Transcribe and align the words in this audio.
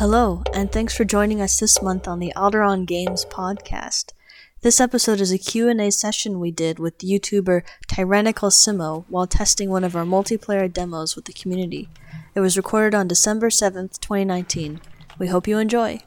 Hello, 0.00 0.42
and 0.54 0.72
thanks 0.72 0.96
for 0.96 1.04
joining 1.04 1.42
us 1.42 1.60
this 1.60 1.82
month 1.82 2.08
on 2.08 2.20
the 2.20 2.32
Alderon 2.34 2.86
Games 2.86 3.26
podcast. 3.26 4.14
This 4.62 4.80
episode 4.80 5.20
is 5.20 5.30
a 5.30 5.36
Q&A 5.36 5.90
session 5.90 6.40
we 6.40 6.50
did 6.50 6.78
with 6.78 6.96
YouTuber 7.00 7.64
Tyrannical 7.86 8.48
Simo 8.48 9.04
while 9.10 9.26
testing 9.26 9.68
one 9.68 9.84
of 9.84 9.94
our 9.94 10.06
multiplayer 10.06 10.72
demos 10.72 11.16
with 11.16 11.26
the 11.26 11.34
community. 11.34 11.90
It 12.34 12.40
was 12.40 12.56
recorded 12.56 12.94
on 12.94 13.08
December 13.08 13.50
7th, 13.50 14.00
2019. 14.00 14.80
We 15.18 15.26
hope 15.26 15.46
you 15.46 15.58
enjoy. 15.58 16.00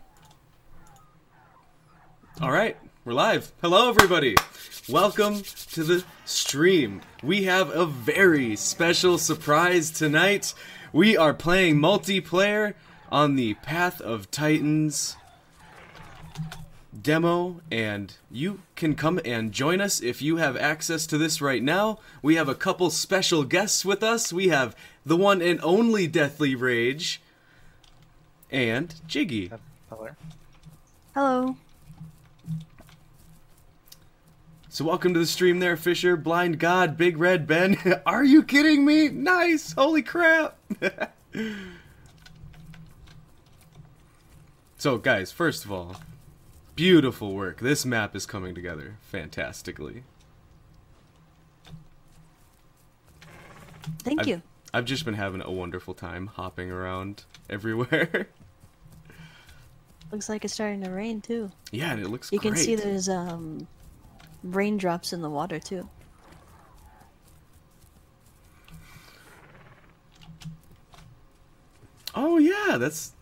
All 2.42 2.52
right, 2.52 2.76
we're 3.06 3.14
live. 3.14 3.52
Hello, 3.62 3.90
everybody. 3.90 4.36
Welcome 4.90 5.44
to 5.74 5.84
the 5.84 6.04
stream. 6.26 7.02
We 7.22 7.44
have 7.44 7.70
a 7.70 7.86
very 7.86 8.56
special 8.56 9.20
surprise 9.20 9.92
tonight. 9.92 10.56
We 10.92 11.16
are 11.16 11.36
playing 11.36 11.76
multiplayer 11.76 12.74
on 13.14 13.36
the 13.36 13.54
Path 13.54 14.02
of 14.02 14.32
Titans 14.32 15.18
demo, 17.00 17.62
and 17.70 18.16
you 18.32 18.62
can 18.76 18.96
come 18.96 19.20
and 19.24 19.52
join 19.52 19.80
us 19.80 20.02
if 20.02 20.20
you 20.24 20.38
have 20.38 20.58
access 20.58 21.06
to 21.06 21.20
this 21.20 21.40
right 21.40 21.62
now. 21.62 22.00
We 22.24 22.36
have 22.36 22.50
a 22.50 22.56
couple 22.56 22.90
special 22.90 23.44
guests 23.44 23.86
with 23.86 24.02
us. 24.02 24.34
We 24.34 24.48
have 24.48 24.76
the 25.06 25.16
one 25.16 25.44
and 25.44 25.60
only 25.62 26.08
Deathly 26.08 26.56
Rage 26.56 27.22
and 28.50 28.96
Jiggy. 29.06 29.52
Hello. 29.92 30.10
Hello. 31.14 31.58
So 34.70 34.86
welcome 34.86 35.14
to 35.14 35.20
the 35.20 35.28
stream 35.28 35.60
there, 35.60 35.78
Fisher, 35.78 36.18
Blind 36.18 36.58
God, 36.58 36.98
Big 36.98 37.20
Red 37.20 37.46
Ben. 37.46 37.78
Are 38.08 38.24
you 38.24 38.42
kidding 38.42 38.84
me? 38.84 39.10
Nice! 39.10 39.74
Holy 39.74 40.02
crap! 40.02 40.58
so 44.84 44.98
guys, 44.98 45.32
first 45.32 45.64
of 45.64 45.72
all, 45.72 45.96
beautiful 46.76 47.34
work. 47.34 47.62
This 47.62 47.86
map 47.86 48.18
is 48.18 48.26
coming 48.26 48.54
together 48.54 48.98
fantastically. 49.00 50.04
Thank 54.00 54.20
I've, 54.20 54.28
you. 54.28 54.42
I've 54.74 54.84
just 54.84 55.06
been 55.06 55.14
having 55.14 55.42
a 55.42 55.50
wonderful 55.50 55.94
time 55.94 56.28
hopping 56.28 56.70
around 56.70 57.24
everywhere. 57.50 58.28
Looks 60.12 60.28
like 60.28 60.44
it's 60.44 60.54
starting 60.54 60.84
to 60.84 60.90
rain 60.90 61.22
too. 61.22 61.50
yeah, 61.72 61.94
and 61.94 62.02
it 62.02 62.10
looks 62.10 62.30
You 62.34 62.40
great. 62.40 62.56
can 62.56 62.58
see 62.58 62.76
there's 62.76 63.08
um 63.08 63.66
raindrops 64.44 65.14
in 65.14 65.22
the 65.22 65.30
water 65.30 65.60
too. 65.60 65.88
Oh 72.14 72.38
yeah, 72.38 72.76
that's 72.78 73.14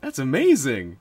that's 0.00 0.18
amazing. 0.18 0.98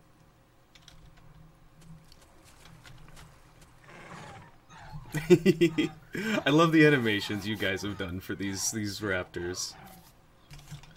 I 6.46 6.50
love 6.50 6.72
the 6.72 6.86
animations 6.86 7.48
you 7.48 7.56
guys 7.56 7.82
have 7.82 7.98
done 7.98 8.20
for 8.20 8.36
these 8.36 8.72
these 8.72 9.00
raptors. 9.00 9.74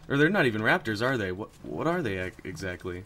Or 0.09 0.17
they're 0.17 0.29
not 0.29 0.47
even 0.47 0.61
raptors, 0.63 1.01
are 1.07 1.17
they? 1.17 1.33
What 1.33 1.51
what 1.63 1.87
are 1.87 2.03
they 2.03 2.31
exactly? 2.45 3.05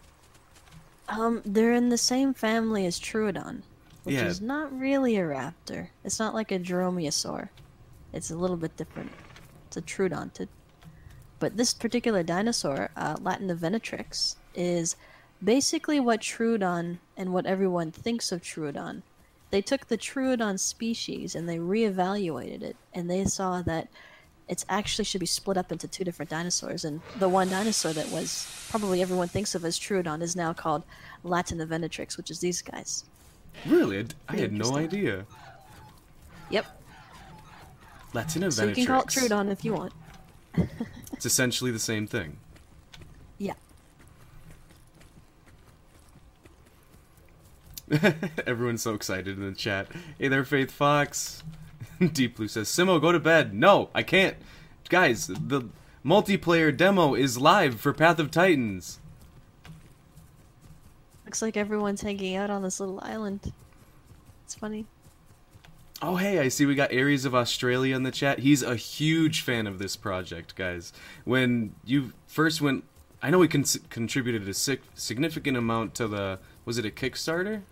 Um, 1.09 1.43
they're 1.45 1.73
in 1.73 1.89
the 1.91 1.99
same 1.99 2.35
family 2.35 2.85
as 2.87 2.99
Troodon, 2.99 3.63
which 4.03 4.17
Yeah. 4.17 4.27
is 4.27 4.41
not 4.41 4.77
really 4.77 5.17
a 5.17 5.23
raptor. 5.23 5.89
It's 6.03 6.19
not 6.19 6.35
like 6.35 6.51
a 6.51 6.59
Dromaeosaur. 6.59 7.49
It's 8.13 8.31
a 8.31 8.37
little 8.37 8.57
bit 8.57 8.77
different. 8.77 9.13
It's 9.69 9.77
a 9.77 9.83
Troodontid. 9.83 10.49
But 11.39 11.57
this 11.57 11.75
particular 11.75 12.23
dinosaur, 12.25 12.91
uh, 12.97 13.17
Latenivenatrix, 13.17 14.35
is 14.57 14.97
basically 15.43 16.01
what 16.01 16.21
Troodon 16.21 16.99
and 17.17 17.33
what 17.33 17.47
everyone 17.47 17.93
thinks 17.93 18.33
of 18.33 18.43
Troodon. 18.43 19.03
They 19.51 19.63
took 19.63 19.87
the 19.87 19.99
Troodon 19.99 20.59
species 20.59 21.35
and 21.35 21.49
they 21.49 21.59
reevaluated 21.59 22.63
it, 22.63 22.77
and 22.93 23.09
they 23.09 23.25
saw 23.25 23.63
that 23.63 23.89
it 24.49 24.65
actually 24.69 25.05
should 25.05 25.21
be 25.21 25.27
split 25.27 25.57
up 25.57 25.73
into 25.73 25.89
two 25.89 26.05
different 26.05 26.31
dinosaurs. 26.31 26.85
And 26.85 27.01
the 27.19 27.29
one 27.29 27.49
dinosaur 27.49 27.93
that 27.93 28.09
was 28.11 28.47
probably 28.71 29.03
everyone 29.03 29.29
thinks 29.29 29.55
of 29.55 29.65
as 29.65 29.79
Troodon 29.79 30.23
is 30.23 30.37
now 30.37 30.53
called 30.53 30.85
Latenivenatrix, 31.25 32.17
which 32.17 32.31
is 32.31 32.41
these 32.41 32.63
guys. 32.63 33.05
Really? 33.67 34.07
I, 34.29 34.37
had 34.37 34.53
no 34.53 34.77
idea. 34.77 35.27
Yep. 36.51 36.67
Latina 38.13 38.51
So 38.51 38.65
you 38.65 38.75
can 38.75 38.87
call 38.87 39.03
it. 39.03 39.09
Troodon 39.09 39.51
if 39.51 39.65
you 39.65 39.75
want. 39.75 39.93
It's 41.13 41.27
essentially 41.27 41.71
the 41.71 41.79
same 41.79 42.07
thing. 42.07 42.37
Yeah. 43.39 43.55
Everyone's 48.47 48.83
so 48.83 48.95
excited 48.95 49.39
in 49.39 49.47
the 49.47 49.55
chat. 49.57 49.89
Hey 50.19 50.29
there, 50.29 50.45
Faith 50.45 50.71
Fox. 50.71 51.43
Deep 52.13 52.37
Blue 52.37 52.49
says, 52.49 52.69
Simo, 52.69 53.01
go 53.01 53.13
to 53.13 53.21
bed. 53.21 53.55
No, 53.55 53.91
I 53.95 54.03
can't. 54.03 54.37
Guys, 54.89 55.27
the 55.29 55.69
multiplayer 56.05 56.77
demo 56.77 57.15
is 57.15 57.39
live 57.39 57.81
for 57.81 57.93
Path 57.93 58.19
of 58.19 58.31
Titans. 58.31 59.01
Looks 61.25 61.43
like 61.43 61.57
everyone's 61.57 62.03
hanging 62.03 62.37
out 62.37 62.51
on 62.51 62.63
this 62.63 62.81
little 62.81 63.01
island. 63.03 63.53
It's 64.45 64.55
funny. 64.55 64.87
Oh, 66.03 66.17
hey, 66.17 66.41
I 66.41 66.49
see 66.49 66.67
we 66.67 66.75
got 66.75 66.93
Aries 66.93 67.25
of 67.25 67.35
Australia 67.35 67.97
in 67.97 68.03
the 68.03 68.11
chat. 68.11 68.41
He's 68.41 68.63
a 68.63 68.77
huge 68.77 69.41
fan 69.41 69.67
of 69.67 69.79
this 69.79 69.97
project, 69.97 70.55
guys. 70.55 70.93
When 71.25 71.75
you 71.85 72.13
first 72.27 72.61
went, 72.61 72.85
I 73.23 73.31
know 73.31 73.41
he 73.41 73.49
con- 73.49 73.65
contributed 73.91 74.47
a 74.49 74.55
sig- 74.55 74.83
significant 74.95 75.57
amount 75.57 75.95
to 75.95 76.07
the, 76.07 76.39
was 76.65 76.77
it 76.79 76.85
a 76.85 76.91
Kickstarter? 76.91 77.63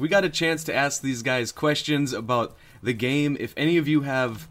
We 0.00 0.08
got 0.08 0.24
a 0.24 0.30
chance 0.30 0.64
to 0.64 0.74
ask 0.74 1.02
these 1.02 1.22
guys 1.22 1.52
questions 1.52 2.12
about 2.12 2.56
the 2.82 2.94
game. 2.94 3.36
If 3.38 3.52
any 3.56 3.76
of 3.76 3.86
you 3.86 4.00
have, 4.00 4.48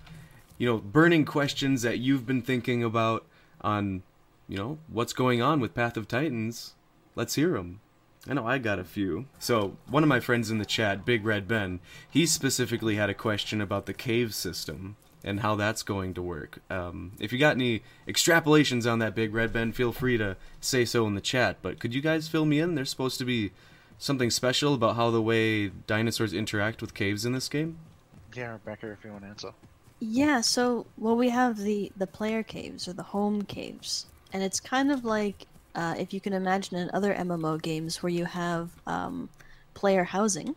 you 0.57 0.67
know, 0.67 0.77
burning 0.77 1.25
questions 1.25 1.81
that 1.81 1.97
you've 1.97 2.25
been 2.25 2.43
thinking 2.43 2.83
about 2.83 3.25
on, 3.61 4.03
you 4.47 4.57
know, 4.57 4.77
what's 4.87 5.11
going 5.11 5.41
on 5.41 5.59
with 5.59 5.73
Path 5.73 5.97
of 5.97 6.07
Titans, 6.07 6.75
let's 7.15 7.35
hear 7.35 7.53
them. 7.53 7.81
I 8.27 8.33
know 8.33 8.45
I 8.45 8.59
got 8.59 8.79
a 8.79 8.83
few. 8.83 9.25
So, 9.39 9.77
one 9.87 10.03
of 10.03 10.09
my 10.09 10.19
friends 10.19 10.51
in 10.51 10.59
the 10.59 10.65
chat, 10.65 11.05
Big 11.05 11.25
Red 11.25 11.47
Ben, 11.47 11.79
he 12.07 12.25
specifically 12.25 12.95
had 12.95 13.09
a 13.09 13.15
question 13.15 13.59
about 13.59 13.85
the 13.85 13.93
cave 13.93 14.35
system 14.35 14.97
and 15.23 15.39
how 15.39 15.55
that's 15.55 15.83
going 15.83 16.13
to 16.13 16.21
work. 16.21 16.59
Um, 16.69 17.13
if 17.19 17.33
you 17.33 17.39
got 17.39 17.55
any 17.55 17.81
extrapolations 18.07 18.89
on 18.89 18.99
that, 18.99 19.15
Big 19.15 19.33
Red 19.33 19.51
Ben, 19.51 19.71
feel 19.71 19.91
free 19.91 20.17
to 20.17 20.37
say 20.61 20.85
so 20.85 21.07
in 21.07 21.15
the 21.15 21.21
chat. 21.21 21.57
But 21.61 21.79
could 21.79 21.95
you 21.95 22.01
guys 22.01 22.27
fill 22.27 22.45
me 22.45 22.59
in? 22.59 22.75
There's 22.75 22.89
supposed 22.89 23.17
to 23.19 23.25
be 23.25 23.51
something 23.99 24.31
special 24.31 24.73
about 24.73 24.95
how 24.95 25.11
the 25.11 25.21
way 25.21 25.67
dinosaurs 25.67 26.33
interact 26.33 26.81
with 26.81 26.95
caves 26.95 27.25
in 27.25 27.33
this 27.33 27.47
game? 27.47 27.77
Yeah, 28.33 28.53
Rebecca, 28.53 28.91
if 28.91 29.03
you 29.03 29.11
want 29.11 29.23
to 29.23 29.29
answer. 29.29 29.53
Yeah, 29.99 30.41
so 30.41 30.87
well 30.97 31.15
we 31.15 31.29
have 31.29 31.57
the 31.57 31.91
the 31.95 32.07
player 32.07 32.41
caves 32.41 32.87
or 32.87 32.93
the 32.93 33.03
home 33.03 33.43
caves. 33.43 34.07
And 34.33 34.41
it's 34.41 34.59
kind 34.59 34.91
of 34.91 35.05
like 35.05 35.45
uh, 35.75 35.95
if 35.97 36.13
you 36.13 36.21
can 36.21 36.33
imagine 36.33 36.77
in 36.77 36.89
other 36.93 37.13
MMO 37.13 37.61
games 37.61 38.01
where 38.01 38.11
you 38.11 38.25
have 38.25 38.69
um, 38.87 39.29
player 39.73 40.03
housing 40.03 40.55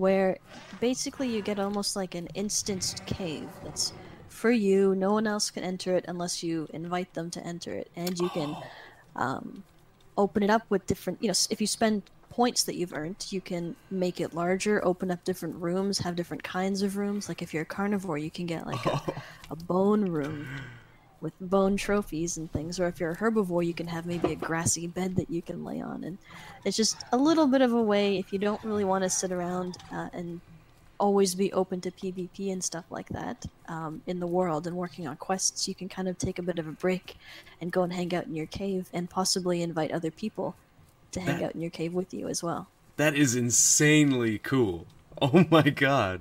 where 0.00 0.38
basically 0.80 1.28
you 1.28 1.42
get 1.42 1.58
almost 1.58 1.94
like 1.94 2.14
an 2.14 2.26
instanced 2.34 3.04
cave 3.04 3.48
that's 3.62 3.92
for 4.28 4.50
you. 4.50 4.94
No 4.94 5.12
one 5.12 5.26
else 5.26 5.50
can 5.50 5.62
enter 5.62 5.94
it 5.94 6.06
unless 6.08 6.42
you 6.42 6.66
invite 6.72 7.12
them 7.12 7.30
to 7.32 7.46
enter 7.46 7.72
it, 7.74 7.90
and 7.94 8.18
you 8.18 8.30
can 8.30 8.56
um, 9.14 9.62
open 10.20 10.42
it 10.42 10.50
up 10.50 10.62
with 10.68 10.86
different. 10.86 11.22
You 11.22 11.28
know, 11.28 11.34
if 11.50 11.60
you 11.60 11.66
spend 11.66 12.02
points 12.30 12.62
that 12.64 12.76
you've 12.76 12.94
earned, 12.94 13.26
you 13.30 13.40
can 13.40 13.74
make 13.90 14.20
it 14.20 14.34
larger, 14.34 14.84
open 14.84 15.10
up 15.10 15.24
different 15.24 15.56
rooms, 15.56 15.98
have 15.98 16.16
different 16.16 16.42
kinds 16.42 16.82
of 16.82 16.96
rooms. 16.96 17.28
Like 17.28 17.42
if 17.42 17.52
you're 17.52 17.64
a 17.64 17.66
carnivore, 17.66 18.18
you 18.18 18.30
can 18.30 18.46
get 18.46 18.66
like 18.66 18.84
a, 18.86 19.00
a 19.50 19.56
bone 19.56 20.04
room 20.04 20.46
with 21.20 21.32
bone 21.40 21.76
trophies 21.76 22.36
and 22.38 22.50
things 22.50 22.80
or 22.80 22.86
if 22.86 22.98
you're 22.98 23.10
a 23.10 23.16
herbivore 23.16 23.64
you 23.64 23.74
can 23.74 23.86
have 23.86 24.06
maybe 24.06 24.32
a 24.32 24.36
grassy 24.36 24.86
bed 24.86 25.16
that 25.16 25.30
you 25.30 25.42
can 25.42 25.62
lay 25.64 25.80
on 25.80 26.02
and 26.04 26.18
it's 26.64 26.76
just 26.76 27.04
a 27.12 27.16
little 27.16 27.46
bit 27.46 27.60
of 27.60 27.72
a 27.72 27.82
way 27.82 28.16
if 28.18 28.32
you 28.32 28.38
don't 28.38 28.62
really 28.64 28.84
want 28.84 29.04
to 29.04 29.10
sit 29.10 29.30
around 29.30 29.76
uh, 29.92 30.08
and 30.14 30.40
always 31.00 31.34
be 31.34 31.52
open 31.52 31.80
to 31.80 31.90
pvp 31.90 32.52
and 32.52 32.62
stuff 32.62 32.84
like 32.90 33.08
that 33.08 33.46
um, 33.68 34.02
in 34.06 34.20
the 34.20 34.26
world 34.26 34.66
and 34.66 34.76
working 34.76 35.08
on 35.08 35.16
quests 35.16 35.66
you 35.66 35.74
can 35.74 35.88
kind 35.88 36.08
of 36.08 36.16
take 36.18 36.38
a 36.38 36.42
bit 36.42 36.58
of 36.58 36.66
a 36.68 36.72
break 36.72 37.16
and 37.60 37.72
go 37.72 37.82
and 37.82 37.92
hang 37.92 38.14
out 38.14 38.26
in 38.26 38.34
your 38.36 38.46
cave 38.46 38.88
and 38.92 39.08
possibly 39.10 39.62
invite 39.62 39.90
other 39.90 40.10
people 40.10 40.54
to 41.12 41.20
hang 41.20 41.38
That- 41.38 41.44
out 41.46 41.54
in 41.56 41.60
your 41.60 41.70
cave 41.70 41.92
with 41.94 42.12
you 42.14 42.28
as 42.28 42.42
well 42.42 42.68
That 42.96 43.14
is 43.16 43.34
insanely 43.34 44.38
cool. 44.38 44.86
Oh 45.22 45.44
my 45.50 45.68
god. 45.68 46.20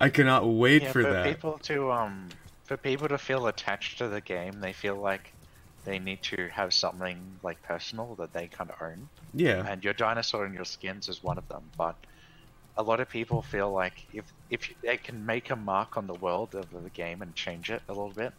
I 0.00 0.08
cannot 0.08 0.46
wait 0.48 0.82
yeah, 0.82 0.92
for 0.92 1.02
for 1.02 1.12
that. 1.12 1.26
people 1.26 1.58
to 1.64 1.92
um, 1.92 2.28
for 2.64 2.76
people 2.78 3.08
to 3.08 3.18
feel 3.18 3.46
attached 3.46 3.98
to 3.98 4.08
the 4.08 4.20
game, 4.22 4.60
they 4.60 4.72
feel 4.72 4.96
like 4.96 5.32
they 5.84 5.98
need 5.98 6.22
to 6.32 6.48
have 6.48 6.72
something 6.72 7.18
like 7.42 7.62
personal 7.62 8.14
that 8.20 8.32
they 8.32 8.46
kind 8.48 8.70
of 8.70 8.76
own. 8.80 9.08
Yeah. 9.34 9.66
And 9.70 9.84
your 9.84 9.92
dinosaur 9.92 10.46
and 10.46 10.54
your 10.54 10.64
skins 10.64 11.08
is 11.10 11.22
one 11.22 11.36
of 11.36 11.46
them. 11.48 11.64
But 11.76 11.96
a 12.76 12.82
lot 12.82 13.00
of 13.00 13.08
people 13.08 13.42
feel 13.42 13.72
like 13.72 14.06
if 14.12 14.32
if 14.50 14.68
they 14.82 14.96
can 14.98 15.24
make 15.26 15.50
a 15.50 15.56
mark 15.56 15.96
on 15.96 16.06
the 16.06 16.14
world 16.14 16.54
of 16.54 16.70
the 16.70 16.90
game 16.90 17.22
and 17.22 17.34
change 17.34 17.70
it 17.70 17.82
a 17.88 17.92
little 17.94 18.14
bit, 18.14 18.32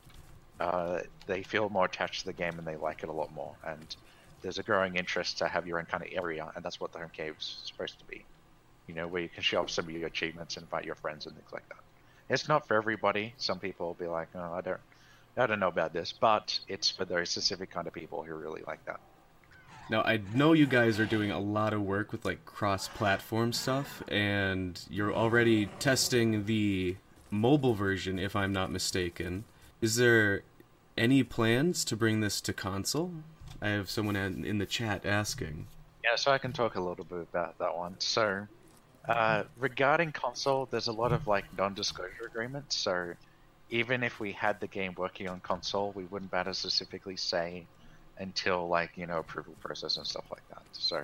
uh, 0.59 1.01
they 1.27 1.43
feel 1.43 1.69
more 1.69 1.85
attached 1.85 2.21
to 2.21 2.27
the 2.27 2.33
game 2.33 2.59
and 2.59 2.67
they 2.67 2.77
like 2.77 3.03
it 3.03 3.09
a 3.09 3.13
lot 3.13 3.31
more. 3.33 3.57
And 3.63 3.95
there's 4.41 4.59
a 4.59 4.63
growing 4.63 4.95
interest 4.95 5.39
to 5.39 5.47
have 5.47 5.67
your 5.67 5.79
own 5.79 5.85
kind 5.85 6.03
of 6.03 6.09
area, 6.13 6.51
and 6.55 6.63
that's 6.65 6.79
what 6.79 6.91
the 6.93 6.99
home 6.99 7.11
cave's 7.13 7.63
supposed 7.65 7.99
to 7.99 8.05
be. 8.05 8.27
You 8.87 8.95
know, 8.95 9.07
where 9.07 9.21
you 9.23 9.29
can 9.29 9.43
show 9.43 9.61
off 9.63 9.71
some 9.71 9.85
of 9.85 9.91
your 9.91 10.07
achievements 10.07 10.57
and 10.57 10.63
invite 10.63 10.85
your 10.85 10.95
friends 10.95 11.25
and 11.27 11.35
things 11.35 11.51
like 11.53 11.67
that. 11.69 11.79
It's 12.33 12.47
not 12.49 12.67
for 12.67 12.77
everybody. 12.77 13.35
Some 13.37 13.59
people 13.59 13.87
will 13.87 13.95
be 13.95 14.07
like, 14.07 14.29
"Oh, 14.35 14.53
I 14.53 14.61
don't, 14.61 14.81
I 15.37 15.47
don't 15.47 15.59
know 15.61 15.69
about 15.69 15.93
this," 15.93 16.13
but 16.13 16.59
it's 16.67 16.91
for 16.91 17.05
those 17.05 17.31
specific 17.31 17.71
kind 17.71 17.87
of 17.87 17.93
people 17.93 18.23
who 18.23 18.35
really 18.35 18.63
like 18.67 18.83
that. 18.85 18.99
Now 19.89 20.01
I 20.01 20.21
know 20.33 20.53
you 20.53 20.65
guys 20.65 20.99
are 20.99 21.05
doing 21.05 21.29
a 21.29 21.39
lot 21.39 21.73
of 21.73 21.81
work 21.81 22.11
with 22.11 22.25
like 22.25 22.43
cross-platform 22.45 23.53
stuff, 23.53 24.01
and 24.07 24.79
you're 24.89 25.13
already 25.13 25.67
testing 25.79 26.45
the 26.45 26.97
mobile 27.29 27.75
version, 27.75 28.17
if 28.17 28.35
I'm 28.35 28.51
not 28.51 28.71
mistaken. 28.71 29.43
Is 29.81 29.97
there 29.97 30.41
any 30.97 31.23
plans 31.23 31.85
to 31.85 31.95
bring 31.95 32.21
this 32.21 32.41
to 32.41 32.53
console? 32.53 33.13
I 33.61 33.69
have 33.69 33.89
someone 33.89 34.15
in 34.15 34.43
in 34.43 34.57
the 34.57 34.65
chat 34.65 35.05
asking. 35.05 35.67
Yeah, 36.03 36.15
so 36.15 36.31
I 36.31 36.39
can 36.39 36.51
talk 36.51 36.75
a 36.75 36.81
little 36.81 37.05
bit 37.05 37.19
about 37.19 37.57
that 37.59 37.75
one. 37.75 37.95
So, 37.99 38.47
uh, 39.07 39.43
regarding 39.57 40.11
console, 40.11 40.67
there's 40.69 40.87
a 40.87 40.93
lot 40.93 41.11
of 41.11 41.27
like 41.27 41.45
non-disclosure 41.57 42.25
agreements. 42.25 42.75
So, 42.75 43.13
even 43.69 44.03
if 44.03 44.19
we 44.19 44.31
had 44.31 44.59
the 44.59 44.67
game 44.67 44.95
working 44.97 45.27
on 45.29 45.39
console, 45.41 45.91
we 45.91 46.05
wouldn't 46.05 46.31
better 46.31 46.53
specifically 46.53 47.17
say 47.17 47.65
until 48.17 48.67
like 48.67 48.91
you 48.95 49.05
know 49.05 49.19
approval 49.19 49.53
process 49.61 49.97
and 49.97 50.05
stuff 50.05 50.25
like 50.31 50.47
that. 50.49 50.63
So, 50.73 51.03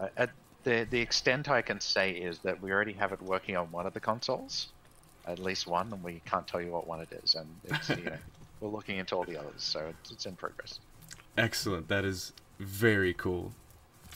uh, 0.00 0.08
at 0.16 0.30
the 0.64 0.86
the 0.90 1.00
extent 1.00 1.48
I 1.48 1.62
can 1.62 1.80
say 1.80 2.12
is 2.12 2.38
that 2.40 2.60
we 2.62 2.72
already 2.72 2.92
have 2.94 3.12
it 3.12 3.22
working 3.22 3.56
on 3.56 3.70
one 3.70 3.86
of 3.86 3.94
the 3.94 4.00
consoles, 4.00 4.68
at 5.26 5.38
least 5.38 5.66
one, 5.66 5.92
and 5.92 6.02
we 6.02 6.20
can't 6.26 6.46
tell 6.46 6.60
you 6.60 6.70
what 6.70 6.86
one 6.86 7.00
it 7.00 7.12
is, 7.24 7.34
and 7.34 7.48
it's 7.64 7.88
you 7.90 8.04
know 8.04 8.16
we're 8.60 8.70
looking 8.70 8.98
into 8.98 9.14
all 9.14 9.24
the 9.24 9.38
others, 9.38 9.62
so 9.62 9.92
it's, 10.02 10.12
it's 10.12 10.26
in 10.26 10.36
progress. 10.36 10.78
Excellent. 11.36 11.88
That 11.88 12.04
is 12.04 12.32
very 12.58 13.14
cool. 13.14 13.52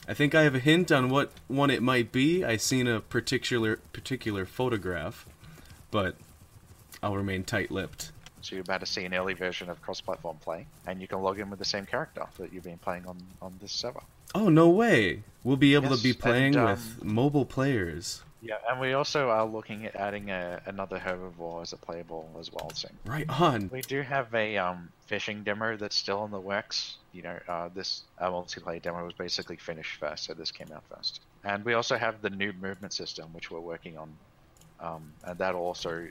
I 0.07 0.13
think 0.13 0.33
I 0.33 0.43
have 0.43 0.55
a 0.55 0.59
hint 0.59 0.91
on 0.91 1.09
what 1.09 1.31
one 1.47 1.69
it 1.69 1.83
might 1.83 2.11
be. 2.11 2.43
I 2.43 2.57
seen 2.57 2.87
a 2.87 3.01
particular 3.01 3.77
particular 3.91 4.45
photograph, 4.45 5.25
but 5.91 6.15
I'll 7.03 7.17
remain 7.17 7.43
tight-lipped. 7.43 8.11
So 8.41 8.55
you're 8.55 8.61
about 8.61 8.79
to 8.81 8.85
see 8.85 9.03
an 9.05 9.13
early 9.13 9.33
version 9.33 9.69
of 9.69 9.81
cross-platform 9.81 10.37
play, 10.37 10.67
and 10.85 11.01
you 11.01 11.07
can 11.07 11.21
log 11.21 11.39
in 11.39 11.49
with 11.49 11.59
the 11.59 11.65
same 11.65 11.85
character 11.85 12.25
that 12.37 12.53
you've 12.53 12.63
been 12.63 12.77
playing 12.77 13.05
on 13.05 13.17
on 13.41 13.55
this 13.61 13.71
server. 13.71 14.01
Oh 14.35 14.49
no 14.49 14.69
way! 14.69 15.23
We'll 15.43 15.57
be 15.57 15.73
able 15.73 15.89
Yes, 15.89 15.97
to 15.97 16.03
be 16.03 16.09
and, 16.11 16.19
playing 16.19 16.57
um, 16.57 16.69
with 16.71 17.03
mobile 17.03 17.45
players. 17.45 18.23
Yeah, 18.41 18.57
and 18.69 18.79
we 18.79 18.93
also 18.93 19.29
are 19.29 19.45
looking 19.45 19.85
at 19.85 19.95
adding 19.95 20.29
a, 20.29 20.61
another 20.67 20.99
herbivore 20.99 21.63
as 21.63 21.73
a 21.73 21.77
playable 21.77 22.29
as 22.39 22.51
well 22.51 22.71
soon. 22.73 22.91
Right 23.05 23.27
on. 23.29 23.69
We 23.73 23.81
do 23.81 24.01
have 24.03 24.33
a 24.35 24.57
um, 24.57 24.89
fishing 25.07 25.43
demo 25.43 25.75
that's 25.75 25.95
still 25.95 26.23
in 26.25 26.31
the 26.31 26.39
works. 26.39 26.97
You 27.13 27.23
know, 27.23 27.39
uh, 27.47 27.69
this 27.73 28.03
uh, 28.19 28.29
multiplayer 28.29 28.81
demo 28.81 29.03
was 29.03 29.13
basically 29.13 29.57
finished 29.57 29.99
first, 29.99 30.25
so 30.25 30.35
this 30.35 30.51
came 30.51 30.67
out 30.73 30.83
first. 30.87 31.21
And 31.43 31.65
we 31.65 31.73
also 31.73 31.97
have 31.97 32.21
the 32.21 32.29
new 32.29 32.53
movement 32.53 32.93
system, 32.93 33.33
which 33.33 33.49
we're 33.49 33.59
working 33.59 33.97
on, 33.97 34.13
um, 34.79 35.13
and 35.23 35.37
that'll 35.39 35.61
also 35.61 36.07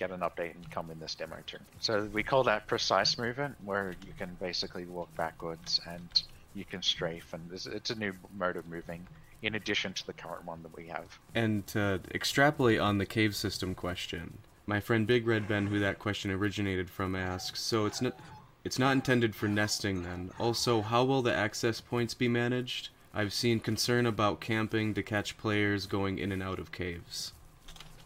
get 0.00 0.10
an 0.10 0.20
update 0.20 0.54
and 0.54 0.68
come 0.70 0.90
in 0.90 0.98
this 0.98 1.14
demo 1.14 1.36
too. 1.46 1.58
So 1.78 2.08
we 2.12 2.22
call 2.22 2.42
that 2.44 2.66
precise 2.66 3.18
movement, 3.18 3.54
where 3.64 3.94
you 4.06 4.14
can 4.18 4.34
basically 4.40 4.86
walk 4.86 5.14
backwards 5.14 5.78
and 5.86 6.22
you 6.54 6.64
can 6.64 6.82
strafe, 6.82 7.32
and 7.34 7.48
it's 7.52 7.90
a 7.90 7.94
new 7.94 8.14
mode 8.36 8.56
of 8.56 8.66
moving 8.66 9.06
in 9.42 9.54
addition 9.54 9.92
to 9.92 10.06
the 10.06 10.12
current 10.12 10.44
one 10.44 10.62
that 10.62 10.74
we 10.76 10.86
have. 10.86 11.18
And 11.34 11.66
to 11.68 12.00
extrapolate 12.12 12.80
on 12.80 12.98
the 12.98 13.06
cave 13.06 13.36
system 13.36 13.74
question, 13.74 14.38
my 14.66 14.80
friend 14.80 15.06
Big 15.06 15.26
Red 15.26 15.46
Ben, 15.46 15.66
who 15.66 15.78
that 15.78 15.98
question 15.98 16.30
originated 16.30 16.90
from, 16.90 17.14
asks, 17.14 17.60
so 17.60 17.84
it's 17.84 18.00
not 18.00 18.18
it's 18.64 18.78
not 18.78 18.92
intended 18.92 19.34
for 19.34 19.48
nesting 19.48 20.02
then. 20.02 20.30
Also, 20.38 20.82
how 20.82 21.04
will 21.04 21.22
the 21.22 21.34
access 21.34 21.80
points 21.80 22.14
be 22.14 22.28
managed? 22.28 22.88
I've 23.12 23.32
seen 23.32 23.60
concern 23.60 24.06
about 24.06 24.40
camping 24.40 24.94
to 24.94 25.02
catch 25.02 25.38
players 25.38 25.86
going 25.86 26.18
in 26.18 26.30
and 26.30 26.42
out 26.42 26.58
of 26.58 26.70
caves. 26.70 27.32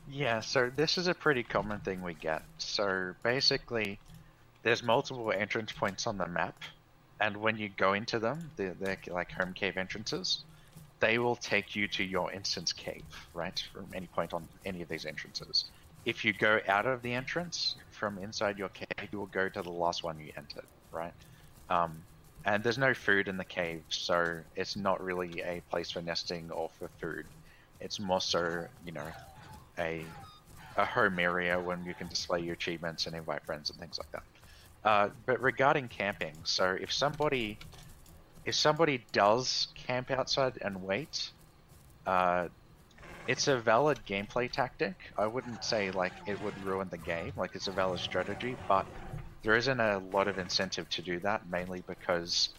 Yeah, 0.06 0.40
so 0.40 0.70
this 0.70 0.98
is 0.98 1.06
a 1.06 1.14
pretty 1.14 1.42
common 1.42 1.80
thing 1.80 2.02
we 2.02 2.14
get. 2.14 2.42
So 2.58 3.14
basically, 3.22 4.00
there's 4.64 4.82
multiple 4.82 5.32
entrance 5.32 5.72
points 5.72 6.06
on 6.06 6.18
the 6.18 6.26
map, 6.28 6.62
and 7.20 7.36
when 7.38 7.58
you 7.58 7.68
go 7.70 7.94
into 7.94 8.18
them, 8.20 8.52
they're, 8.56 8.74
they're 8.74 8.98
like 9.08 9.32
home 9.32 9.54
cave 9.54 9.76
entrances. 9.78 10.44
They 11.00 11.18
will 11.18 11.36
take 11.36 11.76
you 11.76 11.88
to 11.88 12.04
your 12.04 12.32
instance 12.32 12.72
cave, 12.72 13.06
right? 13.34 13.58
From 13.72 13.92
any 13.94 14.08
point 14.08 14.34
on 14.34 14.48
any 14.64 14.82
of 14.82 14.88
these 14.88 15.06
entrances. 15.06 15.70
If 16.04 16.24
you 16.24 16.32
go 16.34 16.60
out 16.68 16.86
of 16.86 17.02
the 17.02 17.14
entrance 17.14 17.76
from 17.90 18.18
inside 18.18 18.58
your 18.58 18.70
cave, 18.70 19.10
you 19.12 19.18
will 19.18 19.26
go 19.26 19.48
to 19.48 19.62
the 19.62 19.70
last 19.72 20.04
one 20.04 20.20
you 20.20 20.32
entered, 20.36 20.68
right? 20.92 21.14
Um, 21.68 22.06
and 22.44 22.62
there's 22.64 22.78
no 22.78 22.94
food 22.94 23.28
in 23.28 23.36
the 23.38 23.44
cave, 23.44 23.84
so 23.90 24.42
it's 24.56 24.76
not 24.76 25.02
really 25.02 25.40
a 25.42 25.62
place 25.70 25.90
for 25.92 26.02
nesting 26.02 26.50
or 26.50 26.70
for 26.78 26.90
food. 27.00 27.26
It's 27.80 28.00
more 28.00 28.20
so, 28.20 28.66
you 28.82 28.92
know, 28.92 29.12
a 29.78 30.16
a 30.76 30.84
home 30.86 31.18
area 31.20 31.60
when 31.60 31.84
you 31.84 31.94
can 31.94 32.08
display 32.08 32.40
your 32.40 32.54
achievements 32.54 33.06
and 33.06 33.16
invite 33.16 33.44
friends 33.46 33.70
and 33.70 33.78
things 33.80 33.98
like 33.98 34.10
that. 34.12 34.24
Uh, 34.88 35.10
but 35.26 35.40
regarding 35.40 35.88
camping, 35.88 36.42
so 36.44 36.76
if 36.80 36.92
somebody 36.92 37.62
if 38.44 38.54
somebody 38.54 39.06
does 39.12 39.68
camp 39.76 40.10
outside 40.10 40.58
and 40.62 40.82
wait, 40.82 41.32
uh, 42.06 42.48
it's 43.26 43.48
a 43.48 43.60
valid 43.60 44.04
gameplay 44.06 44.50
tactic. 44.50 44.96
I 45.16 45.26
wouldn't 45.26 45.64
say 45.64 45.90
like 45.90 46.14
it 46.26 46.40
would 46.40 46.58
ruin 46.58 46.88
the 46.90 46.98
game, 46.98 47.32
like 47.36 47.54
it's 47.54 47.68
a 47.68 47.72
valid 47.72 48.00
strategy, 48.00 48.58
but 48.68 48.86
there 49.42 49.56
isn't 49.56 49.80
a 49.80 49.98
lot 49.98 50.28
of 50.28 50.38
incentive 50.38 50.88
to 50.90 51.02
do 51.02 51.20
that, 51.20 51.48
mainly 51.48 51.82
because 51.86 52.50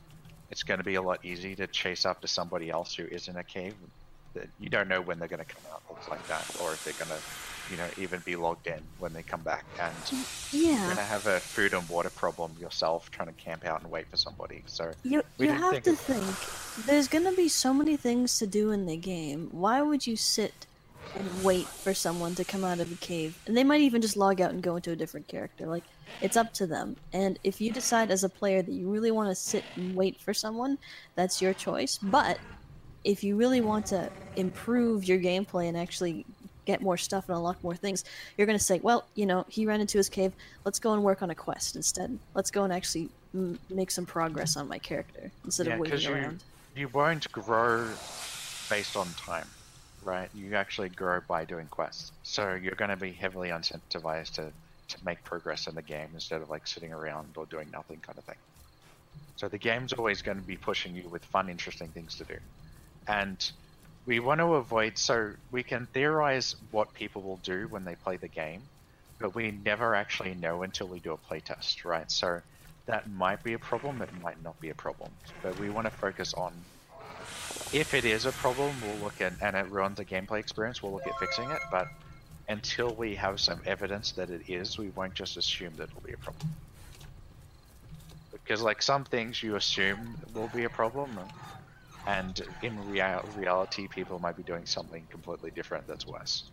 it's 0.50 0.64
going 0.64 0.80
to 0.80 0.84
be 0.84 0.96
a 0.96 1.02
lot 1.02 1.26
easier 1.26 1.56
to 1.58 1.68
chase 1.68 2.06
after 2.06 2.28
somebody 2.28 2.70
else 2.70 2.96
who 2.96 3.06
is 3.06 3.28
in 3.28 3.38
a 3.38 3.44
cave. 3.44 3.76
That 4.36 4.48
you 4.60 4.70
don't 4.70 4.88
know 4.88 5.02
when 5.02 5.18
they're 5.20 5.28
going 5.28 5.44
to 5.44 5.46
come 5.46 5.64
out, 5.74 5.82
looks 5.90 6.08
like 6.08 6.26
that, 6.28 6.46
or 6.62 6.74
if 6.74 6.84
they're 6.84 6.94
going 6.94 7.18
to, 7.18 7.72
you 7.72 7.78
know, 7.78 7.88
even 7.98 8.22
be 8.24 8.36
logged 8.36 8.68
in 8.68 8.82
when 9.00 9.12
they 9.14 9.24
come 9.24 9.42
back. 9.42 9.66
And 9.80 9.94
yeah. 10.52 10.72
you're 10.72 10.80
going 10.86 10.98
to 10.98 11.04
have 11.04 11.26
a 11.26 11.40
food 11.40 11.74
and 11.74 11.88
water 11.90 12.12
problem 12.12 12.56
yourself 12.60 13.10
trying 13.12 13.30
to 13.30 13.34
camp 13.34 13.66
out 13.66 13.82
and 13.82 13.90
wait 13.90 14.08
for 14.08 14.18
somebody. 14.18 14.62
So 14.68 14.92
You, 15.04 15.24
you 15.38 15.52
have 15.52 15.72
think 15.72 15.84
to 15.86 15.96
think 15.96 16.86
there's 16.86 17.08
gonna 17.08 17.32
be 17.32 17.48
so 17.48 17.74
many 17.74 17.96
things 17.96 18.38
to 18.40 18.48
do 18.48 18.72
in 18.72 18.86
the 18.86 18.98
game. 18.98 19.50
Why 19.52 19.82
would 19.82 20.06
you 20.06 20.16
sit 20.16 20.68
and 21.16 21.44
wait 21.44 21.68
for 21.68 21.94
someone 21.94 22.36
to 22.36 22.44
come 22.44 22.64
out 22.64 22.80
of 22.80 22.92
a 22.92 22.96
cave? 22.96 23.38
And 23.48 23.56
they 23.56 23.64
might 23.64 23.82
even 23.82 24.02
just 24.02 24.18
log 24.18 24.42
out 24.42 24.52
and 24.52 24.62
go 24.62 24.76
into 24.76 24.92
a 24.92 24.96
different 24.96 25.28
character. 25.28 25.66
Like 25.66 25.84
it's 26.22 26.38
up 26.38 26.54
to 26.56 26.68
them. 26.68 26.96
And 27.14 27.40
if 27.44 27.62
you 27.62 27.72
decide 27.72 28.12
as 28.12 28.24
a 28.24 28.30
player 28.30 28.62
that 28.62 28.72
you 28.72 28.90
really 28.90 29.12
want 29.12 29.30
to 29.30 29.36
sit 29.36 29.64
and 29.76 29.96
wait 29.96 30.20
for 30.20 30.34
someone, 30.34 30.78
that's 31.16 31.42
your 31.42 31.54
choice. 31.54 31.98
But 31.98 32.38
if 33.06 33.24
you 33.24 33.36
really 33.38 33.62
want 33.62 33.86
to 33.86 34.10
improve 34.36 35.06
your 35.06 35.20
gameplay 35.20 35.68
and 35.70 35.78
actually 35.78 36.26
get 36.66 36.82
more 36.82 36.98
stuff 36.98 37.26
and 37.30 37.38
unlock 37.38 37.64
more 37.64 37.76
things, 37.76 38.04
you're 38.36 38.48
going 38.48 38.58
to 38.58 38.64
say, 38.64 38.80
well, 38.84 39.08
you 39.16 39.26
know, 39.28 39.46
he 39.48 39.66
ran 39.66 39.80
into 39.80 39.98
his 40.00 40.10
cave. 40.10 40.34
Let's 40.66 40.80
go 40.80 40.92
and 40.94 41.04
work 41.04 41.22
on 41.22 41.30
a 41.30 41.36
quest 41.36 41.76
instead. 41.76 42.20
Let's 42.34 42.50
go 42.52 42.64
and 42.64 42.74
actually 42.74 43.10
m- 43.34 43.60
make 43.70 43.92
some 43.92 44.06
progress 44.06 44.58
on 44.58 44.68
my 44.68 44.80
character 44.80 45.32
instead 45.46 45.68
Yeah, 45.68 45.76
of 45.76 45.80
waiting 45.82 46.00
you- 46.02 46.14
around. 46.14 46.44
you 46.76 46.88
won't 46.90 47.32
grow 47.32 47.88
based 48.70 48.98
on 48.98 49.08
time, 49.14 49.48
right? 50.02 50.30
You 50.34 50.56
actually 50.56 50.90
grow 50.90 51.22
by 51.28 51.46
doing 51.46 51.68
quests. 51.68 52.12
So 52.24 52.56
you're 52.56 52.76
going 52.76 52.90
to 52.90 52.98
be 52.98 53.12
heavily 53.12 53.50
incentivized 53.50 54.32
to, 54.34 54.52
to 54.88 54.98
make 55.06 55.24
progress 55.24 55.68
in 55.68 55.76
the 55.76 55.84
game 55.84 56.10
instead 56.16 56.42
of 56.42 56.50
like 56.50 56.66
sitting 56.66 56.92
around 56.92 57.38
or 57.38 57.46
doing 57.46 57.70
nothing 57.72 58.00
kind 58.00 58.18
of 58.18 58.26
thing. 58.26 58.36
So 59.36 59.48
the 59.48 59.60
game's 59.60 59.94
always 59.94 60.24
going 60.24 60.38
to 60.40 60.44
be 60.44 60.58
pushing 60.58 60.96
you 60.96 61.08
with 61.10 61.24
fun, 61.26 61.50
interesting 61.50 61.90
things 61.90 62.16
to 62.16 62.24
do. 62.24 62.38
And 63.08 63.40
we 64.06 64.20
want 64.20 64.40
to 64.40 64.56
avoid, 64.56 64.98
so 64.98 65.34
we 65.52 65.64
can 65.64 65.88
theorize 65.94 66.56
what 66.72 66.94
people 66.94 67.24
will 67.24 67.38
do 67.38 67.68
when 67.70 67.86
they 67.86 67.96
play 67.96 68.18
the 68.18 68.30
game, 68.30 68.70
but 69.20 69.36
we 69.36 69.52
never 69.52 69.96
actually 69.96 70.36
know 70.36 70.64
until 70.64 70.88
we 70.88 71.00
do 71.00 71.14
a 71.14 71.18
playtest, 71.18 71.86
right? 71.86 72.10
So 72.12 72.42
that 72.88 73.10
might 73.10 73.44
be 73.44 73.54
a 73.54 73.60
problem, 73.60 74.02
it 74.02 74.14
might 74.14 74.42
not 74.42 74.60
be 74.60 74.70
a 74.70 74.76
problem. 74.76 75.20
But 75.42 75.58
we 75.58 75.70
want 75.70 75.86
to 75.88 75.92
focus 75.92 76.34
on 76.34 76.68
if 77.72 77.94
it 77.94 78.06
is 78.06 78.26
a 78.26 78.34
problem, 78.34 78.82
we'll 78.82 79.00
look 79.00 79.22
at 79.22 79.38
and 79.42 79.56
it 79.56 79.70
ruins 79.70 79.98
the 79.98 80.06
gameplay 80.06 80.40
experience, 80.40 80.82
we'll 80.82 80.94
look 80.94 81.08
at 81.08 81.18
fixing 81.18 81.52
it. 81.52 81.62
But 81.70 81.90
until 82.48 82.96
we 82.96 83.16
have 83.16 83.40
some 83.42 83.62
evidence 83.66 84.14
that 84.14 84.30
it 84.32 84.44
is, 84.50 84.78
we 84.78 84.90
won't 84.92 85.16
just 85.16 85.38
assume 85.38 85.76
that 85.78 85.90
it'll 85.90 86.02
be 86.02 86.14
a 86.14 86.18
problem. 86.18 86.50
Because 88.32 88.62
like 88.62 88.82
some 88.84 89.06
things 89.06 89.42
you 89.42 89.56
assume 89.56 90.18
will 90.28 90.50
be 90.50 90.64
a 90.66 90.70
problem, 90.70 91.32
and 92.08 92.42
in 92.62 92.90
rea- 92.90 93.20
reality, 93.36 93.88
people 93.88 94.20
might 94.20 94.38
be 94.38 94.44
doing 94.44 94.66
something 94.66 95.06
completely 95.10 95.52
different 95.52 95.88
that's 95.88 96.06
worse, 96.06 96.44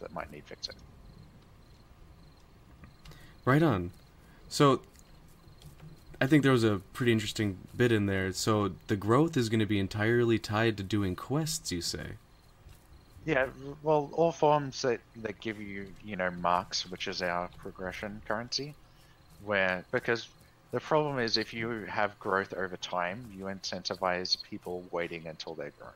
that 0.00 0.12
might 0.12 0.30
need 0.30 0.44
fixing. 0.44 0.76
Right 3.44 3.62
on. 3.62 3.90
So, 4.48 4.82
I 6.20 6.28
think 6.28 6.44
there 6.44 6.52
was 6.52 6.62
a 6.62 6.80
pretty 6.92 7.10
interesting 7.10 7.58
bit 7.76 7.90
in 7.90 8.06
there. 8.06 8.32
So 8.32 8.70
the 8.86 8.94
growth 8.94 9.36
is 9.36 9.48
going 9.48 9.58
to 9.58 9.66
be 9.66 9.80
entirely 9.80 10.38
tied 10.38 10.76
to 10.76 10.84
doing 10.84 11.16
quests, 11.16 11.72
you 11.72 11.80
say? 11.80 12.12
Yeah, 13.24 13.48
well, 13.82 14.08
all 14.12 14.30
forms 14.30 14.82
that, 14.82 15.00
that 15.16 15.40
give 15.40 15.60
you, 15.60 15.88
you 16.04 16.14
know, 16.14 16.30
marks, 16.30 16.88
which 16.88 17.08
is 17.08 17.22
our 17.22 17.48
progression 17.58 18.22
currency, 18.26 18.74
where, 19.44 19.84
because 19.90 20.28
the 20.72 20.80
problem 20.80 21.18
is 21.18 21.36
if 21.36 21.52
you 21.52 21.84
have 21.86 22.18
growth 22.18 22.54
over 22.54 22.76
time, 22.78 23.30
you 23.30 23.44
incentivize 23.44 24.42
people 24.48 24.88
waiting 24.90 25.26
until 25.26 25.54
they're 25.54 25.74
grown. 25.78 25.92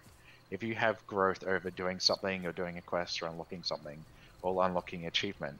If 0.50 0.62
you 0.62 0.74
have 0.74 1.04
growth 1.06 1.42
over 1.44 1.70
doing 1.70 1.98
something 1.98 2.46
or 2.46 2.52
doing 2.52 2.76
a 2.76 2.82
quest 2.82 3.22
or 3.22 3.28
unlocking 3.28 3.62
something 3.62 4.04
or 4.42 4.64
unlocking 4.64 5.06
achievement, 5.06 5.58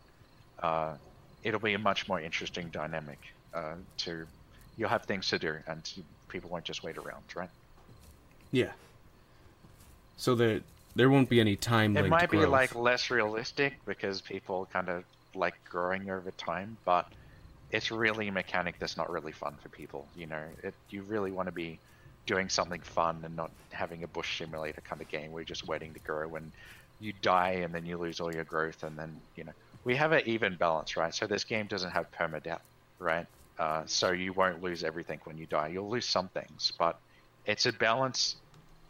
uh, 0.62 0.94
it'll 1.42 1.60
be 1.60 1.74
a 1.74 1.78
much 1.78 2.06
more 2.08 2.20
interesting 2.20 2.68
dynamic 2.68 3.18
uh, 3.54 3.76
to, 3.98 4.26
you'll 4.76 4.90
have 4.90 5.04
things 5.04 5.28
to 5.28 5.38
do 5.38 5.56
and 5.66 5.90
people 6.28 6.50
won't 6.50 6.64
just 6.64 6.84
wait 6.84 6.98
around, 6.98 7.24
right? 7.34 7.50
Yeah. 8.52 8.72
So 10.16 10.34
that 10.34 10.62
there 10.94 11.08
won't 11.08 11.30
be 11.30 11.40
any 11.40 11.56
time. 11.56 11.96
It 11.96 12.08
might 12.08 12.30
be 12.30 12.44
like 12.44 12.74
less 12.74 13.10
realistic 13.10 13.78
because 13.86 14.20
people 14.20 14.68
kind 14.70 14.90
of 14.90 15.04
like 15.34 15.54
growing 15.68 16.10
over 16.10 16.30
time, 16.32 16.76
but 16.84 17.06
it's 17.76 17.90
really 17.90 18.28
a 18.28 18.32
mechanic 18.32 18.76
that's 18.80 18.96
not 18.96 19.10
really 19.10 19.32
fun 19.32 19.54
for 19.62 19.68
people. 19.68 20.08
You 20.16 20.26
know, 20.26 20.42
it, 20.64 20.74
you 20.88 21.02
really 21.02 21.30
want 21.30 21.48
to 21.48 21.52
be 21.52 21.78
doing 22.26 22.48
something 22.48 22.80
fun 22.80 23.22
and 23.24 23.36
not 23.36 23.50
having 23.70 24.02
a 24.02 24.08
bush 24.08 24.38
simulator 24.38 24.80
kind 24.88 25.02
of 25.02 25.08
game 25.08 25.30
where 25.30 25.42
you're 25.42 25.46
just 25.46 25.68
waiting 25.68 25.92
to 25.92 26.00
grow 26.00 26.36
and 26.36 26.52
you 27.00 27.12
die 27.22 27.60
and 27.64 27.74
then 27.74 27.84
you 27.84 27.98
lose 27.98 28.18
all 28.18 28.34
your 28.34 28.44
growth 28.44 28.82
and 28.82 28.98
then 28.98 29.20
you 29.36 29.44
know 29.44 29.52
we 29.84 29.94
have 29.94 30.12
an 30.12 30.22
even 30.26 30.56
balance, 30.56 30.96
right? 30.96 31.14
So 31.14 31.26
this 31.26 31.44
game 31.44 31.66
doesn't 31.68 31.90
have 31.90 32.06
permadeath, 32.18 32.62
right? 32.98 33.26
Uh, 33.58 33.82
so 33.86 34.10
you 34.12 34.32
won't 34.32 34.62
lose 34.62 34.82
everything 34.82 35.20
when 35.24 35.36
you 35.36 35.46
die. 35.46 35.68
You'll 35.68 35.90
lose 35.90 36.08
some 36.08 36.30
things, 36.30 36.72
but 36.78 36.96
it's 37.44 37.66
a 37.66 37.72
balance 37.72 38.36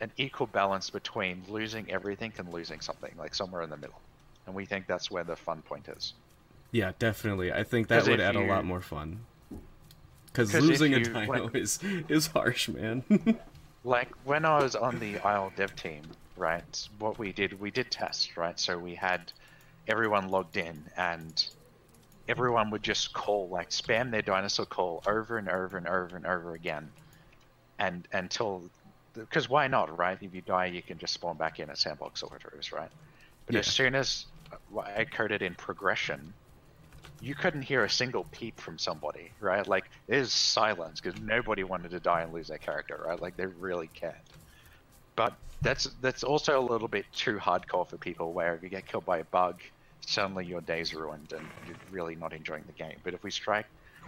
an 0.01 0.13
equal 0.19 0.47
balance 0.47 0.91
between 0.91 1.45
losing 1.49 1.91
everything 1.91 2.33
and 2.39 2.51
losing 2.53 2.81
something, 2.81 3.13
like 3.19 3.35
somewhere 3.35 3.63
in 3.63 3.71
the 3.71 3.77
middle. 3.79 4.03
And 4.47 4.55
we 4.55 4.67
think 4.67 4.87
that's 4.87 5.11
where 5.11 5.25
the 5.25 5.37
fun 5.37 5.63
point 5.63 5.89
is. 5.89 6.15
Yeah, 6.77 6.93
definitely. 6.99 7.55
I 7.55 7.65
think 7.65 7.89
that 7.89 8.07
would 8.07 8.21
add 8.21 8.35
you... 8.35 8.43
a 8.43 8.47
lot 8.47 8.67
more 8.67 8.83
fun. 8.83 9.25
Because 10.27 10.53
losing 10.53 10.93
you, 10.93 10.99
a 10.99 11.01
dino 11.01 11.45
like, 11.45 11.55
is 11.55 11.81
is 12.11 12.27
harsh, 12.27 12.69
man. 12.69 13.03
like 13.85 14.11
when 14.25 14.45
I 14.45 14.63
was 14.63 14.77
on 14.77 14.99
the 14.99 15.19
Isle 15.21 15.55
dev 15.57 15.75
team, 15.75 16.03
right? 16.37 16.89
What 16.99 17.19
we 17.19 17.33
did, 17.33 17.59
we 17.59 17.71
did 17.71 17.91
tests, 17.91 18.37
right? 18.37 18.61
So 18.61 18.77
we 18.77 18.95
had 18.95 19.33
everyone 19.89 20.29
logged 20.29 20.59
in, 20.59 20.85
and 20.99 21.47
everyone 22.29 22.69
would 22.69 22.83
just 22.83 23.15
call, 23.15 23.49
like 23.49 23.71
spam 23.71 24.11
their 24.11 24.21
dinosaur 24.21 24.67
call 24.67 25.03
over 25.07 25.39
and 25.39 25.49
over 25.49 25.79
and 25.79 25.89
over 25.89 26.15
and 26.15 26.27
over 26.27 26.53
again, 26.53 26.91
and 27.79 28.07
until 28.13 28.69
because 29.15 29.49
why 29.49 29.67
not, 29.67 29.97
right? 29.97 30.19
If 30.21 30.35
you 30.35 30.43
die, 30.43 30.67
you 30.67 30.83
can 30.83 30.99
just 30.99 31.15
spawn 31.15 31.39
back 31.39 31.59
in 31.59 31.71
at 31.71 31.79
sandbox 31.79 32.21
sorters, 32.21 32.71
right? 32.71 32.91
But 33.47 33.55
yeah. 33.55 33.61
as 33.61 33.67
soon 33.67 33.95
as 33.95 34.27
uh, 34.53 34.81
I 34.81 35.07
coded 35.07 35.41
in 35.41 35.55
progression, 35.55 36.35
you 37.21 37.35
couldn't 37.35 37.63
hear 37.63 37.85
a 37.85 37.91
single 37.91 38.25
peep 38.25 38.61
from 38.61 38.79
somebody, 38.79 39.33
right? 39.41 39.67
Like 39.67 39.85
there's 40.09 40.33
silence 40.33 41.01
because 41.01 41.19
nobody 41.21 41.65
wanted 41.65 41.91
to 41.93 42.01
die 42.01 42.23
and 42.23 42.33
lose 42.33 42.49
their 42.49 42.59
character, 42.59 43.03
right? 43.07 43.21
Like 43.21 43.37
they 43.37 43.47
really 43.47 43.89
cared. 43.89 44.15
But 45.17 45.37
that's 45.63 45.85
that's 46.01 46.23
also 46.25 46.59
a 46.61 46.63
little 46.69 46.89
bit 46.89 47.07
too 47.13 47.37
hardcore 47.39 47.89
for 47.89 47.99
people. 47.99 48.35
Where 48.35 48.55
if 48.57 48.63
you 48.63 48.69
get 48.69 48.87
killed 48.87 49.05
by 49.07 49.19
a 49.19 49.25
bug, 49.25 49.61
suddenly 50.07 50.47
your 50.47 50.61
day's 50.61 50.95
ruined 50.95 51.33
and 51.33 51.53
you're 51.63 51.79
really 51.91 52.17
not 52.17 52.33
enjoying 52.35 52.65
the 52.67 52.73
game. 52.73 53.01
But 53.05 53.15
if 53.15 53.23
we 53.25 53.31
strike 53.31 53.67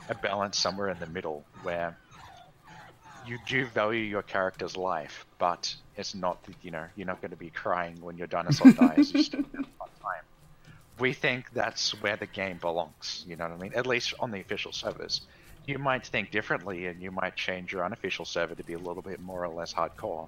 a 0.08 0.14
balance 0.14 0.58
somewhere 0.58 0.88
in 0.90 0.98
the 0.98 1.06
middle, 1.06 1.48
where 1.60 1.98
you 3.20 3.38
do 3.38 3.66
value 3.66 4.00
your 4.02 4.22
character's 4.22 4.76
life, 4.76 5.26
but 5.38 5.74
it's 5.94 6.14
not 6.14 6.46
you 6.60 6.70
know 6.70 6.86
you're 6.94 7.06
not 7.06 7.20
going 7.20 7.30
to 7.32 7.36
be 7.36 7.50
crying 7.50 8.00
when 8.00 8.16
your 8.16 8.26
dinosaur 8.28 8.72
dies. 8.72 9.12
You 9.14 9.22
still 9.22 9.40
have 9.54 9.64
fun 9.78 9.88
time. 10.02 10.24
We 10.98 11.12
think 11.12 11.52
that's 11.52 11.90
where 12.02 12.16
the 12.16 12.26
game 12.26 12.58
belongs. 12.58 13.24
You 13.26 13.36
know 13.36 13.44
what 13.44 13.54
I 13.54 13.56
mean? 13.56 13.72
At 13.74 13.86
least 13.86 14.14
on 14.18 14.30
the 14.30 14.40
official 14.40 14.72
servers. 14.72 15.22
You 15.66 15.78
might 15.78 16.06
think 16.06 16.30
differently, 16.30 16.86
and 16.86 17.00
you 17.02 17.10
might 17.10 17.36
change 17.36 17.72
your 17.72 17.84
unofficial 17.84 18.24
server 18.24 18.54
to 18.54 18.64
be 18.64 18.72
a 18.72 18.78
little 18.78 19.02
bit 19.02 19.20
more 19.20 19.44
or 19.44 19.48
less 19.48 19.72
hardcore. 19.72 20.26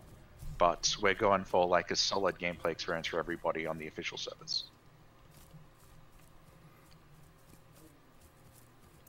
But 0.59 0.95
we're 1.00 1.15
going 1.15 1.45
for 1.45 1.67
like 1.67 1.91
a 1.91 1.97
solid 1.97 2.39
gameplay 2.39 2.73
experience 2.73 3.07
for 3.07 3.19
everybody 3.19 3.67
on 3.67 3.79
the 3.79 3.87
official 3.87 4.19
servers. 4.19 4.65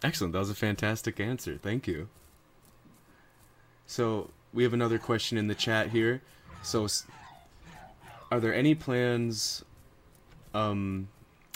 Excellent. 0.04 0.34
That 0.34 0.40
was 0.40 0.50
a 0.50 0.56
fantastic 0.56 1.20
answer. 1.20 1.60
Thank 1.62 1.88
you. 1.88 2.08
So 3.86 4.30
we 4.54 4.64
have 4.64 4.74
another 4.74 4.98
question 4.98 5.38
in 5.38 5.48
the 5.48 5.56
chat 5.56 5.90
here. 5.90 6.22
So, 6.64 6.88
are 8.32 8.40
there 8.40 8.54
any 8.54 8.76
plans 8.76 9.64
um, 10.54 11.08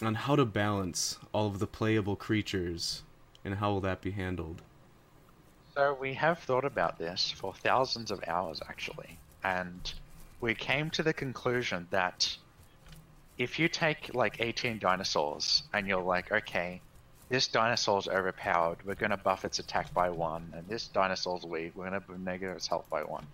on 0.02 0.16
how 0.16 0.36
to 0.36 0.46
balance 0.46 1.18
all 1.34 1.48
of 1.48 1.60
the 1.60 1.68
playable 1.68 2.16
creatures, 2.16 3.04
and 3.44 3.56
how 3.56 3.72
will 3.72 3.82
that 3.82 4.02
be 4.02 4.12
handled? 4.12 4.62
So 5.74 5.98
we 6.00 6.14
have 6.14 6.40
thought 6.40 6.66
about 6.66 6.98
this 6.98 7.32
for 7.32 7.54
thousands 7.54 8.12
of 8.12 8.24
hours, 8.28 8.62
actually, 8.68 9.18
and 9.44 9.94
we 10.42 10.54
came 10.54 10.90
to 10.92 11.04
the 11.04 11.14
conclusion 11.14 11.88
that 11.92 12.38
if 13.38 13.60
you 13.60 13.68
take 13.68 14.14
like 14.14 14.38
18 14.40 14.80
dinosaurs 14.80 15.64
and 15.74 15.88
you're 15.88 16.02
like, 16.02 16.32
okay, 16.32 16.82
this 17.28 17.48
dinosaur's 17.48 18.08
overpowered, 18.08 18.78
we're 18.86 18.96
going 18.96 19.10
to 19.10 19.18
buff 19.18 19.44
its 19.46 19.60
attack 19.60 19.94
by 19.94 20.10
one, 20.10 20.54
and 20.56 20.68
this 20.68 20.88
dinosaur's 20.88 21.44
weak, 21.44 21.74
we're 21.76 21.90
going 21.90 22.02
to 22.02 22.22
negative 22.22 22.56
its 22.58 22.68
health 22.68 22.86
by 22.90 23.04
one. 23.04 23.26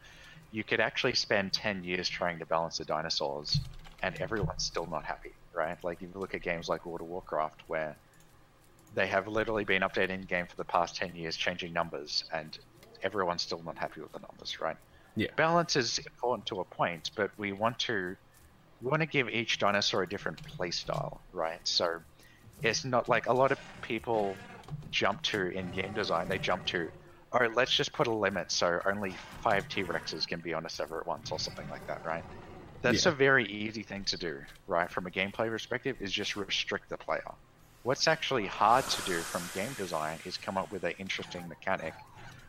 You 0.51 0.63
could 0.63 0.80
actually 0.80 1.13
spend 1.13 1.53
10 1.53 1.84
years 1.84 2.10
trying 2.10 2.39
to 2.39 2.46
balance 2.46 2.77
the 2.77 2.86
dinosaurs, 2.86 3.60
and 4.01 4.15
everyone's 4.20 4.63
still 4.63 4.88
not 4.88 5.03
happy, 5.03 5.34
right? 5.53 5.77
Like, 5.84 6.01
if 6.01 6.10
you 6.13 6.20
look 6.20 6.34
at 6.36 6.41
games 6.43 6.70
like 6.70 6.86
World 6.86 7.01
of 7.01 7.08
Warcraft, 7.08 7.63
where 7.67 8.00
they 8.93 9.08
have 9.08 9.27
literally 9.27 9.63
been 9.63 9.81
updating 9.81 10.22
the 10.22 10.27
game 10.27 10.48
for 10.48 10.55
the 10.58 10.65
past 10.65 10.96
10 10.96 11.15
years, 11.15 11.36
changing 11.38 11.74
numbers, 11.74 12.24
and 12.31 12.58
everyone's 13.01 13.43
still 13.43 13.63
not 13.63 13.77
happy 13.77 14.01
with 14.01 14.12
the 14.12 14.20
numbers, 14.20 14.60
right? 14.60 14.77
Yeah. 15.15 15.27
Balance 15.38 15.75
is 15.75 16.00
important 16.00 16.48
to 16.48 16.60
a 16.62 16.65
point, 16.65 17.12
but 17.15 17.31
we 17.38 17.53
want 17.53 17.79
to 17.79 18.15
we 18.81 18.89
want 18.89 19.01
to 19.01 19.08
give 19.08 19.29
each 19.29 19.60
dinosaur 19.60 20.03
a 20.03 20.10
different 20.10 20.39
playstyle, 20.60 21.22
right? 21.34 21.62
So 21.65 22.00
it's 22.62 22.86
not 22.86 23.10
like 23.10 23.27
a 23.27 23.34
lot 23.34 23.51
of 23.51 23.60
people 23.81 24.43
jump 24.91 25.22
to 25.24 25.50
in 25.50 25.72
game 25.72 25.93
design. 25.93 26.27
They 26.29 26.39
jump 26.39 26.65
to, 26.67 26.89
oh, 27.34 27.48
let's 27.55 27.75
just 27.75 27.93
put 27.93 28.08
a 28.08 28.13
limit 28.13 28.51
so 28.51 28.79
only 28.86 29.17
five 29.43 29.67
T 29.70 29.84
Rexes 29.84 30.27
can 30.27 30.41
be 30.41 30.53
on 30.53 30.65
a 30.65 30.70
server 30.70 31.01
at 31.01 31.08
once 31.08 31.31
or 31.31 31.39
something 31.39 31.67
like 31.70 31.86
that, 31.88 32.01
right? 32.05 32.25
That's 32.82 33.06
yeah. 33.06 33.12
a 33.12 33.16
very 33.16 33.46
easy 33.46 33.84
thing 33.84 34.04
to 34.06 34.18
do, 34.18 34.40
right? 34.68 34.90
From 34.90 35.06
a 35.06 35.12
gameplay 35.12 35.50
perspective, 35.50 35.98
is 36.00 36.12
just 36.12 36.36
restrict 36.36 36.90
the 36.90 36.98
player. 36.98 37.22
What's 37.84 38.08
actually 38.08 38.48
hard 38.48 38.88
to 38.90 39.02
do 39.02 39.20
from 39.22 39.50
game 39.54 39.74
design 39.74 40.20
is 40.26 40.38
come 40.38 40.58
up 40.58 40.72
with 40.72 40.84
an 40.84 40.94
interesting 41.00 41.48
mechanic 41.48 41.94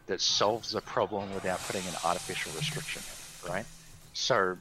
that 0.06 0.20
solves 0.20 0.72
the 0.72 0.80
problem 0.80 1.32
without 1.34 1.58
putting 1.60 1.86
an 1.86 1.94
artificial 2.04 2.52
restriction 2.52 3.02
in, 3.02 3.50
right? 3.50 3.66
So 4.12 4.56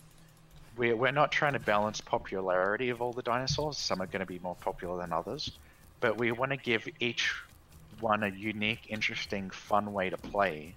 we're, 0.77 0.95
we're 0.95 1.11
not 1.11 1.31
trying 1.31 1.53
to 1.53 1.59
balance 1.59 1.99
popularity 2.01 2.89
of 2.89 3.01
all 3.01 3.11
the 3.11 3.21
dinosaurs. 3.21 3.77
Some 3.77 4.01
are 4.01 4.07
going 4.07 4.21
to 4.21 4.25
be 4.25 4.39
more 4.39 4.55
popular 4.55 4.97
than 4.97 5.11
others. 5.11 5.51
But 5.99 6.17
we 6.17 6.31
want 6.31 6.51
to 6.51 6.57
give 6.57 6.87
each 6.99 7.33
one 7.99 8.23
a 8.23 8.29
unique, 8.29 8.87
interesting, 8.89 9.49
fun 9.49 9.93
way 9.93 10.09
to 10.09 10.17
play. 10.17 10.75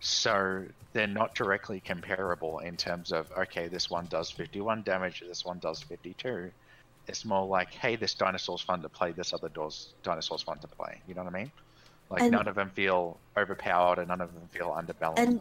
So 0.00 0.64
they're 0.92 1.06
not 1.06 1.34
directly 1.34 1.80
comparable 1.80 2.60
in 2.60 2.76
terms 2.76 3.12
of, 3.12 3.30
okay, 3.36 3.68
this 3.68 3.90
one 3.90 4.06
does 4.06 4.30
51 4.30 4.82
damage, 4.82 5.22
this 5.26 5.44
one 5.44 5.58
does 5.58 5.82
52. 5.82 6.50
It's 7.08 7.24
more 7.24 7.46
like, 7.46 7.72
hey, 7.72 7.96
this 7.96 8.14
dinosaur's 8.14 8.60
fun 8.60 8.82
to 8.82 8.88
play, 8.88 9.12
this 9.12 9.32
other 9.32 9.50
dinosaur's 10.02 10.42
fun 10.42 10.58
to 10.58 10.68
play. 10.68 11.00
You 11.08 11.14
know 11.14 11.24
what 11.24 11.34
I 11.34 11.38
mean? 11.38 11.50
Like 12.10 12.22
and, 12.22 12.32
none 12.32 12.48
of 12.48 12.54
them 12.54 12.70
feel 12.70 13.18
overpowered 13.36 13.98
and 13.98 14.08
none 14.08 14.20
of 14.20 14.32
them 14.32 14.48
feel 14.52 14.70
underbalanced. 14.70 15.18
And 15.18 15.40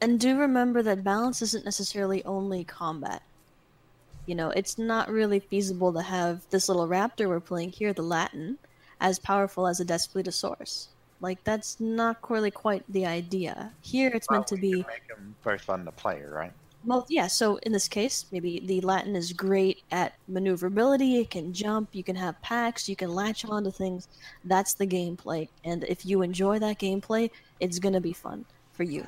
and 0.00 0.20
do 0.20 0.38
remember 0.38 0.82
that 0.82 1.02
balance 1.02 1.40
isn't 1.40 1.64
necessarily 1.64 2.22
only 2.24 2.64
combat. 2.64 3.22
You 4.26 4.34
know, 4.34 4.50
it's 4.50 4.76
not 4.76 5.08
really 5.08 5.40
feasible 5.40 5.92
to 5.94 6.02
have 6.02 6.42
this 6.50 6.68
little 6.68 6.86
raptor 6.86 7.28
we're 7.28 7.40
playing 7.40 7.70
here, 7.70 7.92
the 7.92 8.02
Latin, 8.02 8.58
as 9.00 9.18
powerful 9.18 9.66
as 9.66 9.80
a 9.80 9.84
Daspletosaurus. 9.84 10.88
Like 11.20 11.42
that's 11.44 11.80
not 11.80 12.30
really 12.30 12.50
quite 12.50 12.84
the 12.88 13.06
idea. 13.06 13.72
Here, 13.80 14.10
it's 14.14 14.28
well, 14.28 14.40
meant 14.40 14.48
to 14.48 14.56
be 14.56 14.84
make 14.88 15.08
them 15.08 15.34
both 15.42 15.62
fun 15.62 15.84
to 15.84 15.92
play, 15.92 16.22
right? 16.22 16.52
Well, 16.84 17.04
yeah. 17.08 17.26
So 17.26 17.56
in 17.56 17.72
this 17.72 17.88
case, 17.88 18.26
maybe 18.30 18.60
the 18.60 18.80
Latin 18.80 19.16
is 19.16 19.32
great 19.32 19.82
at 19.90 20.14
maneuverability. 20.28 21.18
It 21.20 21.30
can 21.30 21.52
jump. 21.52 21.88
You 21.92 22.04
can 22.04 22.14
have 22.16 22.40
packs. 22.42 22.88
You 22.88 22.94
can 22.94 23.12
latch 23.12 23.44
onto 23.44 23.72
things. 23.72 24.08
That's 24.44 24.74
the 24.74 24.86
gameplay. 24.86 25.48
And 25.64 25.82
if 25.84 26.06
you 26.06 26.22
enjoy 26.22 26.60
that 26.60 26.78
gameplay, 26.78 27.30
it's 27.58 27.80
gonna 27.80 28.00
be 28.00 28.12
fun 28.12 28.44
for 28.72 28.84
you. 28.84 29.04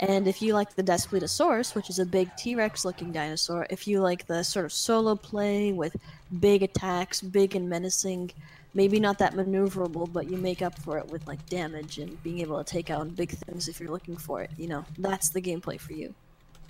And 0.00 0.26
if 0.26 0.40
you 0.40 0.54
like 0.54 0.74
the 0.74 0.82
Daspletosaurus, 0.82 1.74
which 1.74 1.90
is 1.90 1.98
a 1.98 2.06
big 2.06 2.34
T 2.36 2.54
Rex 2.54 2.86
looking 2.86 3.12
dinosaur, 3.12 3.66
if 3.68 3.86
you 3.86 4.00
like 4.00 4.26
the 4.26 4.42
sort 4.42 4.64
of 4.64 4.72
solo 4.72 5.14
play 5.14 5.72
with 5.72 5.94
big 6.40 6.62
attacks, 6.62 7.20
big 7.20 7.54
and 7.54 7.68
menacing, 7.68 8.32
maybe 8.74 9.00
not 9.00 9.18
that 9.18 9.34
maneuverable, 9.34 10.10
but 10.12 10.30
you 10.30 10.36
make 10.36 10.62
up 10.62 10.78
for 10.78 10.98
it 10.98 11.06
with 11.08 11.26
like 11.26 11.44
damage 11.46 11.98
and 11.98 12.22
being 12.22 12.40
able 12.40 12.62
to 12.62 12.64
take 12.64 12.90
out 12.90 13.14
big 13.16 13.30
things 13.30 13.68
if 13.68 13.80
you're 13.80 13.90
looking 13.90 14.16
for 14.16 14.42
it. 14.42 14.50
You 14.56 14.68
know, 14.68 14.84
that's 14.98 15.30
the 15.30 15.40
gameplay 15.40 15.80
for 15.80 15.92
you. 15.92 16.14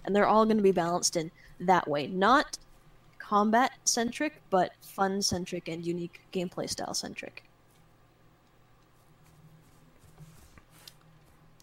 And 0.05 0.17
they're 0.17 0.27
all 0.27 0.45
going 0.45 0.57
to 0.57 0.63
be 0.63 0.73
balanced 0.73 1.17
in 1.17 1.31
that 1.61 1.87
way. 1.87 2.07
Not 2.07 2.59
combat 3.19 3.73
centric, 3.85 4.41
but 4.51 4.73
fun 4.81 5.23
centric 5.23 5.69
and 5.69 5.85
unique 5.87 6.21
gameplay 6.33 6.69
style 6.69 6.95
centric. 6.95 7.45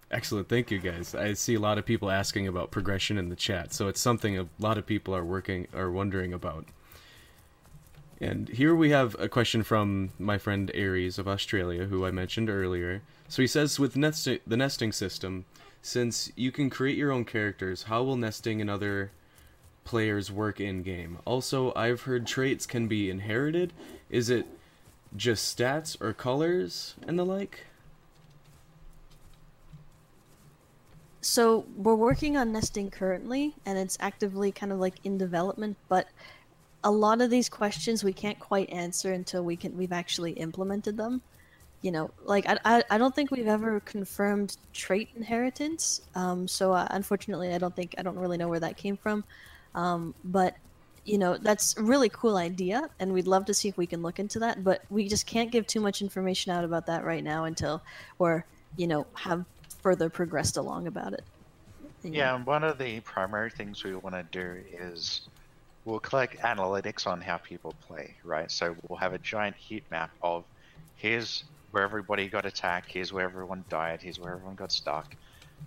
Excellent. 0.10 0.48
Thank 0.48 0.72
you 0.72 0.80
guys. 0.80 1.14
I 1.14 1.34
see 1.34 1.56
a 1.56 1.60
lot 1.60 1.78
of 1.78 1.86
people 1.86 2.10
asking 2.10 2.48
about 2.48 2.72
progression 2.72 3.18
in 3.18 3.28
the 3.28 3.36
chat, 3.36 3.74
so 3.74 3.90
it's 3.90 4.00
something 4.00 4.40
a 4.40 4.48
lot 4.60 4.78
of 4.78 4.86
people 4.86 5.14
are 5.14 5.26
working 5.26 5.68
are 5.74 5.92
wondering 5.92 6.32
about. 6.32 6.66
And 8.20 8.50
here 8.50 8.74
we 8.74 8.90
have 8.90 9.16
a 9.20 9.30
question 9.30 9.62
from 9.62 10.12
my 10.18 10.38
friend 10.38 10.72
Aries 10.74 11.20
of 11.20 11.28
Australia, 11.28 11.86
who 11.86 12.06
I 12.06 12.12
mentioned 12.12 12.50
earlier. 12.50 13.04
So 13.28 13.44
he 13.44 13.48
says, 13.48 13.80
with 13.80 13.94
the 13.94 14.58
nesting 14.58 14.92
system, 14.92 15.46
since 15.82 16.32
you 16.36 16.52
can 16.52 16.70
create 16.70 16.98
your 16.98 17.12
own 17.12 17.26
characters, 17.26 17.84
how 17.84 18.02
will 18.04 18.18
nesting 18.18 18.60
and 18.60 18.70
other 18.70 19.12
players 19.84 20.32
work 20.32 20.60
in 20.60 20.82
game? 20.82 21.20
Also, 21.26 21.72
I've 21.76 22.02
heard 22.02 22.26
traits 22.26 22.66
can 22.66 22.88
be 22.88 23.10
inherited. 23.10 23.72
Is 24.10 24.30
it 24.30 24.48
just 25.16 25.56
stats 25.56 26.00
or 26.02 26.12
colors 26.14 26.96
and 27.08 27.20
the 27.20 27.26
like? 27.26 27.66
So 31.22 31.66
we're 31.76 31.96
working 31.96 32.36
on 32.36 32.52
nesting 32.52 32.90
currently, 32.90 33.54
and 33.66 33.78
it's 33.78 33.98
actively 34.00 34.52
kind 34.52 34.72
of 34.72 34.80
like 34.80 34.96
in 35.04 35.18
development, 35.18 35.78
but 35.88 36.08
a 36.88 36.92
lot 36.92 37.20
of 37.20 37.30
these 37.30 37.50
questions 37.50 38.02
we 38.02 38.14
can't 38.14 38.40
quite 38.40 38.70
answer 38.70 39.12
until 39.12 39.44
we 39.44 39.58
can 39.58 39.76
we've 39.76 39.92
actually 39.92 40.32
implemented 40.32 40.96
them. 40.96 41.22
You 41.82 41.92
know 41.92 42.12
like 42.24 42.48
i, 42.48 42.58
I, 42.66 42.84
I 42.90 42.98
don't 42.98 43.14
think 43.14 43.30
we've 43.30 43.48
ever 43.48 43.82
confirmed 43.82 44.58
trait 44.74 45.10
inheritance 45.16 46.02
um, 46.16 46.48
so 46.48 46.74
uh, 46.74 46.88
unfortunately 46.90 47.54
i 47.54 47.60
don't 47.60 47.76
think 47.76 47.94
i 48.00 48.02
don't 48.02 48.18
really 48.18 48.38
know 48.38 48.48
where 48.48 48.60
that 48.62 48.78
came 48.78 48.98
from. 48.98 49.24
Um, 49.76 50.16
but 50.24 50.56
you 51.06 51.18
know 51.18 51.38
that's 51.38 51.78
a 51.78 51.84
really 51.84 52.10
cool 52.10 52.38
idea 52.38 52.90
and 53.00 53.14
we'd 53.14 53.28
love 53.28 53.46
to 53.46 53.54
see 53.54 53.68
if 53.68 53.78
we 53.78 53.86
can 53.86 54.02
look 54.02 54.18
into 54.18 54.40
that 54.40 54.64
but 54.64 54.82
we 54.90 55.08
just 55.08 55.28
can't 55.28 55.52
give 55.52 55.68
too 55.68 55.82
much 55.82 56.02
information 56.02 56.52
out 56.52 56.64
about 56.64 56.88
that 56.88 57.04
right 57.04 57.24
now 57.24 57.44
until 57.44 57.82
we're 58.18 58.44
you 58.76 58.88
know 58.88 59.06
have 59.14 59.46
further 59.84 60.10
progressed 60.10 60.58
along 60.58 60.88
about 60.88 61.14
it. 61.14 61.24
Yeah 62.02 62.36
and 62.36 62.46
one 62.46 62.64
of 62.64 62.78
the 62.78 63.02
primary 63.02 63.52
things 63.52 63.84
we 63.84 63.94
want 63.96 64.16
to 64.16 64.26
do 64.32 64.64
is 64.74 65.28
we'll 65.88 66.00
collect 66.00 66.38
analytics 66.40 67.08
on 67.08 67.22
how 67.22 67.38
people 67.38 67.74
play, 67.88 68.14
right? 68.26 68.52
So 68.52 68.76
we'll 68.88 69.00
have 69.00 69.14
a 69.14 69.20
giant 69.20 69.56
heat 69.56 69.86
map 69.90 70.12
of 70.22 70.44
here's 70.96 71.46
where 71.72 71.84
everybody 71.84 72.28
got 72.28 72.46
attacked, 72.46 72.92
here's 72.92 73.14
where 73.14 73.24
everyone 73.24 73.64
died, 73.70 74.02
here's 74.02 74.20
where 74.20 74.34
everyone 74.34 74.56
got 74.56 74.74
stuck, 74.74 75.16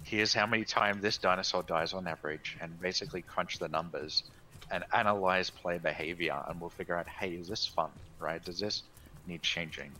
here's 0.03 0.35
how 0.35 0.47
many 0.47 0.65
times 0.65 1.01
this 1.01 1.17
dinosaur 1.17 1.63
dies 1.63 1.95
on 1.95 2.07
average, 2.07 2.59
and 2.61 2.79
basically 2.83 3.23
crunch 3.23 3.59
the 3.59 3.69
numbers 3.69 4.25
and 4.71 4.85
analyze 4.93 5.49
play 5.49 5.79
behavior, 5.79 6.39
and 6.49 6.61
we'll 6.61 6.69
figure 6.69 6.97
out, 6.97 7.09
hey, 7.09 7.31
is 7.31 7.49
this 7.49 7.65
fun, 7.65 7.91
right? 8.21 8.45
Does 8.45 8.61
this 8.61 8.83
need 9.27 9.43
changing? 9.43 9.91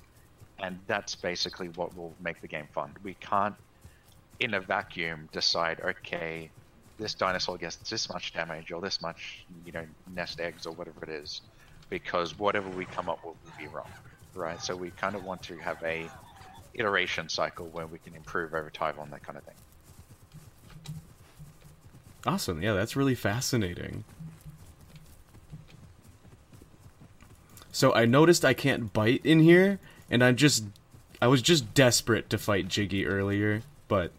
And 0.59 0.79
that's 0.87 1.15
basically 1.15 1.69
what 1.71 1.97
will 1.97 2.15
make 2.21 2.43
the 2.43 2.49
game 2.49 2.69
fun. 2.75 2.93
We 3.03 3.15
can't, 3.15 3.55
in 4.39 4.53
a 4.53 4.61
vacuum, 4.61 5.31
decide, 5.33 5.81
okay, 5.81 6.51
this 7.01 7.15
dinosaur 7.15 7.57
gets 7.57 7.77
this 7.77 8.09
much 8.09 8.33
damage 8.33 8.71
or 8.71 8.81
this 8.81 9.03
much, 9.03 9.45
you 9.65 9.73
know, 9.73 9.85
nest 10.15 10.39
eggs 10.39 10.67
or 10.67 10.73
whatever 10.75 11.03
it 11.03 11.09
is, 11.09 11.41
because 11.89 12.39
whatever 12.39 12.69
we 12.71 12.85
come 12.85 13.09
up 13.09 13.25
with 13.25 13.35
will 13.45 13.53
be 13.59 13.67
wrong, 13.67 13.91
right? 14.35 14.61
So 14.61 14.77
we 14.77 14.91
kind 14.91 15.17
of 15.17 15.25
want 15.25 15.43
to 15.45 15.57
have 15.57 15.83
a 15.83 16.09
iteration 16.75 17.29
cycle 17.29 17.67
where 17.69 17.87
we 17.87 17.99
can 17.99 18.15
improve 18.15 18.55
over 18.55 18.71
time 18.71 18.95
on 18.99 19.11
that 19.11 19.23
kind 19.23 19.39
of 19.39 19.45
thing. 19.45 19.55
Awesome. 22.27 22.63
Yeah, 22.63 22.75
that's 22.75 22.95
really 22.95 23.15
fascinating. 23.15 24.05
So 27.73 27.95
I 27.95 28.05
noticed 28.05 28.45
I 28.45 28.53
can't 28.53 28.93
bite 28.93 29.25
in 29.25 29.41
here, 29.41 29.79
and 30.11 30.23
I'm 30.23 30.37
just 30.37 30.65
I 31.23 31.29
was 31.29 31.41
just 31.41 31.73
desperate 31.73 32.29
to 32.31 32.39
fight 32.39 32.69
Jiggy 32.69 33.07
earlier, 33.07 33.63
but 33.89 34.13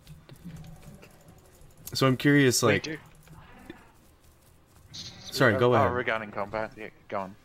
so 1.93 2.07
I'm 2.07 2.17
curious, 2.17 2.63
like. 2.63 2.99
Sorry, 4.91 5.57
go 5.57 5.73
ahead. 5.73 5.87
Oh, 5.87 5.93
regarding 5.93 6.31
combat, 6.31 6.73
yeah, 6.77 6.89
go 7.07 7.21
on. 7.21 7.35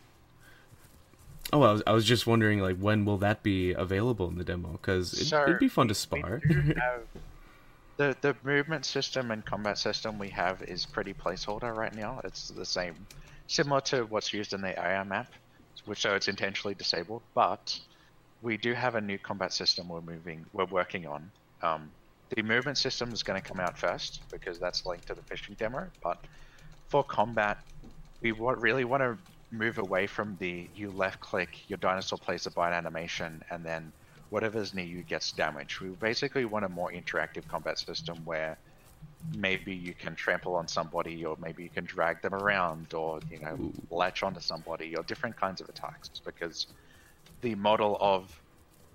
Oh, 1.53 1.61
I 1.61 1.71
was, 1.71 1.83
I 1.87 1.93
was 1.93 2.03
just 2.03 2.27
wondering, 2.27 2.59
like, 2.59 2.77
when 2.77 3.05
will 3.05 3.17
that 3.19 3.41
be 3.43 3.71
available 3.71 4.27
in 4.27 4.37
the 4.37 4.43
demo? 4.43 4.73
Because 4.73 5.13
it, 5.13 5.25
so, 5.25 5.43
it'd 5.43 5.59
be 5.59 5.69
fun 5.69 5.87
to 5.87 5.95
spar. 5.95 6.41
the 7.97 8.15
the 8.21 8.35
movement 8.43 8.85
system 8.85 9.31
and 9.31 9.45
combat 9.45 9.77
system 9.77 10.19
we 10.19 10.29
have 10.29 10.61
is 10.63 10.85
pretty 10.85 11.13
placeholder 11.13 11.73
right 11.75 11.95
now. 11.95 12.19
It's 12.25 12.49
the 12.49 12.65
same, 12.65 12.95
similar 13.47 13.79
to 13.81 14.03
what's 14.03 14.33
used 14.33 14.53
in 14.53 14.61
the 14.61 14.77
AI 14.77 15.03
map, 15.03 15.31
which 15.85 16.01
so 16.01 16.15
it's 16.15 16.27
intentionally 16.27 16.75
disabled. 16.75 17.21
But 17.33 17.79
we 18.41 18.57
do 18.57 18.73
have 18.73 18.95
a 18.95 19.01
new 19.01 19.17
combat 19.17 19.53
system 19.53 19.87
we're 19.87 20.01
moving, 20.01 20.45
we're 20.51 20.65
working 20.65 21.07
on. 21.07 21.31
Um, 21.61 21.89
the 22.35 22.43
movement 22.43 22.77
system 22.77 23.13
is 23.13 23.23
going 23.23 23.41
to 23.41 23.47
come 23.47 23.59
out 23.59 23.77
first 23.77 24.21
because 24.31 24.59
that's 24.59 24.85
linked 24.85 25.07
to 25.07 25.15
the 25.15 25.21
fishing 25.23 25.55
demo. 25.55 25.89
But 26.03 26.17
for 26.89 27.03
combat, 27.03 27.57
we 28.21 28.31
really 28.31 28.85
want 28.85 29.01
to 29.01 29.17
move 29.51 29.77
away 29.77 30.07
from 30.07 30.35
the 30.39 30.69
you 30.73 30.91
left 30.91 31.19
click, 31.19 31.69
your 31.69 31.77
dinosaur 31.77 32.19
plays 32.19 32.45
a 32.45 32.51
bite 32.51 32.73
animation, 32.73 33.41
and 33.49 33.65
then 33.65 33.93
whatever's 34.29 34.73
near 34.73 34.85
you 34.85 35.03
gets 35.03 35.31
damaged. 35.31 35.79
We 35.79 35.89
basically 35.89 36.45
want 36.45 36.65
a 36.65 36.69
more 36.69 36.91
interactive 36.91 37.47
combat 37.47 37.79
system 37.79 38.25
where 38.25 38.57
maybe 39.33 39.73
you 39.73 39.93
can 39.93 40.15
trample 40.15 40.55
on 40.55 40.67
somebody, 40.67 41.23
or 41.23 41.37
maybe 41.39 41.63
you 41.63 41.69
can 41.69 41.85
drag 41.85 42.21
them 42.21 42.33
around, 42.33 42.93
or 42.93 43.21
you 43.29 43.39
know 43.39 43.57
Ooh. 43.61 43.73
latch 43.89 44.23
onto 44.23 44.41
somebody, 44.41 44.95
or 44.95 45.03
different 45.03 45.37
kinds 45.37 45.61
of 45.61 45.69
attacks. 45.69 46.09
Because 46.25 46.67
the 47.41 47.55
model 47.55 47.97
of 48.01 48.41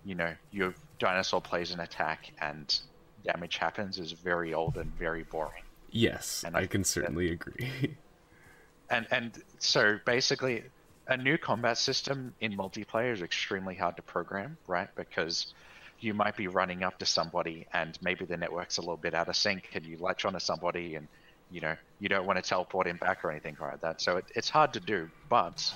you 0.05 0.15
know 0.15 0.35
your 0.51 0.75
dinosaur 0.99 1.41
plays 1.41 1.71
an 1.71 1.81
attack 1.81 2.33
and 2.41 2.79
damage 3.25 3.57
happens 3.59 3.99
is 3.99 4.13
very 4.13 4.55
old 4.55 4.77
and 4.77 4.93
very 4.97 5.23
boring. 5.25 5.63
Yes, 5.91 6.45
and 6.47 6.57
I, 6.57 6.61
I 6.61 6.67
can 6.67 6.85
certainly 6.85 7.29
that, 7.29 7.35
agree. 7.35 7.97
and 8.91 9.07
and 9.11 9.43
so 9.59 9.99
basically, 10.05 10.65
a 11.07 11.17
new 11.17 11.37
combat 11.37 11.79
system 11.79 12.35
in 12.41 12.57
multiplayer 12.57 13.13
is 13.13 13.23
extremely 13.23 13.75
hard 13.75 13.97
to 13.97 14.03
program, 14.03 14.57
right? 14.67 14.89
Because 14.97 15.55
you 16.01 16.15
might 16.15 16.37
be 16.37 16.49
running 16.49 16.83
up 16.83 16.99
to 16.99 17.07
somebody 17.07 17.67
and 17.73 17.97
maybe 18.03 18.25
the 18.25 18.37
network's 18.37 18.79
a 18.79 18.81
little 18.81 18.97
bit 18.97 19.15
out 19.15 19.29
of 19.29 19.37
sync, 19.37 19.71
and 19.75 19.85
you 19.85 19.99
latch 19.99 20.25
onto 20.25 20.41
somebody 20.41 20.97
and 20.97 21.09
you 21.51 21.61
know 21.61 21.77
you 22.01 22.09
don't 22.09 22.27
want 22.27 22.43
to 22.43 22.49
teleport 22.49 22.87
him 22.87 22.97
back 22.97 23.25
or 23.25 23.31
anything 23.31 23.57
like 23.61 23.81
that. 23.83 24.01
So 24.01 24.17
it, 24.17 24.25
it's 24.35 24.49
hard 24.49 24.73
to 24.73 24.81
do, 24.81 25.11
but 25.29 25.73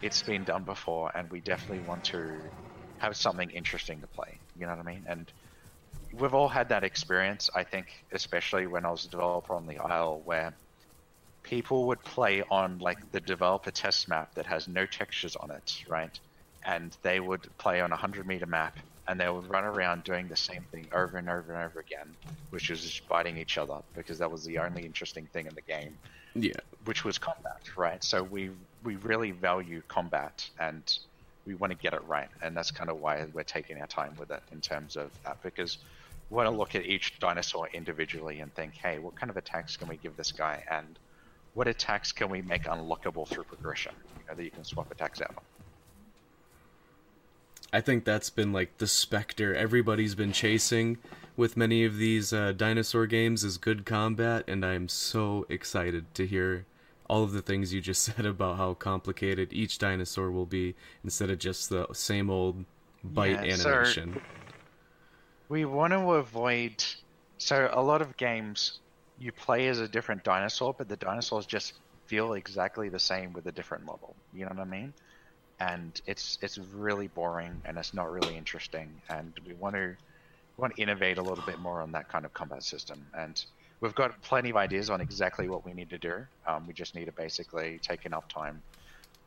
it's 0.00 0.22
been 0.22 0.44
done 0.44 0.62
before, 0.62 1.10
and 1.14 1.28
we 1.30 1.40
definitely 1.40 1.84
want 1.86 2.04
to 2.04 2.32
have 2.98 3.16
something 3.16 3.50
interesting 3.50 4.00
to 4.00 4.06
play. 4.06 4.38
You 4.58 4.66
know 4.66 4.74
what 4.76 4.86
I 4.86 4.90
mean? 4.90 5.04
And 5.08 5.32
we've 6.20 6.34
all 6.34 6.48
had 6.48 6.68
that 6.70 6.84
experience, 6.84 7.50
I 7.54 7.64
think, 7.64 7.86
especially 8.12 8.66
when 8.66 8.84
I 8.84 8.90
was 8.90 9.04
a 9.04 9.08
developer 9.08 9.54
on 9.54 9.66
the 9.66 9.78
Isle, 9.78 10.22
where 10.24 10.54
people 11.42 11.86
would 11.86 12.02
play 12.02 12.42
on 12.50 12.78
like 12.78 12.98
the 13.12 13.20
developer 13.20 13.70
test 13.70 14.08
map 14.08 14.34
that 14.34 14.46
has 14.46 14.68
no 14.68 14.86
textures 14.86 15.36
on 15.36 15.50
it, 15.50 15.72
right? 15.88 16.18
And 16.64 16.96
they 17.02 17.20
would 17.20 17.46
play 17.58 17.80
on 17.80 17.90
a 17.90 17.94
100 17.94 18.26
meter 18.26 18.46
map 18.46 18.78
and 19.06 19.18
they 19.18 19.28
would 19.28 19.48
run 19.48 19.64
around 19.64 20.04
doing 20.04 20.28
the 20.28 20.36
same 20.36 20.64
thing 20.70 20.86
over 20.92 21.16
and 21.16 21.28
over 21.30 21.52
and 21.54 21.64
over 21.64 21.80
again, 21.80 22.14
which 22.50 22.68
was 22.68 22.82
just 22.82 23.08
biting 23.08 23.38
each 23.38 23.56
other 23.56 23.78
because 23.94 24.18
that 24.18 24.30
was 24.30 24.44
the 24.44 24.58
only 24.58 24.84
interesting 24.84 25.26
thing 25.32 25.46
in 25.46 25.54
the 25.54 25.62
game. 25.62 25.96
Yeah. 26.34 26.52
Which 26.84 27.04
was 27.04 27.18
combat, 27.18 27.62
right? 27.76 28.04
So 28.04 28.22
we 28.22 28.50
we 28.84 28.96
really 28.96 29.30
value 29.30 29.82
combat 29.88 30.48
and 30.60 30.82
we 31.46 31.54
want 31.54 31.72
to 31.72 31.78
get 31.78 31.94
it 31.94 32.04
right, 32.04 32.28
and 32.42 32.54
that's 32.54 32.70
kind 32.70 32.90
of 32.90 32.98
why 32.98 33.26
we're 33.32 33.42
taking 33.42 33.80
our 33.80 33.86
time 33.86 34.14
with 34.18 34.30
it 34.30 34.42
in 34.52 34.60
terms 34.60 34.96
of 34.96 35.10
that 35.24 35.42
because 35.42 35.78
want 36.30 36.46
to 36.46 36.54
look 36.54 36.74
at 36.74 36.86
each 36.86 37.18
dinosaur 37.18 37.68
individually 37.72 38.40
and 38.40 38.54
think, 38.54 38.74
hey, 38.74 38.98
what 38.98 39.16
kind 39.16 39.30
of 39.30 39.36
attacks 39.36 39.76
can 39.76 39.88
we 39.88 39.96
give 39.96 40.16
this 40.16 40.32
guy, 40.32 40.64
and 40.70 40.98
what 41.54 41.66
attacks 41.66 42.12
can 42.12 42.28
we 42.28 42.42
make 42.42 42.64
unlockable 42.64 43.26
through 43.26 43.44
progression, 43.44 43.92
you 44.18 44.24
know, 44.28 44.34
that 44.34 44.44
you 44.44 44.50
can 44.50 44.64
swap 44.64 44.90
attacks 44.90 45.20
out 45.20 45.34
on. 45.36 45.42
I 47.72 47.80
think 47.80 48.04
that's 48.04 48.30
been 48.30 48.52
like 48.52 48.78
the 48.78 48.86
specter 48.86 49.54
everybody's 49.54 50.14
been 50.14 50.32
chasing 50.32 50.96
with 51.36 51.56
many 51.56 51.84
of 51.84 51.98
these 51.98 52.32
uh, 52.32 52.52
dinosaur 52.52 53.06
games 53.06 53.44
is 53.44 53.58
good 53.58 53.86
combat, 53.86 54.44
and 54.48 54.64
I'm 54.64 54.88
so 54.88 55.46
excited 55.48 56.12
to 56.14 56.26
hear 56.26 56.66
all 57.08 57.22
of 57.22 57.32
the 57.32 57.42
things 57.42 57.72
you 57.72 57.80
just 57.80 58.02
said 58.16 58.26
about 58.26 58.56
how 58.56 58.74
complicated 58.74 59.52
each 59.52 59.78
dinosaur 59.78 60.30
will 60.30 60.46
be 60.46 60.74
instead 61.04 61.30
of 61.30 61.38
just 61.38 61.70
the 61.70 61.86
same 61.92 62.28
old 62.30 62.64
bite 63.04 63.44
yeah, 63.44 63.54
animation. 63.54 64.14
So 64.14 64.37
we 65.48 65.64
want 65.64 65.92
to 65.92 66.12
avoid. 66.12 66.84
So 67.38 67.68
a 67.72 67.82
lot 67.82 68.02
of 68.02 68.16
games, 68.16 68.80
you 69.16 69.32
play 69.32 69.68
as 69.68 69.80
a 69.80 69.88
different 69.88 70.24
dinosaur, 70.24 70.74
but 70.76 70.88
the 70.88 70.96
dinosaurs 70.96 71.46
just 71.46 71.72
feel 72.06 72.34
exactly 72.34 72.88
the 72.88 72.98
same 72.98 73.32
with 73.32 73.46
a 73.46 73.52
different 73.52 73.84
model. 73.84 74.16
You 74.32 74.44
know 74.44 74.50
what 74.54 74.60
I 74.60 74.64
mean? 74.64 74.94
and 75.60 76.00
it's 76.06 76.38
it's 76.42 76.58
really 76.58 77.08
boring 77.08 77.62
and 77.64 77.78
it's 77.78 77.94
not 77.94 78.10
really 78.10 78.36
interesting. 78.36 79.02
And 79.08 79.36
we 79.46 79.54
want 79.54 79.76
to 79.76 79.96
we 80.56 80.62
want 80.62 80.76
to 80.76 80.82
innovate 80.82 81.18
a 81.18 81.22
little 81.22 81.44
bit 81.44 81.58
more 81.58 81.82
on 81.82 81.92
that 81.92 82.08
kind 82.08 82.26
of 82.26 82.32
combat 82.34 82.62
system. 82.64 83.10
And 83.14 83.42
we've 83.80 83.94
got 83.94 84.22
plenty 84.22 84.50
of 84.50 84.56
ideas 84.56 84.90
on 84.90 85.00
exactly 85.00 85.48
what 85.48 85.64
we 85.64 85.74
need 85.74 85.90
to 85.90 85.98
do. 85.98 86.24
Um, 86.46 86.66
we 86.66 86.74
just 86.74 86.94
need 86.94 87.06
to 87.06 87.12
basically 87.12 87.80
take 87.80 88.06
enough 88.06 88.28
time. 88.28 88.64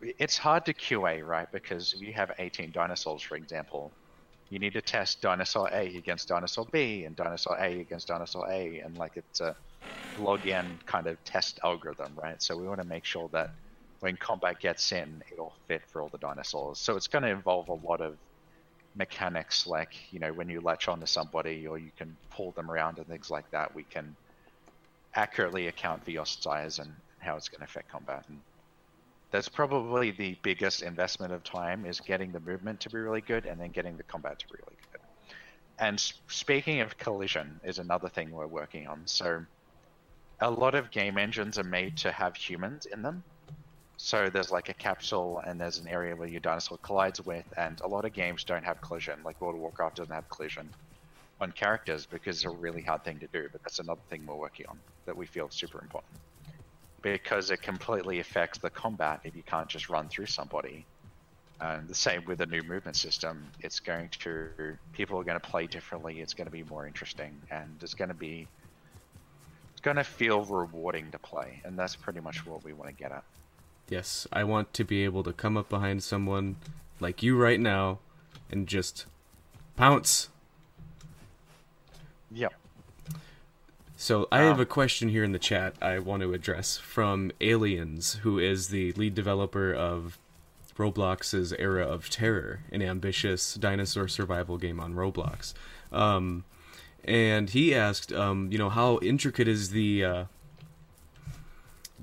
It's 0.02 0.38
hard 0.38 0.66
to 0.66 0.74
QA, 0.74 1.22
right? 1.22 1.48
Because 1.52 1.94
if 1.94 2.02
you 2.02 2.14
have 2.14 2.32
18 2.40 2.72
dinosaurs, 2.72 3.22
for 3.22 3.36
example, 3.38 3.96
you 4.52 4.60
need 4.60 4.76
to 4.76 4.84
test 4.84 5.22
dinosaur 5.22 5.70
A 5.74 5.98
against 5.98 6.30
dinosaur 6.30 6.68
B 6.74 7.06
and 7.06 7.18
dinosaur 7.18 7.58
A 7.60 7.82
against 7.82 8.10
dinosaur 8.10 8.52
A, 8.52 8.80
and 8.82 8.98
like 8.98 9.14
it's 9.18 9.42
a 9.42 9.58
log 10.18 10.48
kind 10.88 11.08
of 11.08 11.24
test 11.26 11.60
algorithm, 11.64 12.16
right? 12.16 12.42
So 12.42 12.58
we 12.58 12.68
want 12.68 12.82
to 12.82 12.86
make 12.88 13.06
sure 13.06 13.30
that 13.34 13.52
when 14.02 14.18
combat 14.18 14.60
gets 14.62 14.92
in, 14.94 15.24
it'll 15.32 15.56
fit 15.68 15.84
for 15.92 16.02
all 16.04 16.10
the 16.10 16.20
dinosaurs. 16.20 16.82
So 16.82 16.98
it's 16.98 17.08
going 17.08 17.24
to 17.24 17.30
involve 17.32 17.70
a 17.70 17.74
lot 17.74 18.02
of 18.02 18.20
mechanics, 18.96 19.68
like 19.68 19.94
you 20.12 20.20
know 20.20 20.34
when 20.34 20.50
you 20.50 20.62
latch 20.62 20.88
onto 20.90 21.08
somebody 21.08 21.68
or 21.68 21.80
you 21.80 21.92
can 21.98 22.18
pull 22.32 22.54
them 22.54 22.72
around 22.72 23.00
and 23.00 23.08
things 23.08 23.30
like 23.30 23.46
that. 23.52 23.76
We 23.76 23.86
can 23.86 24.18
accurately 25.16 25.68
account 25.68 26.04
for 26.06 26.12
your 26.12 26.26
size 26.26 26.80
and 26.80 26.96
how 27.20 27.38
it's 27.38 27.50
going 27.50 27.60
to 27.60 27.66
affect 27.66 27.90
combat. 27.90 28.26
And 28.30 28.44
that's 29.32 29.48
probably 29.48 30.12
the 30.12 30.38
biggest 30.44 30.82
investment 30.82 31.32
of 31.32 31.44
time 31.44 31.86
is 31.86 32.02
getting 32.02 32.32
the 32.32 32.40
movement 32.42 32.82
to 32.82 32.90
be 32.90 32.98
really 32.98 33.22
good 33.22 33.46
and 33.46 33.60
then 33.60 33.72
getting 33.72 33.96
the 33.96 34.04
combat 34.04 34.38
to 34.40 34.46
be 34.48 34.56
really 34.68 34.78
good. 34.92 35.02
And 35.80 36.00
speaking 36.28 36.82
of 36.82 36.98
collision 36.98 37.60
is 37.64 37.80
another 37.80 38.10
thing 38.10 38.32
we're 38.32 38.48
working 38.48 38.88
on. 38.88 39.04
So 39.06 39.46
a 40.42 40.52
lot 40.52 40.76
of 40.76 40.92
game 40.92 41.18
engines 41.18 41.58
are 41.58 41.64
made 41.64 41.98
to 41.98 42.12
have 42.12 42.36
humans 42.36 42.86
in 42.86 43.02
them. 43.02 43.24
So 43.96 44.30
there's 44.30 44.52
like 44.52 44.68
a 44.68 44.74
capsule 44.74 45.42
and 45.46 45.60
there's 45.60 45.78
an 45.78 45.88
area 45.88 46.16
where 46.16 46.28
your 46.28 46.42
dinosaur 46.42 46.78
collides 46.80 47.24
with, 47.26 47.46
and 47.56 47.80
a 47.82 47.88
lot 47.88 48.04
of 48.04 48.14
games 48.14 48.44
don't 48.44 48.66
have 48.66 48.82
collision. 48.82 49.20
Like 49.24 49.40
World 49.40 49.56
of 49.56 49.62
Warcraft 49.62 49.98
doesn't 49.98 50.14
have 50.14 50.28
collision 50.30 50.70
on 51.40 51.52
characters 51.54 52.06
because 52.06 52.38
it's 52.38 52.46
a 52.46 52.50
really 52.50 52.82
hard 52.82 53.04
thing 53.06 53.20
to 53.20 53.28
do. 53.28 53.48
But 53.52 53.64
that's 53.64 53.80
another 53.80 54.02
thing 54.10 54.26
we're 54.26 54.36
working 54.36 54.66
on 54.68 54.80
that 55.06 55.16
we 55.16 55.26
feel 55.26 55.50
super 55.50 55.82
important 55.82 56.20
because 57.02 57.52
it 57.52 57.62
completely 57.62 58.20
affects 58.20 58.60
the 58.60 58.70
combat 58.70 59.22
if 59.24 59.36
you 59.36 59.44
can't 59.44 59.68
just 59.68 59.90
run 59.90 60.08
through 60.10 60.28
somebody. 60.28 60.86
And 61.60 61.88
the 61.88 61.96
same 61.96 62.26
with 62.26 62.40
the 62.40 62.48
new 62.48 62.64
movement 62.64 62.98
system. 62.98 63.46
It's 63.62 63.80
going 63.80 64.10
to 64.10 64.78
people 64.94 65.20
are 65.20 65.24
going 65.24 65.40
to 65.40 65.48
play 65.48 65.68
differently. 65.68 66.20
It's 66.20 66.34
going 66.34 66.48
to 66.48 66.52
be 66.52 66.64
more 66.64 66.88
interesting, 66.88 67.40
and 67.52 67.70
it's 67.82 67.94
going 67.94 68.08
to 68.08 68.16
be 68.16 68.48
it's 69.72 69.82
going 69.82 69.98
to 69.98 70.04
feel 70.04 70.44
rewarding 70.44 71.12
to 71.12 71.20
play, 71.20 71.62
and 71.64 71.78
that's 71.78 71.96
pretty 71.96 72.20
much 72.20 72.46
what 72.48 72.64
we 72.64 72.74
want 72.74 72.90
to 72.90 72.96
get 72.96 73.12
at. 73.12 73.24
Yes, 73.90 74.26
I 74.34 74.44
want 74.44 74.74
to 74.74 74.84
be 74.84 75.04
able 75.04 75.22
to 75.24 75.34
come 75.34 75.56
up 75.56 75.70
behind 75.70 76.02
someone 76.02 76.56
like 77.00 77.22
you 77.22 77.38
right 77.38 77.60
now 77.60 78.00
and 78.50 78.68
just 78.68 79.06
pounce. 79.76 80.30
Yep. 82.32 82.54
So 84.02 84.28
I 84.32 84.40
have 84.40 84.60
a 84.60 84.66
question 84.66 85.10
here 85.10 85.24
in 85.24 85.32
the 85.32 85.38
chat 85.38 85.76
I 85.80 86.00
want 86.00 86.24
to 86.24 86.34
address 86.34 86.76
from 86.76 87.32
Aliens, 87.40 88.16
who 88.24 88.40
is 88.40 88.70
the 88.70 88.94
lead 88.94 89.14
developer 89.14 89.72
of 89.72 90.18
Roblox's 90.76 91.54
Era 91.54 91.86
of 91.86 92.10
Terror, 92.10 92.62
an 92.72 92.82
ambitious 92.82 93.54
dinosaur 93.54 94.08
survival 94.08 94.58
game 94.58 94.80
on 94.80 94.96
Roblox. 94.96 95.54
Um, 95.92 96.46
and 97.06 97.52
he 97.52 97.76
asked, 97.76 98.12
um, 98.12 98.52
you 98.52 98.58
know, 98.58 98.70
how 98.70 98.98
intricate 99.04 99.48
is 99.48 99.70
the 99.70 100.04
uh, 100.04 100.24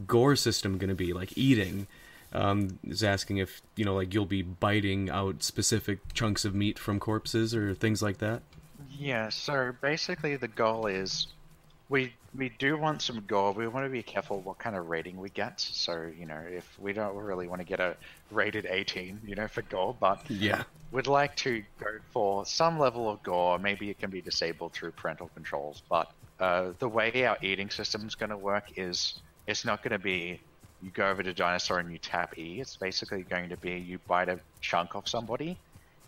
gore 0.07 0.37
system 0.37 0.79
going 0.79 0.91
to 0.91 0.95
be, 0.95 1.13
like 1.13 1.37
eating. 1.37 1.89
Um, 2.33 2.79
is 2.87 3.03
asking 3.03 3.39
if 3.39 3.61
you 3.75 3.85
know, 3.85 3.97
like 3.97 4.15
you'll 4.15 4.25
be 4.25 4.43
biting 4.43 5.11
out 5.11 5.43
specific 5.43 6.15
chunks 6.15 6.45
of 6.45 6.55
meat 6.55 6.79
from 6.79 7.01
corpses 7.01 7.57
or 7.57 7.75
things 7.75 8.03
like 8.03 8.19
that. 8.19 8.43
Yeah. 8.89 9.31
So 9.31 9.75
basically, 9.81 10.37
the 10.37 10.47
goal 10.47 10.87
is 10.87 11.27
we 11.88 12.12
we 12.37 12.51
do 12.59 12.77
want 12.77 13.03
some 13.03 13.24
gore. 13.27 13.53
We 13.53 13.66
want 13.68 13.87
to 13.87 13.90
be 13.90 14.03
careful 14.03 14.40
what 14.40 14.59
kind 14.59 14.77
of 14.77 14.88
rating 14.88 15.18
we 15.18 15.31
get. 15.31 15.61
So 15.61 16.11
you 16.18 16.27
know, 16.27 16.40
if 16.51 16.79
we 16.79 16.92
don't 16.92 17.16
really 17.16 17.48
want 17.48 17.61
to 17.61 17.66
get 17.66 17.81
a 17.81 17.96
rated 18.31 18.66
18, 18.66 19.20
you 19.24 19.35
know, 19.35 19.48
for 19.48 19.62
gore, 19.62 19.96
but 19.98 20.22
yeah, 20.31 20.64
we'd 20.92 21.07
like 21.07 21.35
to 21.37 21.62
go 21.81 21.87
for 22.11 22.44
some 22.44 22.79
level 22.79 23.09
of 23.09 23.22
gore. 23.22 23.59
Maybe 23.59 23.90
it 23.90 23.98
can 23.98 24.11
be 24.11 24.20
disabled 24.20 24.72
through 24.72 24.92
parental 24.92 25.31
controls, 25.35 25.83
but 25.88 26.11
uh, 26.40 26.72
the 26.79 26.88
way 26.88 27.27
our 27.27 27.38
eating 27.42 27.70
system 27.70 28.07
is 28.07 28.14
going 28.14 28.31
to 28.31 28.37
work 28.37 28.64
is 28.77 29.20
it's 29.46 29.64
not 29.64 29.83
going 29.83 29.92
to 29.92 29.98
be 29.98 30.40
you 30.83 30.90
go 30.90 31.09
over 31.09 31.22
to 31.22 31.35
dinosaur 31.35 31.81
and 31.81 31.90
you 31.90 31.98
tap 31.98 32.38
E. 32.38 32.61
It's 32.61 32.77
basically 32.77 33.22
going 33.22 33.48
to 33.48 33.57
be 33.57 33.72
you 33.72 33.98
bite 34.07 34.29
a 34.29 34.38
chunk 34.61 34.94
off 34.94 35.09
somebody, 35.09 35.59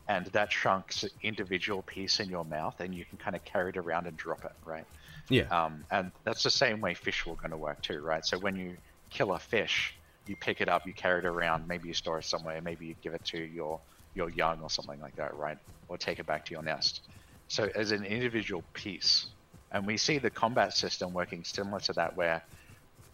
and 0.09 0.27
that 0.27 0.51
chunk's 0.51 1.03
an 1.05 1.11
individual 1.23 1.83
piece 1.83 2.21
in 2.21 2.29
your 2.29 2.45
mouth, 2.45 2.79
and 2.81 2.95
you 2.95 3.05
can 3.05 3.19
kind 3.19 3.35
of 3.35 3.45
carry 3.45 3.71
it 3.71 3.77
around 3.77 4.07
and 4.07 4.17
drop 4.17 4.45
it, 4.45 4.53
right? 4.65 4.85
Yeah. 5.31 5.49
Um, 5.51 5.85
and 5.91 6.13
that's 6.25 6.43
the 6.43 6.51
same 6.51 6.81
way 6.81 6.95
fish 6.95 7.25
will 7.25 7.37
going 7.37 7.53
to 7.53 7.59
work 7.59 7.83
too, 7.83 8.01
right? 8.01 8.25
So 8.25 8.39
when 8.39 8.57
you 8.57 8.77
kill 9.11 9.33
a 9.33 9.39
fish, 9.39 9.95
you 10.27 10.37
pick 10.37 10.61
it 10.61 10.69
up, 10.69 10.87
you 10.87 10.95
carry 10.95 11.21
it 11.21 11.25
around, 11.25 11.67
maybe 11.67 11.89
you 11.89 11.95
store 11.95 12.19
it 12.19 12.25
somewhere, 12.25 12.61
maybe 12.61 12.87
you 12.87 12.95
give 13.03 13.15
it 13.15 13.25
to 13.27 13.39
your 13.39 13.81
your 14.15 14.29
young 14.31 14.61
or 14.61 14.69
something 14.69 15.01
like 15.01 15.15
that, 15.17 15.35
right? 15.35 15.57
Or 15.89 15.97
take 15.97 16.19
it 16.19 16.27
back 16.27 16.45
to 16.47 16.55
your 16.55 16.63
nest. 16.63 17.03
So 17.49 17.69
as 17.75 17.93
an 17.93 18.05
individual 18.05 18.65
piece, 18.75 19.25
and 19.73 19.87
we 19.87 19.97
see 19.97 20.19
the 20.19 20.31
combat 20.31 20.73
system 20.73 21.13
working 21.13 21.45
similar 21.45 21.81
to 21.81 21.93
that, 21.95 22.17
where 22.17 22.43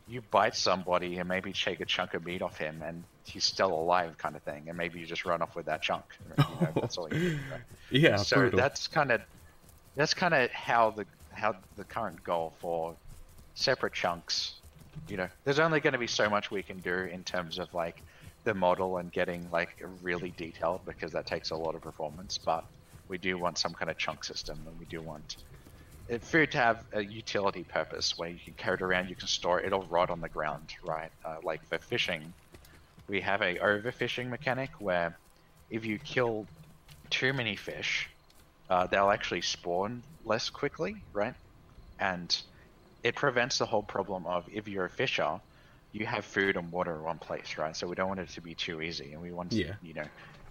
you 0.07 0.23
bite 0.23 0.55
somebody 0.55 1.19
and 1.19 1.29
maybe 1.29 1.53
take 1.53 1.81
a 1.81 1.85
chunk 1.85 2.15
of 2.15 2.25
meat 2.25 2.41
off 2.41 2.57
him 2.57 2.81
and 2.83 3.05
he's 3.25 3.45
still 3.45 3.73
alive 3.73 4.17
kind 4.19 4.37
of 4.37 4.43
thing 4.45 4.69
and 4.69 4.79
maybe 4.79 5.01
you 5.01 5.07
just 5.07 5.25
run 5.25 5.43
off 5.43 5.57
with 5.57 5.67
that 5.67 5.83
chunk 5.83 6.05
you 6.23 6.31
know, 6.31 6.69
that's 6.81 6.97
all 6.97 7.09
you 7.13 7.19
do, 7.19 7.39
right? 7.51 7.61
yeah 7.91 8.17
so 8.17 8.37
brutal. 8.37 8.59
that's 8.59 8.87
kind 8.87 9.11
of 9.11 9.21
that's 9.97 10.15
kind 10.15 10.33
of 10.33 10.51
how 10.53 10.91
the 10.91 11.07
how 11.37 11.55
the 11.77 11.85
current 11.85 12.23
goal 12.25 12.55
for 12.61 12.97
separate 13.55 13.95
chunks 13.95 14.61
you 15.09 15.17
know 15.17 15.29
there's 15.45 15.59
only 15.59 15.81
going 15.81 15.93
to 15.93 15.99
be 15.99 16.07
so 16.07 16.29
much 16.29 16.51
we 16.51 16.63
can 16.63 16.81
do 16.81 16.95
in 16.95 17.25
terms 17.25 17.59
of 17.59 17.73
like 17.75 18.03
the 18.45 18.55
model 18.55 18.99
and 18.99 19.13
getting 19.13 19.51
like 19.51 19.71
really 20.03 20.33
detailed 20.37 20.81
because 20.87 21.13
that 21.13 21.27
takes 21.27 21.51
a 21.51 21.57
lot 21.57 21.75
of 21.75 21.83
performance 21.83 22.39
but 22.45 22.65
we 23.09 23.19
do 23.19 23.39
want 23.39 23.59
some 23.59 23.75
kind 23.75 23.91
of 23.91 23.99
chunk 23.99 24.25
system 24.25 24.65
and 24.67 24.79
we 24.79 24.87
do 24.87 25.03
want 25.03 25.37
food 26.23 26.53
to 26.53 26.59
have 26.59 26.85
a 26.93 27.03
utility 27.05 27.65
purpose 27.65 28.15
where 28.17 28.29
you 28.31 28.39
can 28.45 28.55
carry 28.55 28.77
it 28.77 28.83
around, 28.83 29.09
you 29.09 29.17
can 29.17 29.27
store 29.29 29.61
it, 29.61 29.67
it'll 29.67 29.87
rot 29.89 30.11
on 30.11 30.21
the 30.21 30.29
ground, 30.29 30.71
right? 30.85 31.11
Uh, 31.25 31.37
like 31.43 31.67
for 31.69 31.79
fishing, 31.79 32.33
we 33.09 33.21
have 33.21 33.43
a 33.43 33.57
overfishing 33.57 34.29
mechanic 34.29 34.71
where 34.79 35.19
if 35.69 35.85
you 35.85 35.99
kill 35.99 36.49
too 37.11 37.33
many 37.33 37.57
fish, 37.57 38.09
uh, 38.71 38.87
they'll 38.87 39.11
actually 39.11 39.43
spawn 39.43 40.03
less 40.25 40.51
quickly, 40.51 40.97
right? 41.13 41.35
And 41.99 42.37
it 43.03 43.15
prevents 43.15 43.59
the 43.59 43.67
whole 43.67 43.83
problem 43.83 44.27
of 44.27 44.49
if 44.53 44.69
you're 44.69 44.87
a 44.87 44.91
fisher, 44.91 45.41
you 45.93 46.07
have 46.07 46.25
food 46.25 46.57
and 46.57 46.71
water 46.73 46.95
in 46.95 47.03
one 47.03 47.19
place, 47.19 47.57
right? 47.59 47.77
So 47.77 47.87
we 47.87 47.95
don't 47.95 48.09
want 48.09 48.21
it 48.21 48.29
to 48.31 48.41
be 48.41 48.55
too 48.55 48.83
easy, 48.83 49.13
and 49.13 49.23
we 49.23 49.33
want 49.33 49.53
yeah. 49.53 49.75
you 49.83 49.95
know 49.95 50.05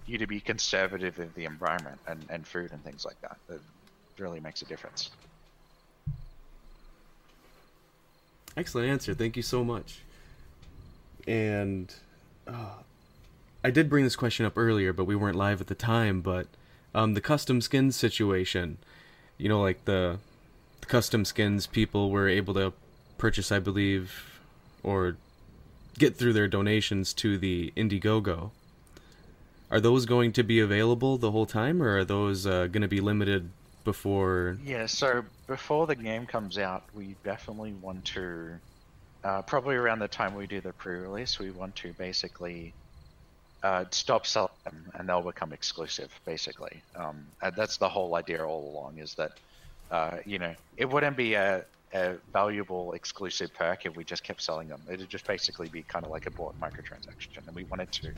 you 0.07 0.17
to 0.17 0.27
be 0.27 0.39
conservative 0.39 1.19
of 1.19 1.33
the 1.35 1.45
environment 1.45 1.99
and, 2.07 2.23
and 2.29 2.47
food 2.47 2.71
and 2.71 2.83
things 2.83 3.05
like 3.05 3.19
that. 3.21 3.37
It 3.49 3.61
really 4.17 4.39
makes 4.39 4.61
a 4.61 4.65
difference. 4.65 5.09
Excellent 8.55 8.89
answer. 8.89 9.13
Thank 9.13 9.35
you 9.35 9.43
so 9.43 9.63
much. 9.63 9.99
And 11.27 11.93
uh, 12.47 12.81
I 13.63 13.71
did 13.71 13.89
bring 13.89 14.03
this 14.03 14.15
question 14.15 14.45
up 14.45 14.57
earlier, 14.57 14.93
but 14.93 15.05
we 15.05 15.15
weren't 15.15 15.35
live 15.35 15.59
at 15.59 15.67
the 15.67 15.75
time. 15.75 16.21
But 16.21 16.47
um, 16.95 17.13
the 17.13 17.21
custom 17.21 17.59
skins 17.59 17.95
situation, 17.95 18.77
you 19.37 19.49
know, 19.49 19.61
like 19.61 19.83
the, 19.83 20.17
the 20.79 20.85
custom 20.87 21.25
skins 21.25 21.67
people 21.67 22.09
were 22.09 22.29
able 22.29 22.53
to 22.53 22.71
purchase, 23.17 23.51
I 23.51 23.59
believe, 23.59 24.39
or 24.81 25.17
get 25.99 26.15
through 26.15 26.31
their 26.31 26.47
donations 26.47 27.13
to 27.15 27.37
the 27.37 27.73
Indiegogo. 27.75 28.51
Are 29.69 29.81
those 29.81 30.05
going 30.05 30.31
to 30.33 30.43
be 30.43 30.61
available 30.61 31.17
the 31.17 31.31
whole 31.31 31.45
time, 31.45 31.83
or 31.83 31.97
are 31.97 32.05
those 32.05 32.47
uh, 32.47 32.67
going 32.67 32.81
to 32.81 32.87
be 32.87 33.01
limited 33.01 33.49
before? 33.83 34.57
Yeah, 34.63 34.85
so 34.85 35.25
before 35.47 35.87
the 35.87 35.95
game 35.95 36.25
comes 36.25 36.57
out, 36.57 36.85
we 36.93 37.17
definitely 37.25 37.73
want 37.73 38.05
to, 38.05 38.51
uh, 39.25 39.41
probably 39.41 39.75
around 39.75 39.99
the 39.99 40.07
time 40.07 40.33
we 40.33 40.47
do 40.47 40.61
the 40.61 40.71
pre-release, 40.71 41.39
we 41.39 41.51
want 41.51 41.75
to 41.77 41.91
basically 41.93 42.73
uh, 43.65 43.83
stop 43.89 44.27
selling 44.27 44.51
them 44.63 44.91
and 44.93 45.09
they'll 45.09 45.23
become 45.23 45.51
exclusive, 45.51 46.11
basically. 46.23 46.83
Um, 46.95 47.25
that's 47.57 47.77
the 47.77 47.89
whole 47.89 48.13
idea 48.13 48.45
all 48.45 48.69
along 48.71 48.99
is 48.99 49.15
that, 49.15 49.31
uh, 49.89 50.17
you 50.23 50.37
know, 50.37 50.53
it 50.77 50.87
wouldn't 50.87 51.17
be 51.17 51.33
a, 51.33 51.65
a 51.91 52.13
valuable 52.31 52.93
exclusive 52.93 53.51
perk 53.55 53.87
if 53.87 53.95
we 53.95 54.03
just 54.03 54.23
kept 54.23 54.43
selling 54.43 54.67
them. 54.67 54.81
It'd 54.87 55.09
just 55.09 55.25
basically 55.25 55.67
be 55.67 55.81
kind 55.81 56.05
of 56.05 56.11
like 56.11 56.27
a 56.27 56.29
bought 56.29 56.53
microtransaction, 56.61 57.47
and 57.47 57.55
we 57.55 57.63
wanted 57.63 57.91
to 57.93 58.11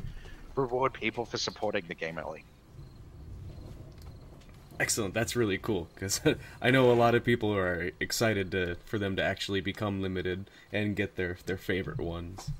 reward 0.55 0.91
people 0.91 1.23
for 1.23 1.38
supporting 1.38 1.86
the 1.88 1.95
game 1.95 2.19
early. 2.19 2.43
Excellent. 4.81 5.13
That's 5.13 5.38
really 5.38 5.57
cool 5.57 5.88
because 5.93 6.19
I 6.62 6.71
know 6.71 6.91
a 6.91 6.93
lot 6.93 7.15
of 7.15 7.23
people 7.23 7.55
are 7.55 7.91
excited 8.01 8.51
to 8.51 8.75
for 8.83 8.99
them 8.99 9.15
to 9.15 9.23
actually 9.23 9.62
become 9.62 10.01
limited 10.01 10.49
and 10.73 10.93
get 10.93 11.15
their 11.15 11.38
their 11.45 11.57
favorite 11.57 11.99
ones. 11.99 12.51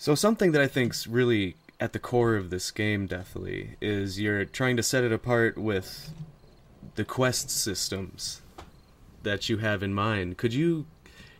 So 0.00 0.14
something 0.14 0.52
that 0.52 0.62
I 0.62 0.66
think's 0.66 1.06
really 1.06 1.56
at 1.78 1.92
the 1.92 1.98
core 1.98 2.34
of 2.34 2.48
this 2.48 2.70
game, 2.70 3.06
definitely, 3.06 3.76
is 3.82 4.18
you're 4.18 4.46
trying 4.46 4.78
to 4.78 4.82
set 4.82 5.04
it 5.04 5.12
apart 5.12 5.58
with 5.58 6.08
the 6.94 7.04
quest 7.04 7.50
systems 7.50 8.40
that 9.24 9.50
you 9.50 9.58
have 9.58 9.82
in 9.82 9.92
mind. 9.92 10.38
Could 10.38 10.54
you 10.54 10.86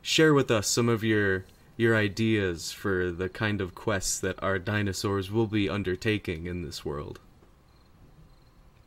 share 0.02 0.34
with 0.34 0.50
us 0.50 0.66
some 0.66 0.90
of 0.90 1.02
your 1.02 1.46
your 1.78 1.96
ideas 1.96 2.70
for 2.70 3.10
the 3.10 3.30
kind 3.30 3.62
of 3.62 3.74
quests 3.74 4.20
that 4.20 4.42
our 4.42 4.58
dinosaurs 4.58 5.30
will 5.30 5.46
be 5.46 5.70
undertaking 5.70 6.44
in 6.44 6.60
this 6.60 6.84
world? 6.84 7.18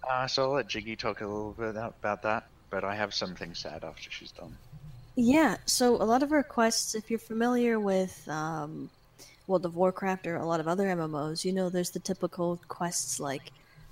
Uh, 0.07 0.27
so 0.27 0.43
I'll 0.43 0.51
let 0.51 0.67
Jiggy 0.67 0.95
talk 0.95 1.21
a 1.21 1.25
little 1.25 1.53
bit 1.53 1.69
about 1.71 2.21
that, 2.21 2.45
but 2.69 2.83
I 2.83 2.93
have 2.93 3.11
some 3.11 3.33
things 3.33 3.63
to 3.63 3.73
add 3.73 3.83
after 3.83 4.11
she's 4.11 4.33
done. 4.33 4.55
Yeah, 5.15 5.57
so 5.65 5.95
a 5.95 6.05
lot 6.05 6.21
of 6.21 6.31
our 6.31 6.43
quests, 6.43 6.93
if 6.93 7.09
you're 7.09 7.17
familiar 7.17 7.79
with 7.79 8.29
um, 8.29 8.91
World 9.47 9.65
of 9.65 9.75
Warcraft 9.75 10.27
or 10.27 10.37
a 10.37 10.45
lot 10.45 10.59
of 10.59 10.67
other 10.67 10.85
MMOs, 10.87 11.43
you 11.43 11.51
know 11.53 11.69
there's 11.69 11.89
the 11.89 11.99
typical 11.99 12.59
quests 12.67 13.19
like, 13.19 13.51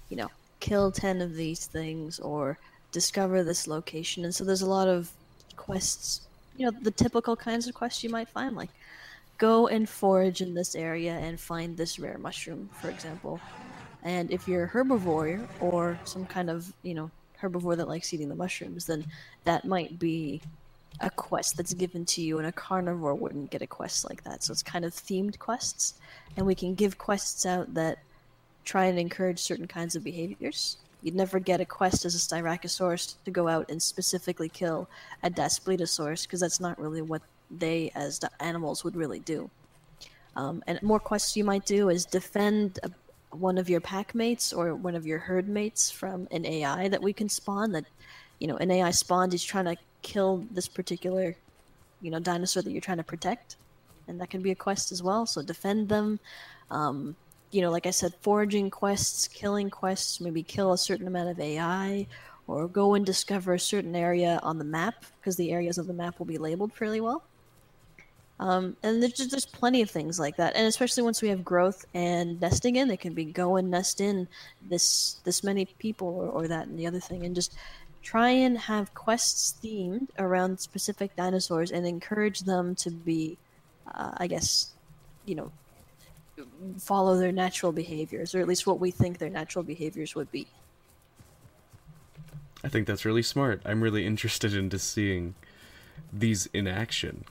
you 0.10 0.18
know, 0.18 0.30
kill 0.60 0.92
10 0.92 1.22
of 1.22 1.34
these 1.34 1.66
things 1.66 2.20
or 2.20 2.58
discover 2.92 3.44
this 3.44 3.68
location. 3.68 4.24
And 4.24 4.34
so 4.34 4.44
there's 4.44 4.62
a 4.62 4.70
lot 4.70 4.88
of 4.88 5.12
quests, 5.56 6.22
you 6.58 6.66
know, 6.66 6.72
the 6.82 6.92
typical 6.92 7.36
kinds 7.36 7.68
of 7.68 7.74
quests 7.74 8.04
you 8.04 8.10
might 8.10 8.30
find, 8.30 8.56
like 8.56 8.70
go 9.38 9.68
and 9.68 9.90
forage 9.90 10.42
in 10.42 10.54
this 10.54 10.76
area 10.76 11.14
and 11.14 11.40
find 11.40 11.76
this 11.76 12.00
rare 12.00 12.18
mushroom, 12.18 12.70
for 12.80 12.90
example. 12.90 13.40
And 14.04 14.32
if 14.32 14.48
you're 14.48 14.66
a 14.66 14.70
herbivore 14.70 15.48
or 15.60 16.00
some 16.06 16.26
kind 16.26 16.50
of, 16.50 16.72
you 16.84 16.94
know, 16.94 17.12
herbivore 17.42 17.78
that 17.78 17.88
likes 17.88 18.14
eating 18.14 18.30
the 18.30 18.36
mushrooms, 18.36 18.86
then 18.86 19.06
that 19.44 19.66
might 19.66 19.98
be 20.00 20.42
a 21.00 21.10
quest 21.10 21.58
that's 21.58 21.74
given 21.74 22.06
to 22.06 22.22
you, 22.22 22.38
and 22.38 22.48
a 22.48 22.52
carnivore 22.52 23.16
wouldn't 23.16 23.50
get 23.50 23.62
a 23.62 23.68
quest 23.68 24.08
like 24.10 24.24
that. 24.24 24.44
So 24.44 24.52
it's 24.52 24.64
kind 24.64 24.86
of 24.86 24.94
themed 24.94 25.40
quests, 25.40 25.96
and 26.38 26.46
we 26.46 26.56
can 26.56 26.76
give 26.76 26.98
quests 26.98 27.46
out 27.46 27.74
that 27.74 28.00
try 28.66 28.86
and 28.86 29.00
encourage 29.00 29.40
certain 29.40 29.68
kinds 29.68 29.96
of 29.96 30.04
behaviors. 30.04 30.78
You'd 31.02 31.16
never 31.16 31.40
get 31.40 31.62
a 31.62 31.66
quest 31.66 32.06
as 32.06 32.14
a 32.14 32.20
Styracosaurus 32.20 33.16
to 33.26 33.32
go 33.32 33.48
out 33.48 33.72
and 33.72 33.82
specifically 33.82 34.50
kill 34.50 34.88
a 35.24 35.30
Daspletosaurus 35.32 36.24
because 36.24 36.42
that's 36.42 36.60
not 36.60 36.78
really 36.78 37.02
what 37.02 37.24
they, 37.50 37.92
as 37.96 38.20
animals, 38.40 38.84
would 38.84 38.96
really 38.96 39.20
do. 39.20 39.50
Um, 40.36 40.64
and 40.68 40.82
more 40.84 41.00
quests 41.00 41.36
you 41.36 41.44
might 41.44 41.66
do 41.66 41.90
is 41.90 42.06
defend 42.06 42.80
a, 42.84 42.92
one 43.36 43.58
of 43.58 43.70
your 43.70 43.82
pack 43.82 44.14
mates 44.14 44.54
or 44.54 44.76
one 44.76 44.96
of 44.96 45.06
your 45.06 45.20
herd 45.20 45.50
mates 45.50 45.90
from 45.90 46.28
an 46.32 46.46
AI 46.46 46.88
that 46.88 47.02
we 47.02 47.14
can 47.14 47.30
spawn. 47.30 47.72
That 47.72 47.86
you 48.42 48.48
know, 48.48 48.58
an 48.58 48.72
AI 48.72 48.90
spawned 48.90 49.36
is 49.36 49.44
trying 49.44 49.66
to 49.66 49.78
kill 50.02 50.44
this 50.50 50.68
particular, 50.68 51.36
you 52.02 52.10
know, 52.10 52.20
dinosaur 52.20 52.64
that 52.64 52.72
you're 52.72 52.82
trying 52.82 52.98
to 52.98 53.04
protect, 53.04 53.56
and 54.08 54.20
that 54.20 54.32
can 54.32 54.42
be 54.42 54.50
a 54.50 54.56
quest 54.56 54.92
as 54.92 55.04
well. 55.04 55.28
So 55.28 55.44
defend 55.44 55.90
them. 55.90 56.20
Um, 56.72 57.16
you 57.52 57.62
know, 57.62 57.70
like 57.70 57.86
I 57.86 57.92
said, 57.92 58.16
foraging 58.22 58.72
quests, 58.72 59.28
killing 59.28 59.70
quests, 59.70 60.20
maybe 60.20 60.42
kill 60.42 60.74
a 60.74 60.78
certain 60.78 61.06
amount 61.06 61.30
of 61.30 61.40
AI, 61.40 62.08
or 62.48 62.68
go 62.68 62.96
and 62.96 63.06
discover 63.06 63.54
a 63.54 63.60
certain 63.60 63.96
area 63.96 64.40
on 64.42 64.58
the 64.58 64.64
map 64.64 65.06
because 65.20 65.36
the 65.36 65.52
areas 65.52 65.78
of 65.78 65.86
the 65.86 65.94
map 65.94 66.18
will 66.18 66.26
be 66.26 66.40
labeled 66.40 66.74
fairly 66.74 67.00
well. 67.00 67.24
Um, 68.40 68.76
and 68.82 69.04
there's 69.04 69.14
just, 69.14 69.30
there's 69.30 69.46
plenty 69.46 69.84
of 69.84 69.92
things 69.92 70.20
like 70.20 70.38
that, 70.38 70.56
and 70.56 70.66
especially 70.66 71.04
once 71.04 71.22
we 71.22 71.30
have 71.30 71.46
growth 71.46 71.86
and 71.94 72.42
nesting 72.42 72.78
in, 72.78 72.90
it 72.90 73.00
can 73.00 73.14
be 73.14 73.26
go 73.26 73.58
and 73.58 73.70
nest 73.70 74.02
in 74.02 74.28
this 74.68 75.20
this 75.26 75.44
many 75.44 75.66
people 75.66 76.08
or, 76.08 76.28
or 76.30 76.48
that 76.48 76.66
and 76.66 76.80
the 76.80 76.88
other 76.88 77.00
thing, 77.00 77.24
and 77.24 77.36
just 77.36 77.54
try 78.02 78.30
and 78.30 78.58
have 78.58 78.94
quests 78.94 79.56
themed 79.64 80.08
around 80.18 80.60
specific 80.60 81.16
dinosaurs 81.16 81.72
and 81.72 81.86
encourage 81.86 82.42
them 82.42 82.76
to 82.76 82.92
be, 82.92 83.38
uh, 83.94 84.12
I 84.18 84.28
guess, 84.28 84.72
you 85.26 85.36
know, 85.36 85.52
follow 86.80 87.18
their 87.18 87.32
natural 87.32 87.72
behaviors, 87.72 88.34
or 88.34 88.40
at 88.40 88.48
least 88.48 88.66
what 88.66 88.80
we 88.80 88.92
think 88.92 89.18
their 89.18 89.30
natural 89.30 89.64
behaviors 89.64 90.16
would 90.16 90.32
be. 90.32 90.48
I 92.64 92.70
think 92.70 92.88
that's 92.88 93.06
really 93.06 93.24
smart. 93.24 93.62
I'm 93.66 93.82
really 93.82 94.06
interested 94.06 94.54
into 94.54 94.78
seeing 94.80 95.36
these 96.12 96.48
in 96.48 96.68
action. 96.68 97.26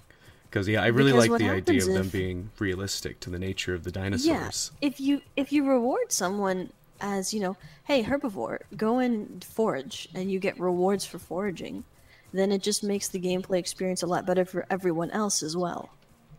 Because 0.48 0.66
yeah, 0.66 0.82
I 0.82 0.88
really 0.88 1.12
Because 1.12 1.28
like 1.28 1.38
the 1.38 1.48
idea 1.48 1.82
of 1.82 1.88
happens 1.88 1.94
them 1.94 2.08
being 2.08 2.50
realistic 2.58 3.20
to 3.20 3.30
the 3.30 3.38
nature 3.38 3.72
of 3.72 3.84
the 3.84 3.92
dinosaurs. 3.92 4.72
Yeah, 4.80 4.88
if 4.88 5.00
you 5.00 5.20
if 5.36 5.52
you 5.52 5.64
reward 5.64 6.10
someone 6.10 6.72
as 7.00 7.32
you 7.34 7.40
know, 7.40 7.56
hey 7.84 8.02
herbivore, 8.04 8.58
go 8.76 8.98
and 8.98 9.44
forage, 9.44 10.06
and 10.14 10.30
you 10.30 10.38
get 10.40 10.58
rewards 10.60 11.04
for 11.04 11.18
foraging, 11.18 11.84
then 12.32 12.52
it 12.52 12.62
just 12.62 12.84
makes 12.84 13.08
the 13.08 13.20
gameplay 13.20 13.58
experience 13.58 14.02
a 14.02 14.06
lot 14.06 14.26
better 14.26 14.44
for 14.44 14.66
everyone 14.70 15.10
else 15.10 15.42
as 15.42 15.56
well. 15.56 15.96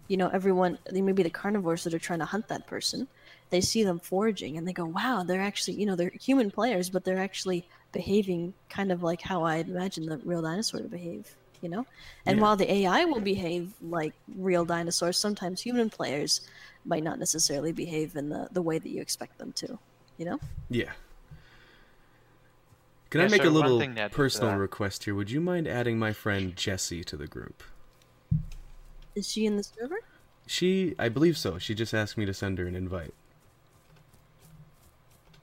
You 0.07 0.17
know, 0.17 0.27
everyone 0.29 0.77
they 0.91 1.01
may 1.01 1.13
be 1.13 1.23
the 1.23 1.29
carnivores 1.29 1.83
that 1.85 1.93
are 1.93 1.99
trying 1.99 2.19
to 2.19 2.25
hunt 2.25 2.47
that 2.49 2.67
person. 2.67 3.07
They 3.49 3.61
see 3.61 3.83
them 3.83 3.99
foraging 3.99 4.57
and 4.57 4.67
they 4.67 4.73
go, 4.73 4.85
"Wow, 4.85 5.23
they're 5.23 5.41
actually 5.41 5.77
you 5.79 5.85
know 5.85 5.95
they're 5.95 6.11
human 6.21 6.51
players, 6.51 6.89
but 6.89 7.03
they're 7.05 7.17
actually 7.19 7.67
behaving 7.93 8.55
kind 8.69 8.91
of 8.91 9.03
like 9.03 9.21
how 9.21 9.43
I'd 9.45 9.69
imagine 9.69 10.05
the 10.05 10.19
real 10.23 10.41
dinosaur 10.41 10.81
to 10.81 10.89
behave." 10.89 11.37
You 11.61 11.69
know, 11.69 11.85
and 12.25 12.39
Yeah. 12.39 12.41
while 12.41 12.57
the 12.57 12.71
AI 12.71 13.05
will 13.05 13.21
behave 13.21 13.75
like 13.81 14.15
real 14.27 14.65
dinosaurs, 14.65 15.17
sometimes 15.19 15.61
human 15.61 15.89
players 15.91 16.41
might 16.83 17.03
not 17.03 17.19
necessarily 17.19 17.71
behave 17.71 18.15
in 18.15 18.29
the, 18.29 18.47
the 18.51 18.61
way 18.63 18.79
that 18.79 18.89
you 18.89 19.01
expect 19.01 19.37
them 19.37 19.53
to. 19.53 19.79
You 20.21 20.25
know? 20.25 20.39
Yeah. 20.69 20.91
Can 23.09 23.21
Yeah, 23.21 23.25
I 23.25 23.29
make 23.29 23.41
so 23.41 23.49
a 23.49 23.49
little 23.49 23.83
personal 24.11 24.51
uh, 24.51 24.57
request 24.57 25.05
here? 25.05 25.15
Would 25.15 25.31
you 25.31 25.41
mind 25.41 25.67
adding 25.67 25.97
my 25.97 26.13
friend 26.13 26.55
Jessie 26.55 27.03
to 27.05 27.17
the 27.17 27.25
group? 27.25 27.63
Is 29.15 29.27
she 29.27 29.47
in 29.47 29.57
the 29.57 29.63
server? 29.63 29.97
She, 30.45 30.93
I 30.99 31.09
believe 31.09 31.39
so. 31.39 31.57
She 31.57 31.73
just 31.73 31.91
asked 31.95 32.19
me 32.19 32.27
to 32.27 32.35
send 32.35 32.59
her 32.59 32.67
an 32.67 32.75
invite. 32.75 33.15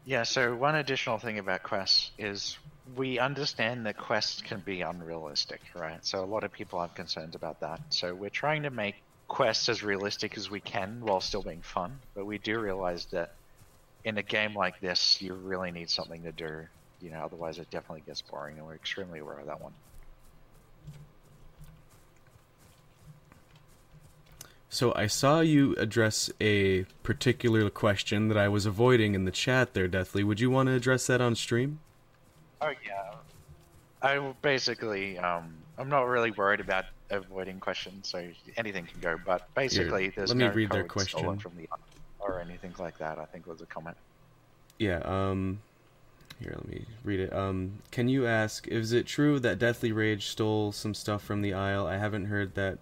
Yeah, 0.05 0.23
so 0.23 0.55
one 0.55 0.77
additional 0.77 1.19
thing 1.19 1.41
about 1.41 1.65
quests 1.65 2.13
is 2.17 2.57
we 2.95 3.19
understand 3.19 3.85
that 3.87 3.97
quests 3.97 4.43
can 4.43 4.61
be 4.61 4.83
unrealistic, 4.83 5.61
right? 5.75 6.07
So 6.07 6.23
a 6.23 6.25
lot 6.25 6.45
of 6.45 6.53
people 6.53 6.81
have 6.81 6.95
concerns 6.95 7.35
about 7.35 7.59
that. 7.63 7.81
So 7.91 8.15
we're 8.15 8.31
trying 8.31 8.63
to 8.63 8.71
make 8.71 8.95
quests 9.27 9.69
as 9.69 9.83
realistic 9.83 10.37
as 10.37 10.49
we 10.49 10.61
can 10.61 11.01
while 11.01 11.21
still 11.21 11.43
being 11.43 11.63
fun, 11.63 11.99
but 12.15 12.27
we 12.27 12.39
do 12.39 12.61
realize 12.61 13.07
that 13.07 13.35
in 14.05 14.19
a 14.19 14.23
game 14.23 14.55
like 14.55 14.81
this, 14.81 15.21
you 15.21 15.35
really 15.35 15.71
need 15.71 15.91
something 15.91 16.23
to 16.23 16.33
do. 16.33 16.67
You 17.01 17.11
know, 17.11 17.21
otherwise 17.21 17.59
it 17.59 17.71
definitely 17.71 18.03
gets 18.07 18.23
boring, 18.23 18.59
and 18.59 18.67
we're 18.67 18.75
extremely 18.75 19.21
aware 19.21 19.39
of 19.39 19.47
that 19.47 19.61
one. 19.61 19.73
So 24.71 24.93
I 24.95 25.07
saw 25.07 25.41
you 25.41 25.75
address 25.77 26.31
a 26.41 26.85
particular 27.03 27.71
question 27.71 28.29
that 28.29 28.37
I 28.37 28.49
was 28.49 28.67
avoiding 28.67 29.15
in 29.15 29.25
the 29.25 29.31
chat 29.31 29.73
there, 29.73 29.89
Deathly. 29.89 30.23
Would 30.23 30.41
you 30.41 30.51
want 30.51 30.69
to 30.69 30.75
address 30.75 31.07
that 31.07 31.21
on 31.21 31.35
stream? 31.35 31.81
Oh 32.61 32.73
yeah. 32.87 33.15
I 34.03 34.35
basically, 34.43 35.19
um, 35.19 35.55
I'm 35.79 35.89
not 35.89 36.03
really 36.03 36.31
worried 36.33 36.61
about 36.61 36.85
avoiding 37.11 37.61
questions, 37.61 38.09
so 38.09 38.29
anything 38.57 38.87
can 38.87 39.01
go. 39.01 39.17
But 39.25 39.53
basically, 39.55 40.11
there's 40.11 40.29
let 40.31 40.37
me 40.37 40.45
no 40.45 40.53
read 40.53 40.71
their 40.71 40.85
code 40.85 41.09
stolen 41.09 41.27
question. 41.27 41.51
from 41.51 41.57
the 41.57 41.69
or 42.29 42.41
anything 42.41 42.75
like 42.79 42.99
that. 42.99 43.19
I 43.19 43.25
think 43.25 43.47
was 43.47 43.61
a 43.61 43.67
comment. 43.67 43.97
Yeah, 44.79 44.99
um 44.99 45.61
here, 46.41 46.55
let 46.55 46.69
me 46.69 46.85
read 47.03 47.21
it. 47.21 47.33
Um 47.33 47.81
can 47.91 48.09
you 48.09 48.27
ask 48.27 48.69
is 48.69 48.93
it 48.93 49.07
true 49.07 49.41
that 49.41 49.59
Deathly 49.59 49.91
Rage 49.93 50.27
stole 50.27 50.73
some 50.73 50.95
stuff 50.95 51.23
from 51.25 51.43
the 51.43 51.55
Isle? 51.55 51.87
I 51.87 51.97
haven't 51.97 52.27
heard 52.27 52.55
that 52.55 52.79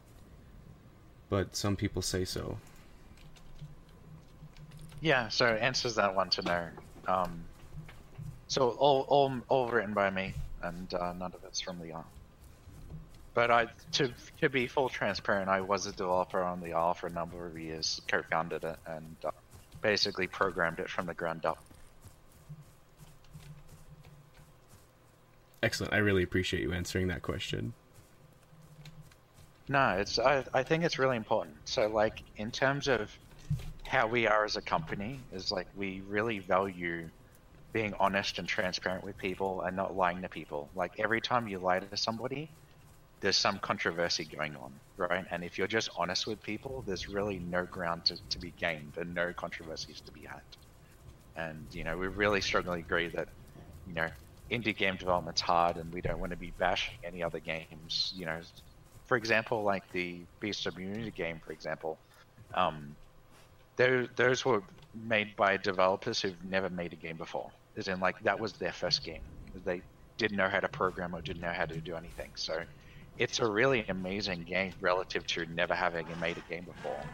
but 1.28 1.56
some 1.56 1.76
people 1.76 2.02
say 2.02 2.24
so. 2.24 2.58
Yeah, 5.00 5.28
so 5.28 5.46
answers 5.46 5.94
that 5.96 6.14
one 6.14 6.30
to 6.30 6.42
no. 6.42 6.68
Um, 7.06 7.44
so 8.48 8.70
all, 8.70 9.02
all, 9.08 9.34
all 9.48 9.68
written 9.68 9.92
by 9.92 10.10
me, 10.10 10.34
and 10.62 10.92
uh, 10.94 11.12
none 11.12 11.32
of 11.32 11.40
it's 11.44 11.60
from 11.60 11.78
the 11.80 11.92
Isle. 11.92 12.06
But 13.36 13.50
I, 13.50 13.66
to 13.92 14.14
to 14.40 14.48
be 14.48 14.66
full 14.66 14.88
transparent, 14.88 15.50
I 15.50 15.60
was 15.60 15.84
a 15.84 15.92
developer 15.92 16.42
on 16.42 16.58
the 16.62 16.72
Isle 16.72 16.94
for 16.94 17.08
a 17.08 17.10
number 17.10 17.46
of 17.46 17.58
years, 17.58 18.00
co-founded 18.08 18.64
it, 18.64 18.78
and 18.86 19.14
uh, 19.22 19.30
basically 19.82 20.26
programmed 20.26 20.78
it 20.78 20.88
from 20.88 21.04
the 21.04 21.12
ground 21.12 21.44
up. 21.44 21.58
Excellent. 25.62 25.92
I 25.92 25.98
really 25.98 26.22
appreciate 26.22 26.62
you 26.62 26.72
answering 26.72 27.08
that 27.08 27.20
question. 27.20 27.74
No, 29.68 29.96
it's 29.98 30.18
I, 30.18 30.42
I 30.54 30.62
think 30.62 30.84
it's 30.84 30.98
really 30.98 31.18
important. 31.18 31.56
So 31.66 31.88
like 31.88 32.22
in 32.36 32.50
terms 32.50 32.88
of 32.88 33.12
how 33.84 34.06
we 34.06 34.26
are 34.26 34.46
as 34.46 34.56
a 34.56 34.62
company 34.62 35.20
is 35.30 35.50
like 35.50 35.66
we 35.76 36.00
really 36.08 36.38
value 36.38 37.10
being 37.74 37.92
honest 38.00 38.38
and 38.38 38.48
transparent 38.48 39.04
with 39.04 39.18
people 39.18 39.60
and 39.60 39.76
not 39.76 39.94
lying 39.94 40.22
to 40.22 40.28
people. 40.30 40.70
Like 40.74 40.92
every 40.98 41.20
time 41.20 41.46
you 41.46 41.58
lie 41.58 41.80
to 41.80 41.96
somebody, 41.98 42.50
there's 43.26 43.36
some 43.36 43.58
controversy 43.58 44.24
going 44.24 44.54
on, 44.54 44.72
right? 44.96 45.24
And 45.32 45.42
if 45.42 45.58
you're 45.58 45.66
just 45.66 45.90
honest 45.96 46.28
with 46.28 46.40
people, 46.44 46.84
there's 46.86 47.08
really 47.08 47.40
no 47.40 47.66
ground 47.66 48.04
to, 48.04 48.16
to 48.30 48.38
be 48.38 48.52
gained 48.52 48.94
and 48.98 49.12
no 49.16 49.32
controversies 49.32 50.00
to 50.02 50.12
be 50.12 50.20
had. 50.20 50.42
And 51.34 51.66
you 51.74 51.82
know, 51.82 51.96
we 51.96 52.06
really 52.06 52.40
strongly 52.40 52.78
agree 52.78 53.08
that, 53.16 53.26
you 53.84 53.94
know, 53.94 54.06
indie 54.52 54.76
game 54.76 54.94
development's 54.94 55.40
hard 55.40 55.76
and 55.76 55.92
we 55.92 56.02
don't 56.02 56.20
want 56.20 56.30
to 56.30 56.36
be 56.36 56.52
bashing 56.56 56.94
any 57.02 57.20
other 57.20 57.40
games, 57.40 58.12
you 58.14 58.26
know, 58.26 58.40
for 59.06 59.16
example, 59.16 59.64
like 59.64 59.82
the 59.90 60.24
Beast 60.38 60.64
of 60.66 60.78
Unity 60.78 61.10
game, 61.10 61.40
for 61.44 61.50
example, 61.50 61.98
um, 62.54 62.94
those 63.76 64.44
were 64.44 64.62
made 64.94 65.34
by 65.34 65.56
developers 65.56 66.20
who've 66.20 66.44
never 66.44 66.70
made 66.70 66.92
a 66.92 66.96
game 66.96 67.16
before. 67.16 67.50
As 67.76 67.88
in, 67.88 67.98
like 67.98 68.20
that 68.20 68.38
was 68.38 68.52
their 68.52 68.72
first 68.72 69.02
game. 69.02 69.22
They 69.64 69.82
didn't 70.16 70.36
know 70.36 70.48
how 70.48 70.60
to 70.60 70.68
program 70.68 71.12
or 71.12 71.22
didn't 71.22 71.42
know 71.42 71.52
how 71.52 71.66
to 71.66 71.80
do 71.80 71.96
anything. 71.96 72.30
So 72.36 72.62
it's 73.16 73.40
a 73.40 73.50
really 73.50 73.84
amazing 73.88 74.44
game 74.44 74.74
relative 74.80 75.26
to 75.28 75.46
never 75.46 75.74
having 75.74 76.18
made 76.18 76.38
a 76.38 76.42
game 76.42 76.64
before. 76.64 77.04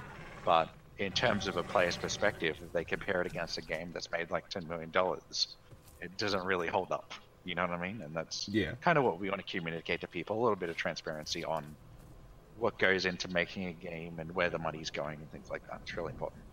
But 0.45 0.69
in 0.99 1.13
terms 1.13 1.47
of 1.47 1.57
a 1.57 1.65
player's 1.65 1.97
perspective, 1.97 2.57
if 2.61 2.73
they 2.73 2.85
compare 2.85 3.21
it 3.21 3.27
against 3.27 3.59
a 3.59 3.63
game 3.63 3.93
that's 3.93 4.11
made 4.13 4.31
like 4.31 4.49
ten 4.49 4.67
million 4.69 4.91
dollars, 4.91 5.57
it 6.01 6.17
doesn't 6.17 6.45
really 6.45 6.69
hold 6.69 6.93
up. 6.93 7.13
You 7.45 7.55
know 7.55 7.63
what 7.63 7.71
I 7.73 7.83
mean? 7.93 8.03
And 8.03 8.15
that's 8.15 8.49
Yeah. 8.49 8.77
kind 8.83 8.99
of 8.99 9.05
what 9.05 9.19
we 9.21 9.31
want 9.31 9.45
to 9.45 9.59
communicate 9.59 10.01
to 10.03 10.09
people: 10.09 10.41
a 10.41 10.43
little 10.43 10.57
bit 10.57 10.71
of 10.71 10.77
transparency 10.77 11.45
on 11.45 11.77
what 12.55 12.79
goes 12.79 13.07
into 13.07 13.29
making 13.29 13.67
a 13.69 13.75
game 13.75 14.19
and 14.21 14.33
where 14.33 14.51
the 14.51 14.59
money's 14.59 14.91
going 14.91 15.23
and 15.23 15.31
things 15.31 15.49
like 15.51 15.63
that. 15.71 15.81
It's 15.83 15.97
really 15.97 16.11
important. 16.13 16.45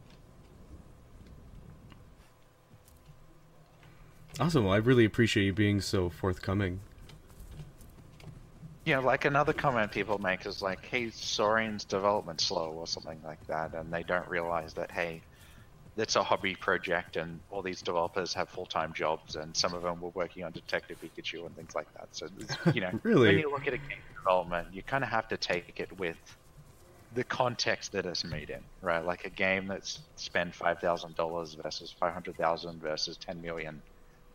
Awesome. 4.39 4.63
Well, 4.65 4.73
I 4.73 4.77
really 4.77 5.05
appreciate 5.05 5.45
you 5.45 5.53
being 5.53 5.81
so 5.81 6.09
forthcoming. 6.09 6.81
You 8.89 8.95
know, 8.95 9.01
like 9.01 9.25
another 9.25 9.53
comment 9.53 9.91
people 9.91 10.17
make 10.17 10.45
is 10.47 10.61
like, 10.63 10.85
"Hey, 10.85 11.11
Saurian's 11.11 11.85
development 11.85 12.41
slow" 12.41 12.71
or 12.73 12.87
something 12.87 13.21
like 13.21 13.45
that, 13.47 13.75
and 13.75 13.93
they 13.93 14.03
don't 14.03 14.27
realize 14.27 14.73
that 14.75 14.91
hey, 14.91 15.23
it's 15.97 16.15
a 16.15 16.23
hobby 16.23 16.55
project, 16.55 17.17
and 17.17 17.41
all 17.49 17.63
these 17.63 17.83
developers 17.83 18.33
have 18.35 18.49
full-time 18.49 18.93
jobs, 18.93 19.35
and 19.35 19.55
some 19.57 19.73
of 19.75 19.83
them 19.83 20.01
were 20.01 20.11
working 20.15 20.43
on 20.43 20.53
Detective 20.53 20.99
Pikachu 20.99 21.45
and 21.47 21.55
things 21.55 21.75
like 21.75 21.87
that. 21.99 22.09
So, 22.13 22.27
you 22.73 22.81
know, 22.81 22.93
Really? 23.03 23.25
when 23.25 23.37
you 23.37 23.51
look 23.51 23.67
at 23.67 23.73
a 23.73 23.77
game 23.77 24.03
development, 24.25 24.73
you 24.73 24.83
kind 24.83 25.03
of 25.03 25.11
have 25.11 25.27
to 25.29 25.37
take 25.37 25.79
it 25.79 25.91
with 25.99 26.19
the 27.11 27.23
context 27.23 27.91
that 27.93 28.05
it's 28.05 28.25
made 28.25 28.49
in, 28.49 28.69
right? 28.81 29.05
Like 29.05 29.25
a 29.25 29.29
game 29.31 29.67
that's 29.67 30.09
spent 30.15 30.55
five 30.55 30.79
thousand 30.79 31.15
dollars 31.15 31.55
versus 31.63 31.91
five 31.99 32.13
hundred 32.13 32.37
thousand 32.37 32.81
versus 32.81 33.17
ten 33.17 33.41
million, 33.41 33.83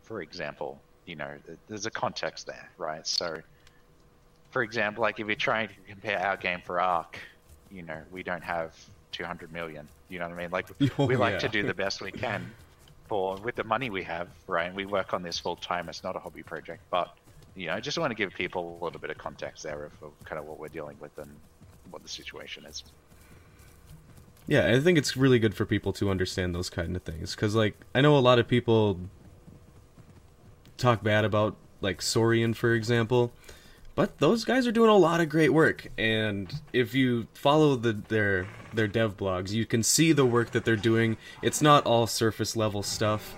for 0.03 0.21
example. 0.21 0.85
You 1.05 1.15
know, 1.17 1.39
there's 1.67 1.85
a 1.85 1.91
context 1.91 2.47
there, 2.47 2.71
right? 2.77 3.05
So 3.07 3.41
for 4.55 4.63
example, 4.63 5.01
like 5.01 5.19
if 5.19 5.27
you're 5.27 5.35
trying 5.35 5.67
to 5.67 5.73
compare 5.85 6.17
our 6.17 6.37
game 6.37 6.61
for 6.63 6.79
Ark, 6.79 7.19
you 7.69 7.81
know, 7.81 8.01
we 8.09 8.23
don't 8.23 8.41
have 8.41 8.73
200 9.11 9.51
million. 9.51 9.85
You 10.07 10.19
know 10.19 10.29
what 10.29 10.35
I 10.35 10.43
mean? 10.43 10.49
Like 10.49 10.67
Oh, 10.97 11.07
we 11.07 11.17
like 11.17 11.33
yeah. 11.33 11.39
to 11.39 11.49
do 11.49 11.63
the 11.63 11.73
best 11.73 12.01
we 12.01 12.09
can 12.09 12.49
for 13.09 13.35
with 13.43 13.55
the 13.55 13.65
money 13.65 13.89
we 13.89 14.01
have, 14.03 14.29
right? 14.47 14.67
And 14.67 14.73
we 14.73 14.85
work 14.85 15.13
on 15.13 15.23
this 15.23 15.37
full 15.37 15.57
time. 15.57 15.89
It's 15.89 16.05
not 16.05 16.15
a 16.15 16.19
hobby 16.19 16.41
project, 16.41 16.83
but 16.89 17.17
you 17.57 17.67
know, 17.67 17.73
I 17.73 17.81
just 17.81 17.97
want 17.97 18.11
to 18.11 18.15
give 18.15 18.33
people 18.33 18.79
a 18.81 18.85
little 18.85 18.97
bit 18.97 19.09
of 19.09 19.17
context 19.17 19.61
there 19.61 19.83
of, 19.83 19.91
of 20.01 20.13
kind 20.23 20.39
of 20.39 20.45
what 20.45 20.57
we're 20.57 20.69
dealing 20.69 20.95
with 21.01 21.17
and 21.17 21.35
what 21.91 22.01
the 22.01 22.07
situation 22.07 22.63
is. 22.65 22.81
Yeah, 24.47 24.73
I 24.73 24.79
think 24.79 24.97
it's 24.97 25.17
really 25.17 25.37
good 25.37 25.53
for 25.53 25.65
people 25.65 25.91
to 25.91 26.09
understand 26.09 26.55
those 26.55 26.69
kind 26.69 26.95
of 26.95 27.03
things 27.03 27.35
because, 27.35 27.55
like, 27.55 27.75
I 27.93 27.99
know 27.99 28.17
a 28.17 28.19
lot 28.19 28.39
of 28.39 28.47
people 28.47 29.01
talk 30.77 31.03
bad 31.03 31.25
about 31.25 31.57
like 31.81 32.01
Saurian, 32.01 32.53
for 32.53 32.73
example, 32.73 33.33
but 33.95 34.19
those 34.19 34.43
guys 34.43 34.67
are 34.67 34.71
doing 34.71 34.89
a 34.89 34.97
lot 34.97 35.21
of 35.21 35.29
great 35.29 35.53
work. 35.53 35.87
And 35.97 36.53
if 36.73 36.93
you 36.93 37.27
follow 37.33 37.75
the 37.75 37.93
their 37.93 38.47
their 38.73 38.87
dev 38.87 39.17
blogs, 39.17 39.51
you 39.51 39.65
can 39.65 39.81
see 39.83 40.11
the 40.11 40.25
work 40.25 40.51
that 40.51 40.65
they're 40.65 40.75
doing. 40.75 41.17
It's 41.41 41.61
not 41.61 41.85
all 41.85 42.05
surface 42.05 42.55
level 42.55 42.83
stuff. 42.83 43.35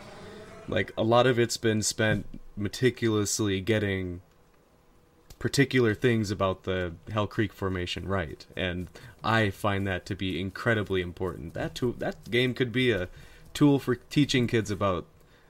Like 0.67 0.91
a 0.97 1.03
lot 1.03 1.27
of 1.27 1.39
it's 1.39 1.57
been 1.57 1.81
spent 1.81 2.25
meticulously 2.57 3.61
getting 3.61 4.21
particular 5.39 5.93
things 5.93 6.31
about 6.31 6.63
the 6.63 6.93
Hell 7.11 7.27
Creek 7.27 7.53
formation 7.53 8.07
right, 8.07 8.45
and 8.55 8.87
I 9.23 9.51
find 9.51 9.85
that 9.85 10.05
to 10.07 10.15
be 10.15 10.41
incredibly 10.41 11.01
important. 11.01 11.53
That 11.53 11.79
that 11.99 12.29
game 12.31 12.53
could 12.53 12.71
be 12.71 12.91
a 12.91 13.07
tool 13.53 13.79
for 13.79 13.95
teaching 13.95 14.47
kids 14.47 14.71
about 14.71 15.05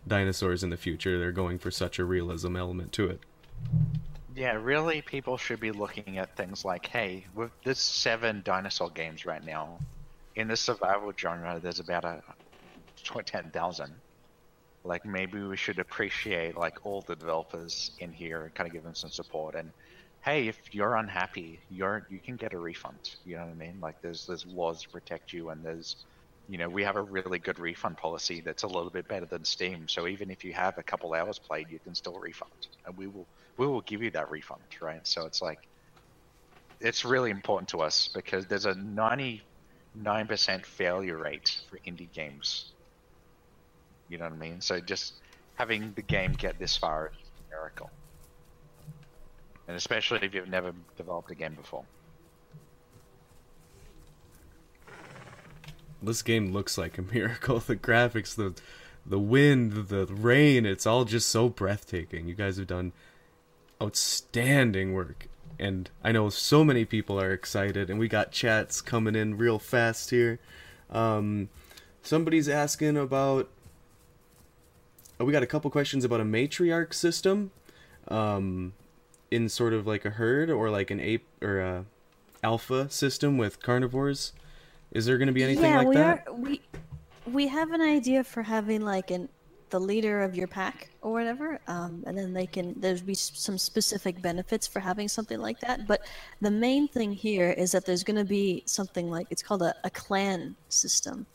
dinosaurs 0.05 0.63
in 0.63 0.69
the 0.69 0.77
future. 0.77 1.17
They're 1.17 1.31
going 1.31 1.59
for 1.59 1.71
such 1.71 1.97
a 1.97 2.05
realism 2.05 2.55
element 2.55 2.91
to 2.93 3.07
it. 3.07 3.21
Yeah, 4.37 4.53
really, 4.53 5.01
people 5.01 5.37
should 5.37 5.59
be 5.59 5.71
looking 5.71 6.17
at 6.19 6.37
things 6.37 6.63
like, 6.63 6.85
hey, 6.87 7.27
with 7.33 7.51
there's 7.65 7.81
seven 7.81 8.41
dinosaur 8.45 8.91
games 8.91 9.25
right 9.25 9.43
now. 9.43 9.81
In 10.35 10.47
the 10.47 10.57
survival 10.57 11.13
genre, 11.19 11.59
there's 11.61 11.79
about 11.79 12.05
a 12.05 12.21
ten 13.25 13.51
thousand. 13.51 14.01
Like 14.83 15.05
maybe 15.05 15.41
we 15.41 15.57
should 15.57 15.79
appreciate 15.79 16.57
like 16.57 16.75
all 16.85 17.03
the 17.07 17.15
developers 17.15 17.91
in 17.99 18.13
here 18.13 18.45
and 18.45 18.55
kind 18.55 18.67
of 18.67 18.73
give 18.73 18.83
them 18.83 18.95
some 18.95 19.11
support. 19.11 19.55
And 19.55 19.73
hey, 20.23 20.47
if 20.47 20.59
you're 20.73 20.95
unhappy, 20.97 21.61
you're 21.69 22.07
you 22.09 22.21
can 22.21 22.37
get 22.37 22.53
a 22.53 22.59
refund. 22.59 22.99
You 23.25 23.37
know 23.37 23.45
what 23.45 23.51
I 23.51 23.55
mean? 23.55 23.79
Like 23.81 23.95
there's 24.03 24.25
there's 24.27 24.45
laws 24.45 24.83
to 24.83 24.89
protect 24.89 25.33
you, 25.33 25.49
and 25.49 25.65
there's 25.65 26.05
you 26.47 26.57
know 26.59 26.69
we 26.69 26.83
have 26.83 26.97
a 26.97 27.03
really 27.03 27.39
good 27.39 27.59
refund 27.59 27.97
policy 27.97 28.41
that's 28.45 28.63
a 28.63 28.67
little 28.67 28.91
bit 28.91 29.07
better 29.07 29.27
than 29.27 29.45
Steam. 29.45 29.87
So 29.89 30.07
even 30.07 30.31
if 30.31 30.43
you 30.43 30.53
have 30.53 30.77
a 30.77 30.83
couple 30.83 31.13
hours 31.13 31.39
played, 31.39 31.67
you 31.71 31.79
can 31.79 31.95
still 31.95 32.19
refund, 32.19 32.51
and 32.85 32.97
we 32.97 33.07
will 33.07 33.27
we 33.57 33.67
will 33.67 33.81
give 33.81 34.01
you 34.01 34.11
that 34.11 34.31
refund, 34.31 34.61
right? 34.81 35.05
So 35.05 35.25
it's 35.25 35.41
like 35.41 35.67
it's 36.79 37.03
really 37.03 37.31
important 37.31 37.69
to 37.69 37.79
us 37.79 38.09
because 38.13 38.45
there's 38.45 38.65
a 38.65 38.73
99% 38.73 39.41
failure 40.65 41.17
rate 41.17 41.59
for 41.69 41.77
indie 41.79 42.11
games. 42.11 42.71
You 44.09 44.17
know 44.19 44.25
what 44.25 44.33
I 44.33 44.37
mean? 44.37 44.61
So 44.61 44.79
just 44.79 45.13
having 45.55 45.93
the 45.95 46.01
game 46.01 46.33
get 46.33 46.59
this 46.59 46.77
far 46.77 47.07
is 47.07 47.29
a 47.47 47.55
miracle. 47.55 47.89
And 49.67 49.75
especially 49.75 50.19
if 50.21 50.33
you've 50.33 50.47
never 50.47 50.71
developed 50.95 51.31
a 51.31 51.35
game 51.35 51.55
before. 51.55 51.83
This 56.01 56.21
game 56.21 56.53
looks 56.53 56.77
like 56.77 56.97
a 56.97 57.01
miracle. 57.13 57.59
The 57.59 57.75
graphics, 57.75 58.35
the 58.35 58.53
the 59.05 59.19
wind, 59.19 59.87
the 59.87 60.05
rain, 60.05 60.65
it's 60.65 60.85
all 60.85 61.05
just 61.05 61.29
so 61.29 61.47
breathtaking. 61.47 62.27
You 62.27 62.35
guys 62.35 62.57
have 62.57 62.67
done 62.67 62.91
outstanding 63.81 64.93
work. 64.93 65.27
And 65.59 65.89
I 66.03 66.11
know 66.11 66.29
so 66.29 66.63
many 66.63 66.85
people 66.85 67.19
are 67.19 67.31
excited 67.31 67.89
and 67.89 67.99
we 67.99 68.07
got 68.07 68.31
chats 68.31 68.81
coming 68.81 69.15
in 69.15 69.37
real 69.37 69.59
fast 69.59 70.09
here. 70.09 70.39
Um 70.89 71.49
somebody's 72.01 72.47
asking 72.47 72.95
about 72.97 73.49
oh, 75.19 75.25
we 75.25 75.33
got 75.33 75.43
a 75.43 75.47
couple 75.47 75.69
questions 75.71 76.05
about 76.05 76.21
a 76.21 76.25
matriarch 76.25 76.93
system 76.93 77.51
um 78.07 78.73
in 79.31 79.49
sort 79.49 79.73
of 79.73 79.85
like 79.85 80.05
a 80.05 80.11
herd 80.11 80.49
or 80.49 80.69
like 80.69 80.91
an 80.91 80.99
ape 80.99 81.25
or 81.41 81.59
a 81.59 81.85
alpha 82.43 82.89
system 82.89 83.37
with 83.37 83.61
carnivores. 83.61 84.33
Is 84.91 85.05
there 85.05 85.17
going 85.17 85.27
to 85.27 85.33
be 85.33 85.43
anything 85.43 85.71
yeah, 85.71 85.77
like 85.79 85.87
we 85.87 85.95
that? 85.95 86.27
are. 86.27 86.33
We 86.33 86.61
we 87.25 87.47
have 87.47 87.71
an 87.71 87.81
idea 87.81 88.23
for 88.23 88.43
having 88.43 88.81
like 88.81 89.11
an 89.11 89.29
the 89.69 89.79
leader 89.79 90.23
of 90.23 90.35
your 90.35 90.47
pack 90.47 90.89
or 91.01 91.11
whatever, 91.11 91.59
um, 91.67 92.03
and 92.07 92.17
then 92.17 92.33
they 92.33 92.47
can 92.47 92.73
there's 92.79 93.01
be 93.01 93.13
some 93.13 93.57
specific 93.57 94.21
benefits 94.21 94.67
for 94.67 94.79
having 94.79 95.07
something 95.07 95.39
like 95.39 95.59
that. 95.59 95.87
But 95.87 96.01
the 96.41 96.51
main 96.51 96.87
thing 96.87 97.11
here 97.11 97.51
is 97.51 97.71
that 97.73 97.85
there's 97.85 98.03
going 98.03 98.17
to 98.17 98.25
be 98.25 98.63
something 98.65 99.09
like 99.09 99.27
it's 99.29 99.43
called 99.43 99.61
a, 99.61 99.73
a 99.83 99.89
clan 99.89 100.55
system, 100.69 101.25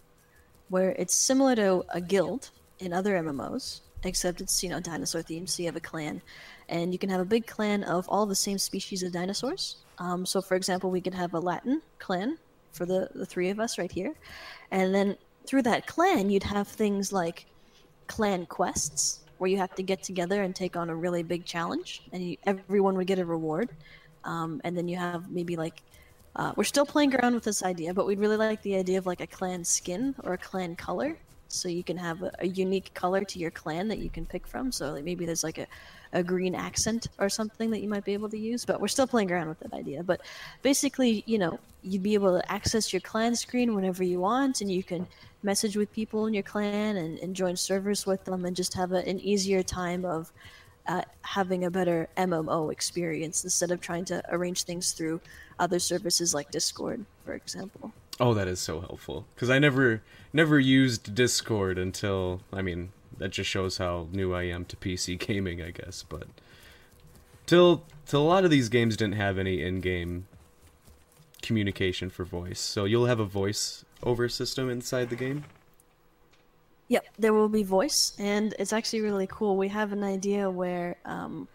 where 0.68 0.90
it's 0.98 1.14
similar 1.14 1.54
to 1.56 1.84
a 1.90 2.00
guild 2.00 2.50
in 2.78 2.92
other 2.92 3.14
MMOs, 3.22 3.80
except 4.04 4.40
it's 4.40 4.62
you 4.62 4.70
know 4.70 4.80
dinosaur 4.80 5.22
themed. 5.22 5.48
So 5.48 5.62
you 5.62 5.68
have 5.68 5.76
a 5.76 5.80
clan, 5.80 6.22
and 6.68 6.92
you 6.92 6.98
can 6.98 7.10
have 7.10 7.20
a 7.20 7.26
big 7.26 7.46
clan 7.46 7.84
of 7.84 8.08
all 8.08 8.26
the 8.26 8.34
same 8.34 8.58
species 8.58 9.02
of 9.02 9.12
dinosaurs. 9.12 9.76
Um, 9.98 10.26
so, 10.26 10.40
for 10.40 10.56
example, 10.56 10.90
we 10.90 11.00
could 11.00 11.14
have 11.14 11.34
a 11.34 11.40
Latin 11.40 11.82
clan 11.98 12.38
for 12.72 12.86
the, 12.86 13.08
the 13.14 13.26
three 13.26 13.50
of 13.50 13.60
us 13.60 13.78
right 13.78 13.92
here. 13.92 14.14
And 14.70 14.94
then 14.94 15.16
through 15.46 15.62
that 15.62 15.86
clan, 15.86 16.30
you'd 16.30 16.42
have 16.42 16.68
things 16.68 17.12
like 17.12 17.46
clan 18.12 18.46
quests, 18.58 19.02
where 19.38 19.50
you 19.52 19.58
have 19.64 19.74
to 19.80 19.82
get 19.82 20.00
together 20.10 20.38
and 20.44 20.52
take 20.54 20.74
on 20.80 20.86
a 20.90 20.96
really 21.04 21.24
big 21.34 21.42
challenge, 21.54 21.88
and 22.12 22.20
you, 22.22 22.36
everyone 22.52 22.94
would 22.96 23.08
get 23.12 23.18
a 23.18 23.24
reward. 23.36 23.68
Um, 24.32 24.60
and 24.64 24.72
then 24.76 24.86
you 24.90 24.96
have 24.96 25.30
maybe 25.38 25.56
like, 25.64 25.78
uh, 26.36 26.52
we're 26.56 26.72
still 26.74 26.86
playing 26.94 27.12
around 27.16 27.34
with 27.34 27.44
this 27.50 27.62
idea, 27.62 27.90
but 27.92 28.06
we'd 28.06 28.20
really 28.24 28.36
like 28.36 28.62
the 28.62 28.76
idea 28.76 28.98
of 28.98 29.06
like 29.12 29.20
a 29.20 29.26
clan 29.26 29.64
skin 29.64 30.14
or 30.24 30.32
a 30.34 30.38
clan 30.38 30.76
color. 30.76 31.16
So 31.52 31.68
you 31.68 31.84
can 31.84 31.96
have 31.96 32.22
a, 32.22 32.32
a 32.40 32.46
unique 32.46 32.92
color 32.94 33.24
to 33.24 33.38
your 33.38 33.50
clan 33.50 33.88
that 33.88 33.98
you 33.98 34.10
can 34.10 34.26
pick 34.26 34.46
from. 34.46 34.72
So 34.72 34.92
like 34.92 35.04
maybe 35.04 35.26
there's 35.26 35.44
like 35.44 35.58
a, 35.58 35.66
a 36.12 36.22
green 36.22 36.54
accent 36.54 37.08
or 37.18 37.28
something 37.28 37.70
that 37.70 37.80
you 37.80 37.88
might 37.88 38.04
be 38.04 38.12
able 38.12 38.28
to 38.30 38.38
use. 38.38 38.64
But 38.64 38.80
we're 38.80 38.88
still 38.88 39.06
playing 39.06 39.30
around 39.30 39.48
with 39.48 39.60
that 39.60 39.72
idea. 39.72 40.02
But 40.02 40.20
basically, 40.62 41.22
you 41.26 41.38
know, 41.38 41.58
you'd 41.82 42.02
be 42.02 42.14
able 42.14 42.38
to 42.40 42.52
access 42.52 42.92
your 42.92 43.00
clan 43.00 43.34
screen 43.34 43.74
whenever 43.74 44.04
you 44.04 44.20
want, 44.20 44.60
and 44.60 44.70
you 44.70 44.82
can 44.82 45.06
message 45.42 45.76
with 45.76 45.92
people 45.92 46.26
in 46.26 46.34
your 46.34 46.42
clan 46.42 46.96
and, 46.96 47.18
and 47.18 47.34
join 47.34 47.56
servers 47.56 48.06
with 48.06 48.24
them, 48.24 48.44
and 48.44 48.54
just 48.54 48.74
have 48.74 48.92
a, 48.92 49.06
an 49.08 49.18
easier 49.20 49.62
time 49.62 50.04
of 50.04 50.32
uh, 50.86 51.02
having 51.22 51.64
a 51.64 51.70
better 51.70 52.08
MMO 52.16 52.72
experience 52.72 53.44
instead 53.44 53.70
of 53.70 53.80
trying 53.80 54.04
to 54.06 54.22
arrange 54.34 54.64
things 54.64 54.92
through 54.92 55.20
other 55.58 55.78
services 55.78 56.34
like 56.34 56.50
Discord, 56.50 57.04
for 57.24 57.34
example. 57.34 57.92
Oh, 58.22 58.34
that 58.34 58.46
is 58.46 58.60
so 58.60 58.78
helpful 58.78 59.26
because 59.34 59.50
I 59.50 59.58
never 59.58 60.00
never 60.32 60.60
used 60.60 61.12
Discord 61.12 61.76
until 61.76 62.40
I 62.52 62.62
mean 62.62 62.92
that 63.18 63.30
just 63.30 63.50
shows 63.50 63.78
how 63.78 64.06
new 64.12 64.32
I 64.32 64.44
am 64.44 64.64
to 64.66 64.76
PC 64.76 65.18
gaming, 65.26 65.60
I 65.60 65.72
guess. 65.72 66.04
But 66.08 66.28
till 67.46 67.82
till 68.06 68.22
a 68.22 68.28
lot 68.28 68.44
of 68.44 68.52
these 68.52 68.68
games 68.68 68.96
didn't 68.96 69.16
have 69.16 69.38
any 69.38 69.60
in-game 69.60 70.28
communication 71.42 72.10
for 72.10 72.24
voice. 72.24 72.60
So 72.60 72.84
you'll 72.84 73.06
have 73.06 73.18
a 73.18 73.24
voice 73.24 73.84
over 74.04 74.28
system 74.28 74.70
inside 74.70 75.10
the 75.10 75.16
game. 75.16 75.42
Yep, 76.86 77.04
there 77.18 77.32
will 77.32 77.48
be 77.48 77.64
voice, 77.64 78.12
and 78.20 78.54
it's 78.56 78.72
actually 78.72 79.00
really 79.00 79.26
cool. 79.26 79.56
We 79.56 79.66
have 79.68 79.92
an 79.92 80.04
idea 80.04 80.48
where 80.48 80.94
um, 81.04 81.48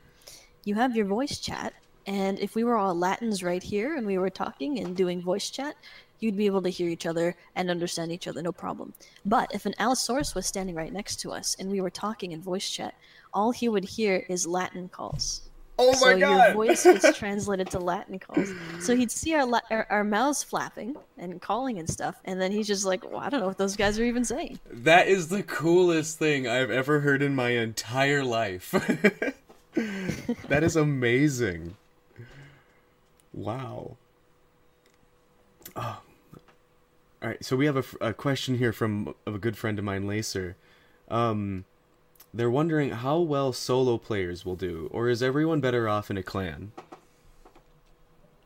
you 0.66 0.76
have 0.76 0.98
your 0.98 1.06
voice 1.06 1.40
chat, 1.40 1.74
and 2.08 2.40
if 2.40 2.56
we 2.56 2.64
were 2.64 2.76
all 2.76 2.96
Latins 2.96 3.44
right 3.44 3.62
here 3.62 3.96
and 3.96 4.08
we 4.08 4.18
were 4.18 4.30
talking 4.30 4.80
and 4.80 4.96
doing 4.96 5.22
voice 5.22 5.50
chat, 5.50 5.76
you'd 6.20 6.38
be 6.38 6.46
able 6.46 6.62
to 6.62 6.70
hear 6.70 6.90
each 6.90 7.06
other 7.06 7.36
and 7.56 7.70
understand 7.70 8.12
each 8.12 8.28
other, 8.28 8.42
no 8.42 8.52
problem. 8.52 8.94
But 9.26 9.54
if 9.54 9.66
an 9.66 9.74
Allosaurus 9.80 10.36
was 10.36 10.46
standing 10.46 10.76
right 10.76 10.92
next 10.92 11.18
to 11.22 11.32
us 11.32 11.56
and 11.60 11.70
we 11.70 11.82
were 11.82 11.90
talking 11.90 12.32
in 12.32 12.42
voice 12.42 12.70
chat, 12.70 12.96
all 13.34 13.52
he 13.52 13.70
would 13.70 13.86
hear 13.86 14.26
is 14.30 14.48
Latin 14.48 14.90
calls. 14.90 15.42
Oh 15.80 15.92
my 15.92 15.94
god. 15.94 16.00
so 16.00 16.16
your 16.16 16.54
voice 16.54 16.86
is 16.86 17.16
translated 17.18 17.70
to 17.72 17.80
Latin 17.80 18.18
calls. 18.18 18.50
So 18.80 18.96
he'd 18.96 19.12
see 19.12 19.36
our, 19.36 19.46
la- 19.46 19.60
our 19.70 19.86
our 19.90 20.04
mouths 20.04 20.44
flapping 20.44 20.96
and 21.18 21.40
calling 21.40 21.78
and 21.78 21.88
stuff, 21.88 22.16
and 22.26 22.42
then 22.42 22.52
he's 22.52 22.66
just 22.66 22.84
like, 22.84 23.04
well, 23.10 23.20
"I 23.20 23.30
don't 23.30 23.42
know 23.42 23.48
what 23.48 23.60
those 23.60 23.76
guys 23.76 24.00
are 24.00 24.04
even 24.04 24.26
saying." 24.26 24.60
That 24.72 25.08
is 25.08 25.28
the 25.28 25.44
coolest 25.44 26.18
thing 26.18 26.48
I've 26.48 26.72
ever 26.72 27.02
heard 27.02 27.22
in 27.22 27.36
my 27.36 27.52
entire 27.52 28.24
life. 28.24 28.72
that 30.48 30.64
is 30.64 30.76
amazing. 30.76 31.76
Wow. 33.34 33.98
Oh. 35.76 36.02
All 37.22 37.30
right, 37.30 37.44
so 37.44 37.56
we 37.56 37.66
have 37.66 37.78
a, 37.78 38.10
a 38.10 38.14
question 38.14 38.58
here 38.58 38.72
from 38.72 39.16
of 39.26 39.34
a 39.34 39.40
good 39.40 39.58
friend 39.58 39.80
of 39.80 39.86
mine, 39.86 40.06
Lacer. 40.06 40.54
Um, 41.10 41.66
they're 42.32 42.50
wondering 42.50 42.92
how 42.92 43.20
well 43.20 43.54
solo 43.54 43.98
players 43.98 44.46
will 44.46 44.56
do, 44.56 44.88
or 44.92 45.10
is 45.10 45.24
everyone 45.24 45.60
better 45.60 45.90
off 45.90 46.12
in 46.12 46.18
a 46.18 46.24
clan? 46.24 46.74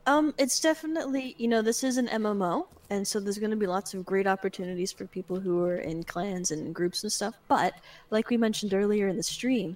Um, 0.07 0.34
it's 0.38 0.59
definitely 0.61 1.36
you 1.38 1.49
know 1.49 1.61
this 1.61 1.84
is 1.84 1.97
an 1.97 2.07
MMO, 2.07 2.67
and 2.89 3.05
so 3.05 3.19
there's 3.19 3.39
going 3.39 3.51
to 3.51 3.57
be 3.57 3.67
lots 3.67 3.93
of 3.93 4.05
great 4.05 4.26
opportunities 4.26 4.93
for 4.93 5.05
people 5.05 5.39
who 5.39 5.63
are 5.65 5.76
in 5.76 6.03
clans 6.03 6.49
and 6.51 6.74
groups 6.74 7.03
and 7.03 7.11
stuff. 7.11 7.36
But 7.49 7.74
like 8.09 8.30
we 8.30 8.38
mentioned 8.38 8.74
earlier 8.74 9.09
in 9.09 9.17
the 9.17 9.24
stream, 9.24 9.76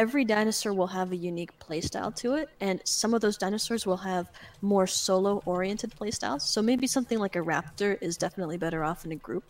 every 0.00 0.24
dinosaur 0.24 0.72
will 0.72 0.86
have 0.86 1.12
a 1.12 1.16
unique 1.16 1.50
playstyle 1.58 2.14
to 2.16 2.32
it, 2.32 2.48
and 2.62 2.80
some 2.84 3.12
of 3.12 3.20
those 3.20 3.36
dinosaurs 3.36 3.84
will 3.84 3.98
have 3.98 4.30
more 4.62 4.86
solo-oriented 4.86 5.94
playstyles. 5.94 6.40
So 6.40 6.62
maybe 6.62 6.86
something 6.86 7.18
like 7.18 7.36
a 7.36 7.40
raptor 7.40 7.98
is 8.00 8.16
definitely 8.16 8.56
better 8.56 8.82
off 8.82 9.04
in 9.04 9.12
a 9.12 9.16
group. 9.16 9.44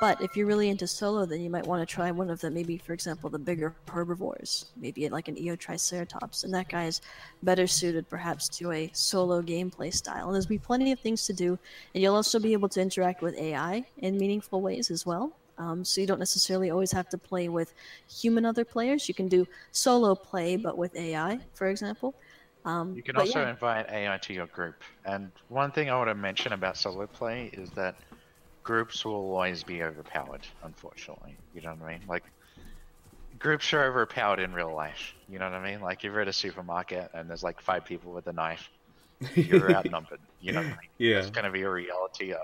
But 0.00 0.20
if 0.20 0.36
you're 0.36 0.48
really 0.48 0.70
into 0.70 0.88
solo, 0.88 1.24
then 1.24 1.40
you 1.40 1.48
might 1.48 1.68
want 1.68 1.88
to 1.88 1.94
try 1.94 2.10
one 2.10 2.30
of 2.30 2.40
the 2.40 2.50
maybe, 2.50 2.78
for 2.78 2.94
example, 2.94 3.30
the 3.30 3.38
bigger 3.38 3.76
herbivores, 3.88 4.72
maybe 4.76 5.08
like 5.08 5.28
an 5.28 5.36
Eotriceratops, 5.36 6.42
and 6.42 6.52
that 6.52 6.68
guy 6.68 6.86
is 6.86 7.00
better 7.44 7.68
suited 7.68 8.10
perhaps 8.10 8.48
to 8.48 8.72
a 8.72 8.90
solo 8.92 9.40
gameplay 9.40 9.94
style. 9.94 10.26
And 10.26 10.34
there's 10.34 10.46
be 10.46 10.58
plenty 10.58 10.90
of 10.90 10.98
things 10.98 11.26
to 11.26 11.32
do, 11.32 11.56
and 11.94 12.02
you'll 12.02 12.16
also 12.16 12.40
be 12.40 12.54
able 12.54 12.70
to 12.70 12.80
interact 12.80 13.22
with 13.22 13.38
AI 13.38 13.86
in 13.98 14.18
meaningful 14.18 14.62
ways 14.62 14.90
as 14.90 15.06
well. 15.06 15.32
Um, 15.62 15.84
so 15.84 16.00
you 16.00 16.06
don't 16.06 16.18
necessarily 16.18 16.70
always 16.70 16.92
have 16.92 17.08
to 17.10 17.18
play 17.18 17.48
with 17.48 17.72
human 18.08 18.44
other 18.44 18.64
players. 18.64 19.08
You 19.08 19.14
can 19.14 19.28
do 19.28 19.46
solo 19.70 20.14
play, 20.14 20.56
but 20.56 20.76
with 20.76 20.96
AI, 20.96 21.38
for 21.54 21.68
example. 21.68 22.14
Um, 22.64 22.94
You 22.96 23.02
can 23.02 23.16
also 23.16 23.40
yeah. 23.40 23.50
invite 23.50 23.86
AI 23.90 24.18
to 24.18 24.32
your 24.32 24.46
group. 24.46 24.76
And 25.04 25.30
one 25.48 25.70
thing 25.70 25.90
I 25.90 25.96
want 25.96 26.10
to 26.10 26.14
mention 26.14 26.52
about 26.52 26.76
solo 26.76 27.06
play 27.06 27.50
is 27.52 27.70
that 27.70 27.94
groups 28.62 29.04
will 29.04 29.14
always 29.14 29.62
be 29.62 29.82
overpowered, 29.82 30.46
unfortunately. 30.62 31.36
You 31.54 31.62
know 31.62 31.74
what 31.74 31.88
I 31.88 31.92
mean? 31.98 32.02
Like, 32.08 32.24
groups 33.38 33.72
are 33.72 33.84
overpowered 33.84 34.40
in 34.40 34.52
real 34.52 34.74
life. 34.74 35.14
You 35.28 35.38
know 35.38 35.50
what 35.50 35.54
I 35.54 35.70
mean? 35.70 35.80
Like, 35.80 36.02
you're 36.02 36.20
at 36.20 36.28
a 36.28 36.32
supermarket 36.32 37.10
and 37.14 37.28
there's 37.28 37.42
like 37.42 37.60
five 37.60 37.84
people 37.84 38.12
with 38.12 38.26
a 38.26 38.32
knife. 38.32 38.68
You're 39.34 39.72
outnumbered. 39.78 40.20
You 40.40 40.52
know 40.52 40.60
what 40.60 40.66
I 40.66 40.70
mean? 40.70 40.90
Yeah. 40.98 41.18
It's 41.18 41.30
going 41.30 41.44
to 41.44 41.50
be 41.52 41.62
a 41.62 41.70
reality 41.70 42.32
of 42.32 42.40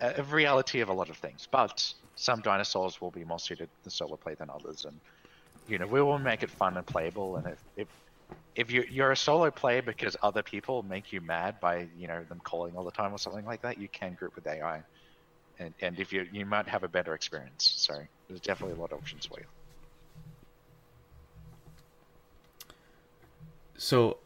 a 0.00 0.22
reality 0.24 0.80
of 0.80 0.88
a 0.88 0.92
lot 0.92 1.10
of 1.10 1.16
things. 1.16 1.48
But 1.50 1.92
some 2.14 2.40
dinosaurs 2.40 3.00
will 3.00 3.10
be 3.10 3.24
more 3.24 3.38
suited 3.38 3.68
to 3.84 3.90
solo 3.90 4.16
play 4.16 4.34
than 4.34 4.50
others, 4.50 4.84
and 4.84 4.98
you 5.68 5.78
know 5.78 5.86
we 5.86 6.02
will 6.02 6.18
make 6.18 6.42
it 6.42 6.50
fun 6.50 6.76
and 6.76 6.86
playable. 6.86 7.36
And 7.36 7.46
if 7.46 7.58
if, 7.76 7.88
if 8.56 8.70
you 8.70 8.84
you're 8.90 9.12
a 9.12 9.16
solo 9.16 9.50
player 9.50 9.82
because 9.82 10.16
other 10.22 10.42
people 10.42 10.82
make 10.82 11.12
you 11.12 11.20
mad 11.20 11.60
by 11.60 11.88
you 11.96 12.08
know 12.08 12.22
them 12.24 12.40
calling 12.44 12.76
all 12.76 12.84
the 12.84 12.90
time 12.90 13.12
or 13.12 13.18
something 13.18 13.44
like 13.44 13.62
that, 13.62 13.78
you 13.78 13.88
can 13.88 14.14
group 14.14 14.34
with 14.34 14.46
AI, 14.46 14.82
and 15.58 15.74
and 15.80 15.98
if 15.98 16.12
you 16.12 16.26
you 16.32 16.46
might 16.46 16.68
have 16.68 16.84
a 16.84 16.88
better 16.88 17.14
experience. 17.14 17.72
So 17.76 17.94
there's 18.28 18.40
definitely 18.40 18.76
a 18.76 18.80
lot 18.80 18.92
of 18.92 18.98
options 18.98 19.26
for 19.26 19.40
you. 19.40 19.46
So 23.76 24.18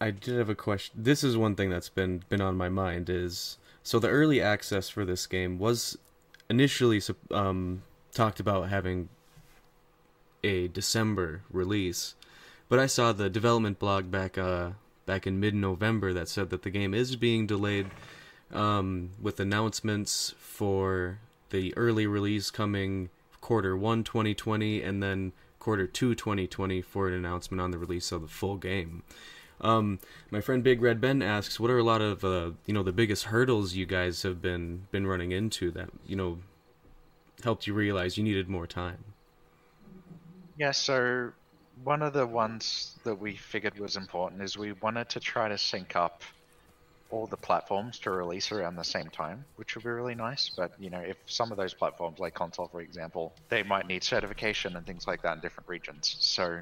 I 0.00 0.10
did 0.10 0.36
have 0.36 0.48
a 0.48 0.54
question. 0.54 0.94
This 0.96 1.22
is 1.22 1.36
one 1.36 1.54
thing 1.54 1.68
that's 1.68 1.90
been 1.90 2.24
been 2.28 2.40
on 2.40 2.56
my 2.56 2.68
mind 2.68 3.10
is 3.10 3.58
so 3.82 3.98
the 3.98 4.08
early 4.08 4.40
access 4.40 4.88
for 4.88 5.04
this 5.04 5.26
game 5.26 5.58
was 5.58 5.98
initially 6.48 7.02
um, 7.30 7.82
talked 8.12 8.40
about 8.40 8.70
having 8.70 9.10
a 10.42 10.68
December 10.68 11.42
release, 11.50 12.14
but 12.68 12.78
I 12.78 12.86
saw 12.86 13.12
the 13.12 13.28
development 13.28 13.78
blog 13.78 14.10
back 14.10 14.38
uh 14.38 14.70
back 15.04 15.26
in 15.26 15.38
mid 15.38 15.54
November 15.54 16.12
that 16.14 16.28
said 16.28 16.50
that 16.50 16.62
the 16.62 16.70
game 16.70 16.94
is 16.94 17.16
being 17.16 17.46
delayed 17.46 17.88
um, 18.52 19.10
with 19.20 19.38
announcements 19.38 20.34
for 20.38 21.18
the 21.50 21.76
early 21.76 22.06
release 22.06 22.50
coming 22.50 23.10
quarter 23.40 23.76
one 23.76 24.04
2020 24.04 24.82
and 24.82 25.02
then 25.02 25.32
quarter 25.58 25.86
two 25.86 26.14
2020 26.14 26.80
for 26.80 27.08
an 27.08 27.14
announcement 27.14 27.60
on 27.60 27.70
the 27.70 27.78
release 27.78 28.12
of 28.12 28.22
the 28.22 28.28
full 28.28 28.56
game. 28.56 29.02
Um, 29.60 29.98
my 30.30 30.40
friend 30.40 30.62
Big 30.62 30.80
Red 30.80 31.00
Ben 31.00 31.22
asks, 31.22 31.60
what 31.60 31.70
are 31.70 31.78
a 31.78 31.82
lot 31.82 32.00
of 32.00 32.24
uh, 32.24 32.50
you 32.66 32.74
know 32.74 32.82
the 32.82 32.92
biggest 32.92 33.24
hurdles 33.24 33.74
you 33.74 33.86
guys 33.86 34.22
have 34.22 34.40
been 34.40 34.86
been 34.90 35.06
running 35.06 35.32
into 35.32 35.70
that 35.72 35.90
you 36.06 36.16
know 36.16 36.38
helped 37.42 37.66
you 37.66 37.74
realize 37.74 38.16
you 38.16 38.24
needed 38.24 38.48
more 38.48 38.66
time? 38.66 39.04
Yeah, 40.56 40.72
so 40.72 41.32
one 41.84 42.02
of 42.02 42.12
the 42.12 42.26
ones 42.26 42.98
that 43.04 43.14
we 43.14 43.34
figured 43.34 43.78
was 43.78 43.96
important 43.96 44.42
is 44.42 44.58
we 44.58 44.72
wanted 44.72 45.08
to 45.10 45.20
try 45.20 45.48
to 45.48 45.56
sync 45.56 45.96
up 45.96 46.22
all 47.10 47.26
the 47.26 47.36
platforms 47.36 47.98
to 47.98 48.10
release 48.10 48.52
around 48.52 48.76
the 48.76 48.84
same 48.84 49.08
time, 49.08 49.44
which 49.56 49.74
would 49.74 49.84
be 49.84 49.90
really 49.90 50.14
nice. 50.14 50.48
But 50.48 50.72
you 50.78 50.90
know, 50.90 51.00
if 51.00 51.16
some 51.26 51.50
of 51.50 51.58
those 51.58 51.74
platforms, 51.74 52.18
like 52.18 52.34
console, 52.34 52.68
for 52.68 52.80
example, 52.80 53.34
they 53.48 53.62
might 53.62 53.86
need 53.86 54.04
certification 54.04 54.76
and 54.76 54.86
things 54.86 55.06
like 55.06 55.22
that 55.22 55.34
in 55.34 55.40
different 55.40 55.68
regions. 55.68 56.16
So 56.20 56.60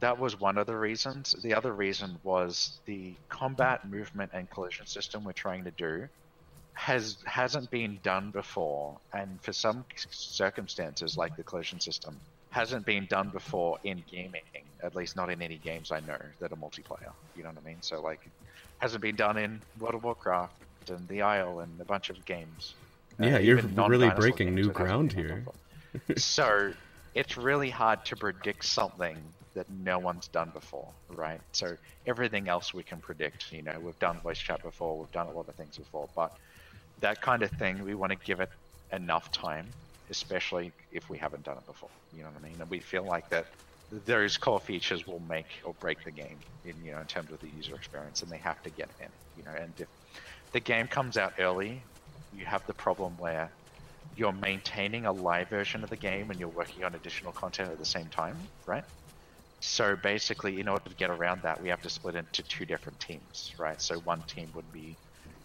that 0.00 0.18
was 0.18 0.38
one 0.38 0.58
of 0.58 0.66
the 0.66 0.76
reasons. 0.76 1.34
The 1.42 1.54
other 1.54 1.72
reason 1.72 2.18
was 2.22 2.78
the 2.86 3.14
combat 3.28 3.88
movement 3.88 4.30
and 4.34 4.48
collision 4.50 4.86
system 4.86 5.24
we're 5.24 5.32
trying 5.32 5.64
to 5.64 5.70
do 5.70 6.08
has 6.74 7.16
hasn't 7.24 7.70
been 7.70 7.98
done 8.02 8.30
before, 8.30 8.98
and 9.14 9.40
for 9.40 9.54
some 9.54 9.84
circumstances, 10.10 11.16
like 11.16 11.34
the 11.36 11.42
collision 11.42 11.80
system, 11.80 12.20
hasn't 12.50 12.84
been 12.84 13.06
done 13.06 13.30
before 13.30 13.78
in 13.84 14.02
gaming. 14.10 14.42
At 14.82 14.94
least 14.94 15.16
not 15.16 15.30
in 15.30 15.40
any 15.40 15.56
games 15.56 15.90
I 15.90 16.00
know 16.00 16.18
that 16.38 16.52
are 16.52 16.56
multiplayer. 16.56 17.12
You 17.34 17.42
know 17.42 17.48
what 17.48 17.58
I 17.64 17.66
mean? 17.66 17.78
So 17.80 18.02
like, 18.02 18.20
hasn't 18.78 19.00
been 19.00 19.16
done 19.16 19.38
in 19.38 19.62
World 19.80 19.94
of 19.94 20.04
Warcraft 20.04 20.52
and 20.90 21.08
The 21.08 21.22
Isle 21.22 21.60
and 21.60 21.80
a 21.80 21.84
bunch 21.86 22.10
of 22.10 22.22
games. 22.26 22.74
Uh, 23.18 23.26
Yeah, 23.26 23.38
you're 23.38 23.56
really 23.56 24.10
breaking 24.10 24.54
new 24.54 24.70
ground 24.70 25.14
here. 25.14 25.44
so 26.18 26.74
it's 27.14 27.38
really 27.38 27.70
hard 27.70 28.04
to 28.04 28.16
predict 28.16 28.66
something 28.66 29.16
that 29.56 29.70
no 29.70 29.98
one's 29.98 30.28
done 30.28 30.52
before, 30.54 30.94
right? 31.10 31.40
So 31.52 31.76
everything 32.06 32.48
else 32.48 32.74
we 32.74 32.84
can 32.84 33.00
predict. 33.00 33.52
You 33.52 33.64
know, 33.64 33.80
we've 33.80 33.98
done 34.00 34.20
voice 34.22 34.38
chat 34.38 34.62
before, 34.62 34.98
we've 35.00 35.12
done 35.12 35.28
a 35.28 35.32
lot 35.32 35.48
of 35.48 35.56
things 35.56 35.78
before, 35.78 36.10
but 36.16 36.32
that 36.98 37.22
kind 37.22 37.42
of 37.44 37.52
thing, 37.52 37.84
we 37.84 37.94
want 37.94 38.12
to 38.12 38.18
give 38.24 38.40
it 38.40 38.50
enough 38.92 39.32
time, 39.32 39.74
especially 40.10 40.72
if 40.92 41.10
we 41.10 41.18
haven't 41.18 41.44
done 41.44 41.58
it 41.58 41.66
before. 41.66 41.90
You 42.12 42.24
know 42.24 42.30
what 42.30 42.38
I 42.38 42.48
mean? 42.48 42.60
And 42.62 42.70
we 42.70 42.80
feel 42.80 43.06
like 43.06 43.30
that 43.30 43.46
those 43.90 44.38
core 44.38 44.60
features 44.60 45.06
will 45.06 45.20
make 45.20 45.46
or 45.64 45.74
break 45.74 46.04
the 46.04 46.12
game 46.12 46.44
in 46.64 46.82
you 46.84 46.92
know 46.92 47.00
in 47.00 47.06
terms 47.06 47.32
of 47.32 47.40
the 47.40 47.50
user 47.50 47.76
experience, 47.76 48.22
and 48.22 48.32
they 48.32 48.38
have 48.38 48.62
to 48.62 48.70
get 48.70 48.90
in. 49.00 49.10
You 49.34 49.44
know, 49.44 49.52
and 49.52 49.78
if 49.80 49.88
the 50.52 50.60
game 50.60 50.88
comes 50.88 51.16
out 51.18 51.34
early, 51.38 51.84
you 52.32 52.46
have 52.46 52.66
the 52.66 52.74
problem 52.74 53.18
where 53.18 53.56
you're 54.14 54.32
maintaining 54.32 55.06
a 55.06 55.12
live 55.12 55.50
version 55.50 55.84
of 55.84 55.90
the 55.90 55.96
game 55.96 56.30
and 56.30 56.40
you're 56.40 56.48
working 56.48 56.84
on 56.84 56.94
additional 56.94 57.32
content 57.32 57.72
at 57.72 57.78
the 57.78 57.86
same 57.86 58.10
time, 58.10 58.50
right? 58.66 58.84
So 59.60 59.96
basically, 59.96 60.60
in 60.60 60.68
order 60.68 60.88
to 60.88 60.94
get 60.94 61.10
around 61.10 61.42
that, 61.42 61.60
we 61.60 61.68
have 61.70 61.82
to 61.82 61.90
split 61.90 62.14
into 62.14 62.42
two 62.42 62.64
different 62.64 63.00
teams, 63.00 63.52
right? 63.58 63.80
So 63.80 63.98
one 64.00 64.22
team 64.22 64.50
would 64.54 64.70
be 64.72 64.96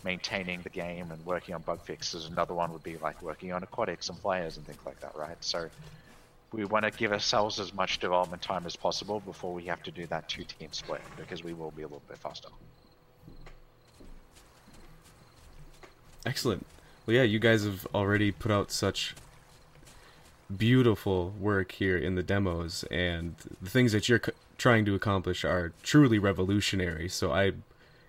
maintaining 0.04 0.62
the 0.62 0.70
game 0.70 1.12
and 1.12 1.26
working 1.26 1.56
on 1.56 1.62
bug 1.62 1.82
fixes. 1.84 2.26
Another 2.26 2.54
one 2.54 2.72
would 2.74 2.84
be 2.84 2.98
like 2.98 3.22
working 3.22 3.54
on 3.54 3.64
aquatics 3.64 4.10
and 4.10 4.18
flyers 4.20 4.58
and 4.58 4.66
things 4.66 4.82
like 4.86 5.00
that, 5.02 5.16
right? 5.16 5.38
So 5.42 5.70
we 6.52 6.66
want 6.66 6.86
to 6.86 6.92
give 6.92 7.14
ourselves 7.14 7.60
as 7.60 7.74
much 7.74 8.00
development 8.00 8.42
time 8.42 8.66
as 8.66 8.76
possible 8.76 9.20
before 9.22 9.54
we 9.54 9.64
have 9.66 9.82
to 9.84 9.92
do 9.92 10.06
that 10.08 10.28
two 10.28 10.44
team 10.44 10.70
split 10.72 11.02
because 11.18 11.44
we 11.44 11.54
will 11.54 11.72
be 11.72 11.84
a 11.84 11.86
little 11.86 12.02
bit 12.08 12.18
faster. 12.18 12.50
Excellent. 16.26 16.66
Well, 17.06 17.16
yeah, 17.16 17.24
you 17.24 17.40
guys 17.40 17.64
have 17.64 17.88
already 17.96 18.32
put 18.32 18.52
out 18.52 18.72
such 18.72 19.16
beautiful 20.58 21.34
work 21.40 21.72
here 21.74 21.98
in 21.98 22.16
the 22.16 22.24
demos, 22.24 22.84
and 22.92 23.36
the 23.62 23.70
things 23.70 23.92
that 23.92 24.08
you're 24.10 24.22
c- 24.24 24.32
trying 24.58 24.86
to 24.86 24.96
accomplish 24.96 25.44
are 25.46 25.74
truly 25.84 26.20
revolutionary. 26.20 27.10
So 27.10 27.32
I 27.32 27.54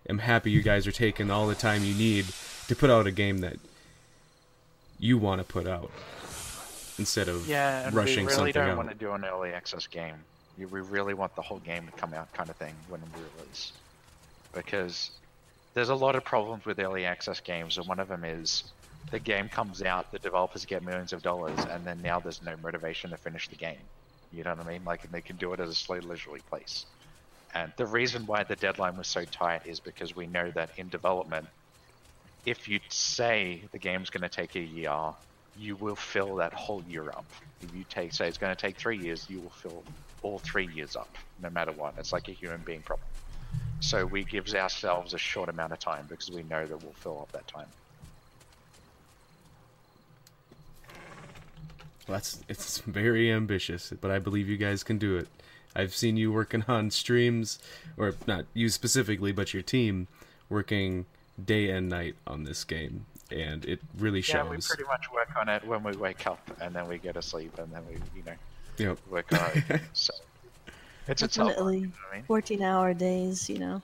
am 0.08 0.18
happy 0.18 0.50
you 0.50 0.62
guys 0.62 0.86
are 0.86 0.92
taking 0.92 1.30
all 1.30 1.46
the 1.46 1.54
time 1.54 1.84
you 1.84 1.94
need 1.94 2.26
to 2.68 2.76
put 2.76 2.90
out 2.90 3.06
a 3.06 3.10
game 3.12 3.38
that 3.38 3.56
you 4.98 5.18
want 5.18 5.40
to 5.40 5.44
put 5.44 5.66
out 5.66 5.90
instead 6.98 7.28
of 7.28 7.48
Yeah, 7.48 7.90
rushing 7.92 8.26
we 8.26 8.32
really 8.32 8.34
something 8.34 8.52
don't 8.52 8.70
out. 8.70 8.76
want 8.76 8.88
to 8.90 8.94
do 8.94 9.12
an 9.12 9.24
early 9.24 9.52
access 9.52 9.86
game. 9.86 10.14
We 10.58 10.66
we 10.66 10.80
really 10.80 11.14
want 11.14 11.34
the 11.34 11.42
whole 11.42 11.58
game 11.60 11.86
to 11.86 11.92
come 11.92 12.12
out, 12.14 12.32
kind 12.34 12.50
of 12.50 12.56
thing, 12.56 12.74
when 12.88 13.00
we 13.14 13.22
release, 13.38 13.72
because 14.52 15.10
there's 15.74 15.88
a 15.88 15.94
lot 15.94 16.14
of 16.14 16.24
problems 16.24 16.66
with 16.66 16.78
early 16.78 17.06
access 17.06 17.40
games, 17.40 17.78
and 17.78 17.86
one 17.88 17.98
of 17.98 18.08
them 18.08 18.22
is 18.24 18.64
the 19.10 19.20
game 19.20 19.48
comes 19.48 19.82
out, 19.82 20.10
the 20.10 20.18
developers 20.18 20.64
get 20.66 20.82
millions 20.82 21.12
of 21.12 21.22
dollars, 21.22 21.66
and 21.66 21.86
then 21.86 22.00
now 22.02 22.20
there's 22.20 22.42
no 22.42 22.56
motivation 22.56 23.10
to 23.10 23.16
finish 23.16 23.48
the 23.48 23.56
game. 23.56 23.88
You 24.30 24.44
know 24.44 24.50
what 24.54 24.66
I 24.66 24.68
mean? 24.72 24.84
Like 24.84 25.10
they 25.10 25.22
can 25.22 25.36
do 25.36 25.52
it 25.52 25.60
at 25.60 25.68
a 25.68 25.74
slow, 25.74 25.98
leisurely 25.98 26.42
pace. 26.52 26.86
And 27.54 27.72
the 27.76 27.86
reason 27.86 28.26
why 28.26 28.44
the 28.44 28.56
deadline 28.56 28.96
was 28.96 29.08
so 29.08 29.24
tight 29.24 29.66
is 29.66 29.80
because 29.80 30.16
we 30.16 30.26
know 30.26 30.50
that 30.52 30.70
in 30.78 30.88
development, 30.88 31.48
if 32.46 32.68
you 32.68 32.80
say 32.90 33.68
the 33.72 33.78
game's 33.78 34.10
going 34.10 34.22
to 34.22 34.28
take 34.28 34.56
a 34.56 34.60
year, 34.60 35.12
you 35.54 35.76
will 35.76 35.96
fill 35.96 36.36
that 36.36 36.54
whole 36.54 36.82
year 36.84 37.10
up. 37.10 37.26
If 37.60 37.74
you 37.74 37.84
take, 37.84 38.12
say 38.14 38.28
it's 38.28 38.38
going 38.38 38.54
to 38.54 38.60
take 38.60 38.78
three 38.78 38.98
years, 38.98 39.28
you 39.28 39.42
will 39.42 39.50
fill 39.50 39.86
all 40.22 40.40
three 40.40 40.66
years 40.66 40.96
up, 40.96 41.18
no 41.38 41.50
matter 41.50 41.72
what. 41.72 41.94
It's 41.98 42.12
like 42.12 42.28
a 42.28 42.32
human 42.32 42.62
being 42.64 42.82
problem. 42.82 43.10
So 43.80 44.06
we 44.06 44.24
give 44.24 44.46
ourselves 44.54 45.14
a 45.14 45.18
short 45.18 45.48
amount 45.50 45.72
of 45.72 45.78
time 45.80 46.06
because 46.08 46.30
we 46.30 46.42
know 46.44 46.66
that 46.66 46.78
we'll 46.82 46.94
fill 46.94 47.20
up 47.22 47.32
that 47.32 47.46
time. 47.48 47.72
Well, 52.08 52.16
that's 52.16 52.40
it's 52.48 52.78
very 52.80 53.30
ambitious, 53.30 53.92
but 54.00 54.10
I 54.10 54.18
believe 54.18 54.48
you 54.48 54.56
guys 54.56 54.82
can 54.82 54.98
do 54.98 55.16
it. 55.16 55.28
I've 55.74 55.94
seen 55.94 56.16
you 56.16 56.32
working 56.32 56.64
on 56.68 56.90
streams, 56.90 57.58
or 57.96 58.14
not 58.26 58.44
you 58.54 58.68
specifically, 58.68 59.32
but 59.32 59.54
your 59.54 59.62
team 59.62 60.08
working 60.48 61.06
day 61.42 61.70
and 61.70 61.88
night 61.88 62.14
on 62.26 62.44
this 62.44 62.64
game, 62.64 63.06
and 63.30 63.64
it 63.64 63.80
really 63.98 64.20
shows. 64.20 64.34
Yeah, 64.44 64.50
we 64.50 64.56
pretty 64.58 64.84
much 64.84 65.10
work 65.12 65.30
on 65.40 65.48
it 65.48 65.64
when 65.64 65.82
we 65.82 65.92
wake 65.92 66.26
up, 66.26 66.40
and 66.60 66.74
then 66.74 66.88
we 66.88 66.98
go 66.98 67.12
to 67.12 67.22
sleep, 67.22 67.56
and 67.58 67.72
then 67.72 67.82
we, 67.88 67.94
you 68.16 68.22
know, 68.26 68.34
Yep. 68.78 68.98
work 69.08 69.32
on 69.32 69.50
it. 69.54 69.80
so 69.94 70.12
it's 71.08 71.22
a 71.22 71.28
tough 71.28 71.56
one, 71.58 71.74
you 71.74 71.86
know 71.86 71.92
I 72.10 72.16
mean? 72.16 72.24
14 72.24 72.62
hour 72.62 72.92
days, 72.92 73.48
you 73.48 73.58
know. 73.58 73.80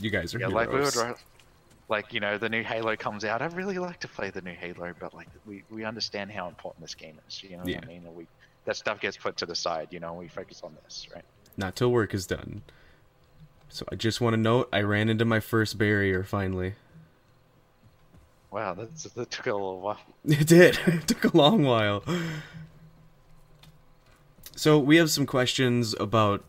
You 0.00 0.10
guys 0.10 0.34
are 0.34 0.40
Yeah, 0.40 0.48
like 0.48 0.68
we 0.72 0.80
would, 0.80 0.92
heroes. 0.94 0.96
ra- 0.96 1.14
like 1.88 2.12
you 2.12 2.20
know, 2.20 2.38
the 2.38 2.48
new 2.48 2.62
Halo 2.62 2.96
comes 2.96 3.24
out. 3.24 3.42
I 3.42 3.46
really 3.46 3.78
like 3.78 4.00
to 4.00 4.08
play 4.08 4.30
the 4.30 4.40
new 4.40 4.54
Halo, 4.54 4.92
but 4.98 5.14
like 5.14 5.28
we, 5.46 5.62
we 5.70 5.84
understand 5.84 6.30
how 6.30 6.48
important 6.48 6.84
this 6.84 6.94
game 6.94 7.18
is. 7.28 7.42
You 7.42 7.50
know 7.50 7.58
what 7.58 7.68
Yeah. 7.68 7.80
I 7.82 7.86
mean? 7.86 8.02
And 8.06 8.14
we 8.14 8.26
that 8.64 8.76
stuff 8.76 9.00
gets 9.00 9.16
put 9.16 9.36
to 9.38 9.46
the 9.46 9.54
side. 9.54 9.88
You 9.90 10.00
know, 10.00 10.14
we 10.14 10.28
focus 10.28 10.62
on 10.64 10.76
this, 10.84 11.06
right? 11.14 11.24
Not 11.56 11.76
till 11.76 11.92
work 11.92 12.14
is 12.14 12.26
done. 12.26 12.62
So 13.68 13.84
I 13.90 13.96
just 13.96 14.20
want 14.20 14.34
to 14.34 14.40
note 14.40 14.68
I 14.72 14.82
ran 14.82 15.08
into 15.08 15.24
my 15.24 15.40
first 15.40 15.78
barrier 15.78 16.22
finally. 16.22 16.74
Wow, 18.50 18.74
that's, 18.74 19.02
that 19.02 19.30
took 19.32 19.46
a 19.46 19.52
little 19.52 19.80
while. 19.80 19.98
It 20.24 20.46
did. 20.46 20.78
It 20.86 21.08
took 21.08 21.24
a 21.34 21.36
long 21.36 21.64
while. 21.64 22.04
So 24.56 24.78
we 24.78 24.96
have 24.96 25.10
some 25.10 25.26
questions 25.26 25.94
about 25.98 26.44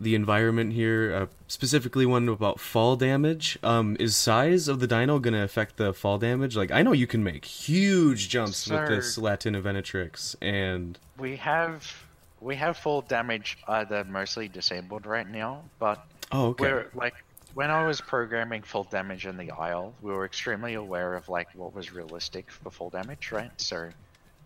the 0.00 0.14
environment 0.14 0.72
here, 0.72 1.14
uh, 1.14 1.26
specifically 1.46 2.06
one 2.06 2.28
about 2.28 2.58
fall 2.58 2.96
damage. 2.96 3.58
Um, 3.62 3.96
is 4.00 4.16
size 4.16 4.66
of 4.66 4.80
the 4.80 4.86
dino 4.86 5.18
going 5.18 5.34
to 5.34 5.42
affect 5.42 5.76
the 5.76 5.92
fall 5.92 6.18
damage? 6.18 6.56
Like, 6.56 6.70
I 6.70 6.82
know 6.82 6.92
you 6.92 7.06
can 7.06 7.22
make 7.22 7.44
huge 7.44 8.28
jumps 8.30 8.68
with 8.68 8.88
this 8.88 9.14
Sir. 9.14 9.22
Latenivenatrix, 9.22 10.36
and 10.40 10.98
We 11.18 11.36
have 11.36 11.92
we 12.40 12.56
have 12.56 12.78
fall 12.78 13.02
damage 13.02 13.58
either 13.68 14.04
mostly 14.04 14.48
disabled 14.48 15.04
right 15.04 15.28
now, 15.28 15.62
but 15.78 16.04
oh, 16.32 16.48
okay, 16.48 16.64
we're 16.64 16.86
like 16.94 17.14
when 17.54 17.70
I 17.70 17.84
was 17.84 18.00
programming 18.00 18.62
fall 18.62 18.84
damage 18.84 19.26
in 19.26 19.36
the 19.36 19.50
Isle, 19.50 19.92
we 20.02 20.12
were 20.12 20.24
extremely 20.24 20.74
aware 20.74 21.14
of 21.14 21.28
like 21.28 21.48
what 21.54 21.74
was 21.74 21.92
realistic 21.92 22.50
for 22.50 22.70
fall 22.70 22.90
damage, 22.90 23.32
right? 23.32 23.50
So, 23.58 23.90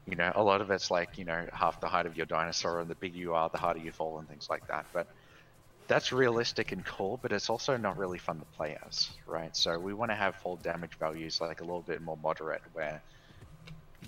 you 0.08 0.16
know, 0.16 0.32
a 0.34 0.42
lot 0.42 0.60
of 0.60 0.70
it's 0.70 0.90
like 0.90 1.16
you 1.16 1.24
know 1.24 1.46
half 1.52 1.80
the 1.80 1.88
height 1.88 2.06
of 2.06 2.16
your 2.16 2.26
dinosaur, 2.26 2.80
and 2.80 2.90
the 2.90 2.96
bigger 2.96 3.18
you 3.18 3.34
are, 3.34 3.48
the 3.50 3.58
harder 3.58 3.80
you 3.80 3.92
fall, 3.92 4.18
and 4.18 4.28
things 4.28 4.48
like 4.50 4.66
that. 4.66 4.86
But 4.92 5.06
that's 5.86 6.12
realistic 6.12 6.72
and 6.72 6.84
cool, 6.84 7.18
but 7.22 7.32
it's 7.32 7.50
also 7.50 7.76
not 7.76 7.98
really 7.98 8.18
fun 8.18 8.38
to 8.38 8.46
play 8.56 8.76
as, 8.86 9.10
right? 9.26 9.54
So 9.56 9.78
we 9.78 9.92
want 9.94 10.10
to 10.10 10.14
have 10.14 10.36
fall 10.36 10.56
damage 10.56 10.92
values 10.98 11.40
like 11.40 11.60
a 11.60 11.64
little 11.64 11.82
bit 11.82 12.00
more 12.02 12.18
moderate, 12.22 12.62
where 12.72 13.02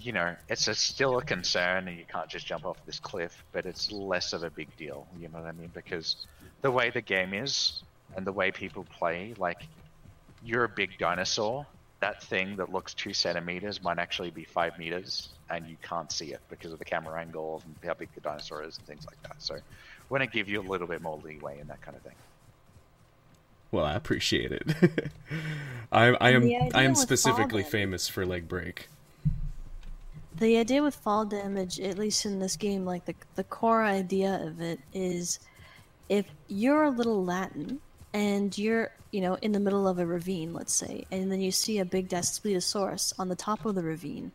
you 0.00 0.12
know 0.12 0.34
it's 0.48 0.68
a, 0.68 0.74
still 0.74 1.18
a 1.18 1.22
concern, 1.22 1.88
and 1.88 1.98
you 1.98 2.04
can't 2.10 2.28
just 2.28 2.46
jump 2.46 2.64
off 2.64 2.78
this 2.86 2.98
cliff, 2.98 3.44
but 3.52 3.66
it's 3.66 3.92
less 3.92 4.32
of 4.32 4.42
a 4.42 4.50
big 4.50 4.74
deal. 4.76 5.06
You 5.18 5.28
know 5.28 5.38
what 5.38 5.48
I 5.48 5.52
mean? 5.52 5.70
Because 5.74 6.16
the 6.62 6.70
way 6.70 6.90
the 6.90 7.02
game 7.02 7.34
is 7.34 7.82
and 8.16 8.26
the 8.26 8.32
way 8.32 8.50
people 8.50 8.84
play, 8.98 9.34
like 9.38 9.68
you're 10.42 10.64
a 10.64 10.68
big 10.68 10.98
dinosaur. 10.98 11.66
That 12.00 12.22
thing 12.22 12.56
that 12.56 12.70
looks 12.70 12.92
two 12.92 13.14
centimeters 13.14 13.82
might 13.82 13.98
actually 13.98 14.30
be 14.30 14.44
five 14.44 14.78
meters, 14.78 15.30
and 15.48 15.66
you 15.66 15.76
can't 15.82 16.12
see 16.12 16.32
it 16.32 16.40
because 16.50 16.72
of 16.72 16.78
the 16.78 16.84
camera 16.84 17.18
angle 17.20 17.62
and 17.64 17.74
how 17.84 17.94
big 17.94 18.10
the 18.14 18.20
dinosaur 18.20 18.62
is 18.62 18.76
and 18.76 18.86
things 18.86 19.06
like 19.06 19.20
that. 19.22 19.36
So, 19.38 19.56
want 20.08 20.22
to 20.22 20.26
give 20.26 20.48
you 20.48 20.60
a 20.60 20.66
little 20.68 20.86
bit 20.86 21.02
more 21.02 21.18
leeway 21.22 21.60
in 21.60 21.68
that 21.68 21.80
kind 21.82 21.96
of 21.96 22.02
thing. 22.02 22.14
well, 23.70 23.84
I 23.84 23.94
appreciate 23.94 24.52
it. 24.52 24.66
I, 25.92 26.06
I 26.20 26.30
am 26.30 26.50
I 26.74 26.82
am 26.82 26.94
specifically 26.94 27.62
damage- 27.62 27.72
famous 27.72 28.08
for 28.08 28.26
leg 28.26 28.48
break. 28.48 28.88
The 30.38 30.58
idea 30.58 30.82
with 30.82 30.94
fall 30.94 31.24
damage, 31.24 31.80
at 31.80 31.96
least 31.96 32.26
in 32.26 32.40
this 32.40 32.56
game, 32.56 32.84
like 32.84 33.06
the 33.06 33.14
the 33.36 33.44
core 33.44 33.84
idea 33.84 34.40
of 34.46 34.60
it 34.60 34.80
is, 34.92 35.38
if 36.08 36.26
you're 36.48 36.84
a 36.84 36.90
little 36.90 37.24
Latin 37.24 37.80
and 38.12 38.56
you're 38.56 38.90
you 39.12 39.20
know 39.22 39.34
in 39.40 39.52
the 39.52 39.60
middle 39.60 39.88
of 39.88 39.98
a 39.98 40.04
ravine, 40.06 40.52
let's 40.52 40.74
say, 40.74 41.06
and 41.10 41.32
then 41.32 41.40
you 41.40 41.50
see 41.50 41.78
a 41.78 41.84
big 41.86 42.08
Daspletosaurus 42.08 43.14
on 43.18 43.28
the 43.28 43.36
top 43.36 43.64
of 43.64 43.74
the 43.74 43.82
ravine, 43.82 44.32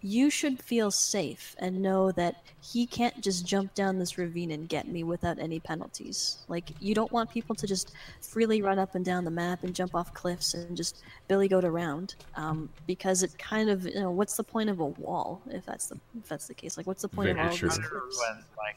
you 0.00 0.30
should 0.30 0.62
feel 0.62 0.90
safe 0.90 1.56
and 1.58 1.82
know 1.82 2.12
that 2.12 2.42
he 2.60 2.86
can't 2.86 3.20
just 3.20 3.46
jump 3.46 3.74
down 3.74 3.98
this 3.98 4.18
ravine 4.18 4.50
and 4.50 4.68
get 4.68 4.86
me 4.86 5.02
without 5.02 5.38
any 5.38 5.58
penalties. 5.60 6.38
Like 6.48 6.70
you 6.80 6.94
don't 6.94 7.10
want 7.12 7.30
people 7.30 7.54
to 7.56 7.66
just 7.66 7.92
freely 8.20 8.62
run 8.62 8.78
up 8.78 8.94
and 8.94 9.04
down 9.04 9.24
the 9.24 9.30
map 9.30 9.64
and 9.64 9.74
jump 9.74 9.94
off 9.94 10.14
cliffs 10.14 10.54
and 10.54 10.76
just 10.76 11.02
billy 11.26 11.48
goat 11.48 11.64
around, 11.64 12.14
um, 12.36 12.68
because 12.86 13.22
it 13.22 13.36
kind 13.38 13.70
of 13.70 13.84
you 13.84 13.94
know 14.00 14.10
what's 14.10 14.36
the 14.36 14.44
point 14.44 14.70
of 14.70 14.80
a 14.80 14.86
wall 14.86 15.40
if 15.50 15.64
that's 15.66 15.86
the 15.86 15.98
if 16.18 16.28
that's 16.28 16.46
the 16.46 16.54
case? 16.54 16.76
Like 16.76 16.86
what's 16.86 17.02
the 17.02 17.08
point 17.08 17.28
Very 17.28 17.40
of 17.40 17.46
all 17.46 17.56
true. 17.56 17.68
these 17.68 17.78
cliffs? 17.78 18.18
when, 18.18 18.44
like 18.56 18.76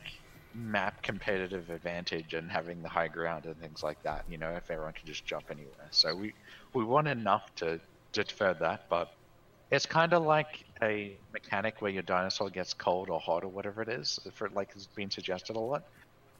map 0.53 1.01
competitive 1.01 1.69
advantage 1.69 2.33
and 2.33 2.51
having 2.51 2.81
the 2.81 2.89
high 2.89 3.07
ground 3.07 3.45
and 3.45 3.57
things 3.57 3.83
like 3.83 4.01
that. 4.03 4.25
You 4.29 4.37
know, 4.37 4.49
if 4.51 4.69
everyone 4.69 4.93
can 4.93 5.05
just 5.05 5.25
jump 5.25 5.45
anywhere. 5.49 5.87
So 5.91 6.15
we 6.15 6.33
we 6.73 6.83
want 6.83 7.07
enough 7.07 7.53
to 7.57 7.79
deter 8.11 8.53
that, 8.55 8.85
but 8.89 9.13
it's 9.71 9.85
kind 9.85 10.13
of 10.13 10.23
like 10.23 10.65
a 10.81 11.17
mechanic 11.31 11.81
where 11.81 11.91
your 11.91 12.03
dinosaur 12.03 12.49
gets 12.49 12.73
cold 12.73 13.09
or 13.09 13.19
hot 13.19 13.43
or 13.43 13.47
whatever 13.47 13.81
it 13.81 13.87
is. 13.89 14.19
For 14.33 14.49
like 14.49 14.69
it's 14.75 14.87
been 14.87 15.09
suggested 15.09 15.55
a 15.55 15.59
lot. 15.59 15.83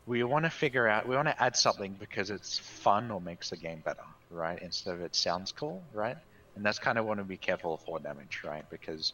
We 0.06 0.24
want 0.24 0.46
to 0.46 0.52
figure 0.52 0.88
out. 0.88 1.08
We 1.08 1.16
want 1.16 1.30
to 1.30 1.42
add 1.42 1.56
something 1.56 1.96
because 2.00 2.30
it's 2.30 2.60
fun 2.60 3.10
or 3.10 3.22
makes 3.22 3.52
the 3.52 3.58
game 3.58 3.82
better, 3.86 4.04
right? 4.30 4.62
Instead 4.62 4.96
of 4.96 5.02
it 5.02 5.16
sounds 5.16 5.52
cool, 5.54 5.82
right? 5.94 6.18
And 6.56 6.66
that's 6.66 6.80
kind 6.80 6.98
of 6.98 7.06
want 7.06 7.20
to 7.20 7.24
be 7.24 7.38
careful 7.38 7.76
of 7.76 7.82
for 7.82 8.00
damage, 8.00 8.42
right? 8.44 8.70
Because 8.70 9.14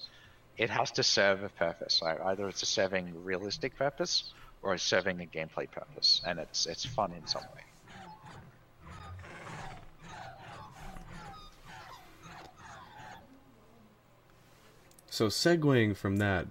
it 0.57 0.71
has 0.71 0.89
to 0.91 1.03
serve 1.03 1.43
a 1.43 1.49
purpose. 1.49 2.01
Like 2.01 2.19
either 2.25 2.47
it's 2.47 2.63
a 2.63 2.65
serving 2.65 3.23
realistic 3.23 3.77
purpose 3.77 4.33
or 4.63 4.73
it's 4.73 4.83
serving 4.83 5.21
a 5.21 5.25
gameplay 5.25 5.69
purpose, 5.69 6.21
and 6.25 6.39
it's 6.39 6.65
it's 6.65 6.85
fun 6.85 7.13
in 7.13 7.27
some 7.27 7.43
way. 7.55 7.66
So 15.17 15.29
segueing 15.29 15.97
from 15.97 16.17
that, 16.17 16.45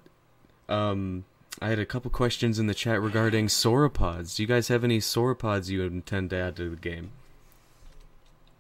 um, 0.69 1.25
I 1.62 1.69
had 1.69 1.79
a 1.79 1.87
couple 1.87 2.11
questions 2.11 2.59
in 2.59 2.67
the 2.67 2.75
chat 2.75 3.01
regarding 3.01 3.47
sauropods. 3.47 4.35
Do 4.35 4.43
you 4.43 4.49
guys 4.49 4.67
have 4.67 4.83
any 4.83 4.99
sauropods 4.99 5.69
you 5.69 5.85
intend 5.85 6.31
to 6.31 6.37
add 6.37 6.57
to 6.57 6.71
the 6.71 6.75
game? 6.75 7.12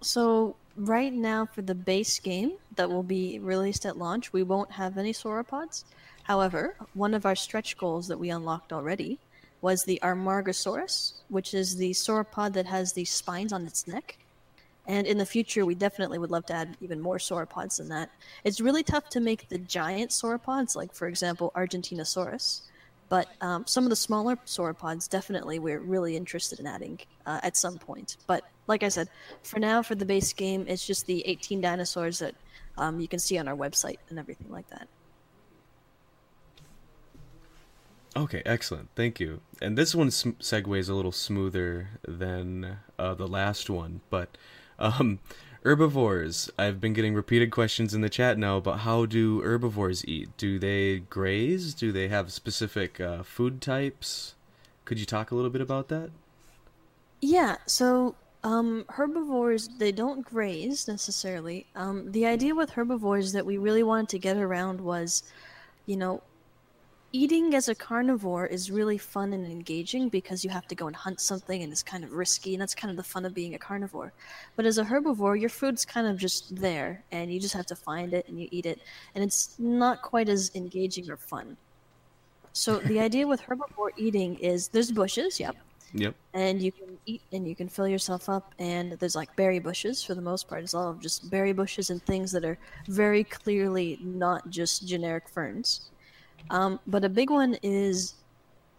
So 0.02 0.54
right 0.76 1.12
now 1.12 1.44
for 1.46 1.62
the 1.62 1.74
base 1.74 2.20
game 2.20 2.52
that 2.76 2.88
will 2.88 3.02
be 3.02 3.40
released 3.40 3.84
at 3.84 3.98
launch, 3.98 4.32
we 4.32 4.44
won't 4.44 4.70
have 4.70 4.96
any 4.96 5.12
sauropods. 5.12 5.82
However, 6.22 6.76
one 6.94 7.12
of 7.12 7.26
our 7.26 7.34
stretch 7.34 7.76
goals 7.76 8.06
that 8.06 8.20
we 8.20 8.30
unlocked 8.30 8.72
already 8.72 9.18
was 9.60 9.82
the 9.82 9.98
Amargasaurus, 10.04 11.14
which 11.30 11.52
is 11.52 11.78
the 11.78 11.90
sauropod 11.90 12.52
that 12.52 12.66
has 12.66 12.92
the 12.92 13.06
spines 13.06 13.52
on 13.52 13.66
its 13.66 13.88
neck. 13.88 14.18
And 14.86 15.06
in 15.06 15.18
the 15.18 15.26
future, 15.26 15.66
we 15.66 15.74
definitely 15.74 16.18
would 16.18 16.30
love 16.30 16.46
to 16.46 16.54
add 16.54 16.76
even 16.80 17.00
more 17.00 17.18
sauropods 17.18 17.78
than 17.78 17.88
that. 17.88 18.10
It's 18.44 18.60
really 18.60 18.82
tough 18.82 19.08
to 19.10 19.20
make 19.20 19.48
the 19.48 19.58
giant 19.58 20.10
sauropods, 20.10 20.76
like 20.76 20.94
for 20.94 21.08
example 21.08 21.52
Argentinosaurus, 21.56 22.62
but 23.08 23.28
um, 23.40 23.66
some 23.66 23.84
of 23.84 23.90
the 23.90 23.96
smaller 23.96 24.36
sauropods 24.46 25.08
definitely 25.08 25.58
we're 25.58 25.80
really 25.80 26.16
interested 26.16 26.60
in 26.60 26.66
adding 26.66 26.98
uh, 27.24 27.40
at 27.42 27.56
some 27.56 27.78
point. 27.78 28.16
But 28.26 28.44
like 28.66 28.82
I 28.82 28.88
said, 28.88 29.08
for 29.42 29.58
now, 29.58 29.82
for 29.82 29.94
the 29.94 30.04
base 30.04 30.32
game, 30.32 30.64
it's 30.68 30.86
just 30.86 31.06
the 31.06 31.26
18 31.26 31.60
dinosaurs 31.60 32.18
that 32.18 32.34
um, 32.78 33.00
you 33.00 33.08
can 33.08 33.18
see 33.18 33.38
on 33.38 33.48
our 33.48 33.56
website 33.56 33.98
and 34.10 34.18
everything 34.18 34.50
like 34.50 34.68
that. 34.70 34.88
Okay, 38.16 38.42
excellent. 38.46 38.88
Thank 38.96 39.20
you. 39.20 39.40
And 39.60 39.76
this 39.76 39.94
one 39.94 40.10
sm- 40.10 40.30
segues 40.40 40.88
a 40.88 40.94
little 40.94 41.12
smoother 41.12 41.90
than 42.06 42.78
uh, 42.98 43.12
the 43.14 43.28
last 43.28 43.68
one, 43.68 44.00
but 44.08 44.38
um, 44.78 45.18
herbivores. 45.62 46.50
I've 46.58 46.80
been 46.80 46.92
getting 46.92 47.14
repeated 47.14 47.50
questions 47.50 47.94
in 47.94 48.00
the 48.00 48.08
chat 48.08 48.38
now 48.38 48.56
about 48.56 48.80
how 48.80 49.06
do 49.06 49.40
herbivores 49.40 50.06
eat? 50.06 50.28
Do 50.36 50.58
they 50.58 51.00
graze? 51.00 51.74
Do 51.74 51.92
they 51.92 52.08
have 52.08 52.32
specific 52.32 53.00
uh, 53.00 53.22
food 53.22 53.60
types? 53.60 54.34
Could 54.84 54.98
you 54.98 55.06
talk 55.06 55.30
a 55.30 55.34
little 55.34 55.50
bit 55.50 55.60
about 55.60 55.88
that? 55.88 56.10
Yeah, 57.20 57.56
so 57.66 58.14
um, 58.44 58.84
herbivores, 58.88 59.68
they 59.78 59.90
don't 59.90 60.24
graze 60.24 60.86
necessarily. 60.86 61.66
Um, 61.74 62.12
the 62.12 62.26
idea 62.26 62.54
with 62.54 62.70
herbivores 62.70 63.32
that 63.32 63.44
we 63.44 63.58
really 63.58 63.82
wanted 63.82 64.10
to 64.10 64.18
get 64.20 64.36
around 64.36 64.80
was, 64.80 65.24
you 65.86 65.96
know, 65.96 66.22
eating 67.12 67.54
as 67.54 67.68
a 67.68 67.74
carnivore 67.74 68.46
is 68.46 68.70
really 68.70 68.98
fun 68.98 69.32
and 69.32 69.46
engaging 69.46 70.08
because 70.08 70.44
you 70.44 70.50
have 70.50 70.66
to 70.68 70.74
go 70.74 70.86
and 70.86 70.96
hunt 70.96 71.20
something 71.20 71.62
and 71.62 71.72
it's 71.72 71.82
kind 71.82 72.04
of 72.04 72.12
risky 72.12 72.54
and 72.54 72.60
that's 72.60 72.74
kind 72.74 72.90
of 72.90 72.96
the 72.96 73.02
fun 73.02 73.24
of 73.24 73.34
being 73.34 73.54
a 73.54 73.58
carnivore. 73.58 74.12
But 74.56 74.66
as 74.66 74.78
a 74.78 74.84
herbivore, 74.84 75.40
your 75.40 75.48
food's 75.48 75.84
kind 75.84 76.06
of 76.06 76.18
just 76.18 76.54
there 76.56 77.02
and 77.12 77.32
you 77.32 77.40
just 77.40 77.54
have 77.54 77.66
to 77.66 77.76
find 77.76 78.12
it 78.12 78.28
and 78.28 78.38
you 78.38 78.48
eat 78.50 78.66
it 78.66 78.80
and 79.14 79.22
it's 79.22 79.54
not 79.58 80.02
quite 80.02 80.28
as 80.28 80.50
engaging 80.54 81.10
or 81.10 81.16
fun. 81.16 81.56
So 82.52 82.78
the 82.78 83.00
idea 83.08 83.26
with 83.26 83.42
herbivore 83.42 83.90
eating 83.96 84.36
is 84.36 84.68
there's 84.68 84.90
bushes, 84.90 85.38
yep. 85.40 85.56
Yep. 85.94 86.14
And 86.34 86.60
you 86.60 86.72
can 86.72 86.98
eat 87.06 87.22
and 87.32 87.46
you 87.48 87.54
can 87.54 87.68
fill 87.68 87.88
yourself 87.88 88.28
up 88.28 88.52
and 88.58 88.92
there's 88.92 89.14
like 89.14 89.34
berry 89.36 89.60
bushes 89.60 90.02
for 90.02 90.14
the 90.14 90.20
most 90.20 90.48
part. 90.48 90.62
It's 90.62 90.74
all 90.74 90.94
just 90.94 91.30
berry 91.30 91.52
bushes 91.52 91.90
and 91.90 92.02
things 92.02 92.32
that 92.32 92.44
are 92.44 92.58
very 92.88 93.24
clearly 93.24 93.98
not 94.02 94.50
just 94.50 94.86
generic 94.86 95.28
ferns. 95.28 95.88
Um, 96.50 96.80
but 96.86 97.04
a 97.04 97.08
big 97.08 97.30
one 97.30 97.56
is 97.62 98.14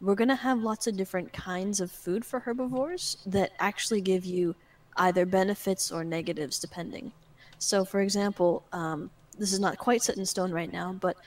we're 0.02 0.16
going 0.16 0.28
to 0.30 0.36
have 0.36 0.60
lots 0.60 0.88
of 0.88 0.96
different 0.96 1.34
kinds 1.34 1.82
of 1.82 1.92
food 1.92 2.24
for 2.24 2.40
herbivores 2.40 3.18
that 3.26 3.52
actually 3.60 4.02
give 4.02 4.26
you 4.26 4.56
either 4.98 5.26
benefits 5.26 5.92
or 5.92 6.04
negatives 6.04 6.60
depending. 6.60 7.12
So, 7.60 7.84
for 7.84 8.02
example, 8.02 8.64
um, 8.72 9.10
this 9.38 9.54
is 9.54 9.60
not 9.60 9.78
quite 9.78 10.04
set 10.04 10.18
in 10.18 10.26
stone 10.26 10.52
right 10.52 10.72
now, 10.72 10.94
but 10.94 11.18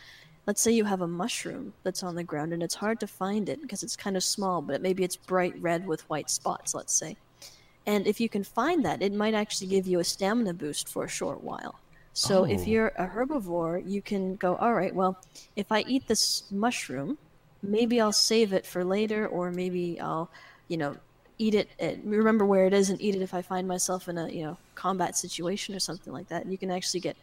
let's 0.47 0.61
say 0.61 0.73
you 0.73 0.85
have 0.85 1.01
a 1.01 1.07
mushroom 1.07 1.73
that's 1.83 2.03
on 2.03 2.15
the 2.15 2.25
ground 2.25 2.53
and 2.53 2.63
it's 2.63 2.75
hard 2.75 3.01
to 3.01 3.07
find 3.07 3.49
it 3.49 3.61
because 3.61 3.83
it's 3.83 3.97
kind 3.97 4.17
of 4.17 4.25
small, 4.25 4.63
but 4.63 4.83
maybe 4.83 5.05
it's 5.05 5.17
bright 5.17 5.55
red 5.61 5.87
with 5.87 6.09
white 6.09 6.31
spots, 6.31 6.75
let's 6.75 6.95
say. 6.95 7.17
And 7.87 8.07
if 8.07 8.21
you 8.21 8.29
can 8.29 8.45
find 8.45 8.85
that, 8.85 9.03
it 9.03 9.13
might 9.13 9.35
actually 9.35 9.69
give 9.69 9.87
you 9.87 10.01
a 10.01 10.05
stamina 10.05 10.55
boost 10.55 10.89
for 10.89 11.05
a 11.05 11.09
short 11.09 11.43
while. 11.43 11.81
So 12.13 12.45
if 12.45 12.67
Oh. 12.67 12.67
you're 12.67 12.89
a 12.97 13.07
herbivore, 13.09 13.83
you 13.87 14.03
can 14.03 14.37
go, 14.37 14.57
all 14.57 14.75
right, 14.75 14.95
well, 14.95 15.19
if 15.57 15.71
I 15.73 15.81
eat 15.83 16.07
this 16.09 16.51
mushroom, 16.51 17.19
maybe 17.63 18.01
I'll 18.01 18.13
save 18.13 18.53
it 18.53 18.67
for 18.67 18.85
later, 18.85 19.27
or 19.29 19.51
maybe 19.51 20.01
I'll, 20.01 20.31
you 20.69 20.77
know, 20.77 20.97
eat 21.39 21.55
it, 21.55 21.71
at, 21.79 22.05
remember 22.05 22.45
where 22.45 22.67
it 22.67 22.75
is 22.75 22.91
and 22.91 23.01
eat 23.01 23.15
it 23.15 23.23
if 23.23 23.33
I 23.35 23.43
find 23.43 23.67
myself 23.69 24.09
in 24.09 24.19
a, 24.19 24.29
you 24.29 24.45
know, 24.45 24.59
combat 24.75 25.17
situation 25.17 25.75
or 25.75 25.81
something 25.81 26.13
like 26.13 26.29
that. 26.29 26.43
And 26.43 26.53
you 26.53 26.59
can 26.59 26.71
actually 26.71 27.01
get, 27.01 27.17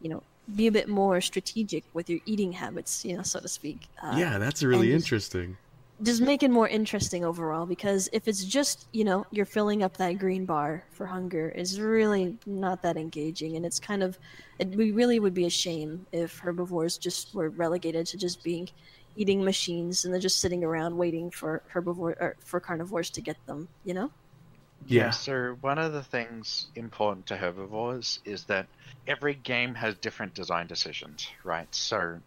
you 0.00 0.10
know, 0.10 0.24
be 0.54 0.66
a 0.66 0.72
bit 0.72 0.88
more 0.88 1.20
strategic 1.20 1.84
with 1.94 2.10
your 2.10 2.20
eating 2.26 2.52
habits, 2.52 3.04
you 3.04 3.16
know, 3.16 3.22
so 3.22 3.40
to 3.40 3.48
speak. 3.48 3.88
Uh, 4.02 4.24
yeah, 4.24 4.38
that's 4.38 4.62
really 4.62 4.92
interesting. 4.92 5.58
Just 6.02 6.20
make 6.20 6.42
it 6.42 6.50
more 6.50 6.68
interesting 6.68 7.24
overall 7.24 7.66
because 7.66 8.08
if 8.12 8.26
it's 8.26 8.44
just 8.44 8.88
you 8.92 9.04
know 9.04 9.24
you're 9.30 9.46
filling 9.46 9.82
up 9.82 9.96
that 9.96 10.18
green 10.18 10.44
bar 10.44 10.84
for 10.90 11.06
hunger 11.06 11.48
is 11.50 11.80
really 11.80 12.36
not 12.46 12.82
that 12.82 12.96
engaging 12.96 13.56
and 13.56 13.64
it's 13.64 13.78
kind 13.78 14.02
of 14.02 14.18
it 14.58 14.74
we 14.74 14.90
really 14.90 15.20
would 15.20 15.34
be 15.34 15.46
a 15.46 15.50
shame 15.50 16.04
if 16.12 16.38
herbivores 16.38 16.98
just 16.98 17.32
were 17.34 17.50
relegated 17.50 18.06
to 18.06 18.16
just 18.16 18.42
being 18.42 18.68
eating 19.16 19.44
machines 19.44 20.04
and 20.04 20.12
they're 20.12 20.20
just 20.20 20.40
sitting 20.40 20.64
around 20.64 20.96
waiting 20.96 21.30
for 21.30 21.62
herbivore 21.72 22.16
or 22.20 22.36
for 22.40 22.58
carnivores 22.58 23.10
to 23.10 23.20
get 23.20 23.36
them 23.46 23.68
you 23.84 23.94
know 23.94 24.10
Yeah. 24.86 25.10
So 25.10 25.56
one 25.60 25.78
of 25.78 25.92
the 25.92 26.02
things 26.02 26.66
important 26.74 27.26
to 27.26 27.36
herbivores 27.36 28.20
is 28.24 28.44
that 28.44 28.66
every 29.06 29.34
game 29.34 29.74
has 29.74 29.94
different 29.96 30.34
design 30.34 30.66
decisions, 30.66 31.28
right? 31.42 31.72
So 31.74 32.20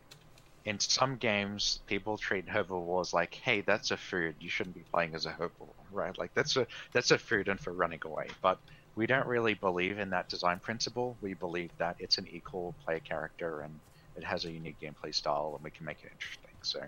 in 0.67 0.77
some 0.81 1.15
games, 1.15 1.79
people 1.87 2.17
treat 2.17 2.49
herbivores 2.49 3.13
like, 3.13 3.33
"Hey, 3.35 3.61
that's 3.61 3.91
a 3.91 3.97
food. 3.97 4.35
You 4.41 4.49
shouldn't 4.49 4.75
be 4.75 4.83
playing 4.91 5.15
as 5.15 5.25
a 5.25 5.31
herbivore, 5.31 5.73
right? 5.91 6.15
Like 6.17 6.33
that's 6.33 6.57
a 6.57 6.67
that's 6.91 7.11
a 7.11 7.17
food 7.17 7.47
and 7.47 7.57
for 7.57 7.71
running 7.71 8.01
away." 8.03 8.27
But 8.41 8.59
we 8.97 9.07
don't 9.07 9.27
really 9.27 9.53
believe 9.53 9.97
in 9.97 10.09
that 10.09 10.27
design 10.27 10.59
principle. 10.59 11.15
We 11.21 11.35
believe 11.35 11.71
that 11.77 11.95
it's 11.99 12.17
an 12.17 12.27
equal 12.29 12.75
player 12.83 12.99
character 12.99 13.61
and 13.61 13.79
it 14.17 14.25
has 14.25 14.43
a 14.43 14.51
unique 14.51 14.75
gameplay 14.81 15.15
style, 15.15 15.53
and 15.55 15.63
we 15.63 15.71
can 15.71 15.85
make 15.85 16.03
it 16.03 16.11
interesting. 16.11 16.51
So 16.63 16.81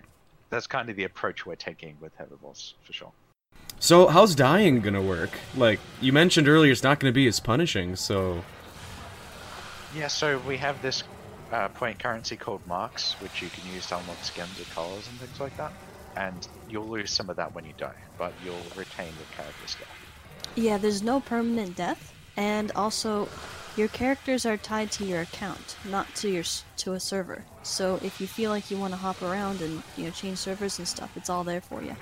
that's 0.50 0.66
kind 0.66 0.90
of 0.90 0.96
the 0.96 1.04
approach 1.04 1.46
we're 1.46 1.54
taking 1.54 1.96
with 2.00 2.12
herbivores, 2.16 2.74
for 2.84 2.92
sure. 2.92 3.12
So, 3.78 4.08
how's 4.08 4.34
dying 4.34 4.80
gonna 4.82 5.00
work? 5.00 5.30
Like 5.56 5.80
you 6.02 6.12
mentioned 6.12 6.48
earlier, 6.48 6.70
it's 6.70 6.82
not 6.82 7.00
gonna 7.00 7.12
be 7.12 7.26
as 7.26 7.40
punishing. 7.40 7.96
So, 7.96 8.44
Yeah, 9.94 10.08
so 10.08 10.38
we 10.46 10.58
have 10.58 10.82
this 10.82 11.02
uh, 11.52 11.68
point 11.68 11.98
currency 11.98 12.36
called 12.36 12.66
marks, 12.66 13.16
which 13.20 13.42
you 13.42 13.48
can 13.50 13.72
use 13.72 13.86
to 13.88 13.98
unlock 13.98 14.22
skins 14.22 14.60
or 14.60 14.64
colors 14.74 15.06
and 15.08 15.18
things 15.18 15.40
like 15.40 15.56
that. 15.56 15.72
And 16.16 16.46
you'll 16.68 16.88
lose 16.88 17.10
some 17.12 17.30
of 17.30 17.36
that 17.36 17.54
when 17.54 17.64
you 17.64 17.72
die, 17.78 17.96
but 18.18 18.32
you'll 18.44 18.66
retain 18.76 19.12
your 19.16 19.26
character 19.36 19.66
skill. 19.66 19.86
yeah 20.56 20.76
there's 20.78 21.02
no 21.02 21.20
permanent 21.20 21.76
death 21.76 22.12
and 22.36 22.72
also 22.74 23.28
your 23.76 23.88
characters 23.88 24.44
are 24.44 24.56
tied 24.56 24.90
to 24.90 25.04
your 25.04 25.20
account 25.20 25.76
not 25.88 26.12
to 26.16 26.28
your 26.28 26.42
to 26.76 26.92
a 26.94 27.00
server 27.00 27.44
so 27.62 28.00
if 28.02 28.20
you 28.20 28.26
feel 28.26 28.50
like 28.50 28.68
you 28.70 28.76
want 28.76 28.92
to 28.92 28.96
hop 28.96 29.22
around 29.22 29.60
and 29.60 29.82
you 29.96 30.04
know 30.04 30.10
change 30.10 30.38
servers 30.38 30.78
and 30.78 30.88
stuff 30.88 31.16
it's 31.16 31.30
all 31.30 31.44
there 31.44 31.60
for 31.60 31.82
you 31.82 31.94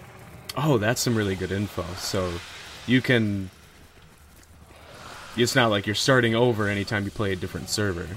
oh, 0.57 0.79
that's 0.79 1.01
some 1.01 1.15
really 1.15 1.35
good 1.37 1.53
info. 1.53 1.85
So, 1.97 2.33
you 2.87 3.01
can. 3.01 3.51
It's 5.37 5.55
not 5.55 5.71
like 5.71 5.87
you're 5.87 5.95
starting 5.95 6.35
over 6.35 6.67
anytime 6.69 7.05
you 7.05 7.11
play 7.11 7.33
a 7.33 7.37
different 7.37 7.69
server. 7.69 8.09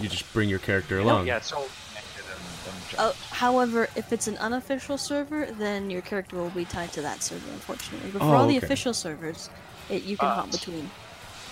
You 0.00 0.08
just 0.08 0.30
bring 0.32 0.48
your 0.48 0.58
character 0.58 0.98
along. 0.98 1.26
Yeah, 1.26 1.36
it's 1.36 1.52
all 1.52 1.66
connected 1.88 2.24
and, 2.30 2.74
and 2.74 2.84
Oh, 2.98 3.08
jumped. 3.08 3.18
however, 3.30 3.88
if 3.96 4.12
it's 4.12 4.26
an 4.26 4.36
unofficial 4.38 4.98
server, 4.98 5.46
then 5.46 5.90
your 5.90 6.02
character 6.02 6.36
will 6.36 6.50
be 6.50 6.64
tied 6.64 6.92
to 6.94 7.02
that 7.02 7.22
server, 7.22 7.48
unfortunately. 7.52 8.10
But 8.12 8.18
for 8.20 8.34
Oh, 8.34 8.38
all 8.38 8.46
the 8.48 8.56
official 8.56 8.92
servers, 8.94 9.48
it, 9.90 10.02
you 10.04 10.16
can 10.16 10.28
hop 10.28 10.50
between. 10.50 10.90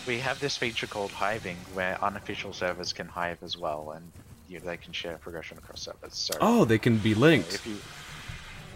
We 0.06 0.18
have 0.18 0.40
this 0.40 0.56
feature 0.56 0.86
called 0.88 1.12
hiving, 1.12 1.56
where 1.74 1.96
unofficial 2.02 2.52
servers 2.52 2.92
can 2.92 3.06
hive 3.06 3.38
as 3.42 3.56
well, 3.56 3.92
and 3.92 4.10
you, 4.48 4.58
they 4.58 4.76
can 4.76 4.92
share 4.92 5.16
progression 5.18 5.58
across 5.58 5.82
servers. 5.82 6.14
So 6.16 6.34
Oh, 6.40 6.64
they 6.64 6.78
can 6.78 6.98
be 6.98 7.14
linked. 7.14 7.54
if 7.54 7.66
you, 7.66 7.76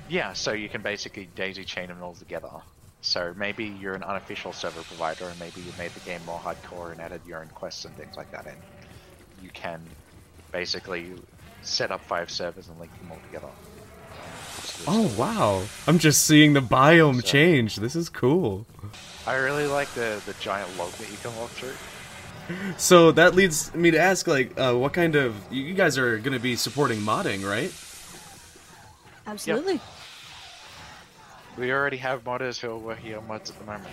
yeah, 0.09 0.33
so 0.33 0.53
you 0.53 0.69
can 0.69 0.83
basically 0.83 1.29
daisy 1.35 1.65
chain 1.65 1.89
them 1.89 2.01
all 2.03 2.15
together. 2.15 2.49
So 3.01 3.35
maybe 3.37 3.65
you're 3.81 3.95
an 3.95 4.05
unofficial 4.05 4.53
server 4.53 4.83
provider, 4.83 5.25
and 5.29 5.39
maybe 5.41 5.61
you 5.61 5.73
made 5.79 5.93
the 5.93 6.01
game 6.01 6.21
more 6.25 6.39
hardcore 6.39 6.93
and 6.93 7.01
added 7.01 7.21
your 7.27 7.41
own 7.41 7.49
quests 7.49 7.85
and 7.85 7.95
things 7.97 8.17
like 8.17 8.31
that 8.31 8.47
in. 8.47 8.53
You 9.43 9.51
can 9.53 9.81
basically 10.53 11.13
set 11.63 11.91
up 11.91 12.01
five 12.03 12.31
servers 12.31 12.69
and 12.69 12.79
link 12.79 12.97
them 12.99 13.11
all 13.13 13.19
together. 13.27 13.53
Oh 14.87 15.13
wow! 15.19 15.63
I'm 15.87 15.99
just 15.99 16.25
seeing 16.25 16.53
the 16.53 16.61
biome 16.61 17.17
So- 17.17 17.21
change. 17.23 17.77
This 17.77 17.97
is 17.97 18.09
cool. 18.09 18.67
I 19.27 19.35
really 19.37 19.67
like 19.67 19.89
the 19.95 20.21
the 20.27 20.35
giant 20.41 20.77
log 20.79 20.93
that 20.93 21.11
you 21.11 21.17
can 21.19 21.35
walk 21.37 21.51
through. 21.51 21.75
So 22.77 23.11
that 23.13 23.35
leads 23.35 23.75
me 23.75 23.91
to 23.91 23.99
ask, 23.99 24.29
like, 24.29 24.57
uh, 24.57 24.73
what 24.75 24.93
kind 24.93 25.17
of 25.17 25.35
you 25.51 25.75
guys 25.75 25.99
are 25.99 26.17
going 26.19 26.33
to 26.33 26.39
be 26.39 26.55
supporting 26.55 27.01
modding, 27.01 27.45
right? 27.45 27.73
Absolutely. 29.27 29.81
We 31.59 31.73
already 31.73 31.97
have 31.97 32.23
modders 32.23 32.61
who 32.61 32.71
are 32.71 32.79
working 32.79 33.15
on 33.17 33.27
mods 33.27 33.51
at 33.51 33.59
the 33.59 33.65
moment. 33.65 33.89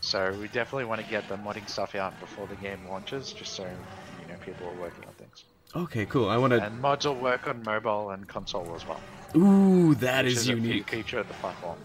So 0.00 0.34
we 0.40 0.46
definitely 0.48 0.86
want 0.86 1.02
to 1.02 1.06
get 1.08 1.28
the 1.28 1.36
modding 1.36 1.68
stuff 1.68 1.94
out 1.94 2.18
before 2.20 2.46
the 2.46 2.56
game 2.56 2.78
launches, 2.88 3.32
just 3.32 3.54
so 3.54 3.64
you 3.64 4.32
know 4.32 4.38
people 4.44 4.66
are 4.66 4.80
working 4.80 5.04
on 5.06 5.12
things. 5.14 5.44
Okay, 5.76 6.06
cool. 6.06 6.28
I 6.28 6.36
want 6.36 6.52
to. 6.52 6.62
And 6.62 6.80
mods 6.80 7.06
will 7.06 7.14
work 7.14 7.46
on 7.46 7.62
mobile 7.62 8.10
and 8.10 8.26
console 8.26 8.74
as 8.74 8.86
well. 8.86 9.00
Ooh, 9.36 9.94
that 9.96 10.24
which 10.24 10.34
is 10.34 10.48
a 10.48 10.52
fe- 10.52 10.58
unique. 10.58 10.90
feature 10.90 11.18
of 11.18 11.28
the 11.28 11.34
platform. 11.34 11.78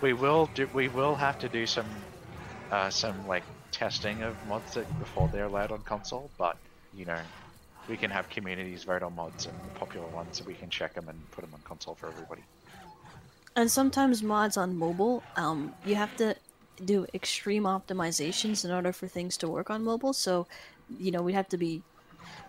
We 0.00 0.14
will 0.14 0.48
do. 0.54 0.68
We 0.72 0.88
will 0.88 1.14
have 1.14 1.38
to 1.40 1.48
do 1.48 1.66
some, 1.66 1.86
uh, 2.70 2.90
some 2.90 3.28
like 3.28 3.44
testing 3.70 4.22
of 4.22 4.34
mods 4.48 4.74
that 4.74 4.98
before 4.98 5.28
they're 5.32 5.44
allowed 5.44 5.70
on 5.70 5.82
console. 5.82 6.30
But 6.38 6.56
you 6.96 7.04
know, 7.04 7.20
we 7.88 7.96
can 7.96 8.10
have 8.10 8.28
communities 8.30 8.84
vote 8.84 9.02
on 9.02 9.14
mods 9.14 9.46
and 9.46 9.54
the 9.54 9.78
popular 9.78 10.08
ones, 10.08 10.38
so 10.38 10.44
we 10.46 10.54
can 10.54 10.70
check 10.70 10.94
them 10.94 11.08
and 11.08 11.30
put 11.30 11.42
them 11.42 11.52
on 11.52 11.60
console 11.60 11.94
for 11.94 12.08
everybody. 12.08 12.42
And 13.54 13.70
sometimes 13.70 14.22
mods 14.22 14.56
on 14.56 14.76
mobile, 14.76 15.22
um, 15.36 15.74
you 15.84 15.96
have 15.96 16.16
to 16.16 16.34
do 16.84 17.06
extreme 17.14 17.64
optimizations 17.64 18.64
in 18.64 18.70
order 18.70 18.92
for 18.92 19.06
things 19.08 19.36
to 19.38 19.48
work 19.48 19.70
on 19.70 19.84
mobile. 19.84 20.12
So, 20.12 20.46
you 20.98 21.10
know, 21.10 21.22
we 21.22 21.32
have 21.32 21.48
to 21.50 21.56
be. 21.58 21.82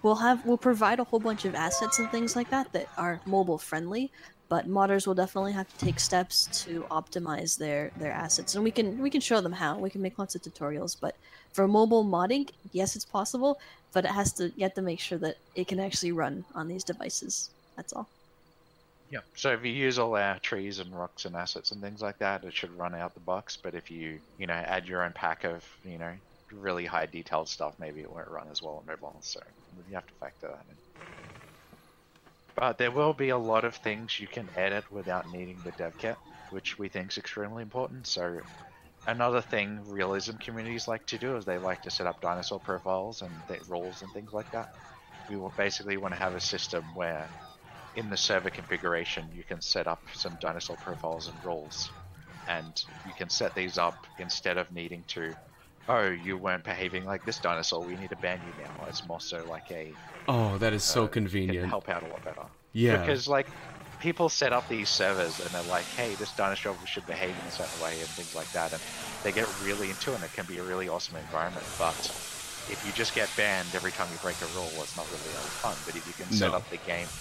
We'll 0.03 0.15
have 0.15 0.45
we'll 0.45 0.57
provide 0.57 0.99
a 0.99 1.03
whole 1.05 1.19
bunch 1.19 1.45
of 1.45 1.55
assets 1.55 1.99
and 1.99 2.09
things 2.09 2.35
like 2.35 2.49
that 2.49 2.71
that 2.73 2.87
are 2.97 3.21
mobile 3.25 3.57
friendly, 3.57 4.11
but 4.49 4.67
modders 4.67 5.07
will 5.07 5.15
definitely 5.15 5.53
have 5.53 5.69
to 5.69 5.85
take 5.85 5.99
steps 5.99 6.47
to 6.65 6.81
optimize 6.91 7.57
their 7.57 7.91
their 7.97 8.11
assets, 8.11 8.55
and 8.55 8.63
we 8.63 8.71
can 8.71 8.99
we 8.99 9.09
can 9.09 9.21
show 9.21 9.41
them 9.41 9.53
how. 9.53 9.77
We 9.77 9.89
can 9.89 10.01
make 10.01 10.19
lots 10.19 10.35
of 10.35 10.41
tutorials, 10.41 10.97
but 10.99 11.15
for 11.53 11.67
mobile 11.67 12.03
modding, 12.05 12.49
yes, 12.71 12.95
it's 12.95 13.05
possible, 13.05 13.59
but 13.93 14.05
it 14.05 14.11
has 14.11 14.33
to 14.33 14.51
you 14.55 14.63
have 14.63 14.73
to 14.75 14.81
make 14.81 14.99
sure 14.99 15.17
that 15.19 15.37
it 15.55 15.67
can 15.67 15.79
actually 15.79 16.11
run 16.11 16.45
on 16.53 16.67
these 16.67 16.83
devices. 16.83 17.49
That's 17.75 17.93
all. 17.93 18.09
Yep. 19.11 19.25
So 19.35 19.53
if 19.53 19.63
you 19.65 19.71
use 19.73 19.99
all 19.99 20.15
our 20.15 20.39
trees 20.39 20.79
and 20.79 20.97
rocks 20.97 21.25
and 21.25 21.35
assets 21.35 21.71
and 21.71 21.81
things 21.83 22.01
like 22.01 22.17
that, 22.19 22.43
it 22.45 22.53
should 22.55 22.71
run 22.71 22.95
out 22.95 23.13
the 23.13 23.19
box. 23.19 23.57
But 23.57 23.75
if 23.75 23.91
you, 23.91 24.21
you 24.37 24.47
know, 24.47 24.53
add 24.55 24.87
your 24.87 25.03
own 25.03 25.13
pack 25.13 25.43
of, 25.43 25.63
you 25.83 25.97
know, 25.99 26.17
really 26.51 26.85
high 26.85 27.05
detailed 27.07 27.49
stuff, 27.49 27.75
maybe 27.77 28.01
it 28.01 28.09
won't 28.11 28.27
run 28.29 28.49
as 28.49 28.61
well 28.61 28.77
on 28.77 28.85
mobile. 28.87 29.21
So 29.23 29.39
you 29.85 29.95
have 29.95 30.07
to 30.07 30.13
factor 30.19 30.47
that 30.47 30.65
in. 30.71 30.79
But 32.55 32.77
there 32.77 32.91
will 32.93 33.13
be 33.13 33.27
a 33.27 33.37
lot 33.37 33.65
of 33.65 33.75
things 33.75 34.17
you 34.17 34.27
can 34.29 34.49
edit 34.55 34.89
without 34.89 35.27
needing 35.29 35.63
the 35.63 35.73
dev 35.73 35.97
kit, 35.97 36.17
which 36.47 36.77
we 36.77 36.87
think 36.87 37.11
is 37.11 37.17
extremely 37.17 37.61
important. 37.61 38.07
So 38.07 38.43
another 39.05 39.41
thing 39.41 39.81
realism 39.85 40.37
communities 40.37 40.87
like 40.87 41.05
to 41.07 41.19
do 41.19 41.37
is 41.37 41.45
they 41.45 41.59
like 41.59 41.81
to 41.83 41.91
set 41.91 42.07
up 42.07 42.21
dinosaur 42.21 42.59
profiles 42.59 43.21
and 43.21 43.47
th- 43.47 43.63
roles 43.67 44.01
and 44.01 44.13
things 44.13 44.33
like 44.33 44.51
that. 44.51 44.69
We 45.27 45.37
will 45.37 45.51
basically 45.51 45.97
want 45.97 46.13
to 46.13 46.19
have 46.19 46.35
a 46.35 46.41
system 46.41 46.93
where 46.93 47.33
in 47.95 48.09
the 48.09 48.17
server 48.17 48.49
configuration 48.49 49.31
you 49.31 49.43
can 49.43 49.61
set 49.61 49.87
up 49.87 50.03
some 50.13 50.37
dinosaur 50.37 50.77
profiles 50.77 51.27
and 51.27 51.43
roles 51.43 51.93
and 52.47 52.83
you 53.03 53.13
can 53.13 53.29
set 53.29 53.55
these 53.55 53.77
up 53.77 54.07
instead 54.17 54.57
of 54.57 54.71
needing 54.71 55.03
to 55.05 55.35
oh 55.87 56.09
you 56.09 56.37
weren't 56.37 56.63
behaving 56.63 57.05
like 57.05 57.23
this 57.25 57.39
dinosaur 57.39 57.83
we 57.83 57.97
need 57.97 58.09
to 58.09 58.15
ban 58.17 58.43
you 58.43 58.53
now 58.57 58.85
it's 58.87 59.05
more 59.05 59.21
so 59.21 59.45
like 59.47 59.69
a 59.71 59.99
Oh, 60.27 60.57
that 60.57 60.73
is 60.73 60.83
so 60.83 61.07
uh, 61.07 61.11
can 61.45 61.57
convenient. 61.57 61.61
help 61.61 61.89
out 61.89 62.03
a 62.03 62.07
lot 62.07 62.23
better 62.23 62.47
Yeah. 62.73 63.17
because 63.17 63.27
like 63.27 63.47
people 63.99 64.29
set 64.29 64.53
up 64.53 64.67
these 64.67 64.89
servers 64.89 65.39
and 65.39 65.53
they're 65.53 65.63
like, 65.63 65.89
hey, 65.89 66.15
this 66.15 66.33
dinosaur 66.33 66.77
should 66.85 67.05
behave 67.05 67.37
in 67.37 67.45
a 67.45 67.51
certain 67.51 67.77
way 67.77 68.01
and 68.01 68.15
things 68.15 68.33
like 68.33 68.51
that, 68.51 68.73
and 68.73 68.83
they 69.23 69.31
get 69.31 69.53
really 69.55 69.89
into 69.89 70.11
it. 70.13 70.15
and 70.15 70.23
It 70.23 70.33
can 70.33 70.45
be 70.47 70.57
a 70.57 70.63
really 70.63 70.87
awesome 70.89 71.17
environment, 71.17 71.67
but 71.77 72.11
if 72.67 72.83
you 72.83 72.93
just 72.93 73.13
get 73.13 73.35
banned 73.35 73.75
every 73.75 73.91
time 73.91 74.11
you 74.11 74.19
break 74.19 74.41
a 74.41 74.47
rule, 74.47 74.81
it's 74.83 74.95
not 74.95 75.09
really 75.09 75.35
fun. 75.61 75.81
But 75.85 75.95
if 75.95 76.05
you 76.07 76.13
can 76.15 76.31
set 76.31 76.53
No. 76.53 76.55
up 76.55 76.69
the 76.69 76.77
game, 76.79 77.11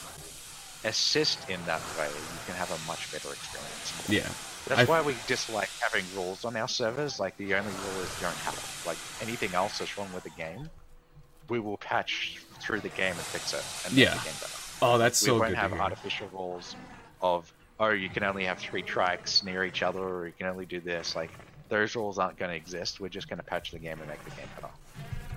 assist 0.85 1.49
in 1.51 1.59
that 1.67 1.81
way, 1.99 2.07
you 2.09 2.39
can 2.47 2.55
have 2.55 2.71
a 2.71 2.87
much 2.87 3.11
better 3.13 3.33
experience. 3.33 3.93
yeah. 4.09 4.29
That's 4.67 4.83
I- 4.83 4.85
why 4.85 5.01
we 5.01 5.15
dislike 5.27 5.71
having 5.81 6.05
rules 6.15 6.45
on 6.45 6.57
our 6.57 6.69
servers. 6.69 7.19
Like 7.19 7.37
the 7.39 7.55
only 7.55 7.73
rule 7.73 8.03
is 8.03 8.21
don't 8.21 8.35
have 8.37 8.55
it. 8.55 8.87
Like 8.87 8.99
anything 9.23 9.55
else 9.55 9.79
that's 9.79 9.97
wrong 9.97 10.13
with 10.13 10.25
the 10.25 10.31
game, 10.31 10.69
we 11.49 11.59
will 11.61 11.79
patch 11.79 12.39
through 12.61 12.81
the 12.81 12.91
game 12.91 13.13
and 13.13 13.17
fix 13.17 13.53
it 13.55 13.65
and 13.87 13.97
make 13.97 14.05
Yeah. 14.07 14.15
the 14.15 14.25
game 14.25 14.35
better 14.41 14.53
Oh, 14.83 14.99
that's 14.99 15.21
we 15.23 15.27
so 15.27 15.33
won't 15.35 15.49
good 15.49 15.55
to 15.55 15.61
have 15.61 15.73
hear. 15.73 15.81
artificial 15.81 16.29
rules 16.33 16.77
of 17.23 17.51
oh 17.81 17.89
you 17.91 18.09
can 18.11 18.23
only 18.23 18.45
have 18.45 18.59
three 18.59 18.83
tracks 18.83 19.43
near 19.43 19.65
each 19.65 19.83
other 19.83 20.01
or 20.01 20.27
you 20.27 20.33
can 20.37 20.47
only 20.47 20.67
do 20.67 20.81
this 20.81 21.17
like 21.17 21.31
those 21.71 21.97
rules 21.97 22.19
aren't 22.19 22.39
going 22.39 22.51
to 22.51 22.57
exist 22.57 23.01
we're 23.01 23.09
just 23.09 23.29
going 23.29 23.39
to 23.39 23.43
patch 23.45 23.71
the 23.73 23.79
game 23.79 23.99
and 23.99 24.09
make 24.09 24.23
the 24.25 24.31
game 24.33 24.47
better 24.57 24.73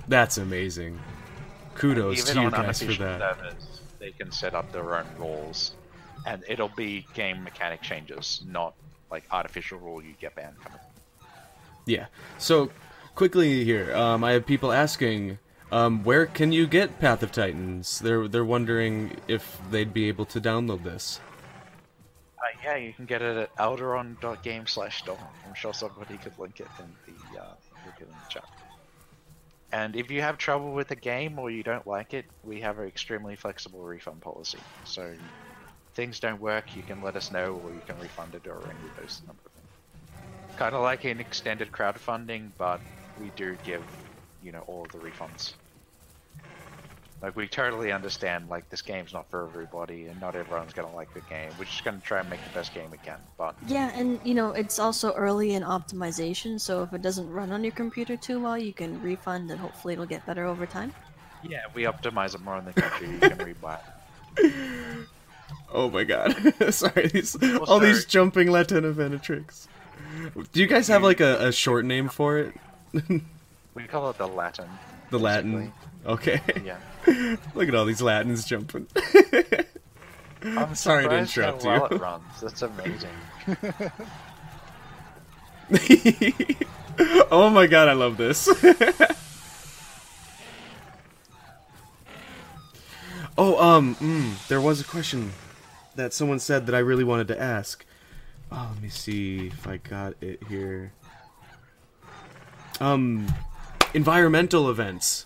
That's 0.07 0.37
amazing. 0.37 0.99
Kudos 1.75 2.19
even 2.19 2.33
to 2.35 2.39
you 2.41 2.45
on 2.47 2.51
guys 2.51 2.81
for 2.83 2.93
that. 2.93 3.37
servers 3.37 3.81
they 4.03 4.11
can 4.11 4.31
set 4.31 4.53
up 4.53 4.71
their 4.71 4.95
own 4.97 5.07
rules 5.17 5.73
and 6.25 6.43
it'll 6.49 6.75
be 6.75 7.05
game 7.13 7.43
mechanic 7.43 7.81
changes 7.81 8.43
not 8.47 8.73
like 9.11 9.23
artificial 9.31 9.79
rule 9.79 10.01
you 10.03 10.13
get 10.19 10.35
banned 10.35 10.57
from 10.61 10.73
it 10.75 10.81
Yeah. 11.85 12.07
So 12.37 12.71
quickly 13.15 13.63
here, 13.65 13.93
um, 13.95 14.23
I 14.23 14.31
have 14.33 14.45
people 14.45 14.71
asking, 14.71 15.37
um, 15.71 16.03
where 16.03 16.25
can 16.25 16.51
you 16.51 16.67
get 16.67 16.99
Path 16.99 17.23
of 17.23 17.31
Titans? 17.31 17.99
They're 17.99 18.27
they're 18.27 18.45
wondering 18.45 19.17
if 19.27 19.59
they'd 19.71 19.93
be 19.93 20.07
able 20.07 20.25
to 20.27 20.39
download 20.41 20.83
this. 20.83 21.19
uh, 22.39 22.43
yeah 22.63 22.75
you 22.75 22.93
can 22.93 23.05
get 23.05 23.21
it 23.21 23.37
at 23.37 23.55
alderon.game 23.57 24.67
slash 24.67 24.99
store 24.99 25.17
i'm 25.47 25.53
sure 25.53 25.73
somebody 25.73 26.17
could 26.17 26.37
link 26.37 26.59
it 26.59 26.67
in 26.79 26.85
the 27.07 27.41
uh, 27.41 27.53
link 27.85 27.95
it 27.99 28.03
in 28.03 28.09
the 28.09 28.29
chat 28.29 28.45
And 29.73 29.97
if 29.97 30.09
you 30.11 30.21
have 30.21 30.37
trouble 30.37 30.73
with 30.73 30.87
the 30.89 30.95
game 30.95 31.37
or 31.39 31.51
you 31.51 31.63
don't 31.63 31.87
like 31.87 32.13
it, 32.13 32.27
we 32.43 32.61
have 32.61 32.79
an 32.79 32.87
extremely 32.87 33.35
flexible 33.35 33.83
refund 33.83 34.21
policy. 34.21 34.67
So 34.83 35.17
things 35.95 36.19
don't 36.19 36.41
work, 36.41 36.75
you 36.75 36.83
can 36.83 37.01
let 37.01 37.17
us 37.17 37.31
know 37.31 37.55
or 37.55 37.73
you 37.73 37.83
can 37.83 37.97
refund 37.97 38.35
it 38.35 38.47
or 38.47 38.69
any 38.71 38.87
of 38.87 38.93
those 38.95 39.21
number 39.27 39.41
of 39.45 39.53
things. 39.53 39.69
Kind 40.57 40.75
of 40.75 40.81
like 40.83 41.05
an 41.05 41.19
extended 41.19 41.71
crowdfunding, 41.71 42.53
but 42.57 42.81
we 43.15 43.31
do 43.31 43.57
give, 43.57 43.89
you 44.41 44.51
know, 44.51 44.61
all 44.61 44.85
of 44.85 44.91
the 44.91 44.99
refunds. 44.99 45.53
Like 47.23 47.37
we 47.37 47.47
totally 47.47 47.93
understand 47.93 48.49
like 48.49 48.69
this 48.69 48.81
game's 48.81 49.13
not 49.13 49.29
for 49.29 49.47
everybody 49.47 50.07
and 50.07 50.19
not 50.19 50.35
everyone's 50.35 50.73
gonna 50.73 50.93
like 50.93 51.13
the 51.13 51.21
game. 51.21 51.49
We're 51.57 51.63
just 51.63 51.85
gonna 51.85 52.01
try 52.03 52.19
and 52.19 52.29
make 52.29 52.43
the 52.43 52.53
best 52.53 52.73
game 52.73 52.91
we 52.91 52.97
can. 52.97 53.17
But 53.37 53.55
Yeah, 53.65 53.91
and 53.95 54.19
you 54.25 54.33
know, 54.33 54.51
it's 54.51 54.77
also 54.77 55.13
early 55.13 55.53
in 55.53 55.63
optimization, 55.63 56.59
so 56.59 56.83
if 56.83 56.91
it 56.91 57.01
doesn't 57.01 57.29
run 57.31 57.53
on 57.53 57.63
your 57.63 57.71
computer 57.71 58.17
too 58.17 58.41
well, 58.41 58.57
you 58.57 58.73
can 58.73 59.01
refund 59.01 59.49
and 59.51 59.59
hopefully 59.59 59.93
it'll 59.93 60.05
get 60.05 60.25
better 60.25 60.45
over 60.45 60.65
time. 60.65 60.93
yeah, 61.43 61.61
we 61.73 61.83
optimize 61.83 62.35
it 62.35 62.41
more 62.41 62.57
in 62.57 62.65
the 62.65 62.73
country, 62.73 63.09
you 63.09 63.19
can 63.19 63.37
rebuy 63.37 63.79
it. 64.37 64.53
Oh 65.75 65.89
my 65.89 66.03
god. 66.03 66.35
Sorry, 66.73 67.07
these, 67.07 67.35
all 67.35 67.79
these 67.79 68.01
sorry. 68.01 68.05
jumping 68.07 68.47
Latenivenatrix. 68.49 69.67
Do 70.51 70.61
you 70.61 70.67
guys 70.67 70.87
have 70.87 71.01
like 71.01 71.19
a, 71.19 71.47
a 71.47 71.51
short 71.51 71.83
name 71.85 72.09
for 72.09 72.37
it? 72.37 72.53
We 73.73 73.85
call 73.85 74.07
it 74.11 74.19
the 74.19 74.27
Latin. 74.27 74.69
The 75.09 75.17
Latin. 75.17 75.73
Okay. 76.05 76.41
Yeah. 76.63 76.77
Look 77.55 77.67
at 77.67 77.75
all 77.75 77.85
these 77.85 78.01
Latins 78.01 78.45
jumping. 78.45 78.87
I'm 80.43 80.75
Sorry 80.75 81.07
to 81.07 81.25
surprised 81.25 81.35
how 81.35 81.41
interrupt 81.43 81.63
well 81.63 81.87
you. 81.89 81.95
it 81.95 82.01
runs. 82.01 82.41
That's 82.41 82.61
amazing. 82.61 83.09
oh 87.31 87.49
my 87.49 87.67
god, 87.67 87.87
I 87.87 87.93
love 87.93 88.17
this. 88.17 88.47
oh, 93.37 93.57
um, 93.63 93.95
mm, 93.95 94.47
there 94.47 94.59
was 94.61 94.81
a 94.81 94.83
question 94.83 95.31
that 95.95 96.13
someone 96.13 96.39
said 96.39 96.65
that 96.65 96.75
I 96.75 96.79
really 96.79 97.03
wanted 97.03 97.27
to 97.29 97.39
ask. 97.41 97.85
Oh, 98.51 98.69
let 98.73 98.81
me 98.83 98.89
see 98.89 99.47
if 99.47 99.65
I 99.67 99.77
got 99.77 100.13
it 100.21 100.43
here. 100.49 100.91
Um, 102.79 103.27
environmental 103.93 104.69
events. 104.69 105.25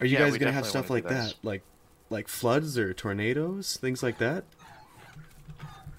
Are 0.00 0.06
you 0.06 0.16
Yeah, 0.16 0.24
guys 0.24 0.36
gonna 0.38 0.52
have 0.52 0.66
stuff 0.66 0.90
like 0.90 1.06
that, 1.08 1.36
like, 1.42 1.64
like 2.10 2.28
floods 2.28 2.78
or 2.78 2.94
tornadoes, 2.94 3.76
things 3.76 4.02
like 4.02 4.18
that? 4.18 4.44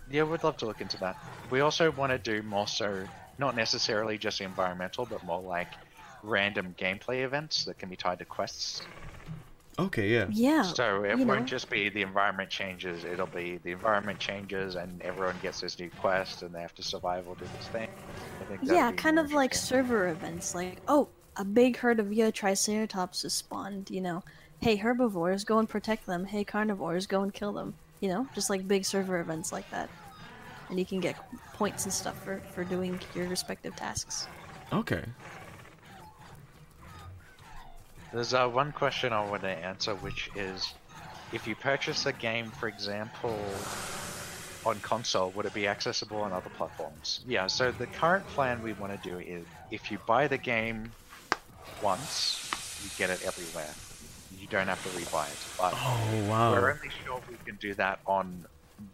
Yeah, 0.09 0.23
we'd 0.23 0.43
love 0.43 0.57
to 0.57 0.65
look 0.65 0.81
into 0.81 0.97
that. 0.97 1.17
We 1.49 1.61
also 1.61 1.91
want 1.91 2.11
to 2.11 2.17
do 2.19 2.41
more 2.43 2.67
so, 2.67 3.07
not 3.37 3.55
necessarily 3.55 4.17
just 4.17 4.41
environmental, 4.41 5.05
but 5.05 5.23
more 5.23 5.41
like 5.41 5.77
random 6.21 6.75
gameplay 6.77 7.23
events 7.23 7.65
that 7.65 7.77
can 7.77 7.89
be 7.89 7.95
tied 7.95 8.19
to 8.19 8.25
quests. 8.25 8.87
Okay, 9.77 10.09
yeah. 10.09 10.27
Yeah. 10.27 10.73
So 10.75 11.03
it 11.03 11.21
won't 11.23 11.41
know. 11.41 11.45
just 11.45 11.69
be 11.69 11.89
the 11.89 12.01
environment 12.01 12.49
changes, 12.49 13.03
it'll 13.03 13.27
be 13.27 13.57
the 13.63 13.71
environment 13.71 14.19
changes 14.19 14.75
and 14.75 15.01
everyone 15.01 15.37
gets 15.39 15.61
this 15.61 15.79
new 15.79 15.89
quest 15.89 16.41
and 16.43 16.53
they 16.53 16.61
have 16.61 16.75
to 16.75 16.83
survive 16.83 17.27
or 17.27 17.35
do 17.35 17.45
this 17.57 17.67
thing. 17.69 17.89
I 18.41 18.45
think 18.45 18.61
Yeah, 18.63 18.91
kind 18.91 19.17
of 19.19 19.31
like 19.31 19.53
server 19.53 20.09
events, 20.09 20.53
like, 20.53 20.81
oh, 20.87 21.09
a 21.39 21.45
big 21.45 21.77
herd 21.77 22.01
of 22.01 22.07
Eotriceratops 22.07 23.23
has 23.23 23.33
spawned, 23.33 23.89
you 23.89 24.01
know. 24.01 24.21
Hey, 24.59 24.75
herbivores, 24.75 25.45
go 25.45 25.57
and 25.57 25.69
protect 25.69 26.05
them. 26.05 26.25
Hey, 26.25 26.43
carnivores, 26.43 27.07
go 27.07 27.21
and 27.21 27.33
kill 27.33 27.53
them. 27.53 27.73
You 28.01 28.09
know, 28.09 28.27
just 28.35 28.49
like 28.49 28.67
big 28.67 28.83
server 28.83 29.21
events 29.21 29.53
like 29.53 29.69
that. 29.71 29.89
And 30.69 30.77
you 30.77 30.85
can 30.85 30.99
get 30.99 31.15
points 31.53 31.85
and 31.85 31.93
stuff 31.93 32.21
for, 32.23 32.41
for 32.53 32.65
doing 32.65 32.99
your 33.15 33.27
respective 33.27 33.73
tasks. 33.77 34.27
Okay. 34.73 35.03
There's 38.11 38.33
uh, 38.33 38.49
one 38.49 38.73
question 38.73 39.13
I 39.13 39.25
want 39.25 39.43
to 39.43 39.49
answer, 39.49 39.95
which 39.95 40.29
is 40.35 40.73
if 41.31 41.47
you 41.47 41.55
purchase 41.55 42.05
a 42.05 42.13
game, 42.13 42.51
for 42.51 42.67
example, 42.67 43.39
on 44.65 44.77
console, 44.81 45.29
would 45.31 45.45
it 45.45 45.53
be 45.53 45.67
accessible 45.67 46.17
on 46.17 46.33
other 46.33 46.49
platforms? 46.49 47.21
Yeah, 47.25 47.47
so 47.47 47.71
the 47.71 47.87
current 47.87 48.27
plan 48.27 48.61
we 48.61 48.73
want 48.73 49.01
to 49.01 49.09
do 49.09 49.19
is 49.19 49.45
if 49.71 49.89
you 49.89 49.99
buy 50.05 50.27
the 50.27 50.37
game 50.37 50.91
once, 51.81 52.41
you 52.77 52.89
get 52.97 53.09
it 53.09 53.21
everywhere. 53.23 53.75
You 54.29 54.47
don't 54.47 54.67
have 54.67 54.81
to 54.83 54.89
rebuy 54.89 55.31
it. 55.31 55.47
But 55.57 55.73
Oh 55.73 56.25
wow. 56.29 56.53
we're 56.53 56.71
only 56.71 56.89
sure 56.89 57.21
we 57.27 57.37
can 57.45 57.57
do 57.57 57.73
that 57.75 57.99
on 58.05 58.45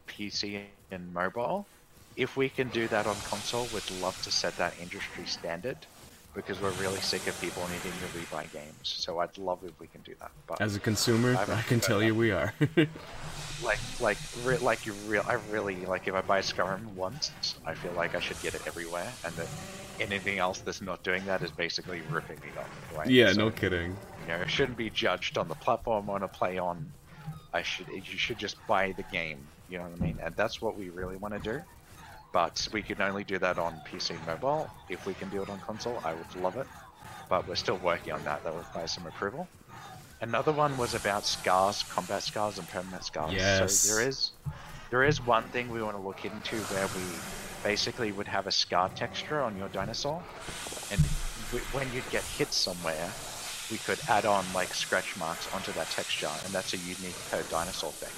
PC 0.08 0.58
and 0.58 0.74
mobile. 0.74 1.70
If 2.16 2.38
we 2.38 2.50
can 2.50 2.70
do 2.70 2.88
that 2.88 3.08
on 3.08 3.22
console, 3.22 3.40
we'd 3.42 3.60
love 3.62 4.22
to 4.24 4.32
set 4.32 4.58
that 4.58 4.80
industry 4.80 5.26
standard 5.26 5.88
because 6.34 6.62
we're 6.62 6.72
really 6.72 7.00
sick 7.02 7.28
of 7.28 7.40
people 7.40 7.68
needing 7.68 7.92
to 8.00 8.08
rebuy 8.08 8.50
games. 8.52 8.78
So 8.84 9.20
I'd 9.20 9.38
love 9.38 9.64
if 9.64 9.80
we 9.80 9.88
can 9.88 10.02
do 10.02 10.16
that. 10.20 10.32
But 10.48 10.62
As 10.62 10.76
a 10.76 10.80
consumer, 10.80 11.36
I 11.36 11.44
I 11.52 11.62
can 11.64 11.80
tell 11.80 12.00
that. 12.00 12.06
you 12.06 12.16
we 12.16 12.32
are. 12.32 12.54
like, 13.62 13.80
like, 14.00 14.20
re- 14.44 14.58
like 14.58 14.86
you 14.86 14.94
real, 14.94 15.24
I 15.28 15.34
really 15.34 15.86
like 15.86 16.08
if 16.08 16.14
I 16.14 16.22
buy 16.22 16.40
Skyrim 16.42 16.86
once, 16.94 17.32
I 17.66 17.74
feel 17.76 17.94
like 17.94 18.16
I 18.16 18.20
should 18.20 18.40
get 18.42 18.54
it 18.56 18.62
everywhere, 18.68 19.18
and 19.24 19.36
that 19.38 19.50
anything 20.00 20.40
else 20.40 20.60
that's 20.60 20.82
not 20.82 21.04
doing 21.04 21.26
that 21.26 21.42
is 21.42 21.52
basically 21.52 22.02
ripping 22.10 22.40
me 22.42 22.50
off. 22.58 22.98
Right? 22.98 23.10
yeah, 23.10 23.32
So, 23.32 23.40
no 23.40 23.52
kidding. 23.52 23.96
You 24.22 24.28
know, 24.28 24.42
it 24.42 24.50
shouldn't 24.50 24.78
be 24.78 24.90
judged 24.90 25.38
on 25.38 25.48
the 25.48 25.56
platform 25.56 26.10
I 26.10 26.14
want 26.14 26.24
to 26.24 26.28
play 26.28 26.58
on. 26.58 26.92
I 27.54 27.62
should, 27.62 27.88
you 27.88 28.02
should 28.02 28.38
just 28.38 28.58
buy 28.68 28.94
the 28.94 29.04
game. 29.04 29.40
You 29.70 29.78
know 29.78 29.86
what 29.86 30.02
I 30.02 30.06
mean? 30.06 30.20
And 30.22 30.36
that's 30.36 30.62
what 30.62 30.78
we 30.78 30.90
really 30.90 31.16
want 31.16 31.34
to 31.34 31.40
do. 31.40 31.62
But 32.32 32.68
we 32.74 32.82
can 32.82 33.02
only 33.02 33.24
do 33.24 33.38
that 33.40 33.58
on 33.58 33.80
PC 33.88 34.12
and 34.12 34.26
mobile. 34.28 34.70
If 34.90 35.06
we 35.06 35.14
can 35.14 35.30
do 35.30 35.42
it 35.42 35.50
on 35.50 35.60
console, 35.60 36.02
I 36.04 36.14
would 36.14 36.36
love 36.36 36.58
it. 36.58 36.68
But 37.30 37.48
we're 37.48 37.56
still 37.56 37.78
working 37.78 38.14
on 38.14 38.24
that. 38.26 38.44
That 38.44 38.54
requires 38.54 38.92
some 38.92 39.06
approval. 39.08 39.48
Another 40.22 40.52
one 40.52 40.78
was 40.78 40.96
about 40.96 41.26
scars, 41.26 41.84
combat 41.84 42.24
scars, 42.24 42.58
and 42.58 42.68
permanent 42.70 43.04
scars. 43.04 43.34
Yes. 43.34 43.80
So 43.80 43.96
there 43.96 44.08
is, 44.08 44.32
there 44.90 45.04
is 45.04 45.26
one 45.26 45.44
thing 45.46 45.70
we 45.70 45.82
want 45.82 45.96
to 45.96 46.02
look 46.02 46.26
into 46.26 46.58
where 46.58 46.88
we 46.88 47.04
basically 47.66 48.12
would 48.14 48.30
have 48.30 48.48
a 48.48 48.52
scar 48.52 48.90
texture 48.90 49.42
on 49.44 49.58
your 49.58 49.70
dinosaur, 49.70 50.28
and 50.92 51.10
when 51.72 51.92
you'd 51.92 52.10
get 52.10 52.26
hit 52.28 52.54
somewhere, 52.54 53.18
we 53.70 53.80
could 53.80 54.02
add 54.08 54.26
on 54.26 54.54
like 54.54 54.74
scratch 54.76 55.16
marks 55.18 55.48
onto 55.48 55.74
that 55.74 55.90
texture, 55.90 56.40
and 56.44 56.56
that's 56.56 56.74
a 56.74 56.80
unique 56.80 57.20
per 57.26 57.44
dinosaur 57.44 57.94
thing. 57.94 58.16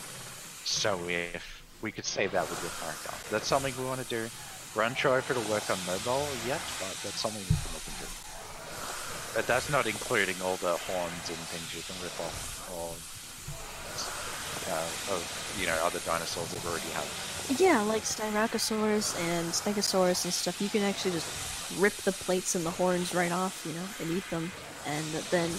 So 0.63 1.09
if 1.09 1.63
we 1.81 1.91
could 1.93 2.05
save 2.05 2.31
that 2.33 2.49
with 2.49 2.61
your 2.61 2.71
character, 2.71 3.11
that's 3.29 3.47
something 3.47 3.75
we 3.75 3.85
want 3.85 4.01
to 4.01 4.05
do. 4.05 4.31
We're 4.75 4.83
unsure 4.83 5.19
if 5.19 5.31
it'll 5.31 5.45
work 5.45 5.69
on 5.71 5.85
mobile 5.85 6.35
yet, 6.37 6.71
but 6.79 7.01
that's 7.03 7.21
something 7.21 7.47
we 7.47 7.57
can 7.57 7.73
look 7.73 7.87
into. 7.87 8.09
But 9.33 9.47
that's 9.47 9.69
not 9.69 9.87
including 9.87 10.41
all 10.41 10.57
the 10.57 10.77
horns 10.77 11.29
and 11.29 11.49
things 11.49 11.73
you 11.73 11.83
can 11.83 11.97
rip 11.99 12.19
off, 12.19 12.59
or 12.67 13.03
uh, 14.67 14.91
of 15.07 15.31
you 15.53 15.65
know 15.67 15.75
other 15.75 15.99
dinosaurs 15.99 16.51
that 16.51 16.65
already 16.65 16.91
have. 16.91 17.11
Yeah, 17.55 17.81
like 17.81 18.01
Styracosaurus 18.03 19.17
and 19.19 19.47
Stegosaurus 19.53 20.25
and 20.25 20.33
stuff, 20.33 20.59
you 20.61 20.67
can 20.67 20.83
actually 20.83 21.11
just 21.11 21.79
rip 21.79 21.93
the 21.97 22.11
plates 22.11 22.55
and 22.55 22.65
the 22.65 22.71
horns 22.71 23.15
right 23.15 23.31
off, 23.31 23.65
you 23.65 23.71
know, 23.71 23.85
and 24.01 24.17
eat 24.17 24.29
them. 24.29 24.51
And 24.85 25.05
then 25.31 25.49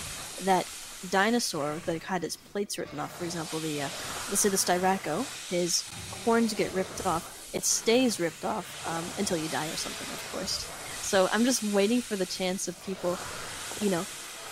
that 0.45 0.67
dinosaur 1.11 1.77
that 1.87 2.03
had 2.03 2.25
its 2.25 2.37
plates 2.37 2.79
written 2.79 2.99
off, 3.01 3.17
for 3.17 3.25
example, 3.25 3.59
the 3.61 3.83
uh, 3.83 3.89
let's 4.29 4.41
say 4.41 4.51
the 4.51 4.57
Styraco, 4.57 5.25
his 5.49 5.89
horns 6.25 6.53
get 6.53 6.73
ripped 6.75 7.07
off. 7.07 7.51
It 7.55 7.65
stays 7.65 8.21
ripped 8.21 8.45
off 8.45 8.87
um, 8.87 9.05
until 9.19 9.39
you 9.39 9.49
die 9.49 9.67
or 9.67 9.77
something, 9.77 10.07
of 10.13 10.31
course. 10.33 10.71
So 11.01 11.29
I'm 11.33 11.45
just 11.45 11.63
waiting 11.73 12.03
for 12.03 12.17
the 12.17 12.27
chance 12.27 12.69
of 12.69 12.77
people, 12.85 13.17
you 13.81 13.91
know, 13.91 14.05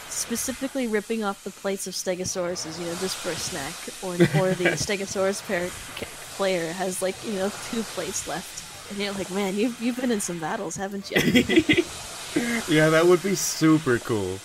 specifically 0.09 0.87
ripping 0.87 1.23
off 1.23 1.45
the 1.45 1.51
plates 1.51 1.87
of 1.87 1.93
Stegosauruses, 1.93 2.79
you 2.81 2.87
know, 2.87 2.95
just 2.95 3.17
for 3.17 3.29
a 3.29 3.37
snack, 3.37 3.75
or 4.03 4.15
or 4.41 4.55
the 4.55 4.65
Stegosaurus 4.81 5.47
pair, 5.47 5.69
player 6.37 6.73
has 6.73 7.03
like 7.03 7.17
you 7.25 7.33
know 7.33 7.51
two 7.71 7.83
plates 7.83 8.29
left, 8.29 8.91
and 8.91 8.99
you're 8.99 9.13
like, 9.13 9.31
man, 9.31 9.57
you've 9.57 9.81
you've 9.81 9.97
been 9.97 10.11
in 10.11 10.21
some 10.21 10.39
battles, 10.39 10.77
haven't 10.77 11.11
you? 11.11 11.17
yeah, 12.69 12.91
that 12.91 13.07
would 13.07 13.23
be 13.23 13.35
super 13.35 13.99
cool. 13.99 14.39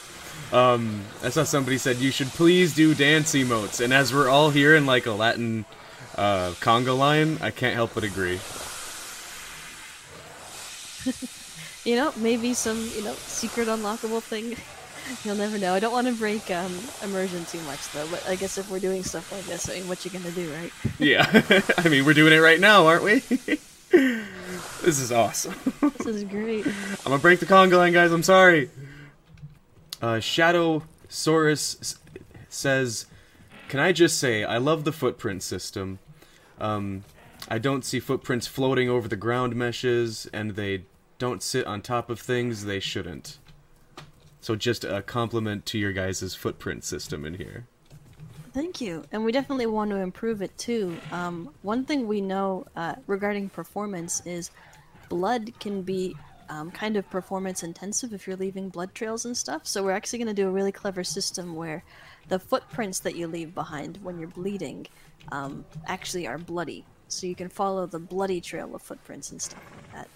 Um, 0.52 1.02
I 1.24 1.30
saw 1.30 1.44
somebody 1.44 1.78
said 1.78 1.98
you 1.98 2.12
should 2.12 2.28
please 2.28 2.74
do 2.74 2.94
dance 2.96 3.34
emotes, 3.34 3.80
and 3.84 3.94
as 3.94 4.14
we're 4.14 4.30
all 4.30 4.50
here 4.50 4.76
in 4.76 4.86
like 4.86 5.06
a 5.06 5.12
Latin 5.12 5.66
uh, 6.16 6.52
conga 6.60 6.98
line, 6.98 7.38
I 7.42 7.52
can't 7.52 7.76
help 7.76 7.94
but 7.94 8.04
agree. 8.04 8.40
you 11.86 11.96
know, 11.96 12.14
maybe 12.18 12.54
some 12.54 12.78
you 12.96 13.04
know 13.04 13.14
secret 13.14 13.68
unlockable 13.68 14.22
thing. 14.22 14.56
You'll 15.24 15.36
never 15.36 15.58
know. 15.58 15.74
I 15.74 15.80
don't 15.80 15.92
want 15.92 16.08
to 16.08 16.14
break 16.14 16.50
um, 16.52 16.78
immersion 17.04 17.46
too 17.46 17.62
much 17.62 17.92
though, 17.92 18.08
but 18.10 18.28
I 18.28 18.36
guess 18.36 18.58
if 18.58 18.70
we're 18.70 18.80
doing 18.80 19.04
stuff 19.04 19.32
like 19.32 19.46
this, 19.46 19.70
I 19.70 19.76
mean, 19.76 19.88
what 19.88 20.04
you 20.06 20.12
gonna 20.12 20.32
do, 20.32 20.52
right? 20.54 20.72
Yeah, 21.00 21.26
I 21.78 21.90
mean 21.90 22.06
we're 22.06 22.14
doing 22.14 22.34
it 22.34 22.40
right 22.40 22.60
now, 22.60 22.88
aren't 22.88 23.04
we? 23.04 23.20
this 23.92 25.00
is 25.00 25.12
awesome. 25.12 25.56
This 25.98 26.08
is 26.08 26.24
great. 26.24 26.66
I'm 26.68 26.98
gonna 27.04 27.20
break 27.20 27.40
the 27.40 27.46
conga 27.46 27.78
line, 27.78 27.94
guys. 27.94 28.12
I'm 28.12 28.24
sorry. 28.24 28.70
Uh, 30.02 30.20
Shadow 30.20 30.84
Saurus 31.10 31.98
says, 32.50 33.06
"Can 33.70 33.80
I 33.80 33.92
just 33.92 34.18
say 34.20 34.44
I 34.44 34.58
love 34.58 34.84
the 34.84 34.92
footprint 34.92 35.44
system. 35.44 36.00
Um, 36.60 37.04
I 37.48 37.58
don't 37.58 37.84
see 37.84 38.00
footprints 38.00 38.48
floating 38.48 38.90
over 38.90 39.08
the 39.08 39.16
ground 39.16 39.56
meshes, 39.56 40.28
and 40.32 40.52
they 40.52 40.84
don't 41.18 41.44
sit 41.44 41.66
on 41.68 41.82
top 41.82 42.10
of 42.10 42.20
things 42.20 42.66
they 42.66 42.80
shouldn't. 42.80 43.38
So 44.42 44.56
just 44.56 44.84
a 44.84 45.02
compliment 45.02 45.66
to 45.68 45.78
your 45.78 45.94
guys' 45.94 46.36
footprint 46.36 46.84
system 46.84 47.26
in 47.26 47.36
here. 47.36 47.68
Thank 48.54 48.82
you, 48.82 49.06
and 49.14 49.24
we 49.24 49.32
definitely 49.32 49.68
want 49.68 49.92
to 49.92 49.98
improve 49.98 50.42
it 50.42 50.58
too. 50.58 50.98
Um, 51.12 51.54
one 51.62 51.86
thing 51.86 52.06
we 52.06 52.20
know 52.20 52.66
uh, 52.76 52.96
regarding 53.08 53.48
performance 53.48 54.22
is 54.26 54.52
blood 55.08 55.58
can 55.60 55.84
be 55.84 56.16
um, 56.50 56.70
kind 56.70 56.98
of 56.98 57.10
performance 57.10 57.64
intensive 57.64 58.14
if 58.14 58.28
you're 58.28 58.36
leaving 58.36 58.68
blood 58.68 58.94
trails 58.94 59.26
and 59.26 59.38
stuff. 59.38 59.66
So 59.66 59.84
we're 59.84 59.92
actually 59.94 60.20
going 60.20 60.36
to 60.36 60.42
do 60.42 60.50
a 60.50 60.52
really 60.52 60.74
clever 60.74 61.04
system 61.04 61.56
where 61.56 61.84
the 62.28 62.40
footprints 62.40 63.00
that 63.00 63.16
you 63.16 63.28
leave 63.28 63.56
behind 63.56 64.00
when 64.04 64.20
you're 64.20 64.28
bleeding 64.28 64.88
um, 65.32 65.64
actually 65.88 66.28
are 66.28 66.38
bloody. 66.38 66.84
So 67.08 67.26
you 67.26 67.36
can 67.36 67.48
follow 67.48 67.86
the 67.86 68.00
bloody 68.00 68.42
trail 68.42 68.76
of 68.76 68.82
footprints 68.82 69.32
and 69.32 69.42
stuff 69.42 69.64
like 69.76 69.94
that. 69.94 70.10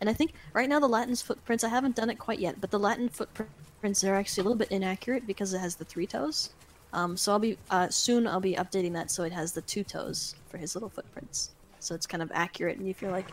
And 0.00 0.10
I 0.10 0.12
think 0.12 0.34
right 0.52 0.68
now 0.68 0.80
the 0.80 0.88
Latin's 0.88 1.22
footprints, 1.22 1.64
I 1.64 1.68
haven't 1.68 1.96
done 1.96 2.10
it 2.10 2.18
quite 2.18 2.38
yet, 2.38 2.60
but 2.60 2.70
the 2.70 2.78
Latin 2.78 3.08
footprints 3.08 4.04
are 4.04 4.14
actually 4.14 4.42
a 4.42 4.44
little 4.44 4.58
bit 4.58 4.70
inaccurate 4.70 5.26
because 5.26 5.54
it 5.54 5.58
has 5.58 5.76
the 5.76 5.84
three 5.84 6.06
toes. 6.06 6.50
Um, 6.92 7.16
so 7.16 7.32
I'll 7.32 7.38
be 7.38 7.58
uh, 7.70 7.88
soon. 7.88 8.26
I'll 8.26 8.40
be 8.40 8.54
updating 8.54 8.92
that 8.92 9.10
so 9.10 9.24
it 9.24 9.32
has 9.32 9.52
the 9.52 9.62
two 9.62 9.84
toes 9.84 10.36
for 10.48 10.58
his 10.58 10.74
little 10.74 10.88
footprints. 10.88 11.50
So 11.80 11.94
it's 11.94 12.06
kind 12.06 12.22
of 12.22 12.30
accurate. 12.32 12.78
And 12.78 12.88
if 12.88 13.02
you're 13.02 13.10
like, 13.10 13.28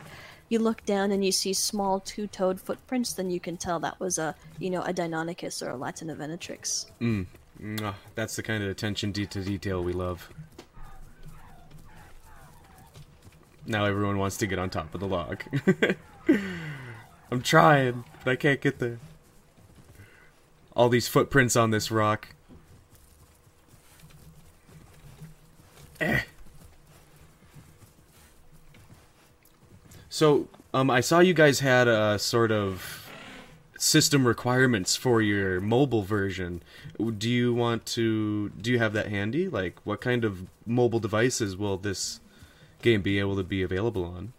you 0.48 0.58
look 0.58 0.84
down 0.84 1.12
and 1.12 1.24
you 1.24 1.32
see 1.32 1.54
small 1.54 2.00
two-toed 2.00 2.60
footprints, 2.60 3.14
then 3.14 3.30
you 3.30 3.40
can 3.40 3.56
tell 3.56 3.80
that 3.80 3.98
was 3.98 4.18
a 4.18 4.34
you 4.58 4.68
know 4.68 4.82
a 4.82 4.92
Deinonychus 4.92 5.66
or 5.66 5.70
a 5.70 5.74
Latenivenatrix. 5.74 6.86
Mwah, 7.60 7.94
that's 8.14 8.36
the 8.36 8.42
kind 8.42 8.62
of 8.62 8.68
attention 8.68 9.12
to 9.14 9.26
detail 9.26 9.82
we 9.82 9.92
love. 9.92 10.28
Now 13.66 13.84
everyone 13.84 14.18
wants 14.18 14.36
to 14.38 14.46
get 14.46 14.58
on 14.58 14.70
top 14.70 14.94
of 14.94 15.00
the 15.00 15.06
log. 15.06 15.42
I'm 17.30 17.42
trying, 17.42 18.04
but 18.24 18.30
I 18.30 18.36
can't 18.36 18.60
get 18.60 18.78
there. 18.78 18.98
All 20.74 20.88
these 20.88 21.08
footprints 21.08 21.54
on 21.56 21.70
this 21.70 21.90
rock. 21.90 22.28
Eh. 26.00 26.22
So, 30.08 30.48
um, 30.74 30.90
I 30.90 31.00
saw 31.00 31.20
you 31.20 31.32
guys 31.32 31.60
had 31.60 31.88
a 31.88 32.18
sort 32.18 32.50
of 32.50 33.10
system 33.78 34.26
requirements 34.26 34.94
for 34.94 35.22
your 35.22 35.60
mobile 35.60 36.02
version. 36.02 36.62
Do 37.18 37.30
you 37.30 37.54
want 37.54 37.86
to? 37.86 38.50
Do 38.50 38.70
you 38.70 38.78
have 38.78 38.92
that 38.92 39.08
handy? 39.08 39.48
Like, 39.48 39.78
what 39.84 40.00
kind 40.00 40.24
of 40.24 40.46
mobile 40.66 41.00
devices 41.00 41.56
will 41.56 41.76
this 41.76 42.20
game 42.82 43.02
be 43.02 43.18
able 43.18 43.36
to 43.36 43.42
be 43.42 43.62
available 43.62 44.04
on 44.04 44.32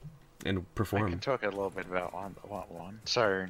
and 0.46 0.76
perform. 0.76 1.06
I 1.06 1.10
can 1.10 1.20
talk 1.20 1.44
a 1.44 1.48
little 1.48 1.70
bit 1.70 1.86
about 1.88 2.14
on 2.14 2.36
what 2.44 2.72
one. 2.72 3.00
So 3.06 3.46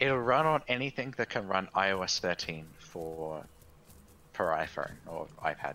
it'll 0.00 0.18
run 0.18 0.46
on 0.46 0.62
anything 0.68 1.14
that 1.16 1.28
can 1.28 1.46
run 1.46 1.68
iOS 1.74 2.20
13 2.20 2.66
for 2.78 3.44
per 4.32 4.46
iPhone 4.46 4.92
or 5.06 5.26
iPad, 5.44 5.74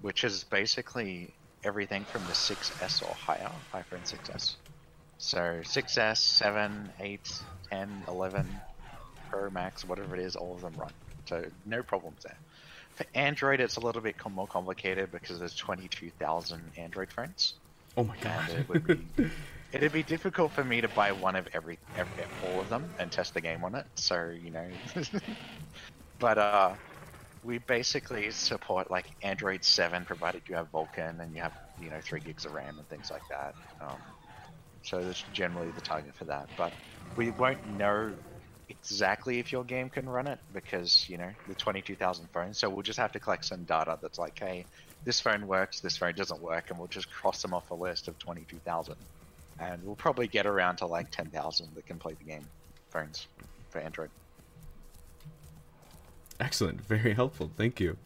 which 0.00 0.24
is 0.24 0.44
basically 0.44 1.32
everything 1.64 2.04
from 2.04 2.22
the 2.24 2.32
6S 2.32 3.02
or 3.02 3.14
higher, 3.14 3.50
iPhone 3.74 4.04
6S. 4.04 4.54
So 5.18 5.38
6S, 5.62 6.18
7, 6.18 6.90
8, 7.00 7.42
10, 7.70 8.02
11, 8.08 8.46
Pro 9.30 9.50
Max, 9.50 9.84
whatever 9.84 10.14
it 10.14 10.22
is, 10.22 10.36
all 10.36 10.54
of 10.54 10.60
them 10.60 10.74
run. 10.76 10.92
So 11.24 11.44
no 11.64 11.82
problems 11.82 12.22
there. 12.22 12.36
For 12.94 13.04
Android, 13.14 13.60
it's 13.60 13.76
a 13.76 13.80
little 13.80 14.00
bit 14.00 14.16
more 14.30 14.46
complicated 14.46 15.10
because 15.10 15.38
there's 15.38 15.56
22,000 15.56 16.62
Android 16.76 17.12
phones 17.12 17.54
oh 17.96 18.04
my 18.04 18.16
god! 18.18 18.50
it 18.50 18.68
would 18.68 18.84
be 18.84 18.96
it'd 19.72 19.92
be 19.92 20.02
difficult 20.02 20.52
for 20.52 20.64
me 20.64 20.80
to 20.80 20.88
buy 20.88 21.12
one 21.12 21.36
of 21.36 21.48
every, 21.52 21.78
every 21.96 22.24
all 22.40 22.60
of 22.60 22.68
them 22.68 22.94
and 22.98 23.10
test 23.12 23.34
the 23.34 23.40
game 23.40 23.64
on 23.64 23.74
it. 23.74 23.86
So 23.96 24.28
you 24.28 24.50
know, 24.50 24.68
but 26.18 26.38
uh, 26.38 26.76
we 27.42 27.58
basically 27.58 28.30
support 28.30 28.90
like 28.90 29.06
Android 29.22 29.64
seven, 29.64 30.04
provided 30.04 30.42
you 30.48 30.56
have 30.56 30.70
Vulkan 30.70 31.22
and 31.22 31.34
you 31.34 31.42
have 31.42 31.54
you 31.78 31.90
know 31.90 32.00
three 32.02 32.20
gigs 32.20 32.44
of 32.46 32.52
RAM 32.52 32.78
and 32.78 32.88
things 32.88 33.10
like 33.10 33.24
that. 33.30 33.54
Um, 33.80 34.02
so 34.82 35.04
that's 35.04 35.24
generally 35.24 35.70
the 35.72 35.80
target 35.82 36.14
for 36.16 36.26
that. 36.26 36.50
But 36.56 36.74
we 37.16 37.30
won't 37.30 37.64
know 37.64 38.16
exactly 38.68 39.38
if 39.38 39.52
your 39.52 39.64
game 39.64 39.90
can 39.90 40.08
run 40.08 40.26
it 40.26 40.38
because 40.52 41.04
you 41.08 41.18
know 41.18 41.30
the 41.46 41.54
22,000 41.56 42.28
phones. 42.32 42.58
So 42.58 42.70
we'll 42.70 42.82
just 42.82 42.98
have 42.98 43.12
to 43.12 43.20
collect 43.20 43.44
some 43.44 43.64
data 43.64 43.98
that's 44.02 44.18
like, 44.18 44.38
hey, 44.38 44.66
this 45.06 45.20
phone 45.20 45.46
works, 45.46 45.78
this 45.78 45.96
phone 45.96 46.14
doesn't 46.14 46.42
work, 46.42 46.68
and 46.68 46.78
we'll 46.78 46.88
just 46.88 47.10
cross 47.10 47.40
them 47.40 47.54
off 47.54 47.70
a 47.70 47.74
list 47.74 48.08
of 48.08 48.18
22,000. 48.18 48.96
And 49.60 49.82
we'll 49.84 49.94
probably 49.94 50.26
get 50.26 50.46
around 50.46 50.76
to 50.78 50.86
like 50.86 51.10
10,000 51.12 51.74
that 51.76 51.86
can 51.86 51.96
play 51.96 52.14
the 52.14 52.24
game 52.24 52.44
phones 52.90 53.28
for 53.70 53.78
Android. 53.78 54.10
Excellent, 56.40 56.82
very 56.82 57.14
helpful. 57.14 57.50
Thank 57.56 57.78
you. 57.78 57.96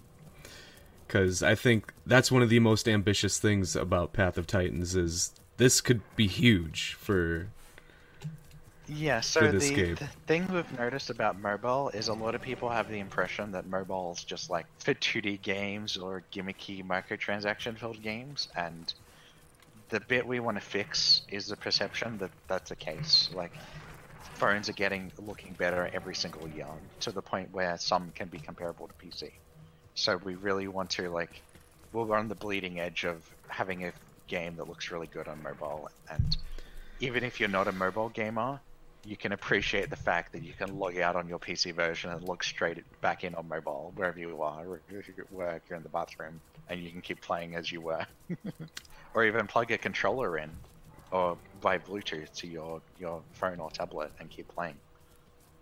Because 1.07 1.42
I 1.42 1.55
think 1.55 1.92
that's 2.07 2.30
one 2.30 2.42
of 2.42 2.51
the 2.51 2.61
most 2.61 2.86
ambitious 2.86 3.38
things 3.38 3.74
about 3.74 4.12
Path 4.12 4.36
of 4.36 4.46
Titans 4.46 4.94
is 4.94 5.32
this 5.57 5.80
could 5.80 6.03
be 6.16 6.26
huge 6.26 6.94
for 6.94 7.48
Yeah, 8.93 9.20
so 9.20 9.53
the, 9.53 9.84
the 9.99 10.09
thing 10.26 10.49
we've 10.53 10.72
noticed 10.72 11.11
about 11.11 11.38
mobile 11.41 11.91
is 11.91 12.09
a 12.09 12.14
lot 12.14 12.34
of 12.34 12.43
people 12.43 12.68
have 12.70 12.88
the 12.88 12.99
impression 12.99 13.53
that 13.53 13.64
mobile 13.64 14.14
is 14.18 14.24
just 14.24 14.51
like 14.51 14.66
for 14.80 14.95
2D 14.95 15.41
games 15.41 15.97
or 15.97 16.24
gimmicky 16.32 16.84
microtransaction 16.84 17.78
filled 17.78 18.03
games, 18.03 18.49
and 18.57 18.93
the 19.91 20.01
bit 20.01 20.26
we 20.26 20.41
want 20.41 20.57
to 20.57 20.61
fix 20.61 21.22
is 21.28 21.47
the 21.47 21.57
perception 21.57 22.18
that 22.18 22.32
that's 22.49 22.70
the 22.70 22.74
case. 22.74 23.30
Like, 23.32 23.53
phones 24.34 24.68
are 24.68 24.72
getting 24.74 25.12
looking 25.18 25.55
better 25.55 25.88
every 25.93 26.16
single 26.16 26.49
year 26.49 26.66
to 27.01 27.12
the 27.12 27.22
point 27.22 27.53
where 27.53 27.78
some 27.78 28.11
can 28.11 28.26
be 28.26 28.41
comparable 28.41 28.88
to 28.88 28.95
PC. 28.95 29.30
So 29.95 30.16
we 30.16 30.34
really 30.34 30.66
want 30.66 30.91
to 30.91 31.11
like, 31.11 31.43
we're 31.93 32.16
on 32.16 32.26
the 32.26 32.34
bleeding 32.34 32.80
edge 32.80 33.05
of 33.05 33.24
having 33.49 33.84
a 33.84 33.93
game 34.26 34.57
that 34.57 34.66
looks 34.66 34.91
really 34.91 35.07
good 35.07 35.28
on 35.28 35.43
mobile. 35.43 35.88
And 36.11 36.36
even 36.99 37.22
if 37.22 37.38
you're 37.38 37.49
not 37.49 37.68
a 37.68 37.72
mobile 37.72 38.09
gamer, 38.09 38.61
you 39.05 39.16
can 39.16 39.32
appreciate 39.32 39.90
the 39.90 39.96
fact 39.96 40.32
that 40.32 40.42
you 40.42 40.53
can 40.53 40.78
log 40.78 40.98
out 40.98 41.16
on 41.16 41.28
your 41.28 41.38
PC 41.38 41.74
version 41.74 42.11
and 42.11 42.22
log 42.22 42.44
straight 42.44 42.78
back 43.01 43.24
in 43.24 43.34
on 43.34 43.48
mobile 43.48 43.92
wherever 43.94 44.18
you 44.18 44.42
are, 44.42 44.80
if 44.90 45.09
you're 45.09 45.24
at 45.24 45.32
work, 45.32 45.62
you're 45.68 45.76
in 45.76 45.82
the 45.82 45.88
bathroom, 45.88 46.40
and 46.68 46.82
you 46.82 46.90
can 46.90 47.01
keep 47.01 47.20
playing 47.20 47.55
as 47.55 47.72
you 47.72 47.80
were. 47.80 48.07
or 49.14 49.24
even 49.24 49.46
plug 49.46 49.70
a 49.70 49.78
controller 49.78 50.38
in, 50.38 50.51
or 51.11 51.36
by 51.61 51.78
Bluetooth 51.78 52.32
to 52.34 52.46
your 52.46 52.80
your 52.98 53.22
phone 53.32 53.59
or 53.59 53.70
tablet 53.70 54.12
and 54.20 54.30
keep 54.30 54.48
playing. 54.48 54.76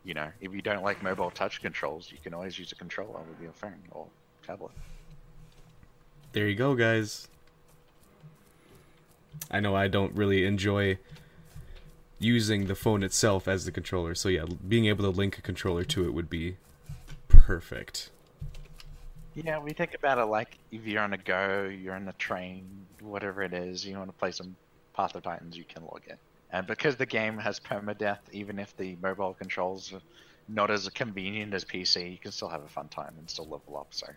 You 0.04 0.14
know, 0.14 0.28
if 0.40 0.52
you 0.52 0.62
don't 0.62 0.82
like 0.82 1.02
mobile 1.02 1.30
touch 1.30 1.62
controls, 1.62 2.10
you 2.10 2.18
can 2.22 2.34
always 2.34 2.58
use 2.58 2.72
a 2.72 2.74
controller 2.74 3.20
with 3.28 3.40
your 3.40 3.52
phone 3.52 3.82
or 3.90 4.06
tablet. 4.46 4.72
There 6.32 6.48
you 6.48 6.56
go, 6.56 6.74
guys. 6.74 7.28
I 9.50 9.60
know 9.60 9.74
I 9.74 9.88
don't 9.88 10.14
really 10.14 10.44
enjoy 10.44 10.98
using 12.18 12.66
the 12.66 12.74
phone 12.74 13.02
itself 13.02 13.46
as 13.46 13.64
the 13.64 13.72
controller, 13.72 14.14
so 14.14 14.28
yeah, 14.28 14.44
being 14.66 14.86
able 14.86 15.04
to 15.04 15.10
link 15.10 15.38
a 15.38 15.42
controller 15.42 15.84
to 15.84 16.04
it 16.04 16.12
would 16.12 16.28
be 16.28 16.56
perfect. 17.28 18.10
Yeah, 19.34 19.58
we 19.60 19.72
think 19.72 19.94
about 19.94 20.18
it 20.18 20.24
like 20.24 20.58
if 20.72 20.84
you're 20.84 21.02
on 21.02 21.12
a 21.12 21.18
go, 21.18 21.64
you're 21.64 21.94
on 21.94 22.04
the 22.04 22.12
train, 22.14 22.66
whatever 23.00 23.42
it 23.42 23.52
is, 23.52 23.86
you 23.86 23.96
want 23.96 24.08
to 24.08 24.16
play 24.16 24.32
some 24.32 24.56
Path 24.94 25.14
of 25.14 25.22
Titans, 25.22 25.56
you 25.56 25.64
can 25.64 25.84
log 25.84 26.02
in. 26.08 26.16
And 26.50 26.66
because 26.66 26.96
the 26.96 27.06
game 27.06 27.38
has 27.38 27.60
permadeath, 27.60 28.18
even 28.32 28.58
if 28.58 28.76
the 28.76 28.96
mobile 29.00 29.34
controls 29.34 29.92
are 29.92 30.00
not 30.48 30.70
as 30.70 30.88
convenient 30.88 31.54
as 31.54 31.64
PC, 31.64 32.10
you 32.10 32.18
can 32.18 32.32
still 32.32 32.48
have 32.48 32.64
a 32.64 32.68
fun 32.68 32.88
time 32.88 33.14
and 33.18 33.30
still 33.30 33.44
level 33.44 33.76
up. 33.76 33.88
So, 33.90 34.08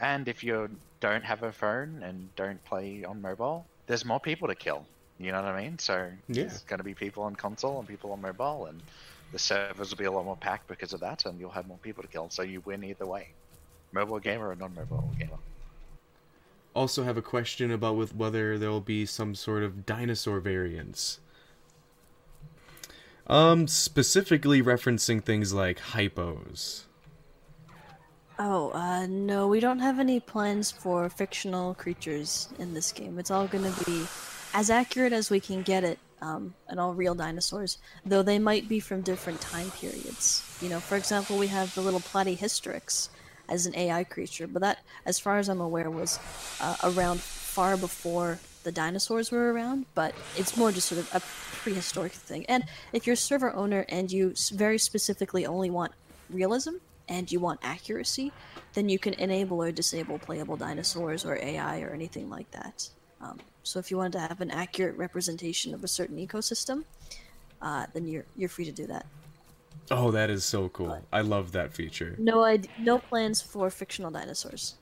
and 0.00 0.28
if 0.28 0.44
you 0.44 0.68
don't 1.00 1.24
have 1.24 1.42
a 1.42 1.52
phone 1.52 2.02
and 2.02 2.34
don't 2.36 2.62
play 2.64 3.04
on 3.04 3.22
mobile, 3.22 3.64
there's 3.86 4.04
more 4.04 4.20
people 4.20 4.48
to 4.48 4.54
kill. 4.54 4.84
You 5.18 5.32
know 5.32 5.42
what 5.42 5.54
I 5.54 5.62
mean? 5.62 5.78
So 5.78 6.10
Yeah. 6.28 6.44
there's 6.44 6.62
going 6.62 6.78
to 6.78 6.84
be 6.84 6.94
people 6.94 7.22
on 7.24 7.36
console 7.36 7.78
and 7.78 7.88
people 7.88 8.12
on 8.12 8.20
mobile, 8.20 8.66
and 8.66 8.82
the 9.32 9.38
servers 9.38 9.90
will 9.90 9.96
be 9.96 10.04
a 10.04 10.12
lot 10.12 10.24
more 10.24 10.36
packed 10.36 10.68
because 10.68 10.92
of 10.92 11.00
that, 11.00 11.24
and 11.26 11.40
you'll 11.40 11.50
have 11.50 11.66
more 11.66 11.78
people 11.78 12.02
to 12.02 12.08
kill. 12.08 12.28
So 12.30 12.42
you 12.42 12.60
win 12.64 12.84
either 12.84 13.06
way, 13.06 13.28
mobile 13.92 14.18
gamer 14.18 14.50
or 14.50 14.56
non-mobile 14.56 15.14
gamer. 15.18 15.38
Also, 16.74 17.04
have 17.04 17.16
a 17.16 17.22
question 17.22 17.70
about 17.70 17.96
with 17.96 18.14
whether 18.14 18.58
there 18.58 18.68
will 18.70 18.82
be 18.82 19.06
some 19.06 19.34
sort 19.34 19.62
of 19.62 19.86
dinosaur 19.86 20.40
variants. 20.40 21.20
Um, 23.26 23.66
specifically 23.66 24.62
referencing 24.62 25.24
things 25.24 25.54
like 25.54 25.78
hypos. 25.78 26.82
Oh, 28.38 28.70
uh, 28.72 29.06
no, 29.06 29.48
we 29.48 29.60
don't 29.60 29.78
have 29.78 29.98
any 29.98 30.20
plans 30.20 30.70
for 30.70 31.08
fictional 31.08 31.74
creatures 31.74 32.50
in 32.58 32.74
this 32.74 32.92
game. 32.92 33.18
It's 33.18 33.30
all 33.30 33.48
gonna 33.48 33.72
be 33.86 34.06
as 34.54 34.70
accurate 34.70 35.12
as 35.12 35.30
we 35.30 35.40
can 35.40 35.62
get 35.62 35.84
it, 35.84 35.98
um, 36.22 36.54
and 36.68 36.80
all 36.80 36.94
real 36.94 37.14
dinosaurs, 37.14 37.78
though 38.04 38.22
they 38.22 38.38
might 38.38 38.68
be 38.68 38.80
from 38.80 39.02
different 39.02 39.40
time 39.40 39.70
periods. 39.72 40.42
You 40.60 40.68
know, 40.68 40.80
for 40.80 40.96
example, 40.96 41.36
we 41.36 41.48
have 41.48 41.74
the 41.74 41.82
little 41.82 42.00
Platyhystrix 42.00 43.08
as 43.48 43.66
an 43.66 43.76
AI 43.76 44.04
creature, 44.04 44.46
but 44.46 44.62
that, 44.62 44.78
as 45.04 45.18
far 45.18 45.38
as 45.38 45.48
I'm 45.48 45.60
aware, 45.60 45.90
was 45.90 46.18
uh, 46.60 46.76
around 46.84 47.20
far 47.20 47.76
before 47.76 48.38
the 48.64 48.72
dinosaurs 48.72 49.30
were 49.30 49.52
around, 49.52 49.86
but 49.94 50.14
it's 50.36 50.56
more 50.56 50.72
just 50.72 50.88
sort 50.88 51.00
of 51.00 51.14
a 51.14 51.20
prehistoric 51.62 52.12
thing. 52.12 52.44
And 52.46 52.64
if 52.92 53.06
you're 53.06 53.14
a 53.14 53.16
server 53.16 53.54
owner 53.54 53.84
and 53.88 54.10
you 54.10 54.34
very 54.52 54.78
specifically 54.78 55.46
only 55.46 55.70
want 55.70 55.92
realism 56.30 56.74
and 57.08 57.30
you 57.30 57.38
want 57.38 57.60
accuracy, 57.62 58.32
then 58.74 58.88
you 58.88 58.98
can 58.98 59.14
enable 59.14 59.62
or 59.62 59.70
disable 59.70 60.18
playable 60.18 60.56
dinosaurs 60.56 61.24
or 61.24 61.36
AI 61.36 61.82
or 61.82 61.90
anything 61.90 62.28
like 62.28 62.50
that. 62.50 62.88
Um, 63.20 63.38
so 63.66 63.80
if 63.80 63.90
you 63.90 63.96
wanted 63.96 64.12
to 64.12 64.20
have 64.20 64.40
an 64.40 64.52
accurate 64.52 64.96
representation 64.96 65.74
of 65.74 65.82
a 65.82 65.88
certain 65.88 66.24
ecosystem, 66.24 66.84
uh, 67.60 67.86
then 67.94 68.06
you're 68.06 68.24
you're 68.36 68.48
free 68.48 68.64
to 68.64 68.70
do 68.70 68.86
that. 68.86 69.04
Oh, 69.90 70.12
that 70.12 70.30
is 70.30 70.44
so 70.44 70.68
cool. 70.68 71.04
I 71.12 71.22
love 71.22 71.50
that 71.52 71.72
feature. 71.72 72.14
No, 72.16 72.44
id- 72.44 72.68
no 72.78 72.98
plans 72.98 73.42
for 73.42 73.68
fictional 73.70 74.12
dinosaurs. 74.12 74.76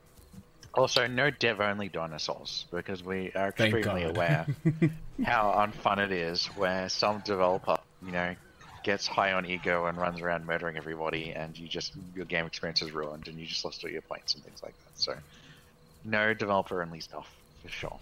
Also, 0.74 1.06
no 1.06 1.30
dev-only 1.30 1.88
dinosaurs 1.88 2.66
because 2.70 3.02
we 3.02 3.32
are 3.34 3.48
extremely 3.48 4.02
aware 4.02 4.46
how 5.24 5.66
unfun 5.66 5.98
it 5.98 6.12
is 6.12 6.46
where 6.56 6.88
some 6.90 7.22
developer, 7.24 7.78
you 8.04 8.12
know, 8.12 8.34
gets 8.82 9.06
high 9.06 9.32
on 9.32 9.46
ego 9.46 9.86
and 9.86 9.96
runs 9.96 10.20
around 10.20 10.44
murdering 10.44 10.76
everybody, 10.76 11.30
and 11.30 11.56
you 11.56 11.68
just 11.68 11.92
your 12.14 12.26
game 12.26 12.44
experience 12.44 12.82
is 12.82 12.92
ruined, 12.92 13.28
and 13.28 13.38
you 13.38 13.46
just 13.46 13.64
lost 13.64 13.82
all 13.82 13.90
your 13.90 14.02
points 14.02 14.34
and 14.34 14.44
things 14.44 14.62
like 14.62 14.74
that. 14.84 15.00
So, 15.00 15.14
no 16.04 16.34
developer-only 16.34 17.00
stuff 17.00 17.30
for 17.62 17.70
sure. 17.70 17.98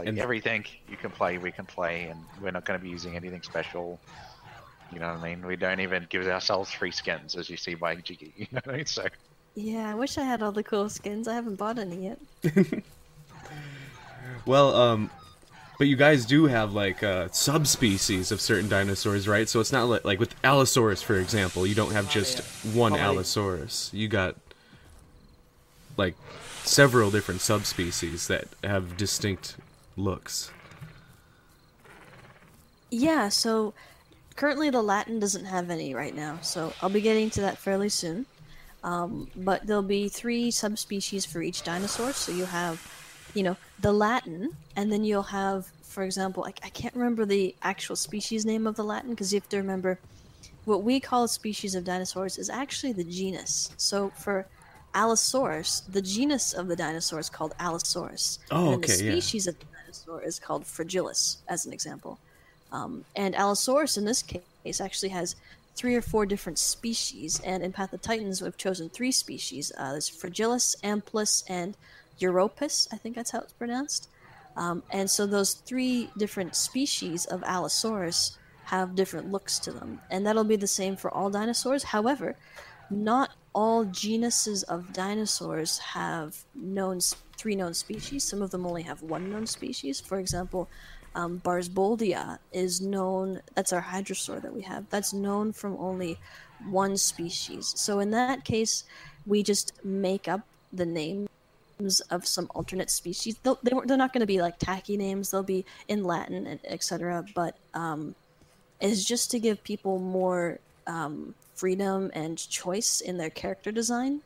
Like 0.00 0.08
And- 0.08 0.18
everything 0.18 0.64
you 0.88 0.96
can 0.96 1.10
play, 1.10 1.36
we 1.36 1.52
can 1.52 1.66
play, 1.66 2.04
and 2.04 2.18
we're 2.40 2.52
not 2.52 2.64
going 2.64 2.78
to 2.78 2.82
be 2.82 2.88
using 2.88 3.16
anything 3.16 3.42
special. 3.42 4.00
You 4.90 4.98
know 4.98 5.12
what 5.12 5.20
I 5.20 5.28
mean? 5.28 5.46
We 5.46 5.56
don't 5.56 5.80
even 5.80 6.06
give 6.08 6.26
ourselves 6.26 6.70
free 6.70 6.90
skins, 6.90 7.36
as 7.36 7.50
you 7.50 7.58
see 7.58 7.74
by 7.74 7.96
Jiggy. 7.96 8.32
You 8.38 8.46
know 8.50 8.60
what 8.64 8.74
I 8.74 8.76
mean? 8.78 8.86
So. 8.86 9.04
Yeah, 9.54 9.90
I 9.90 9.94
wish 9.94 10.16
I 10.16 10.22
had 10.24 10.42
all 10.42 10.52
the 10.52 10.62
cool 10.62 10.88
skins. 10.88 11.28
I 11.28 11.34
haven't 11.34 11.56
bought 11.56 11.78
any 11.78 12.08
yet. 12.08 12.18
Well, 14.46 14.74
um, 14.74 15.10
but 15.78 15.86
you 15.86 15.96
guys 15.96 16.24
do 16.24 16.46
have 16.46 16.72
like 16.72 17.02
uh, 17.02 17.28
subspecies 17.30 18.32
of 18.32 18.40
certain 18.40 18.68
dinosaurs, 18.70 19.28
right? 19.28 19.48
So 19.48 19.60
it's 19.60 19.72
not 19.72 19.84
like, 19.84 20.04
like 20.04 20.18
with 20.18 20.34
Allosaurus, 20.42 21.02
for 21.02 21.18
example, 21.18 21.66
you 21.66 21.74
don't 21.74 21.92
have 21.92 22.10
just 22.10 22.40
one 22.74 22.92
Probably. 22.92 23.06
Allosaurus. 23.06 23.90
You 23.92 24.08
got 24.08 24.36
like 25.96 26.14
several 26.64 27.10
different 27.10 27.42
subspecies 27.42 28.28
that 28.28 28.46
have 28.64 28.96
distinct 28.96 29.56
looks. 30.00 30.50
Yeah, 32.90 33.28
so 33.28 33.72
currently 34.36 34.70
the 34.70 34.82
Latin 34.82 35.20
doesn't 35.20 35.44
have 35.44 35.70
any 35.70 35.94
right 35.94 36.14
now, 36.14 36.38
so 36.42 36.72
I'll 36.82 36.90
be 36.90 37.00
getting 37.00 37.30
to 37.30 37.40
that 37.42 37.58
fairly 37.58 37.88
soon. 37.88 38.26
Um, 38.82 39.28
but 39.36 39.66
there'll 39.66 39.82
be 39.82 40.08
three 40.08 40.50
subspecies 40.50 41.26
for 41.26 41.42
each 41.42 41.62
dinosaur, 41.62 42.12
so 42.12 42.32
you 42.32 42.46
have, 42.46 42.80
you 43.34 43.42
know, 43.42 43.56
the 43.80 43.92
Latin, 43.92 44.56
and 44.74 44.90
then 44.90 45.04
you'll 45.04 45.22
have, 45.22 45.66
for 45.82 46.02
example, 46.02 46.44
I, 46.44 46.54
I 46.64 46.70
can't 46.70 46.94
remember 46.94 47.26
the 47.26 47.54
actual 47.62 47.94
species 47.94 48.46
name 48.46 48.66
of 48.66 48.76
the 48.76 48.84
Latin 48.84 49.10
because 49.10 49.32
you 49.32 49.40
have 49.40 49.48
to 49.50 49.58
remember 49.58 49.98
what 50.64 50.82
we 50.82 51.00
call 51.00 51.24
a 51.24 51.28
species 51.28 51.74
of 51.74 51.84
dinosaurs 51.84 52.38
is 52.38 52.50
actually 52.50 52.92
the 52.92 53.04
genus. 53.04 53.70
So 53.76 54.10
for 54.10 54.46
Allosaurus, 54.94 55.80
the 55.80 56.02
genus 56.02 56.52
of 56.52 56.68
the 56.68 56.76
dinosaur 56.76 57.18
is 57.18 57.30
called 57.30 57.54
Allosaurus. 57.58 58.38
Oh, 58.50 58.72
and 58.72 58.84
okay, 58.84 58.96
the 58.96 59.04
yeah. 59.04 59.12
species 59.12 59.46
of 59.46 59.58
the 59.58 59.66
dinosaur 59.90 60.22
is 60.22 60.38
called 60.38 60.64
Fragilis, 60.64 61.38
as 61.48 61.66
an 61.66 61.72
example. 61.72 62.18
Um, 62.72 63.04
and 63.16 63.34
Allosaurus, 63.34 63.96
in 63.96 64.04
this 64.04 64.22
case, 64.22 64.80
actually 64.80 65.08
has 65.10 65.36
three 65.74 65.94
or 65.94 66.02
four 66.02 66.26
different 66.26 66.58
species. 66.58 67.40
And 67.44 67.62
in 67.62 67.72
Path 67.72 67.92
of 67.92 68.02
Titans, 68.02 68.42
we've 68.42 68.56
chosen 68.56 68.88
three 68.88 69.12
species. 69.12 69.72
Uh, 69.76 69.92
there's 69.92 70.10
Fragilis, 70.10 70.76
Amplus, 70.82 71.44
and 71.48 71.76
Europus. 72.20 72.88
I 72.92 72.96
think 72.96 73.16
that's 73.16 73.30
how 73.30 73.40
it's 73.40 73.52
pronounced. 73.52 74.08
Um, 74.56 74.82
and 74.90 75.10
so 75.10 75.26
those 75.26 75.54
three 75.54 76.10
different 76.18 76.54
species 76.54 77.24
of 77.24 77.42
Allosaurus 77.44 78.36
have 78.64 78.94
different 78.94 79.32
looks 79.32 79.58
to 79.60 79.72
them. 79.72 80.00
And 80.10 80.26
that'll 80.26 80.44
be 80.44 80.56
the 80.56 80.66
same 80.66 80.96
for 80.96 81.10
all 81.10 81.30
dinosaurs. 81.30 81.82
However, 81.82 82.36
not 82.90 83.30
all 83.52 83.84
genuses 83.84 84.62
of 84.64 84.92
dinosaurs 84.92 85.78
have 85.78 86.36
known 86.54 87.00
three 87.36 87.56
known 87.56 87.74
species. 87.74 88.24
Some 88.24 88.42
of 88.42 88.50
them 88.50 88.66
only 88.66 88.82
have 88.82 89.02
one 89.02 89.30
known 89.30 89.46
species. 89.46 90.00
For 90.00 90.18
example, 90.18 90.68
um, 91.14 91.40
Barsboldia 91.44 92.38
is 92.52 92.80
known. 92.80 93.40
That's 93.54 93.72
our 93.72 93.82
hadrosaur 93.82 94.40
that 94.42 94.54
we 94.54 94.62
have. 94.62 94.88
That's 94.90 95.12
known 95.12 95.52
from 95.52 95.76
only 95.78 96.18
one 96.68 96.96
species. 96.96 97.72
So 97.76 97.98
in 98.00 98.10
that 98.12 98.44
case, 98.44 98.84
we 99.26 99.42
just 99.42 99.84
make 99.84 100.28
up 100.28 100.42
the 100.72 100.86
names 100.86 101.28
of 102.10 102.26
some 102.26 102.46
alternate 102.54 102.90
species. 102.90 103.36
they'll, 103.42 103.58
they, 103.62 103.72
they're 103.86 103.96
not 103.96 104.12
going 104.12 104.20
to 104.20 104.26
be 104.26 104.40
like 104.40 104.58
tacky 104.58 104.96
names. 104.96 105.30
They'll 105.30 105.42
be 105.42 105.64
in 105.88 106.04
Latin, 106.04 106.60
etc. 106.64 107.24
But 107.34 107.56
um, 107.74 108.14
is 108.80 109.04
just 109.04 109.30
to 109.32 109.40
give 109.40 109.64
people 109.64 109.98
more 109.98 110.58
um, 110.86 111.34
freedom 111.60 112.10
and 112.14 112.38
choice 112.48 113.02
in 113.02 113.18
their 113.18 113.28
character 113.28 113.70
design. 113.70 114.22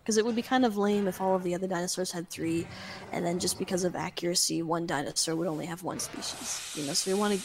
Because 0.00 0.16
it 0.16 0.24
would 0.24 0.34
be 0.34 0.42
kind 0.42 0.64
of 0.64 0.76
lame 0.76 1.06
if 1.06 1.20
all 1.20 1.36
of 1.36 1.44
the 1.44 1.54
other 1.54 1.68
dinosaurs 1.68 2.10
had 2.10 2.28
three, 2.28 2.66
and 3.12 3.24
then 3.24 3.38
just 3.38 3.58
because 3.60 3.84
of 3.84 3.94
accuracy, 3.94 4.60
one 4.60 4.86
dinosaur 4.86 5.36
would 5.36 5.46
only 5.46 5.66
have 5.66 5.84
one 5.84 6.00
species. 6.00 6.74
You 6.74 6.84
know, 6.84 6.94
so 6.94 7.12
we 7.12 7.16
want 7.16 7.38
to, 7.38 7.40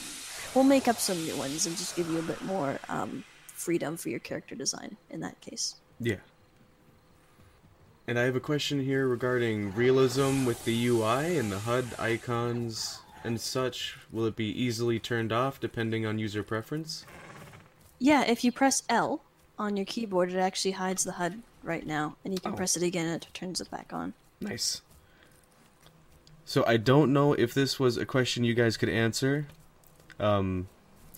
we'll 0.55 0.63
make 0.63 0.87
up 0.87 0.97
some 0.97 1.23
new 1.25 1.35
ones 1.35 1.67
and 1.67 1.77
just 1.77 1.95
give 1.95 2.09
you 2.09 2.17
a 2.17 2.23
bit 2.23 2.41
more 2.43 2.79
um, 2.89 3.23
freedom 3.53 3.97
for 3.97 4.09
your 4.09 4.19
character 4.19 4.55
design 4.55 4.97
in 5.11 5.19
that 5.19 5.39
case. 5.41 5.75
Yeah. 5.99 6.15
And 8.07 8.17
I 8.17 8.23
have 8.23 8.37
a 8.37 8.39
question 8.39 8.83
here 8.83 9.07
regarding 9.07 9.75
realism 9.75 10.45
with 10.45 10.63
the 10.65 10.87
UI 10.87 11.37
and 11.37 11.51
the 11.51 11.59
HUD 11.59 11.85
icons 11.99 12.99
and 13.23 13.39
such. 13.39 13.97
Will 14.11 14.25
it 14.25 14.35
be 14.35 14.49
easily 14.49 14.97
turned 14.97 15.31
off 15.31 15.59
depending 15.59 16.05
on 16.05 16.17
user 16.17 16.41
preference? 16.41 17.05
Yeah, 17.99 18.23
if 18.23 18.43
you 18.43 18.51
press 18.51 18.83
L 18.89 19.21
on 19.57 19.75
your 19.77 19.85
keyboard, 19.85 20.31
it 20.31 20.37
actually 20.37 20.71
hides 20.71 21.03
the 21.03 21.13
HUD 21.13 21.41
right 21.63 21.85
now, 21.85 22.15
and 22.23 22.33
you 22.33 22.39
can 22.39 22.53
Oh. 22.53 22.55
press 22.55 22.77
it 22.77 22.83
again 22.83 23.05
and 23.07 23.23
it 23.23 23.27
turns 23.33 23.59
it 23.59 23.69
back 23.71 23.91
on. 23.91 24.13
Nice. 24.39 24.81
So 26.45 26.63
I 26.65 26.77
don't 26.77 27.11
know 27.11 27.33
if 27.33 27.53
this 27.53 27.79
was 27.79 27.97
a 27.97 28.05
question 28.05 28.43
you 28.43 28.53
guys 28.53 28.77
could 28.77 28.89
answer. 28.89 29.47
Um, 30.19 30.67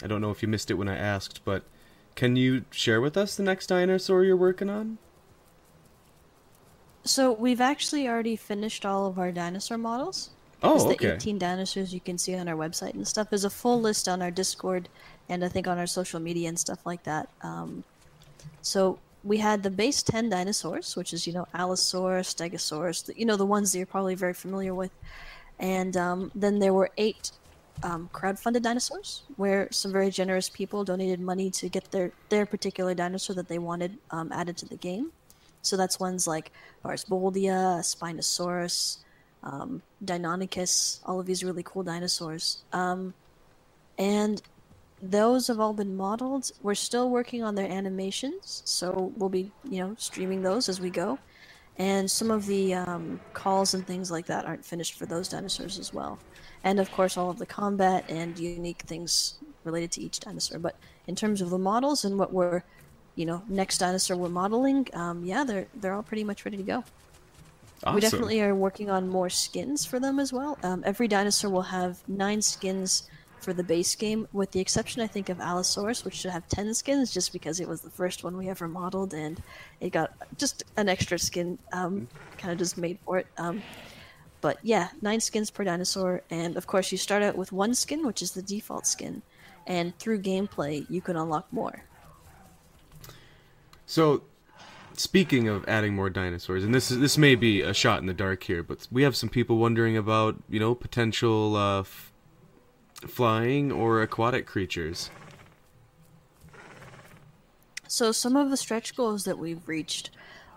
I 0.02 0.08
don't 0.08 0.22
know 0.22 0.32
if 0.32 0.42
you 0.42 0.48
missed 0.48 0.72
it 0.72 0.76
when 0.76 0.88
I 0.90 0.98
asked, 0.98 1.42
but 1.46 1.64
can 2.16 2.36
you 2.36 2.66
share 2.72 3.00
with 3.02 3.16
us 3.18 3.36
the 3.36 3.44
next 3.44 3.68
dinosaur 3.68 4.24
you're 4.24 4.36
working 4.38 4.70
on? 4.70 4.98
So 7.04 7.32
we've 7.32 7.62
actually 7.62 8.08
already 8.08 8.36
finished 8.36 8.86
all 8.86 9.06
of 9.08 9.18
our 9.20 9.32
dinosaur 9.32 9.78
models. 9.78 10.30
Oh, 10.62 10.76
It's 10.76 11.00
the 11.00 11.14
18 11.14 11.38
dinosaurs 11.38 11.94
you 11.94 12.02
can 12.02 12.18
see 12.18 12.36
on 12.36 12.48
our 12.50 12.56
website 12.56 12.94
and 12.94 13.08
stuff. 13.08 13.30
There's 13.30 13.46
a 13.46 13.50
full 13.50 13.80
list 13.80 14.08
on 14.10 14.22
our 14.22 14.32
Discord 14.32 14.90
and 15.30 15.46
I 15.46 15.48
think 15.48 15.68
on 15.68 15.78
our 15.78 15.88
social 15.88 16.20
media 16.20 16.50
and 16.50 16.60
stuff 16.60 16.86
like 16.86 17.04
that. 17.04 17.30
Um, 17.42 17.84
so 18.62 19.00
we 19.24 19.38
had 19.38 19.64
the 19.64 19.70
base 19.70 20.02
10 20.04 20.30
dinosaurs, 20.30 20.96
which 20.96 21.14
is, 21.14 21.28
you 21.28 21.34
know, 21.34 21.48
Allosaurus, 21.54 22.34
Stegosaurus, 22.34 23.10
you 23.16 23.26
know, 23.26 23.36
the 23.36 23.46
ones 23.46 23.72
that 23.72 23.78
you're 23.78 23.88
probably 23.88 24.16
very 24.16 24.34
familiar 24.34 24.74
with. 24.74 24.92
And 25.60 25.96
um, 25.98 26.32
then 26.36 26.60
there 26.60 26.74
were 26.74 26.90
eight 26.98 27.32
um, 27.84 28.10
crowdfunded 28.14 28.62
dinosaurs, 28.62 29.24
where 29.36 29.68
some 29.72 29.92
very 29.92 30.10
generous 30.10 30.50
people 30.50 30.84
donated 30.84 31.20
money 31.20 31.50
to 31.52 31.70
get 31.70 31.92
their, 31.92 32.12
their 32.30 32.46
particular 32.46 32.94
dinosaur 32.94 33.36
that 33.36 33.48
they 33.48 33.60
wanted 33.60 33.98
um, 34.12 34.32
added 34.32 34.58
to 34.58 34.66
the 34.66 34.78
game. 34.78 35.12
So 35.62 35.76
that's 35.76 36.00
ones 36.00 36.26
like 36.28 36.52
Barsboldia, 36.84 37.80
Spinosaurus, 37.82 39.00
um, 39.44 39.82
Deinonychus, 40.04 41.02
all 41.06 41.20
of 41.20 41.26
these 41.26 41.44
really 41.44 41.64
cool 41.64 41.84
dinosaurs. 41.84 42.64
Um, 42.72 43.14
and 43.98 44.42
those 45.02 45.48
have 45.48 45.60
all 45.60 45.74
been 45.74 45.96
modeled. 45.96 46.52
We're 46.62 46.76
still 46.76 47.10
working 47.10 47.44
on 47.44 47.56
their 47.56 47.70
animations, 47.70 48.62
so 48.66 49.14
we'll 49.16 49.30
be, 49.30 49.52
you 49.64 49.80
know, 49.80 49.96
streaming 49.98 50.42
those 50.42 50.70
as 50.70 50.82
we 50.82 50.90
go. 50.90 51.20
And 51.78 52.12
some 52.12 52.30
of 52.30 52.46
the 52.46 52.74
um, 52.74 53.22
calls 53.34 53.74
and 53.74 53.88
things 53.88 54.12
like 54.12 54.26
that 54.26 54.46
aren't 54.46 54.66
finished 54.66 54.96
for 54.96 55.06
those 55.06 55.30
dinosaurs 55.30 55.80
as 55.80 55.94
well. 55.94 56.20
And 56.66 56.80
of 56.80 56.92
course, 56.92 57.16
all 57.16 57.30
of 57.30 57.40
the 57.40 57.46
combat 57.46 58.04
and 58.10 58.38
unique 58.38 58.82
things 58.82 59.36
related 59.64 59.92
to 59.94 60.02
each 60.02 60.20
dinosaur. 60.20 60.60
But 60.60 60.76
in 61.08 61.16
terms 61.16 61.42
of 61.42 61.50
the 61.50 61.58
models 61.58 62.04
and 62.04 62.20
what 62.20 62.34
we're, 62.34 62.64
you 63.16 63.26
know, 63.26 63.42
next 63.48 63.78
dinosaur 63.78 64.18
we're 64.18 64.28
modeling, 64.28 64.88
um, 64.94 65.24
yeah, 65.24 65.46
they're 65.46 65.68
they're 65.76 65.94
all 65.94 66.04
pretty 66.04 66.26
much 66.26 66.44
ready 66.44 66.58
to 66.58 66.64
go. 66.64 66.84
Awesome. 67.84 67.96
We 67.96 68.02
definitely 68.02 68.42
are 68.42 68.54
working 68.54 68.90
on 68.90 69.08
more 69.08 69.30
skins 69.30 69.86
for 69.86 70.02
them 70.02 70.20
as 70.20 70.34
well. 70.34 70.58
Um, 70.64 70.84
every 70.86 71.08
dinosaur 71.08 71.50
will 71.50 71.62
have 71.62 72.04
nine 72.10 72.42
skins 72.42 73.04
for 73.42 73.54
the 73.54 73.64
base 73.64 73.96
game, 73.96 74.28
with 74.34 74.52
the 74.52 74.60
exception, 74.60 75.02
I 75.02 75.08
think, 75.08 75.30
of 75.30 75.40
Allosaurus, 75.40 76.04
which 76.04 76.16
should 76.16 76.32
have 76.32 76.48
ten 76.48 76.74
skins, 76.74 77.12
just 77.12 77.34
because 77.34 77.60
it 77.60 77.68
was 77.68 77.82
the 77.82 77.90
first 77.90 78.24
one 78.24 78.38
we 78.38 78.50
ever 78.50 78.68
modeled, 78.68 79.14
and 79.14 79.42
it 79.80 79.92
got 79.92 80.12
just 80.38 80.64
an 80.78 80.90
extra 80.90 81.18
skin, 81.18 81.58
um, 81.72 82.08
kind 82.38 82.52
of 82.52 82.58
just 82.58 82.78
made 82.78 83.00
for 83.06 83.20
it. 83.20 83.28
Um, 83.38 83.62
but 84.42 84.58
yeah, 84.64 84.90
nine 85.02 85.20
skins 85.20 85.52
per 85.52 85.64
dinosaur, 85.64 86.22
and 86.30 86.56
of 86.58 86.68
course, 86.68 86.92
you 86.92 86.98
start 86.98 87.24
out 87.24 87.36
with 87.36 87.52
one 87.52 87.74
skin, 87.74 88.06
which 88.06 88.22
is 88.22 88.32
the 88.32 88.42
default 88.42 88.86
skin, 88.86 89.22
and 89.68 89.98
through 90.00 90.22
gameplay, 90.22 90.90
you 90.90 91.02
can 91.02 91.16
unlock 91.16 91.52
more. 91.52 91.84
So, 93.86 94.24
speaking 94.94 95.48
of 95.48 95.68
adding 95.68 95.96
more 95.96 96.10
dinosaurs, 96.10 96.64
and 96.64 96.74
this 96.74 96.92
is 96.92 97.00
this 97.00 97.18
may 97.18 97.36
be 97.36 97.62
a 97.62 97.74
shot 97.74 98.00
in 98.00 98.06
the 98.06 98.14
dark 98.14 98.44
here, 98.44 98.64
but 98.64 98.88
we 98.92 99.04
have 99.04 99.16
some 99.16 99.30
people 99.30 99.58
wondering 99.58 99.98
about 99.98 100.36
you 100.50 100.60
know 100.60 100.76
potential 100.76 101.56
uh, 101.56 101.84
flying 103.08 103.72
or 103.72 104.02
aquatic 104.02 104.46
creatures. 104.46 105.10
So 107.88 108.12
some 108.12 108.36
of 108.36 108.50
the 108.50 108.58
stretch 108.58 108.96
goals 108.96 109.24
that 109.26 109.38
we've 109.38 109.68
reached, 109.68 110.12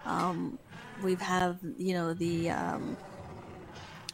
um, 0.05 0.59
we've 1.03 1.21
have 1.21 1.59
you 1.79 1.95
know 1.95 2.13
the 2.13 2.51
um, 2.51 2.97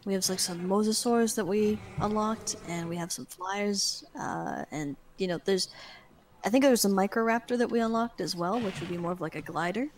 we 0.05 0.13
have 0.13 0.29
like 0.29 0.41
some 0.41 0.69
mosasaurs 0.69 1.35
that 1.35 1.45
we 1.45 1.79
unlocked, 2.01 2.57
and 2.69 2.89
we 2.89 2.97
have 2.97 3.11
some 3.11 3.27
flyers, 3.27 4.05
uh, 4.19 4.65
and 4.71 4.97
you 5.17 5.27
know 5.27 5.41
there's 5.45 5.69
I 6.45 6.51
think 6.51 6.63
there's 6.63 6.85
a 6.85 6.91
microraptor 6.91 7.59
that 7.59 7.71
we 7.71 7.81
unlocked 7.81 8.21
as 8.21 8.37
well, 8.37 8.61
which 8.61 8.79
would 8.81 8.89
be 8.89 8.97
more 8.97 9.13
of 9.13 9.21
like 9.21 9.35
a 9.35 9.43
glider. 9.43 9.89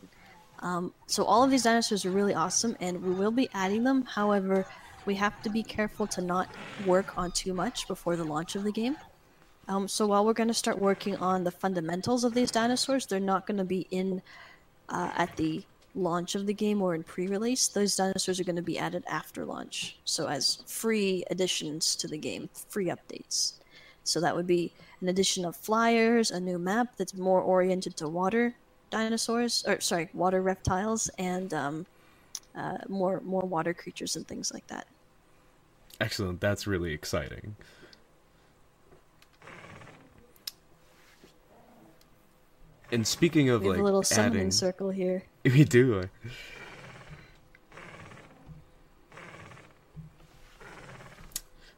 Um, 0.61 0.93
so 1.07 1.25
all 1.25 1.43
of 1.45 1.51
these 1.51 1.63
dinosaurs 1.63 2.05
are 2.05 2.11
really 2.11 2.35
awesome, 2.35 2.77
and 2.81 3.03
we 3.03 3.11
will 3.11 3.31
be 3.31 3.49
adding 3.53 3.85
them. 3.85 4.05
However, 4.05 4.67
we 5.07 5.15
have 5.17 5.43
to 5.43 5.51
be 5.51 5.63
careful 5.63 6.07
to 6.09 6.21
not 6.21 6.49
work 6.87 7.17
on 7.17 7.31
too 7.33 7.55
much 7.55 7.89
before 7.89 8.17
the 8.17 8.25
launch 8.25 8.55
of 8.55 8.65
the 8.65 8.73
game. 8.73 8.97
Um, 9.69 9.87
so 9.87 10.07
while 10.07 10.25
we're 10.25 10.33
going 10.33 10.49
to 10.49 10.55
start 10.55 10.79
working 10.79 11.17
on 11.17 11.45
the 11.45 11.51
fundamentals 11.51 12.25
of 12.25 12.35
these 12.35 12.51
dinosaurs, 12.51 13.07
they're 13.07 13.21
not 13.21 13.47
going 13.47 13.59
to 13.59 13.65
be 13.65 13.87
in 13.91 14.21
uh, 14.89 15.13
at 15.17 15.37
the 15.37 15.63
launch 15.95 16.35
of 16.35 16.47
the 16.47 16.55
game 16.55 16.83
or 16.83 16.95
in 16.95 17.03
pre-release. 17.03 17.69
Those 17.69 17.97
dinosaurs 17.97 18.41
are 18.41 18.45
going 18.45 18.57
to 18.57 18.63
be 18.63 18.79
added 18.79 19.05
after 19.09 19.45
launch, 19.45 19.97
so 20.05 20.27
as 20.27 20.63
free 20.67 21.25
additions 21.31 21.95
to 21.97 22.09
the 22.09 22.19
game, 22.19 22.49
free 22.69 22.87
updates. 22.87 23.55
So 24.05 24.21
that 24.21 24.35
would 24.35 24.47
be 24.47 24.73
an 25.01 25.09
addition 25.09 25.45
of 25.45 25.57
flyers, 25.57 26.31
a 26.31 26.41
new 26.41 26.59
map 26.59 26.97
that's 26.97 27.15
more 27.15 27.41
oriented 27.41 27.97
to 27.99 28.09
water 28.09 28.55
dinosaurs, 28.91 29.65
or 29.67 29.81
sorry, 29.81 30.09
water 30.13 30.43
reptiles, 30.43 31.09
and 31.19 31.55
um, 31.55 31.87
uh, 32.55 32.79
more 32.89 33.21
more 33.21 33.43
water 33.43 33.75
creatures 33.75 34.17
and 34.17 34.27
things 34.27 34.53
like 34.53 34.67
that. 34.69 34.87
Excellent. 36.01 36.41
That's 36.41 36.67
really 36.67 36.93
exciting. 36.93 37.57
And 42.93 43.07
speaking 43.07 43.51
of 43.51 43.63
We 43.63 43.69
have 43.69 43.77
like 43.77 43.81
a 43.81 43.85
little 43.85 44.03
summoning 44.03 44.39
adding, 44.39 44.51
circle 44.51 44.91
here. 44.91 45.23
we 45.45 45.65
do. 45.65 46.09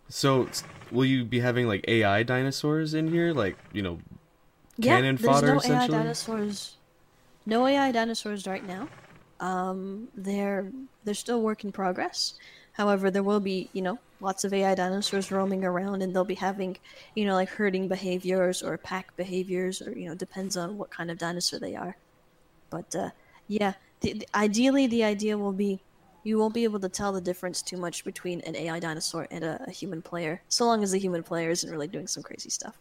So, 0.09 0.49
will 0.91 1.05
you 1.05 1.25
be 1.25 1.41
having 1.41 1.67
like 1.67 1.85
AI 1.89 2.23
dinosaurs 2.23 2.95
in 2.95 3.09
here, 3.09 3.33
like 3.33 3.57
you 3.73 3.83
know, 3.83 3.99
cannon 4.81 5.17
there's 5.17 5.27
fodder 5.27 5.55
no 5.55 5.63
AI 5.65 5.87
dinosaurs. 5.87 6.77
No 7.45 7.67
AI 7.67 7.93
dinosaurs 7.93 8.47
right 8.47 8.67
now. 8.67 8.89
Um, 9.43 10.09
they're 10.15 10.71
they're 11.05 11.15
still 11.15 11.43
work 11.43 11.65
in 11.65 11.73
progress. 11.73 12.35
However, 12.73 13.11
there 13.11 13.25
will 13.25 13.41
be 13.41 13.69
you 13.73 13.83
know 13.83 13.99
lots 14.21 14.45
of 14.45 14.55
AI 14.55 14.75
dinosaurs 14.77 15.33
roaming 15.33 15.65
around, 15.65 16.01
and 16.01 16.15
they'll 16.15 16.25
be 16.25 16.37
having 16.37 16.79
you 17.17 17.27
know 17.27 17.35
like 17.35 17.51
herding 17.51 17.89
behaviors 17.89 18.63
or 18.63 18.79
pack 18.79 19.15
behaviors, 19.17 19.83
or 19.83 19.99
you 19.99 20.09
know 20.09 20.15
depends 20.15 20.57
on 20.57 20.79
what 20.79 20.91
kind 20.91 21.11
of 21.11 21.19
dinosaur 21.19 21.59
they 21.59 21.75
are. 21.75 21.97
But 22.71 22.95
uh, 22.95 23.11
yeah, 23.49 23.75
the, 24.01 24.13
the, 24.15 24.29
ideally 24.35 24.87
the 24.87 25.03
idea 25.05 25.37
will 25.37 25.53
be 25.53 25.81
you 26.23 26.39
won't 26.39 26.55
be 26.55 26.63
able 26.63 26.79
to 26.79 26.89
tell 26.89 27.13
the 27.13 27.21
difference 27.21 27.63
too 27.63 27.77
much 27.77 28.05
between 28.05 28.41
an 28.43 28.55
AI 28.55 28.79
dinosaur 28.79 29.27
and 29.33 29.43
a, 29.43 29.61
a 29.67 29.73
human 29.73 30.03
player, 30.03 30.41
so 30.49 30.65
long 30.67 30.85
as 30.85 30.93
the 30.93 30.99
human 30.99 31.25
player 31.25 31.51
isn't 31.51 31.69
really 31.69 31.89
doing 31.89 32.07
some 32.07 32.23
crazy 32.23 32.49
stuff. 32.49 32.79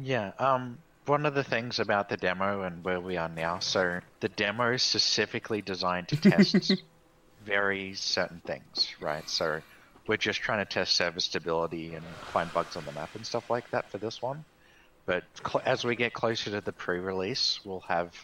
Yeah, 0.00 0.30
um, 0.38 0.78
one 1.06 1.26
of 1.26 1.34
the 1.34 1.44
things 1.44 1.78
about 1.78 2.08
the 2.08 2.16
demo 2.16 2.62
and 2.62 2.84
where 2.84 3.00
we 3.00 3.16
are 3.16 3.28
now, 3.28 3.58
so 3.58 4.00
the 4.20 4.28
demo 4.28 4.72
is 4.72 4.82
specifically 4.82 5.62
designed 5.62 6.08
to 6.08 6.16
test 6.16 6.72
very 7.44 7.94
certain 7.94 8.40
things, 8.46 8.94
right? 9.00 9.28
So 9.28 9.60
we're 10.08 10.16
just 10.16 10.40
trying 10.40 10.64
to 10.64 10.64
test 10.64 10.96
server 10.96 11.20
stability 11.20 11.94
and 11.94 12.04
find 12.32 12.52
bugs 12.52 12.76
on 12.76 12.84
the 12.84 12.92
map 12.92 13.14
and 13.14 13.26
stuff 13.26 13.50
like 13.50 13.70
that 13.70 13.90
for 13.90 13.98
this 13.98 14.22
one. 14.22 14.44
But 15.06 15.24
cl- 15.46 15.62
as 15.66 15.84
we 15.84 15.96
get 15.96 16.14
closer 16.14 16.50
to 16.50 16.60
the 16.60 16.72
pre-release, 16.72 17.60
we'll 17.64 17.84
have 17.88 18.14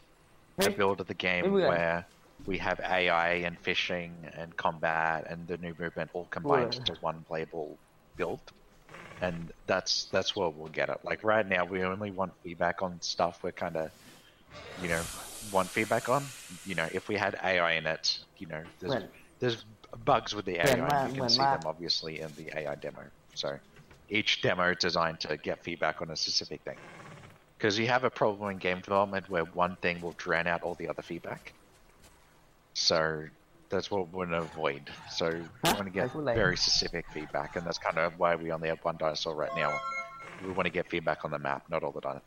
a 0.59 0.71
build 0.71 1.01
of 1.01 1.07
the 1.07 1.15
game 1.15 1.53
we 1.53 1.63
where 1.63 2.07
we 2.47 2.59
have 2.59 2.81
AI 2.81 3.35
and 3.35 3.59
fishing 3.61 4.27
and 4.35 4.57
combat 4.57 5.27
and 5.29 5.47
the 5.47 5.59
new 5.59 5.75
movement 5.79 6.11
all 6.15 6.27
combined 6.27 6.75
into 6.75 6.95
one 7.01 7.23
playable 7.25 7.79
build 8.17 8.41
and 9.21 9.53
that's 9.67 10.09
that's 10.13 10.35
where 10.35 10.49
we'll 10.49 10.69
get 10.69 10.89
it. 10.89 10.99
Like 11.05 11.23
right 11.25 11.47
now, 11.47 11.65
we 11.65 11.83
only 11.85 12.11
want 12.11 12.33
feedback 12.43 12.83
on 12.83 13.01
stuff 13.03 13.41
we're 13.43 13.53
kind 13.53 13.77
of, 13.77 13.91
you 14.77 14.89
know, 14.89 15.07
want 15.51 15.73
feedback 15.73 16.09
on. 16.09 16.33
You 16.65 16.75
know, 16.75 16.89
if 16.93 17.09
we 17.09 17.17
had 17.17 17.37
AI 17.43 17.73
in 17.73 17.87
it, 17.87 18.19
you 18.39 18.47
know, 18.47 18.65
there's 18.81 18.91
When- 18.95 19.13
there's 19.41 19.65
bugs 20.05 20.35
with 20.35 20.45
the 20.45 20.59
AI. 20.59 20.77
my- 20.77 21.07
you 21.09 21.15
can 21.15 21.29
see 21.29 21.39
my- 21.39 21.51
them 21.57 21.67
obviously 21.67 22.21
in 22.21 22.35
the 22.35 22.51
AI 22.57 22.75
demo. 22.77 23.11
So 23.35 23.59
each 24.09 24.43
demo 24.43 24.71
is 24.71 24.79
designed 24.79 25.21
to 25.21 25.37
get 25.39 25.63
feedback 25.65 26.03
on 26.03 26.11
a 26.11 26.17
specific 26.17 26.63
thing. 26.65 26.79
Because 27.59 27.79
you 27.79 27.89
have 27.89 28.05
a 28.05 28.11
problem 28.11 28.51
in 28.51 28.59
game 28.59 28.81
development 28.81 29.29
where 29.29 29.45
one 29.45 29.77
thing 29.83 30.01
will 30.01 30.13
drown 30.15 30.47
out 30.47 30.63
all 30.63 30.75
the 30.75 30.89
other 30.89 31.03
feedback. 31.03 31.55
So 32.75 33.27
that's 33.71 33.91
what 33.91 34.09
we 34.13 34.19
want 34.19 34.31
to 34.31 34.39
avoid. 34.39 34.83
So 35.11 35.31
we 35.31 35.71
want 35.73 35.85
to 35.85 35.91
get 35.91 36.05
I 36.05 36.09
feel 36.09 36.23
like- 36.23 36.37
very 36.37 36.57
specific 36.57 37.07
feedback, 37.13 37.57
and 37.57 37.65
that's 37.67 37.79
kind 37.79 37.99
of 37.99 38.19
why 38.19 38.35
we 38.37 38.51
only 38.53 38.69
have 38.69 38.81
one 38.85 38.97
dinosaur 38.99 39.35
right 39.35 39.55
now. 39.57 39.79
We 40.45 40.53
want 40.53 40.67
to 40.67 40.71
get 40.71 40.89
feedback 40.89 41.25
on 41.25 41.31
the 41.31 41.39
map, 41.39 41.65
not 41.71 41.83
all 41.83 41.93
the 41.93 42.01
dinosaurs. 42.01 42.25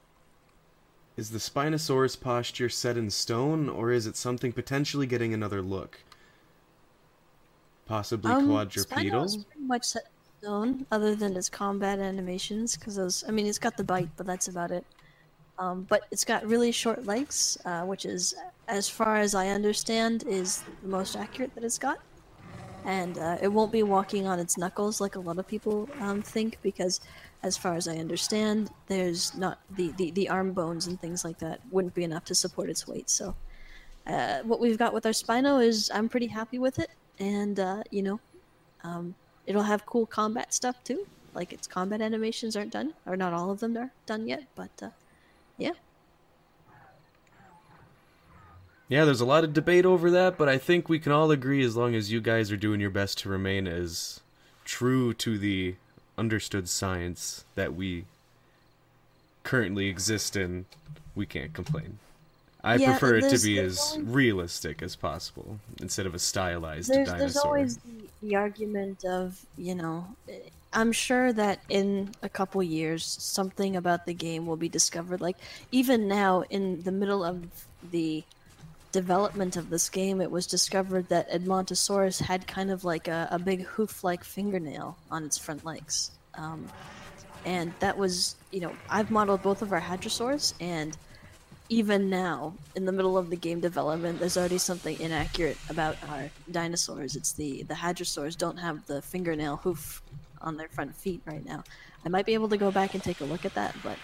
Is 1.16 1.30
the 1.30 1.38
Spinosaurus 1.38 2.20
posture 2.20 2.70
set 2.70 2.98
in 2.98 3.12
stone, 3.12 3.70
or 3.70 3.92
is 3.92 4.08
it 4.08 4.16
something 4.16 4.52
potentially 4.52 5.06
getting 5.06 5.32
another 5.34 5.62
look? 5.62 6.00
Possibly 7.86 8.32
Um, 8.32 8.48
quadrupedal. 8.48 9.28
Spino's 9.28 9.38
pretty 9.44 9.62
much 9.68 9.84
set 9.84 10.04
in 10.06 10.42
stone, 10.42 10.86
other 10.92 11.14
than 11.16 11.36
its 11.38 11.50
combat 11.50 12.00
animations, 12.00 12.76
because 12.78 12.96
those. 12.96 13.24
I 13.28 13.32
mean, 13.32 13.46
it's 13.46 13.60
got 13.60 13.78
the 13.78 13.84
bite, 13.84 14.10
but 14.16 14.26
that's 14.26 14.48
about 14.48 14.72
it. 14.72 14.86
Um, 15.60 15.84
but 15.84 16.08
it's 16.10 16.26
got 16.26 16.46
really 16.48 16.72
short 16.72 17.06
legs, 17.06 17.58
uh, 17.66 17.84
which 17.84 18.06
is 18.06 18.34
as 18.68 18.90
far 18.90 19.18
as 19.18 19.36
I 19.36 19.48
understand, 19.50 20.24
is 20.28 20.64
the 20.82 20.90
most 20.90 21.16
accurate 21.16 21.54
that 21.56 21.64
it's 21.64 21.78
got. 21.78 22.00
And 22.86 23.18
uh, 23.18 23.38
it 23.42 23.48
won't 23.48 23.72
be 23.72 23.84
walking 23.84 24.28
on 24.28 24.40
its 24.40 24.58
knuckles 24.58 25.00
like 25.00 25.16
a 25.16 25.20
lot 25.20 25.38
of 25.38 25.48
people 25.48 25.90
um, 26.02 26.22
think, 26.22 26.58
because 26.62 27.00
as 27.42 27.56
far 27.58 27.76
as 27.76 27.88
I 27.88 27.96
understand, 27.98 28.72
there's 28.88 29.36
not 29.38 29.60
the, 29.76 29.94
the, 29.98 30.12
the 30.12 30.30
arm 30.30 30.52
bones 30.54 30.88
and 30.88 31.00
things 31.00 31.24
like 31.24 31.40
that 31.40 31.62
wouldn't 31.72 31.94
be 31.94 32.04
enough 32.04 32.26
to 32.26 32.36
support 32.36 32.70
its 32.70 32.88
weight. 32.88 33.10
So, 33.10 33.36
uh, 34.06 34.40
what 34.40 34.60
we've 34.60 34.78
got 34.78 34.94
with 34.94 35.06
our 35.06 35.14
Spino 35.14 35.66
is 35.66 35.90
I'm 35.94 36.10
pretty 36.10 36.28
happy 36.28 36.60
with 36.60 36.80
it, 36.80 36.90
and 37.20 37.60
uh, 37.60 37.84
you 37.90 38.04
know, 38.04 38.20
um, 38.84 39.16
it'll 39.46 39.64
have 39.64 39.86
cool 39.86 40.06
combat 40.06 40.54
stuff 40.54 40.84
too. 40.84 41.08
Like 41.34 41.54
its 41.54 41.68
combat 41.68 42.02
animations 42.02 42.56
aren't 42.56 42.72
done, 42.72 42.94
or 43.06 43.16
not 43.16 43.34
all 43.34 43.50
of 43.50 43.60
them 43.60 43.78
are 43.78 43.92
done 44.06 44.28
yet, 44.28 44.44
but 44.56 44.72
uh, 44.82 44.90
yeah. 45.58 45.72
Yeah, 48.94 49.06
there's 49.06 49.22
a 49.22 49.26
lot 49.26 49.44
of 49.44 49.54
debate 49.54 49.88
over 49.88 50.12
that, 50.12 50.38
but 50.38 50.48
I 50.48 50.60
think 50.60 50.88
we 50.88 51.00
can 51.00 51.12
all 51.12 51.32
agree 51.32 51.64
as 51.66 51.76
long 51.76 51.96
as 51.96 52.12
you 52.12 52.22
guys 52.22 52.52
are 52.52 52.56
doing 52.58 52.80
your 52.80 52.92
best 52.92 53.18
to 53.20 53.30
remain 53.30 53.68
as 53.68 54.20
true 54.66 55.16
to 55.16 55.40
the 55.40 55.74
understood 56.16 56.70
science 56.70 57.44
that 57.56 57.74
we 57.74 58.06
currently 59.42 59.88
exist 59.88 60.36
in, 60.36 60.66
we 61.16 61.26
can't 61.26 61.54
complain. 61.56 61.98
I 62.64 62.76
Yeah, 62.76 62.92
prefer 62.92 63.16
it 63.16 63.32
to 63.36 63.44
be 63.44 63.58
as 63.58 63.80
always- 63.80 64.06
realistic 64.08 64.84
as 64.84 64.96
possible 64.96 65.58
instead 65.82 66.06
of 66.06 66.14
a 66.14 66.20
stylized 66.20 66.88
there's 66.94 67.08
dinosaur. 67.08 67.18
there's 67.18 67.38
always 67.38 67.78
the, 67.78 68.08
the 68.22 68.36
argument 68.36 69.04
of 69.06 69.44
you 69.58 69.74
know 69.76 70.06
eh, 70.30 70.38
i'm 70.72 70.92
sure 70.94 71.34
that 71.34 71.60
in 71.68 72.12
a 72.22 72.30
couple 72.30 72.62
years 72.64 73.04
something 73.04 73.76
about 73.76 74.06
the 74.06 74.14
game 74.14 74.46
will 74.46 74.56
be 74.56 74.70
discovered 74.70 75.20
like 75.20 75.36
even 75.72 76.08
now 76.08 76.44
in 76.52 76.82
the 76.84 76.92
middle 76.92 77.22
of 77.24 77.44
the 77.92 78.24
development 78.94 79.58
of 79.58 79.70
this 79.70 79.90
game 79.90 80.22
it 80.22 80.32
was 80.32 80.48
discovered 80.48 81.08
that 81.10 81.30
edmontosaurus 81.30 82.22
had 82.22 82.48
kind 82.48 82.72
of 82.72 82.86
like 82.86 83.10
a, 83.10 83.28
a 83.32 83.40
big 83.40 83.64
hoof-like 83.64 84.24
fingernail 84.24 84.96
on 85.12 85.26
its 85.26 85.38
front 85.38 85.66
legs 85.66 86.12
um, 86.36 86.66
and 87.46 87.74
that 87.80 87.98
was 87.98 88.36
you 88.52 88.62
know 88.62 88.72
i've 88.90 89.12
modeled 89.12 89.42
both 89.44 89.62
of 89.62 89.74
our 89.74 89.82
hadrosaurs 89.82 90.54
and 90.62 90.96
even 91.70 92.10
now, 92.10 92.54
in 92.76 92.86
the 92.86 92.92
middle 92.92 93.18
of 93.18 93.30
the 93.30 93.36
game 93.36 93.60
development, 93.60 94.20
there's 94.20 94.38
already 94.38 94.58
something 94.60 95.00
inaccurate 95.00 95.58
about 95.70 95.96
our 96.10 96.30
dinosaurs. 96.52 97.16
It's 97.16 97.32
the 97.32 97.64
the 97.64 97.74
hadrosaurs 97.74 98.38
don't 98.38 98.58
have 98.58 98.86
the 98.86 99.02
fingernail 99.02 99.58
hoof 99.58 100.02
on 100.42 100.58
their 100.58 100.68
front 100.68 100.96
feet 100.96 101.22
right 101.26 101.44
now. 101.44 101.64
I 102.06 102.10
might 102.10 102.26
be 102.26 102.34
able 102.34 102.50
to 102.50 102.58
go 102.58 102.70
back 102.70 102.94
and 102.94 103.02
take 103.02 103.22
a 103.22 103.26
look 103.26 103.46
at 103.46 103.54
that, 103.56 103.76
but 103.82 103.98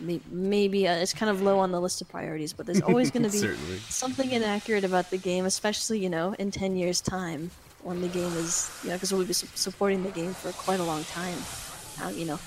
maybe 0.00 0.88
uh, 0.88 0.94
it's 0.96 1.12
kind 1.12 1.30
of 1.30 1.42
low 1.42 1.58
on 1.58 1.70
the 1.72 1.80
list 1.80 2.00
of 2.00 2.08
priorities. 2.08 2.52
But 2.52 2.66
there's 2.66 2.80
always 2.82 3.10
going 3.10 3.22
to 3.30 3.30
be 3.30 3.46
something 3.88 4.30
inaccurate 4.30 4.84
about 4.84 5.10
the 5.10 5.18
game, 5.18 5.44
especially 5.46 5.98
you 5.98 6.10
know 6.10 6.34
in 6.38 6.50
ten 6.50 6.76
years' 6.76 7.00
time 7.00 7.50
when 7.82 8.00
the 8.00 8.08
game 8.08 8.32
is 8.36 8.70
you 8.82 8.90
know 8.90 8.96
because 8.96 9.12
we'll 9.12 9.24
be 9.24 9.32
su- 9.32 9.46
supporting 9.54 10.02
the 10.02 10.10
game 10.10 10.32
for 10.32 10.52
quite 10.52 10.80
a 10.80 10.84
long 10.84 11.04
time. 11.04 11.38
Uh, 12.02 12.08
you 12.08 12.24
know, 12.24 12.38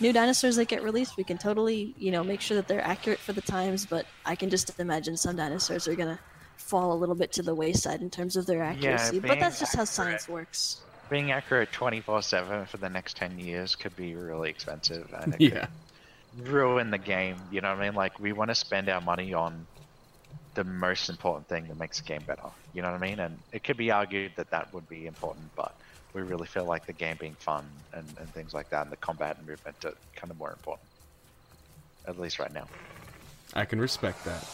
new 0.00 0.12
dinosaurs 0.12 0.56
that 0.56 0.68
get 0.68 0.82
released, 0.82 1.16
we 1.16 1.24
can 1.24 1.36
totally, 1.36 1.94
you 1.98 2.10
know, 2.10 2.24
make 2.24 2.40
sure 2.40 2.56
that 2.56 2.66
they're 2.68 2.84
accurate 2.84 3.18
for 3.18 3.32
the 3.32 3.42
times, 3.42 3.84
but 3.86 4.06
I 4.24 4.34
can 4.34 4.48
just 4.48 4.78
imagine 4.78 5.16
some 5.16 5.36
dinosaurs 5.36 5.86
are 5.88 5.94
gonna 5.94 6.18
fall 6.56 6.92
a 6.92 6.96
little 6.96 7.14
bit 7.14 7.32
to 7.32 7.42
the 7.42 7.54
wayside 7.54 8.00
in 8.00 8.10
terms 8.10 8.36
of 8.36 8.46
their 8.46 8.62
accuracy. 8.62 9.18
but 9.20 9.38
that's 9.40 9.58
just 9.58 9.76
how 9.76 9.84
science 9.84 10.28
works. 10.28 10.80
Being 11.10 11.32
accurate 11.32 11.70
24 11.72 12.22
7 12.22 12.66
for 12.66 12.78
the 12.78 12.88
next 12.88 13.16
10 13.16 13.38
years 13.38 13.76
could 13.76 13.94
be 13.94 14.14
really 14.14 14.48
expensive 14.50 15.06
and 15.20 15.34
it 15.38 15.40
Yeah. 15.40 15.50
could 15.50 15.68
ruin 16.42 16.90
the 16.90 16.98
game. 16.98 17.36
You 17.50 17.60
know 17.60 17.70
what 17.70 17.78
I 17.80 17.86
mean? 17.86 17.94
Like, 17.94 18.18
we 18.18 18.32
want 18.32 18.50
to 18.50 18.54
spend 18.54 18.88
our 18.88 19.00
money 19.00 19.32
on 19.34 19.66
the 20.54 20.64
most 20.64 21.08
important 21.08 21.48
thing 21.48 21.66
that 21.68 21.78
makes 21.78 22.00
the 22.00 22.06
game 22.06 22.22
better. 22.26 22.42
You 22.72 22.82
know 22.82 22.90
what 22.90 23.02
I 23.02 23.06
mean? 23.06 23.20
And 23.20 23.38
it 23.52 23.64
could 23.64 23.76
be 23.76 23.90
argued 23.90 24.32
that 24.36 24.50
that 24.50 24.72
would 24.72 24.88
be 24.88 25.06
important, 25.06 25.50
but 25.56 25.74
we 26.12 26.22
really 26.22 26.46
feel 26.46 26.64
like 26.64 26.86
the 26.86 26.92
game 26.92 27.16
being 27.18 27.34
fun 27.34 27.68
and, 27.92 28.06
and 28.18 28.28
things 28.32 28.54
like 28.54 28.70
that 28.70 28.82
and 28.82 28.92
the 28.92 28.96
combat 28.96 29.36
and 29.36 29.46
movement 29.46 29.84
are 29.84 29.94
kind 30.14 30.30
of 30.30 30.38
more 30.38 30.52
important. 30.52 30.88
At 32.06 32.18
least 32.20 32.38
right 32.38 32.52
now. 32.52 32.68
I 33.54 33.64
can 33.64 33.80
respect 33.80 34.24
that. 34.24 34.46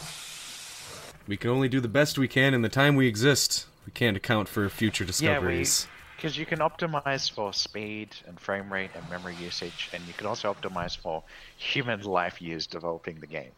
We 1.27 1.37
can 1.37 1.51
only 1.51 1.69
do 1.69 1.81
the 1.81 1.89
best 1.89 2.19
we 2.19 2.29
can 2.29 2.55
in 2.55 2.63
the 2.63 2.69
time 2.69 2.97
we 2.97 3.07
exist. 3.07 3.67
We 3.87 3.93
can't 3.93 4.17
account 4.17 4.49
for 4.49 4.69
future 4.69 5.05
discoveries. 5.05 5.87
Because 6.21 6.37
you 6.37 6.45
can 6.45 6.59
optimize 6.59 7.33
for 7.33 7.55
speed 7.55 8.15
and 8.27 8.39
frame 8.39 8.71
rate 8.71 8.91
and 8.95 9.09
memory 9.09 9.37
usage, 9.37 9.89
and 9.95 10.07
you 10.07 10.13
can 10.13 10.27
also 10.27 10.53
optimize 10.53 10.95
for 10.99 11.25
human 11.57 12.03
life 12.03 12.43
years 12.43 12.67
developing 12.67 13.21
the 13.21 13.27
game. 13.27 13.55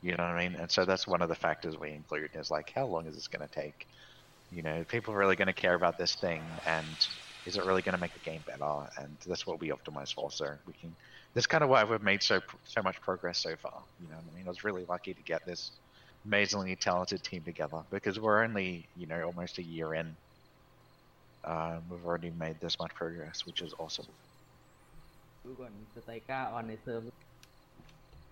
You 0.00 0.12
know 0.12 0.22
what 0.24 0.36
I 0.36 0.48
mean? 0.48 0.56
And 0.60 0.70
so 0.70 0.84
that's 0.84 1.08
one 1.08 1.22
of 1.22 1.28
the 1.28 1.34
factors 1.34 1.76
we 1.76 1.90
include 1.90 2.30
is 2.34 2.52
like, 2.52 2.70
how 2.72 2.86
long 2.86 3.06
is 3.06 3.16
this 3.16 3.26
going 3.26 3.48
to 3.48 3.52
take? 3.52 3.88
You 4.50 4.62
know, 4.62 4.84
people 4.84 5.14
really 5.14 5.34
going 5.34 5.48
to 5.48 5.52
care 5.52 5.74
about 5.74 5.98
this 5.98 6.14
thing, 6.14 6.60
and 6.66 6.86
is 7.44 7.56
it 7.56 7.64
really 7.64 7.82
going 7.82 7.94
to 7.94 8.00
make 8.00 8.14
the 8.14 8.20
game 8.20 8.44
better? 8.46 8.88
And 8.98 9.18
that's 9.26 9.46
what 9.46 9.60
we 9.60 9.70
optimize 9.70 10.14
for. 10.14 10.30
So 10.30 10.56
we 10.66 10.74
can. 10.74 10.96
That's 11.34 11.48
kind 11.48 11.64
of 11.64 11.70
why 11.70 11.84
we've 11.84 12.02
made 12.02 12.22
so 12.22 12.40
so 12.64 12.82
much 12.82 13.00
progress 13.00 13.38
so 13.40 13.56
far. 13.56 13.84
You 13.98 14.08
know 14.08 14.16
what 14.16 14.26
I 14.32 14.36
mean? 14.36 14.46
I 14.46 14.50
was 14.50 14.64
really 14.64 14.84
lucky 14.84 15.14
to 15.14 15.22
get 15.24 15.44
this 15.46 15.72
amazingly 16.24 16.76
talented 16.76 17.24
team 17.24 17.42
together 17.44 17.82
because 17.90 18.20
we're 18.20 18.44
only 18.44 18.88
you 18.94 19.06
know 19.08 19.22
almost 19.24 19.58
a 19.58 19.64
year 19.64 19.94
in 19.94 20.16
um, 21.44 21.82
we've 21.90 22.04
already 22.04 22.32
made 22.38 22.60
this 22.60 22.78
much 22.78 22.94
progress, 22.94 23.46
which 23.46 23.62
is 23.62 23.74
awesome. 23.78 24.06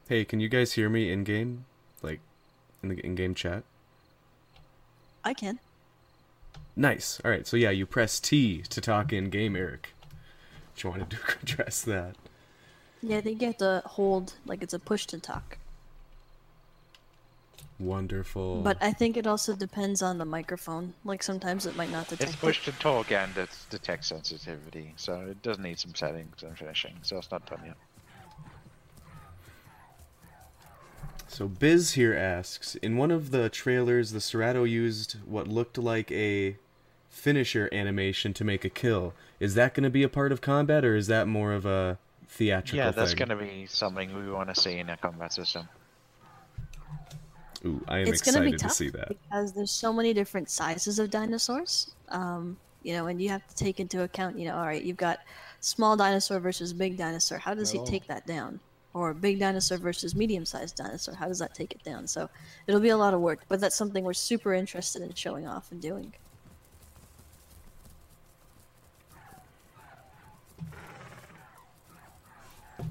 Hey, 0.09 0.25
can 0.25 0.41
you 0.41 0.49
guys 0.49 0.73
hear 0.73 0.89
me 0.89 1.11
in 1.11 1.25
game? 1.25 1.65
Like, 2.03 2.21
in 2.83 2.91
the 2.91 3.05
in 3.05 3.15
game 3.15 3.35
chat? 3.35 3.65
I 5.25 5.35
can. 5.35 5.59
Nice. 6.77 7.21
All 7.25 7.31
right. 7.31 7.47
So 7.47 7.57
yeah, 7.57 7.71
you 7.71 7.87
press 7.87 8.21
T 8.21 8.63
to 8.63 8.81
talk 8.81 9.13
in 9.13 9.31
game, 9.31 9.57
Eric. 9.57 9.95
Do 10.77 10.89
you 10.89 10.95
want 10.95 11.11
to 11.11 11.19
address 11.43 11.83
that? 11.83 12.17
Yeah, 13.03 13.21
they 13.21 13.35
get 13.35 13.59
to 13.61 13.83
hold 13.85 14.35
like 14.45 14.63
it's 14.63 14.75
a 14.75 14.79
push 14.79 15.07
to 15.07 15.19
talk. 15.19 15.59
Wonderful. 17.79 18.63
But 18.63 18.79
I 18.81 18.93
think 18.93 19.17
it 19.17 19.27
also 19.27 19.55
depends 19.55 20.01
on 20.01 20.17
the 20.19 20.25
microphone. 20.25 20.95
Like 21.05 21.23
sometimes 21.23 21.67
it 21.67 21.77
might 21.77 21.91
not 21.91 22.09
detect 22.09 22.31
It's 22.31 22.33
it. 22.33 22.41
push 22.41 22.65
to 22.65 22.73
talk 22.73 23.13
and 23.13 23.37
it's 23.37 23.67
detect 23.67 24.07
sensitivity, 24.07 24.95
so 24.97 25.27
it 25.31 25.43
does 25.43 25.59
need 25.59 25.79
some 25.79 25.95
settings 25.95 26.43
and 26.43 26.57
finishing. 26.57 26.95
So 27.03 27.19
it's 27.19 27.31
not 27.31 27.45
done 27.47 27.61
yet. 27.67 27.77
So 31.29 31.49
Biz 31.49 31.93
here 31.93 32.15
asks, 32.15 32.77
in 32.77 32.97
one 32.97 33.11
of 33.11 33.31
the 33.31 33.51
trailers, 33.51 34.13
the 34.13 34.21
Cerato 34.21 34.67
used 34.69 35.17
what 35.27 35.47
looked 35.47 35.77
like 35.77 36.11
a 36.11 36.57
finisher 37.11 37.69
animation 37.73 38.33
to 38.35 38.45
make 38.45 38.65
a 38.65 38.71
kill. 38.71 39.13
Is 39.39 39.55
that 39.55 39.75
going 39.75 39.85
to 39.85 39.91
be 39.91 40.03
a 40.03 40.09
part 40.09 40.33
of 40.33 40.41
combat, 40.41 40.83
or 40.83 40.97
is 40.97 41.09
that 41.09 41.29
more 41.29 41.53
of 41.53 41.67
a 41.67 41.99
theatrical 42.27 42.79
Yeah, 42.79 42.91
that's 42.91 43.13
going 43.13 43.29
to 43.29 43.37
be 43.37 43.67
something 43.67 44.15
we 44.15 44.31
want 44.31 44.55
to 44.55 44.59
see 44.59 44.79
in 44.79 44.89
our 44.89 44.97
combat 44.97 45.33
system. 45.33 45.69
Ooh, 47.67 47.85
I 47.89 47.99
am 47.99 48.07
it's 48.07 48.23
gonna 48.23 48.45
be 48.45 48.57
tough 48.57 48.71
to 48.71 48.77
see 48.77 48.91
that. 48.91 49.09
because 49.09 49.53
there's 49.53 49.73
so 49.73 49.93
many 49.93 50.15
different 50.15 50.49
sizes 50.49 50.99
of 50.99 51.11
dinosaurs. 51.11 51.95
Um, 52.09 52.57
you 52.83 52.93
know, 52.93 53.07
and 53.07 53.21
you 53.21 53.29
have 53.31 53.47
to 53.49 53.55
take 53.57 53.81
into 53.81 54.03
account, 54.03 54.39
you 54.39 54.47
know, 54.47 54.57
all 54.57 54.67
right, 54.67 54.83
you've 54.83 54.97
got 54.97 55.19
small 55.59 55.97
dinosaur 55.97 56.39
versus 56.39 56.73
big 56.73 56.97
dinosaur. 56.97 57.39
How 57.39 57.53
does 57.53 57.73
he 57.73 57.85
take 57.85 58.07
that 58.07 58.25
down? 58.27 58.61
Or 58.95 59.13
big 59.13 59.41
dinosaur 59.41 59.79
versus 59.79 60.15
medium-sized 60.15 60.77
dinosaur. 60.77 61.15
How 61.15 61.27
does 61.27 61.41
that 61.41 61.53
take 61.53 61.73
it 61.73 61.83
down? 61.83 62.07
So 62.07 62.31
it'll 62.69 62.81
be 62.81 62.91
a 62.91 62.97
lot 62.97 63.13
of 63.13 63.21
work, 63.21 63.41
but 63.49 63.61
that's 63.61 63.75
something 63.75 64.05
we're 64.05 64.15
super 64.15 64.55
interested 64.55 65.03
in 65.03 65.13
showing 65.15 65.49
off 65.49 65.73
and 65.73 65.83
doing. 65.83 66.15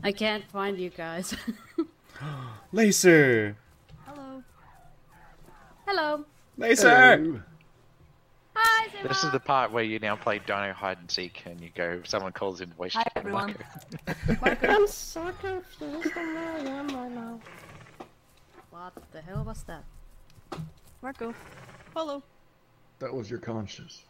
I 0.04 0.12
can't 0.12 0.44
find 0.52 0.78
you 0.78 0.90
guys. 0.90 1.34
Lacer, 2.74 3.56
Hello. 3.56 3.65
Hello. 6.58 6.70
Lacer. 6.70 7.44
Hi, 8.56 8.88
This 9.08 9.24
is 9.24 9.32
the 9.32 9.40
part 9.40 9.72
where 9.72 9.84
you 9.84 10.00
now 10.00 10.16
play 10.16 10.40
Dino 10.40 10.72
Hide 10.74 10.98
and 11.00 11.12
Seek, 11.12 11.44
and 11.46 11.60
you 11.60 11.70
go. 11.76 12.02
Someone 12.06 12.32
calls 12.32 12.62
in 12.62 12.72
voice. 12.74 12.94
Hi, 12.94 13.04
chat, 13.04 13.12
everyone. 13.18 13.56
Marco. 14.42 14.68
I'm 14.68 14.88
so 14.88 15.32
confused 15.42 16.16
on 16.18 16.34
where 16.34 16.52
I 16.54 16.60
am 16.60 16.88
right 16.88 17.12
now. 17.12 17.40
What 18.72 18.94
the 19.12 19.22
hell 19.22 19.44
was 19.44 19.64
that? 19.64 19.84
Marco. 21.02 21.34
Hello. 21.96 22.24
That 23.00 23.14
was 23.14 23.30
your 23.30 23.40
conscience. 23.40 24.04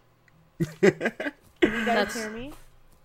You 0.59 0.91
guys 0.91 1.31
That's- 1.61 2.15
hear 2.15 2.29
me? 2.29 2.53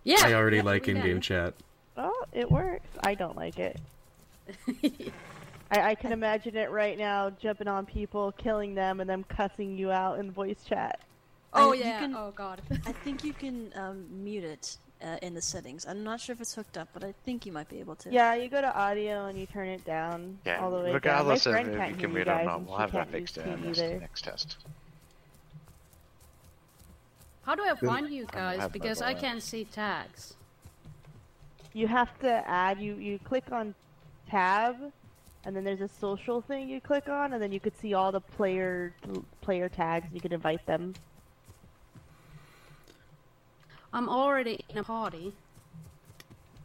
Yeah. 0.04 0.18
I 0.22 0.34
already 0.34 0.58
yeah, 0.58 0.62
like 0.64 0.88
in-game 0.88 1.20
chat. 1.20 1.54
Oh, 1.96 2.24
it 2.32 2.50
works. 2.50 2.88
I 3.04 3.14
don't 3.14 3.36
like 3.36 3.58
it. 3.58 3.78
I, 5.70 5.90
I 5.90 5.94
can 5.94 6.12
imagine 6.12 6.56
it 6.56 6.70
right 6.70 6.98
now, 6.98 7.30
jumping 7.30 7.68
on 7.68 7.86
people, 7.86 8.32
killing 8.32 8.74
them, 8.74 9.00
and 9.00 9.08
them 9.08 9.24
cussing 9.28 9.76
you 9.76 9.90
out 9.92 10.18
in 10.18 10.30
voice 10.32 10.64
chat. 10.66 11.00
oh 11.52 11.72
I- 11.72 11.74
you 11.76 11.84
yeah. 11.84 11.98
can- 12.00 12.14
Oh 12.16 12.32
god. 12.34 12.60
I 12.86 12.92
think 12.92 13.24
you 13.24 13.32
can 13.32 13.72
um, 13.76 14.06
mute 14.10 14.44
it 14.44 14.76
uh, 15.02 15.16
in 15.22 15.34
the 15.34 15.42
settings. 15.42 15.86
I'm 15.86 16.02
not 16.02 16.20
sure 16.20 16.32
if 16.34 16.40
it's 16.40 16.54
hooked 16.54 16.76
up, 16.76 16.88
but 16.92 17.04
I 17.04 17.14
think 17.24 17.46
you 17.46 17.52
might 17.52 17.68
be 17.68 17.78
able 17.78 17.94
to. 17.96 18.10
Yeah, 18.10 18.34
you 18.34 18.48
go 18.48 18.60
to 18.60 18.74
audio 18.76 19.26
and 19.26 19.38
you 19.38 19.46
turn 19.46 19.68
it 19.68 19.84
down 19.84 20.38
Yeah, 20.44 20.60
all 20.60 20.70
the 20.70 20.84
way 20.84 20.92
regardless 20.92 21.44
down. 21.44 21.54
of 21.56 21.66
My 21.76 21.84
if 21.84 21.90
you 21.90 21.96
can 21.96 22.10
you 22.10 22.16
read 22.16 22.28
or 22.28 22.42
not, 22.44 22.62
we'll 22.62 22.76
have 22.76 22.92
that 22.92 23.10
fixed 23.10 23.38
in 23.38 23.48
our 23.48 23.56
next, 23.56 23.78
next 23.80 24.24
test. 24.24 24.56
How 27.42 27.54
do 27.54 27.62
I 27.62 27.74
find 27.74 28.10
you 28.10 28.26
guys? 28.26 28.60
have 28.60 28.72
Because 28.72 29.00
I 29.02 29.14
can't 29.14 29.42
see 29.42 29.64
tags. 29.64 30.34
You 31.72 31.86
have 31.88 32.16
to 32.20 32.28
add 32.48 32.80
you 32.80 32.94
you 32.96 33.18
click 33.20 33.44
on 33.52 33.74
tab, 34.28 34.76
and 35.44 35.54
then 35.56 35.64
there's 35.64 35.80
a 35.80 35.88
social 35.88 36.40
thing 36.40 36.68
you 36.68 36.80
click 36.80 37.08
on, 37.08 37.32
and 37.32 37.42
then 37.42 37.52
you 37.52 37.60
could 37.60 37.76
see 37.78 37.94
all 37.94 38.12
the 38.12 38.20
player 38.20 38.92
player 39.40 39.68
tags. 39.68 40.06
and 40.06 40.14
You 40.14 40.20
could 40.20 40.32
invite 40.32 40.64
them. 40.66 40.94
I'm 43.92 44.08
already 44.08 44.60
in 44.68 44.78
a 44.78 44.84
party, 44.84 45.32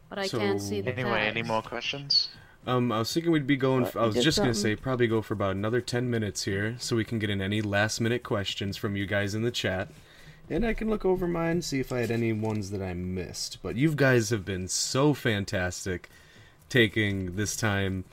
but 0.08 0.18
I 0.18 0.28
can't 0.28 0.60
see 0.60 0.80
the 0.80 0.92
Anyway, 0.92 1.10
tags. 1.10 1.30
any 1.36 1.42
more 1.42 1.62
questions? 1.62 2.28
Um, 2.66 2.90
I 2.92 2.98
was 3.00 3.12
thinking 3.12 3.32
we'd 3.32 3.46
be 3.46 3.56
going. 3.56 3.82
What? 3.84 3.96
I 3.96 4.06
was 4.06 4.14
Just 4.14 4.24
just 4.24 4.38
gonna 4.38 4.54
say 4.54 4.76
probably 4.76 5.06
go 5.06 5.22
for 5.22 5.34
about 5.34 5.52
another 5.56 5.80
ten 5.80 6.10
minutes 6.10 6.44
here, 6.44 6.76
so 6.78 6.96
we 6.96 7.04
can 7.04 7.18
get 7.18 7.30
in 7.30 7.40
any 7.40 7.62
last 7.62 8.00
minute 8.00 8.22
questions 8.22 8.76
from 8.76 8.96
you 8.96 9.06
guys 9.06 9.34
in 9.34 9.42
the 9.42 9.50
chat, 9.50 9.88
and 10.50 10.64
I 10.66 10.74
can 10.74 10.88
look 10.90 11.04
over 11.04 11.26
mine 11.28 11.62
see 11.62 11.80
if 11.80 11.92
I 11.92 11.98
had 12.00 12.10
any 12.10 12.32
ones 12.32 12.70
that 12.70 12.82
I 12.82 12.92
missed. 12.94 13.58
But 13.62 13.76
you 13.76 13.94
guys 13.94 14.30
have 14.30 14.44
been 14.44 14.66
so 14.68 15.14
fantastic, 15.14 16.08
taking 16.68 17.36
this 17.36 17.56
time 17.56 18.04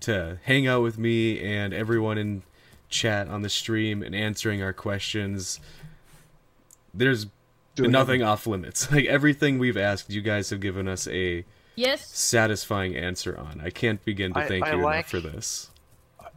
to 0.00 0.38
hang 0.44 0.66
out 0.66 0.82
with 0.82 0.98
me 0.98 1.40
and 1.42 1.72
everyone 1.74 2.18
in 2.18 2.42
chat 2.88 3.28
on 3.28 3.42
the 3.42 3.48
stream 3.48 4.02
and 4.02 4.14
answering 4.14 4.62
our 4.62 4.72
questions. 4.72 5.60
There's 6.94 7.26
Doing 7.74 7.90
nothing 7.90 8.22
off 8.22 8.46
limits. 8.46 8.90
Like 8.92 9.04
everything 9.06 9.58
we've 9.58 9.76
asked, 9.76 10.10
you 10.10 10.22
guys 10.22 10.50
have 10.50 10.60
given 10.60 10.88
us 10.88 11.06
a 11.08 11.44
Yes. 11.74 12.08
satisfying 12.08 12.96
answer 12.96 13.36
on. 13.38 13.60
I 13.62 13.68
can't 13.70 14.02
begin 14.04 14.32
to 14.32 14.40
I- 14.40 14.48
thank 14.48 14.64
I 14.64 14.72
you 14.76 14.82
like- 14.82 14.94
enough 14.94 15.10
for 15.10 15.20
this. 15.20 15.70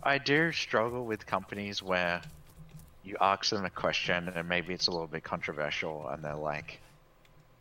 I 0.03 0.18
do 0.18 0.52
struggle 0.52 1.06
with 1.06 1.26
companies 1.26 1.81
where 1.84 2.22
you 3.03 3.15
ask 3.22 3.49
them 3.49 3.65
a 3.65 3.69
question 3.69 4.30
and 4.30 4.48
maybe 4.48 4.73
it's 4.73 4.88
a 4.88 4.91
little 4.91 5.07
bit 5.07 5.23
controversial 5.23 6.07
and 6.10 6.23
they're 6.23 6.36
like, 6.36 6.80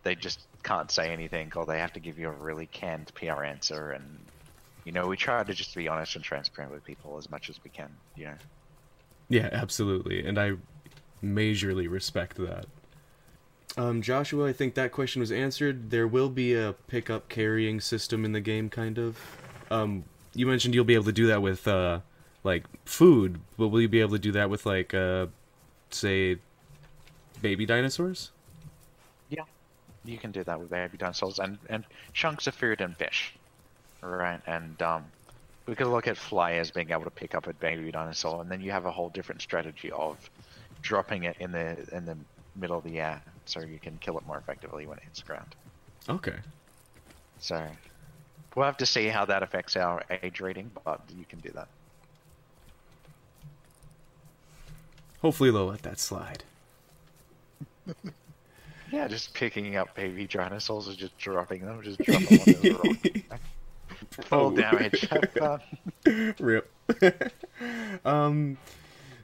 they 0.05 0.15
just 0.15 0.41
can't 0.63 0.91
say 0.91 1.11
anything 1.13 1.53
or 1.57 1.67
they 1.67 1.79
have 1.79 1.93
to 1.95 2.01
give 2.01 2.19
you 2.19 2.29
a 2.29 2.33
really 2.33 2.67
canned 2.67 3.13
PR 3.15 3.43
answer. 3.45 3.91
And, 3.93 4.19
you 4.89 4.93
know, 4.93 5.07
we 5.07 5.19
try 5.19 5.45
to 5.45 5.53
just 5.53 5.75
be 5.75 5.87
honest 5.87 6.17
and 6.17 6.25
transparent 6.25 6.73
with 6.73 6.83
people 6.83 7.19
as 7.19 7.29
much 7.29 7.51
as 7.51 7.63
we 7.63 7.69
can, 7.69 7.95
you 8.17 8.25
know. 8.25 8.37
Yeah, 9.29 9.51
absolutely, 9.53 10.27
and 10.27 10.39
I 10.39 10.53
majorly 11.23 11.91
respect 11.91 12.39
that. 12.39 12.65
Um, 13.77 14.01
Joshua, 14.01 14.49
I 14.49 14.55
think 14.55 14.73
that 14.77 14.91
question 14.93 15.21
was 15.21 15.31
answered. 15.31 15.91
There 15.91 16.09
will 16.09 16.31
be 16.31 16.55
a 16.55 16.75
pickup 16.87 17.29
carrying 17.29 17.83
system 17.83 18.25
in 18.25 18.33
the 18.33 18.41
game, 18.41 18.71
kind 18.71 18.97
of. 18.97 19.19
Um, 19.71 20.05
you 20.33 20.47
mentioned 20.47 20.75
you'll 20.75 20.87
be 20.87 20.95
able 20.95 21.05
to 21.05 21.13
do 21.13 21.27
that 21.27 21.43
with, 21.43 21.69
uh, 21.69 22.01
like 22.43 22.65
food, 22.87 23.41
but 23.59 23.69
will 23.69 23.83
you 23.83 23.89
be 23.89 24.01
able 24.01 24.13
to 24.13 24.19
do 24.19 24.33
that 24.33 24.49
with 24.49 24.65
like, 24.65 24.95
uh, 24.95 25.27
say, 25.91 26.39
baby 27.43 27.67
dinosaurs? 27.67 28.31
Yeah, 29.29 29.45
you 30.07 30.17
can 30.17 30.33
do 30.33 30.43
that 30.45 30.59
with 30.59 30.71
baby 30.71 30.97
dinosaurs 30.97 31.39
and, 31.39 31.59
and 31.69 31.85
chunks 32.15 32.47
of 32.47 32.55
food 32.55 32.81
and 32.81 32.97
fish. 32.97 33.35
Right, 34.01 34.41
and 34.47 34.81
um, 34.81 35.05
we 35.67 35.75
could 35.75 35.89
look 35.89 36.07
at 36.07 36.17
flyers 36.17 36.71
being 36.71 36.91
able 36.91 37.05
to 37.05 37.11
pick 37.11 37.35
up 37.35 37.47
a 37.47 37.53
baby 37.55 37.91
dinosaur, 37.91 38.41
and 38.41 38.51
then 38.51 38.61
you 38.61 38.71
have 38.71 38.87
a 38.87 38.91
whole 38.91 39.09
different 39.09 39.43
strategy 39.43 39.91
of 39.91 40.31
dropping 40.83 41.25
it 41.25 41.37
in 41.41 41.51
the 41.51 41.77
in 41.93 42.05
the 42.05 42.17
middle 42.55 42.79
of 42.79 42.85
the 42.85 43.01
air, 43.01 43.21
so 43.45 43.61
you 43.61 43.79
can 43.79 43.99
kill 43.99 44.17
it 44.19 44.27
more 44.27 44.39
effectively 44.39 44.87
when 44.87 44.99
it 44.99 45.05
hits 45.05 45.21
the 45.21 45.27
ground. 45.27 45.55
Okay. 46.09 46.37
So 47.41 47.67
we'll 48.55 48.67
have 48.67 48.77
to 48.79 48.87
see 48.87 49.09
how 49.09 49.25
that 49.25 49.43
affects 49.43 49.77
our 49.77 50.03
age 50.23 50.41
rating, 50.41 50.71
but 50.85 51.01
you 51.17 51.25
can 51.29 51.41
do 51.41 51.51
that. 51.51 51.69
Hopefully 55.23 55.51
they'll 55.51 55.67
let 55.67 55.83
that 55.83 55.99
slide. 55.99 56.45
Yeah, 58.91 59.07
just 59.07 59.35
picking 59.35 59.77
up 59.77 59.95
baby 59.95 60.27
dinosaurs 60.27 60.89
or 60.89 60.95
just 60.95 61.17
dropping 61.19 61.65
them, 61.65 61.83
just 61.83 61.99
drop 62.05 62.23
them 62.23 62.39
on 62.41 62.63
the 62.63 62.71
rock. 62.73 63.41
Fall 64.11 64.47
Oh. 64.53 64.57
damage. 64.57 65.09
Have. 65.41 65.63
Rip. 66.41 66.71
um, 68.05 68.57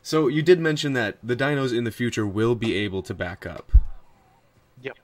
so 0.02 0.28
you 0.28 0.42
did 0.42 0.60
mention 0.60 0.92
that 0.94 1.18
the 1.22 1.34
dinos 1.36 1.76
in 1.76 1.84
the 1.84 1.90
future 1.90 2.26
will 2.26 2.54
be 2.54 2.74
able 2.76 3.02
to 3.02 3.14
back 3.14 3.46
up. 3.46 3.72
Yep. 4.82 4.96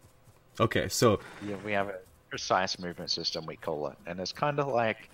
Okay, 0.60 0.88
so 0.88 1.20
Yeah, 1.46 1.56
we 1.64 1.72
have 1.72 1.88
a 1.88 1.98
precise 2.28 2.78
movement 2.78 3.10
system, 3.10 3.46
we 3.46 3.56
call 3.56 3.88
it. 3.88 3.96
And 4.06 4.20
it's 4.20 4.32
kind 4.32 4.60
of 4.60 4.68
like 4.68 5.08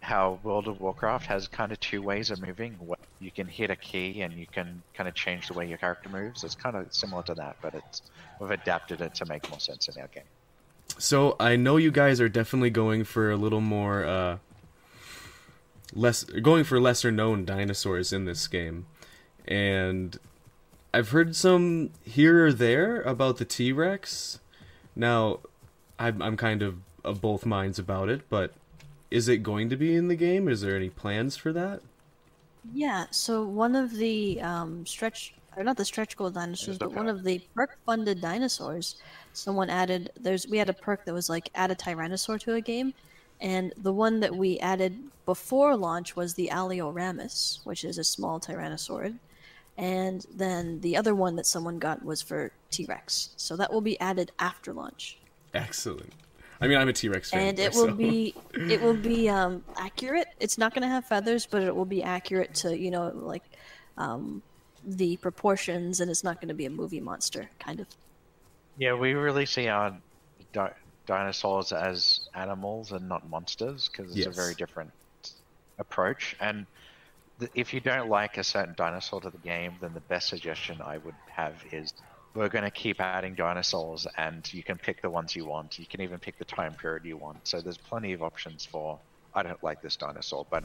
how 0.00 0.38
World 0.42 0.66
of 0.66 0.80
Warcraft 0.80 1.26
has 1.26 1.46
kind 1.46 1.70
of 1.72 1.78
two 1.80 2.00
ways 2.00 2.30
of 2.30 2.40
moving. 2.40 2.78
You 3.20 3.30
can 3.30 3.46
hit 3.46 3.70
a 3.70 3.76
key 3.76 4.22
and 4.22 4.32
you 4.32 4.46
can 4.46 4.82
kind 4.94 5.06
of 5.08 5.14
change 5.14 5.48
the 5.48 5.52
way 5.54 5.68
your 5.68 5.76
character 5.76 6.08
moves. 6.08 6.42
It's 6.42 6.54
kind 6.54 6.74
of 6.74 6.92
similar 6.94 7.22
to 7.24 7.34
that, 7.34 7.56
but 7.60 7.74
it's 7.74 8.00
we've 8.40 8.50
adapted 8.50 9.02
it 9.02 9.14
to 9.16 9.26
make 9.26 9.48
more 9.50 9.60
sense 9.60 9.88
in 9.88 10.00
our 10.00 10.08
game. 10.08 10.24
So 11.00 11.34
I 11.40 11.56
know 11.56 11.78
you 11.78 11.90
guys 11.90 12.20
are 12.20 12.28
definitely 12.28 12.68
going 12.68 13.04
for 13.04 13.30
a 13.30 13.36
little 13.36 13.62
more 13.62 14.04
uh 14.04 14.38
less 15.94 16.24
going 16.24 16.62
for 16.64 16.78
lesser 16.78 17.10
known 17.10 17.44
dinosaurs 17.44 18.12
in 18.12 18.26
this 18.26 18.46
game. 18.46 18.86
And 19.48 20.18
I've 20.92 21.08
heard 21.08 21.34
some 21.34 21.90
here 22.04 22.46
or 22.46 22.52
there 22.52 23.00
about 23.02 23.38
the 23.38 23.44
T-Rex. 23.44 24.40
Now 24.94 25.40
I'm 25.98 26.20
I'm 26.20 26.36
kind 26.36 26.62
of 26.62 26.76
of 27.02 27.22
both 27.22 27.46
minds 27.46 27.78
about 27.78 28.10
it, 28.10 28.28
but 28.28 28.52
is 29.10 29.26
it 29.26 29.38
going 29.38 29.70
to 29.70 29.76
be 29.76 29.96
in 29.96 30.08
the 30.08 30.16
game? 30.16 30.48
Is 30.48 30.60
there 30.60 30.76
any 30.76 30.90
plans 30.90 31.34
for 31.34 31.50
that? 31.52 31.80
Yeah, 32.74 33.06
so 33.10 33.42
one 33.42 33.74
of 33.74 33.96
the 33.96 34.38
um, 34.42 34.84
stretch, 34.84 35.32
or 35.56 35.64
not 35.64 35.76
the 35.76 35.84
stretch 35.84 36.16
goal 36.16 36.30
dinosaurs, 36.30 36.78
but 36.78 36.92
one 36.92 37.08
of 37.08 37.24
the 37.24 37.40
perk 37.54 37.78
funded 37.84 38.20
dinosaurs, 38.20 38.96
someone 39.32 39.70
added, 39.70 40.10
there's, 40.18 40.46
we 40.46 40.58
had 40.58 40.68
a 40.68 40.72
perk 40.72 41.04
that 41.04 41.14
was 41.14 41.28
like 41.28 41.50
add 41.54 41.70
a 41.70 41.74
Tyrannosaur 41.74 42.40
to 42.40 42.54
a 42.54 42.60
game. 42.60 42.94
And 43.40 43.72
the 43.76 43.92
one 43.92 44.20
that 44.20 44.34
we 44.34 44.58
added 44.58 44.98
before 45.24 45.76
launch 45.76 46.14
was 46.14 46.34
the 46.34 46.50
Alioramus, 46.52 47.64
which 47.64 47.84
is 47.84 47.98
a 47.98 48.04
small 48.04 48.38
Tyrannosaurid. 48.38 49.16
And 49.78 50.26
then 50.34 50.80
the 50.80 50.96
other 50.96 51.14
one 51.14 51.36
that 51.36 51.46
someone 51.46 51.78
got 51.78 52.04
was 52.04 52.20
for 52.20 52.52
T 52.70 52.84
Rex. 52.84 53.30
So 53.36 53.56
that 53.56 53.72
will 53.72 53.80
be 53.80 53.98
added 53.98 54.30
after 54.38 54.74
launch. 54.74 55.18
Excellent. 55.54 56.12
I 56.60 56.68
mean, 56.68 56.76
I'm 56.76 56.88
a 56.88 56.92
T-Rex 56.92 57.30
fan. 57.30 57.40
and 57.40 57.58
it 57.58 57.74
will 57.74 57.92
be 57.92 58.34
it 58.54 58.80
will 58.82 58.96
be 58.96 59.28
um, 59.28 59.64
accurate. 59.76 60.28
It's 60.38 60.58
not 60.58 60.74
going 60.74 60.82
to 60.82 60.88
have 60.88 61.06
feathers, 61.06 61.46
but 61.46 61.62
it 61.62 61.74
will 61.74 61.86
be 61.86 62.02
accurate 62.02 62.54
to 62.56 62.78
you 62.78 62.90
know 62.90 63.10
like 63.14 63.44
um, 63.96 64.42
the 64.84 65.16
proportions, 65.18 66.00
and 66.00 66.10
it's 66.10 66.24
not 66.24 66.40
going 66.40 66.48
to 66.48 66.54
be 66.54 66.66
a 66.66 66.70
movie 66.70 67.00
monster 67.00 67.50
kind 67.58 67.80
of. 67.80 67.86
Yeah, 68.78 68.94
we 68.94 69.12
really 69.14 69.46
see 69.46 69.68
our 69.68 69.96
di- 70.52 70.72
dinosaurs 71.06 71.72
as 71.72 72.20
animals 72.34 72.92
and 72.92 73.08
not 73.08 73.28
monsters 73.28 73.88
because 73.88 74.16
it's 74.16 74.26
a 74.26 74.30
very 74.30 74.54
different 74.54 74.90
approach. 75.78 76.36
And 76.40 76.66
th- 77.40 77.52
if 77.54 77.74
you 77.74 77.80
don't 77.80 78.08
like 78.08 78.38
a 78.38 78.44
certain 78.44 78.74
dinosaur 78.76 79.20
to 79.20 79.30
the 79.30 79.38
game, 79.38 79.74
then 79.80 79.92
the 79.92 80.00
best 80.00 80.28
suggestion 80.28 80.80
I 80.80 80.98
would 80.98 81.16
have 81.28 81.54
is 81.72 81.92
we're 82.34 82.48
going 82.48 82.64
to 82.64 82.70
keep 82.70 83.00
adding 83.00 83.34
dinosaurs, 83.34 84.06
and 84.16 84.50
you 84.52 84.62
can 84.62 84.78
pick 84.78 85.02
the 85.02 85.10
ones 85.10 85.34
you 85.34 85.44
want. 85.44 85.78
You 85.78 85.86
can 85.86 86.00
even 86.00 86.18
pick 86.18 86.38
the 86.38 86.44
time 86.44 86.74
period 86.74 87.04
you 87.04 87.16
want. 87.16 87.46
So 87.46 87.60
there's 87.60 87.76
plenty 87.76 88.12
of 88.12 88.22
options 88.22 88.64
for. 88.64 88.98
I 89.34 89.42
don't 89.42 89.62
like 89.62 89.80
this 89.82 89.96
dinosaur, 89.96 90.46
but 90.50 90.64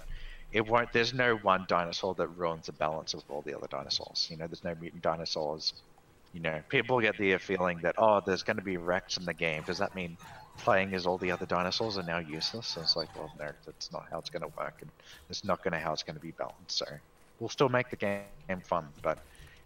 it 0.56 0.68
won't. 0.68 0.94
There's 0.94 1.14
no 1.14 1.38
one 1.38 1.65
dinosaur 1.69 2.15
that 2.15 2.30
ruins 2.30 2.68
the 2.68 2.73
balance 2.73 3.14
of 3.14 3.23
all 3.30 3.44
the 3.44 3.56
other 3.56 3.68
dinosaurs. 3.69 4.27
You 4.32 4.38
know, 4.38 4.48
there's 4.48 4.64
no 4.64 4.76
mutant 4.76 5.03
dinosaurs 5.03 5.73
you 6.34 6.41
know, 6.41 6.61
people 6.69 7.02
get 7.02 7.18
the 7.18 7.38
feeling 7.38 7.82
that 7.84 7.95
oh, 7.98 8.22
there's 8.26 8.44
going 8.44 8.57
to 8.57 8.64
be 8.64 8.77
Rex 8.77 9.18
in 9.18 9.26
the 9.26 9.34
game. 9.34 9.64
Does 9.65 9.80
that 9.80 9.95
mean 9.95 10.18
playing 10.60 10.94
as 10.94 11.06
all 11.07 11.18
the 11.18 11.32
other 11.32 11.45
dinosaurs 11.45 11.98
are 11.98 12.03
now 12.03 12.19
useless? 12.19 12.76
And 12.76 12.84
it's 12.84 12.95
like, 12.95 13.15
well, 13.15 13.32
no, 13.40 13.52
that's 13.65 13.91
not 13.91 14.03
how 14.11 14.19
it's 14.19 14.30
going 14.30 14.44
to 14.44 14.52
work, 14.60 14.76
and 14.82 14.91
it's 15.30 15.44
not 15.45 15.64
going 15.64 15.73
to 15.73 15.80
how 15.80 15.94
it's 15.94 16.03
going 16.03 16.15
to 16.15 16.22
be 16.22 16.34
balanced. 16.38 16.77
So 16.80 16.86
we'll 17.40 17.49
still 17.49 17.69
make 17.69 17.90
the 17.90 17.98
game 17.98 18.26
fun, 18.27 18.53
but 18.61 18.77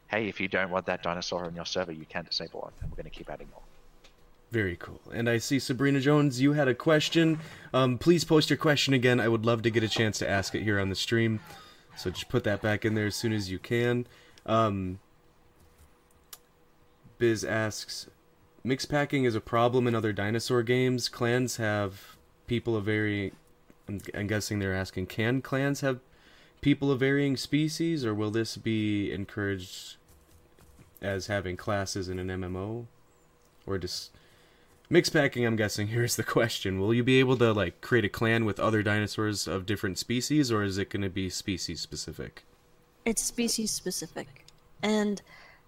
hey, 0.10 0.28
if 0.28 0.40
you 0.40 0.48
don't 0.48 0.72
want 0.72 0.86
that 0.88 1.04
dinosaur 1.04 1.12
on 1.12 1.26
your 1.26 1.66
server, 1.66 1.66
you 1.66 1.78
can 1.84 1.98
disable 2.06 2.48
it, 2.48 2.58
and 2.68 2.74
we're 2.80 2.86
going 2.86 2.98
to 2.98 3.06
keep 3.06 3.20
adding 3.20 3.40
more. 3.40 3.69
Very 4.52 4.76
cool. 4.76 5.02
And 5.14 5.30
I 5.30 5.38
see 5.38 5.60
Sabrina 5.60 6.00
Jones, 6.00 6.42
you 6.42 6.54
had 6.54 6.68
a 6.68 6.74
question. 6.74 7.40
Um, 7.74 7.98
please 7.98 8.24
post 8.24 8.50
your 8.50 8.58
question 8.58 8.94
again. 8.94 9.20
I 9.20 9.28
would 9.28 9.46
love 9.46 9.62
to 9.62 9.70
get 9.70 9.84
a 9.84 9.88
chance 9.88 10.18
to 10.20 10.30
ask 10.30 10.56
it 10.56 10.64
here 10.64 10.80
on 10.80 10.90
the 10.90 10.96
stream. 10.96 11.40
So 11.96 12.10
just 12.10 12.30
put 12.30 12.44
that 12.46 12.62
back 12.62 12.84
in 12.84 12.96
there 12.96 13.08
as 13.08 13.16
soon 13.16 13.34
as 13.34 13.52
you 13.52 13.60
can. 13.60 14.08
Um, 14.46 15.00
Biz 17.20 17.44
asks, 17.44 18.08
mix 18.64 18.86
packing 18.86 19.26
is 19.26 19.36
a 19.36 19.42
problem 19.42 19.86
in 19.86 19.94
other 19.94 20.14
dinosaur 20.14 20.64
games. 20.64 21.10
Clans 21.10 21.58
have 21.58 22.16
people 22.48 22.76
of 22.76 22.86
varying. 22.86 23.32
I'm, 23.88 24.00
I'm 24.16 24.28
guessing 24.28 24.60
they're 24.60 24.74
asking, 24.74 25.08
can 25.08 25.42
clans 25.42 25.82
have 25.82 26.00
people 26.62 26.92
of 26.92 27.02
varying 27.02 27.38
species, 27.38 28.06
or 28.06 28.16
will 28.16 28.32
this 28.32 28.58
be 28.58 29.12
encouraged 29.12 29.98
as 31.02 31.28
having 31.28 31.58
classes 31.58 32.10
in 32.10 32.18
an 32.20 32.28
MMO, 32.28 32.86
or 33.68 33.78
just 33.78 34.12
Mix 34.92 35.08
packing, 35.08 35.46
I'm 35.46 35.56
guessing. 35.56 35.88
Here's 35.90 36.16
the 36.16 36.24
question: 36.24 36.80
Will 36.80 36.94
you 36.94 37.04
be 37.04 37.20
able 37.20 37.38
to 37.38 37.54
like 37.54 37.82
create 37.82 38.06
a 38.06 38.10
clan 38.10 38.46
with 38.46 38.60
other 38.60 38.82
dinosaurs 38.82 39.48
of 39.48 39.66
different 39.66 39.98
species, 39.98 40.52
or 40.52 40.64
is 40.64 40.78
it 40.78 40.90
going 40.90 41.04
to 41.04 41.10
be 41.10 41.30
species 41.30 41.80
specific? 41.80 42.44
It's 43.06 43.24
species 43.24 43.72
specific, 43.72 44.46
and 44.82 45.22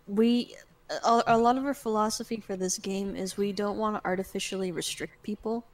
we 0.08 0.56
a, 1.04 1.24
a 1.28 1.38
lot 1.38 1.58
of 1.58 1.66
our 1.66 1.74
philosophy 1.74 2.38
for 2.46 2.56
this 2.56 2.78
game 2.78 3.16
is 3.16 3.38
we 3.38 3.52
don't 3.52 3.78
want 3.78 3.96
to 3.96 4.06
artificially 4.06 4.72
restrict 4.72 5.22
people. 5.24 5.66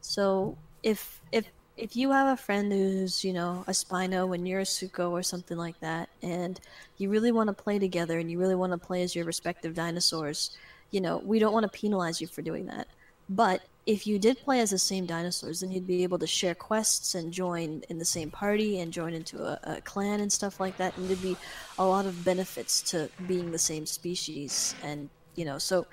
So 0.00 0.56
if 0.82 1.20
if 1.32 1.50
if 1.76 1.94
you 1.94 2.10
have 2.10 2.32
a 2.32 2.36
friend 2.36 2.72
who's 2.72 3.24
you 3.24 3.32
know 3.32 3.64
a 3.66 3.72
Spino 3.72 4.34
and 4.34 4.46
you're 4.46 4.60
a 4.60 4.64
Sucho 4.64 5.10
or 5.10 5.22
something 5.22 5.56
like 5.56 5.78
that, 5.80 6.08
and 6.22 6.60
you 6.98 7.08
really 7.08 7.32
want 7.32 7.48
to 7.48 7.52
play 7.52 7.78
together 7.78 8.18
and 8.18 8.30
you 8.30 8.38
really 8.38 8.54
want 8.54 8.72
to 8.72 8.78
play 8.78 9.02
as 9.02 9.14
your 9.14 9.24
respective 9.24 9.74
dinosaurs, 9.74 10.56
you 10.90 11.00
know 11.00 11.18
we 11.18 11.38
don't 11.38 11.52
want 11.52 11.64
to 11.64 11.78
penalize 11.78 12.20
you 12.20 12.26
for 12.26 12.42
doing 12.42 12.66
that. 12.66 12.88
But 13.28 13.62
if 13.86 14.06
you 14.06 14.18
did 14.18 14.38
play 14.38 14.60
as 14.60 14.70
the 14.70 14.78
same 14.78 15.06
dinosaurs, 15.06 15.60
then 15.60 15.70
you'd 15.70 15.86
be 15.86 16.02
able 16.02 16.18
to 16.18 16.26
share 16.26 16.54
quests 16.54 17.14
and 17.14 17.32
join 17.32 17.82
in 17.88 17.98
the 17.98 18.04
same 18.04 18.30
party 18.30 18.80
and 18.80 18.92
join 18.92 19.14
into 19.14 19.42
a, 19.44 19.60
a, 19.62 19.80
clan 19.82 20.20
and 20.20 20.32
stuff 20.32 20.58
like 20.58 20.76
that. 20.78 20.96
And 20.96 21.08
there'd 21.08 21.22
be 21.22 21.36
a 21.78 21.86
lot 21.86 22.04
of 22.04 22.24
benefits 22.24 22.82
to 22.90 23.08
being 23.28 23.52
the 23.52 23.58
same 23.58 23.86
species. 23.86 24.74
And 24.82 25.08
you 25.36 25.44
know, 25.44 25.58
so 25.58 25.86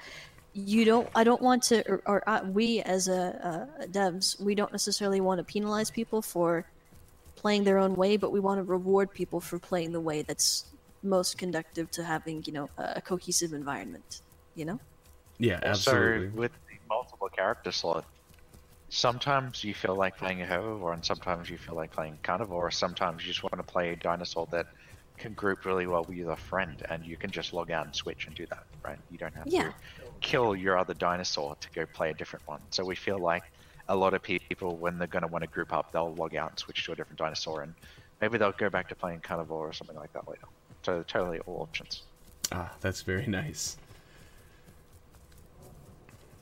you 0.53 0.85
don't. 0.85 1.07
I 1.15 1.23
don't 1.23 1.41
want 1.41 1.63
to, 1.63 1.87
or, 1.87 2.01
or 2.05 2.29
uh, 2.29 2.41
we 2.45 2.81
as 2.81 3.07
a, 3.07 3.67
a 3.81 3.87
devs, 3.87 4.39
we 4.39 4.55
don't 4.55 4.71
necessarily 4.71 5.21
want 5.21 5.39
to 5.39 5.43
penalize 5.43 5.91
people 5.91 6.21
for 6.21 6.65
playing 7.35 7.63
their 7.63 7.77
own 7.77 7.95
way, 7.95 8.17
but 8.17 8.31
we 8.31 8.39
want 8.39 8.59
to 8.59 8.63
reward 8.63 9.11
people 9.11 9.39
for 9.39 9.59
playing 9.59 9.91
the 9.91 9.99
way 9.99 10.21
that's 10.21 10.65
most 11.01 11.37
conductive 11.37 11.91
to 11.91 12.03
having 12.03 12.41
you 12.45 12.53
know 12.53 12.69
a 12.77 13.01
cohesive 13.01 13.53
environment. 13.53 14.21
You 14.55 14.65
know. 14.65 14.79
Yeah, 15.39 15.59
absolutely. 15.63 16.29
So 16.29 16.35
with 16.35 16.51
multiple 16.93 17.29
character 17.29 17.71
slot. 17.71 18.05
Sometimes 18.89 19.63
you 19.63 19.73
feel 19.73 19.95
like 19.95 20.17
playing 20.17 20.41
a 20.43 20.45
herbivore, 20.45 20.93
and 20.93 21.03
sometimes 21.03 21.49
you 21.49 21.57
feel 21.57 21.75
like 21.75 21.91
playing 21.91 22.19
carnivore, 22.21 22.67
or 22.67 22.71
sometimes 22.71 23.23
you 23.23 23.27
just 23.33 23.41
want 23.41 23.57
to 23.57 23.63
play 23.63 23.91
a 23.91 23.95
dinosaur 23.95 24.47
that 24.51 24.67
can 25.17 25.33
group 25.33 25.65
really 25.65 25.87
well 25.87 26.05
with 26.07 26.27
a 26.27 26.35
friend, 26.35 26.77
and 26.89 27.03
you 27.03 27.17
can 27.17 27.31
just 27.31 27.53
log 27.53 27.71
out 27.71 27.85
and 27.85 27.95
switch 27.95 28.27
and 28.27 28.35
do 28.35 28.45
that, 28.47 28.63
right? 28.85 28.99
You 29.09 29.17
don't 29.17 29.33
have 29.33 29.47
yeah. 29.47 29.69
to 29.69 29.73
kill 30.21 30.55
your 30.55 30.77
other 30.77 30.93
dinosaur 30.93 31.55
to 31.59 31.67
go 31.71 31.85
play 31.87 32.11
a 32.11 32.13
different 32.13 32.47
one. 32.47 32.61
So 32.69 32.85
we 32.85 32.95
feel 32.95 33.17
like 33.17 33.43
a 33.89 33.95
lot 33.95 34.13
of 34.13 34.21
people, 34.21 34.77
when 34.77 34.97
they're 34.97 35.07
going 35.07 35.23
to 35.23 35.27
want 35.27 35.43
to 35.43 35.49
group 35.49 35.73
up, 35.73 35.91
they'll 35.91 36.13
log 36.13 36.35
out 36.35 36.51
and 36.51 36.59
switch 36.59 36.85
to 36.85 36.91
a 36.91 36.95
different 36.95 37.17
dinosaur, 37.17 37.63
and 37.63 37.73
maybe 38.21 38.37
they'll 38.37 38.51
go 38.51 38.69
back 38.69 38.87
to 38.89 38.95
playing 38.95 39.21
carnivore 39.21 39.67
or 39.67 39.73
something 39.73 39.97
like 39.97 40.13
that 40.13 40.27
later. 40.27 40.47
So 40.83 41.03
totally 41.03 41.39
all 41.39 41.61
options. 41.61 42.03
Ah, 42.51 42.71
that's 42.81 43.01
very 43.01 43.25
nice. 43.25 43.77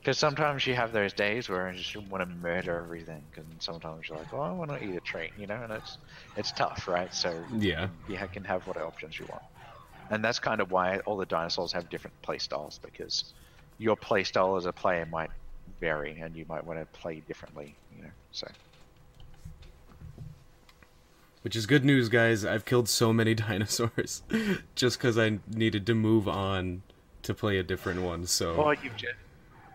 Because 0.02 0.18
sometimes 0.18 0.66
you 0.66 0.74
have 0.74 0.92
those 0.92 1.12
days 1.12 1.48
where 1.48 1.70
you 1.70 1.78
just 1.78 1.96
want 2.08 2.28
to 2.28 2.34
murder 2.36 2.76
everything, 2.76 3.24
and 3.36 3.46
sometimes 3.60 4.08
you're 4.08 4.18
like, 4.18 4.34
"Oh, 4.34 4.40
I 4.40 4.50
want 4.50 4.72
to 4.72 4.84
eat 4.84 4.96
a 4.96 5.00
treat," 5.00 5.30
you 5.38 5.46
know, 5.46 5.62
and 5.62 5.72
it's 5.72 5.96
it's 6.36 6.50
tough, 6.50 6.88
right? 6.88 7.14
So 7.14 7.44
yeah, 7.56 7.88
you 8.08 8.18
can 8.32 8.42
have 8.42 8.66
what 8.66 8.76
options 8.78 9.20
you 9.20 9.26
want, 9.26 9.44
and 10.10 10.24
that's 10.24 10.40
kind 10.40 10.60
of 10.60 10.72
why 10.72 10.98
all 11.06 11.16
the 11.16 11.26
dinosaurs 11.26 11.70
have 11.72 11.88
different 11.88 12.20
play 12.22 12.38
styles 12.38 12.80
because 12.82 13.32
your 13.78 13.94
play 13.94 14.24
style 14.24 14.56
as 14.56 14.66
a 14.66 14.72
player 14.72 15.06
might 15.06 15.30
vary, 15.78 16.18
and 16.18 16.34
you 16.34 16.46
might 16.48 16.66
want 16.66 16.80
to 16.80 16.86
play 16.98 17.22
differently, 17.28 17.76
you 17.96 18.02
know. 18.02 18.10
So. 18.32 18.48
Which 21.42 21.54
is 21.54 21.66
good 21.66 21.84
news, 21.84 22.08
guys. 22.08 22.44
I've 22.44 22.64
killed 22.64 22.88
so 22.88 23.12
many 23.12 23.34
dinosaurs 23.46 24.24
just 24.74 24.98
because 24.98 25.16
I 25.16 25.38
needed 25.48 25.86
to 25.86 25.94
move 25.94 26.26
on 26.26 26.82
to 27.22 27.34
play 27.34 27.58
a 27.58 27.62
different 27.62 28.02
one. 28.02 28.26
So. 28.26 28.56
Well, 28.56 28.74
you've 28.74 28.96
just 28.96 29.14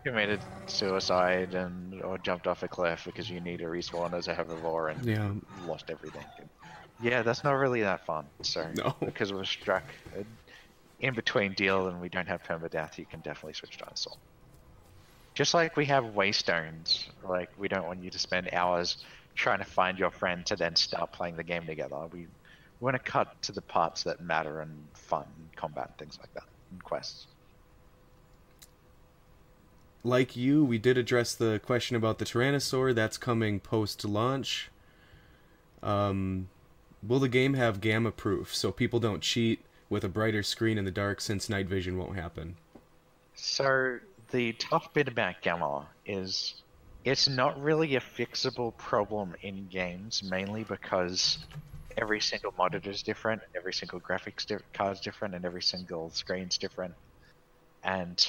committed 0.03 0.39
suicide 0.67 1.53
and 1.53 2.01
or 2.01 2.17
jumped 2.17 2.47
off 2.47 2.63
a 2.63 2.67
cliff 2.67 3.03
because 3.05 3.29
you 3.29 3.39
need 3.39 3.61
a 3.61 3.65
respawn 3.65 4.13
as 4.13 4.27
a 4.27 4.33
herbivore 4.33 4.91
and 4.91 5.05
yeah. 5.05 5.31
lost 5.67 5.89
everything. 5.89 6.25
Yeah, 7.01 7.21
that's 7.21 7.43
not 7.43 7.53
really 7.53 7.81
that 7.81 8.05
fun. 8.05 8.25
So 8.41 8.67
no. 8.75 8.95
because 9.05 9.33
we're 9.33 9.43
struck 9.43 9.83
in 10.99 11.13
between 11.13 11.53
deal 11.53 11.87
and 11.87 12.01
we 12.01 12.09
don't 12.09 12.27
have 12.27 12.43
permadeath, 12.43 12.97
you 12.97 13.05
can 13.05 13.19
definitely 13.19 13.53
switch 13.53 13.77
to 13.77 13.85
dinosaur. 13.85 14.13
Just 15.35 15.53
like 15.53 15.77
we 15.77 15.85
have 15.85 16.03
waystones, 16.05 17.07
like 17.27 17.49
we 17.57 17.67
don't 17.67 17.85
want 17.85 18.03
you 18.03 18.09
to 18.09 18.19
spend 18.19 18.49
hours 18.53 18.97
trying 19.35 19.59
to 19.59 19.65
find 19.65 19.99
your 19.99 20.09
friend 20.09 20.43
to 20.47 20.55
then 20.55 20.75
start 20.75 21.11
playing 21.11 21.35
the 21.35 21.43
game 21.43 21.67
together. 21.67 22.07
We 22.11 22.27
want 22.79 22.95
to 22.95 22.99
cut 22.99 23.39
to 23.43 23.51
the 23.51 23.61
parts 23.61 24.03
that 24.03 24.19
matter 24.19 24.61
and 24.61 24.71
fun, 24.93 25.25
combat, 25.55 25.89
and 25.89 25.97
things 25.97 26.17
like 26.19 26.33
that, 26.33 26.45
and 26.71 26.83
quests 26.83 27.27
like 30.07 30.35
you, 30.35 30.63
we 30.63 30.77
did 30.77 30.97
address 30.97 31.35
the 31.35 31.59
question 31.63 31.95
about 31.95 32.17
the 32.17 32.25
Tyrannosaur. 32.25 32.95
That's 32.95 33.17
coming 33.17 33.59
post 33.59 34.03
launch. 34.05 34.71
Um, 35.83 36.49
will 37.05 37.19
the 37.19 37.29
game 37.29 37.53
have 37.53 37.81
gamma 37.81 38.11
proof 38.11 38.55
so 38.55 38.71
people 38.71 38.99
don't 38.99 39.21
cheat 39.21 39.63
with 39.89 40.03
a 40.03 40.09
brighter 40.09 40.43
screen 40.43 40.77
in 40.77 40.85
the 40.85 40.91
dark 40.91 41.21
since 41.21 41.49
night 41.49 41.67
vision 41.67 41.97
won't 41.97 42.15
happen? 42.15 42.55
So, 43.35 43.99
the 44.31 44.53
tough 44.53 44.93
bit 44.93 45.07
about 45.07 45.41
gamma 45.41 45.87
is 46.05 46.55
it's 47.05 47.29
not 47.29 47.61
really 47.61 47.95
a 47.95 48.01
fixable 48.01 48.75
problem 48.77 49.35
in 49.41 49.67
games, 49.67 50.23
mainly 50.23 50.63
because 50.63 51.37
every 51.97 52.19
single 52.19 52.53
monitor 52.57 52.89
is 52.89 53.03
different, 53.03 53.41
every 53.55 53.73
single 53.73 53.99
graphics 53.99 54.45
di- 54.45 54.57
card 54.73 54.93
is 54.93 54.99
different, 54.99 55.35
and 55.35 55.45
every 55.45 55.61
single 55.61 56.09
screen's 56.09 56.57
different. 56.57 56.93
And 57.83 58.27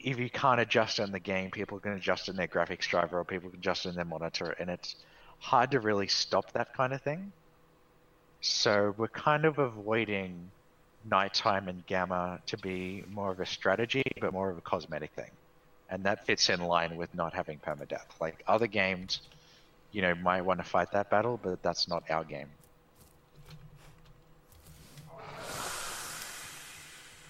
if 0.00 0.18
you 0.18 0.30
can't 0.30 0.60
adjust 0.60 0.98
in 0.98 1.12
the 1.12 1.20
game, 1.20 1.50
people 1.50 1.78
can 1.80 1.92
adjust 1.92 2.28
in 2.28 2.36
their 2.36 2.48
graphics 2.48 2.88
driver 2.88 3.18
or 3.18 3.24
people 3.24 3.50
can 3.50 3.58
adjust 3.58 3.86
in 3.86 3.94
their 3.94 4.04
monitor, 4.04 4.50
and 4.58 4.70
it's 4.70 4.96
hard 5.40 5.70
to 5.72 5.80
really 5.80 6.08
stop 6.08 6.52
that 6.52 6.72
kind 6.74 6.92
of 6.92 7.02
thing. 7.02 7.32
So 8.40 8.94
we're 8.96 9.08
kind 9.08 9.44
of 9.44 9.58
avoiding 9.58 10.50
nighttime 11.04 11.68
and 11.68 11.84
gamma 11.86 12.40
to 12.46 12.56
be 12.58 13.04
more 13.10 13.30
of 13.32 13.40
a 13.40 13.46
strategy, 13.46 14.02
but 14.20 14.32
more 14.32 14.50
of 14.50 14.58
a 14.58 14.60
cosmetic 14.62 15.12
thing. 15.12 15.30
And 15.90 16.04
that 16.04 16.26
fits 16.26 16.48
in 16.50 16.60
line 16.60 16.96
with 16.96 17.14
not 17.14 17.34
having 17.34 17.58
permadeath. 17.58 18.20
Like 18.20 18.42
other 18.46 18.66
games, 18.66 19.20
you 19.92 20.02
know, 20.02 20.14
might 20.14 20.42
want 20.42 20.60
to 20.60 20.64
fight 20.64 20.92
that 20.92 21.10
battle, 21.10 21.40
but 21.42 21.62
that's 21.62 21.88
not 21.88 22.04
our 22.10 22.24
game. 22.24 22.57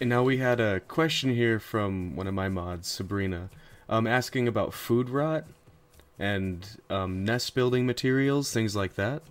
And 0.00 0.08
now 0.08 0.22
we 0.22 0.36
had 0.36 0.60
a 0.60 0.78
question 0.80 1.34
here 1.34 1.58
from 1.58 2.14
one 2.14 2.28
of 2.28 2.34
my 2.34 2.48
mods, 2.48 2.86
Sabrina, 2.86 3.50
um, 3.88 4.06
asking 4.06 4.46
about 4.46 4.72
food 4.72 5.10
rot 5.10 5.44
and 6.18 6.66
um, 6.88 7.24
nest 7.24 7.54
building 7.54 7.84
materials, 7.84 8.52
things 8.52 8.76
like 8.76 8.94
that. 8.94 9.22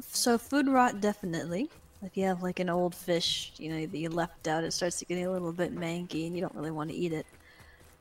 So 0.00 0.38
food 0.38 0.68
rot 0.68 1.00
definitely. 1.00 1.68
If 2.02 2.16
you 2.16 2.26
have 2.26 2.44
like 2.44 2.60
an 2.60 2.68
old 2.68 2.94
fish, 2.94 3.52
you 3.58 3.70
know, 3.70 3.86
that 3.86 3.98
you 3.98 4.08
left 4.08 4.46
out, 4.46 4.62
it 4.62 4.72
starts 4.72 4.98
to 5.00 5.04
get 5.04 5.16
a 5.26 5.30
little 5.30 5.52
bit 5.52 5.74
manky, 5.74 6.26
and 6.26 6.36
you 6.36 6.40
don't 6.40 6.54
really 6.54 6.70
want 6.70 6.90
to 6.90 6.96
eat 6.96 7.12
it. 7.12 7.26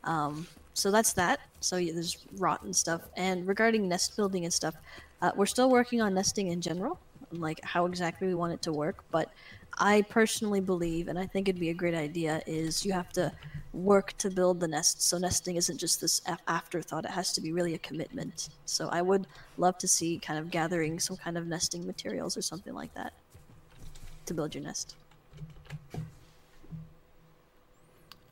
Um, 0.03 0.45
so 0.75 0.91
that's 0.91 1.13
that. 1.13 1.39
So 1.61 1.77
yeah, 1.77 1.93
there's 1.93 2.17
rot 2.37 2.61
and 2.63 2.75
stuff. 2.75 3.01
And 3.17 3.47
regarding 3.47 3.87
nest 3.87 4.15
building 4.15 4.43
and 4.43 4.53
stuff, 4.53 4.75
uh, 5.21 5.31
we're 5.35 5.45
still 5.45 5.69
working 5.69 6.01
on 6.01 6.13
nesting 6.13 6.47
in 6.47 6.61
general, 6.61 6.99
like 7.31 7.63
how 7.63 7.85
exactly 7.85 8.27
we 8.27 8.35
want 8.35 8.53
it 8.53 8.61
to 8.63 8.73
work. 8.73 9.03
But 9.09 9.31
I 9.77 10.03
personally 10.03 10.61
believe, 10.61 11.07
and 11.07 11.17
I 11.17 11.25
think 11.25 11.47
it'd 11.47 11.59
be 11.59 11.69
a 11.69 11.73
great 11.73 11.95
idea, 11.95 12.41
is 12.45 12.85
you 12.85 12.93
have 12.93 13.11
to 13.13 13.31
work 13.73 14.13
to 14.19 14.29
build 14.29 14.59
the 14.59 14.67
nest. 14.67 15.01
So 15.01 15.17
nesting 15.17 15.55
isn't 15.55 15.77
just 15.77 15.99
this 15.99 16.21
afterthought; 16.47 17.05
it 17.05 17.11
has 17.11 17.33
to 17.33 17.41
be 17.41 17.51
really 17.51 17.73
a 17.73 17.79
commitment. 17.79 18.49
So 18.65 18.89
I 18.89 19.01
would 19.01 19.27
love 19.57 19.77
to 19.79 19.87
see 19.87 20.19
kind 20.19 20.39
of 20.39 20.51
gathering 20.51 20.99
some 20.99 21.17
kind 21.17 21.37
of 21.37 21.47
nesting 21.47 21.85
materials 21.85 22.37
or 22.37 22.41
something 22.41 22.73
like 22.73 22.93
that 22.93 23.13
to 24.25 24.33
build 24.33 24.55
your 24.55 24.63
nest. 24.63 24.95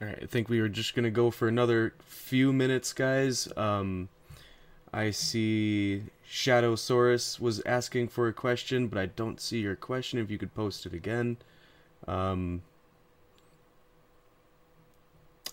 All 0.01 0.07
right, 0.07 0.19
I 0.21 0.25
think 0.25 0.49
we 0.49 0.59
are 0.59 0.69
just 0.69 0.95
gonna 0.95 1.11
go 1.11 1.29
for 1.29 1.47
another 1.47 1.93
few 2.05 2.51
minutes, 2.53 2.93
guys. 2.93 3.47
Um, 3.55 4.09
I 4.93 5.11
see 5.11 6.03
Shadow 6.25 6.75
Shadowsaurus 6.75 7.39
was 7.39 7.61
asking 7.65 8.09
for 8.09 8.27
a 8.27 8.33
question, 8.33 8.87
but 8.87 8.99
I 8.99 9.05
don't 9.05 9.39
see 9.39 9.59
your 9.59 9.75
question. 9.75 10.19
If 10.19 10.29
you 10.29 10.37
could 10.37 10.53
post 10.53 10.85
it 10.85 10.93
again. 10.93 11.37
Um, 12.07 12.61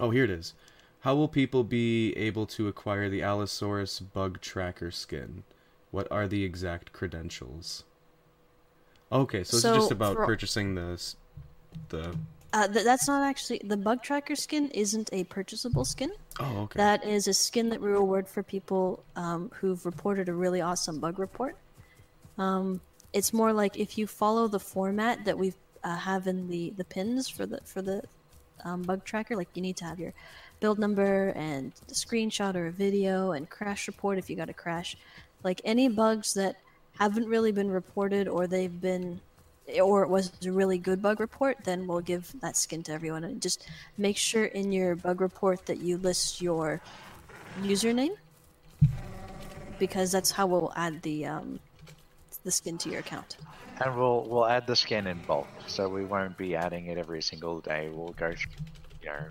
oh, 0.00 0.10
here 0.10 0.24
it 0.24 0.30
is. 0.30 0.54
How 1.00 1.14
will 1.14 1.28
people 1.28 1.62
be 1.62 2.12
able 2.16 2.46
to 2.46 2.66
acquire 2.66 3.08
the 3.08 3.22
Allosaurus 3.22 4.00
bug 4.00 4.40
tracker 4.40 4.90
skin? 4.90 5.44
What 5.90 6.08
are 6.10 6.26
the 6.26 6.42
exact 6.44 6.92
credentials? 6.92 7.84
Okay, 9.10 9.44
so, 9.44 9.56
So, 9.56 9.74
it's 9.74 9.84
just 9.84 9.92
about 9.92 10.16
for- 10.16 10.26
purchasing 10.26 10.74
the 10.74 11.00
the. 11.88 12.16
Uh, 12.52 12.66
th- 12.66 12.84
that's 12.84 13.06
not 13.06 13.28
actually 13.28 13.60
the 13.64 13.76
bug 13.76 14.02
tracker 14.02 14.34
skin. 14.34 14.70
Isn't 14.70 15.10
a 15.12 15.24
purchasable 15.24 15.84
skin. 15.84 16.10
Oh, 16.40 16.62
okay. 16.62 16.76
That 16.76 17.04
is 17.04 17.28
a 17.28 17.34
skin 17.34 17.68
that 17.68 17.80
we 17.80 17.88
reward 17.88 18.28
for 18.28 18.42
people 18.42 19.04
um, 19.16 19.50
who've 19.54 19.84
reported 19.84 20.28
a 20.28 20.34
really 20.34 20.60
awesome 20.60 20.98
bug 20.98 21.18
report. 21.18 21.56
Um, 22.38 22.80
it's 23.12 23.32
more 23.32 23.52
like 23.52 23.78
if 23.78 23.98
you 23.98 24.06
follow 24.06 24.48
the 24.48 24.60
format 24.60 25.24
that 25.24 25.36
we 25.36 25.52
uh, 25.84 25.96
have 25.96 26.26
in 26.26 26.48
the, 26.48 26.72
the 26.76 26.84
pins 26.84 27.28
for 27.28 27.46
the 27.46 27.60
for 27.64 27.82
the 27.82 28.02
um, 28.64 28.82
bug 28.82 29.04
tracker, 29.04 29.36
like 29.36 29.48
you 29.54 29.62
need 29.62 29.76
to 29.78 29.84
have 29.84 30.00
your 30.00 30.14
build 30.60 30.78
number 30.78 31.28
and 31.36 31.72
a 31.88 31.92
screenshot 31.92 32.54
or 32.54 32.66
a 32.66 32.72
video 32.72 33.32
and 33.32 33.48
crash 33.48 33.86
report 33.86 34.18
if 34.18 34.28
you 34.28 34.36
got 34.36 34.48
a 34.48 34.54
crash. 34.54 34.96
Like 35.44 35.60
any 35.64 35.88
bugs 35.88 36.34
that 36.34 36.56
haven't 36.98 37.28
really 37.28 37.52
been 37.52 37.70
reported 37.70 38.26
or 38.26 38.46
they've 38.46 38.80
been 38.80 39.20
or 39.80 40.02
it 40.02 40.08
was 40.08 40.32
a 40.44 40.50
really 40.50 40.78
good 40.78 41.02
bug 41.02 41.20
report, 41.20 41.58
then 41.64 41.86
we'll 41.86 42.00
give 42.00 42.32
that 42.40 42.56
skin 42.56 42.82
to 42.84 42.92
everyone. 42.92 43.24
And 43.24 43.40
just 43.40 43.68
make 43.96 44.16
sure 44.16 44.46
in 44.46 44.72
your 44.72 44.96
bug 44.96 45.20
report 45.20 45.66
that 45.66 45.78
you 45.78 45.98
list 45.98 46.40
your 46.40 46.80
username 47.60 48.16
because 49.78 50.10
that's 50.10 50.30
how 50.30 50.46
we'll 50.46 50.72
add 50.76 51.02
the 51.02 51.26
um, 51.26 51.60
the 52.44 52.50
skin 52.50 52.78
to 52.78 52.90
your 52.90 53.00
account. 53.00 53.36
And 53.84 53.96
we'll 53.96 54.24
we'll 54.28 54.46
add 54.46 54.66
the 54.66 54.76
skin 54.76 55.06
in 55.06 55.18
bulk, 55.26 55.46
so 55.66 55.88
we 55.88 56.04
won't 56.04 56.36
be 56.36 56.56
adding 56.56 56.86
it 56.86 56.98
every 56.98 57.22
single 57.22 57.60
day. 57.60 57.90
We'll 57.92 58.14
go, 58.14 58.28
th- 58.28 58.48
you 59.02 59.08
know, 59.08 59.24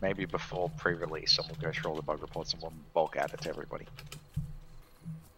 maybe 0.00 0.24
before 0.24 0.70
pre-release, 0.78 1.38
and 1.38 1.46
we'll 1.48 1.60
go 1.60 1.72
through 1.72 1.90
all 1.90 1.96
the 1.96 2.02
bug 2.02 2.22
reports 2.22 2.52
and 2.52 2.62
we'll 2.62 2.72
bulk 2.94 3.16
add 3.16 3.32
it 3.34 3.42
to 3.42 3.48
everybody. 3.50 3.86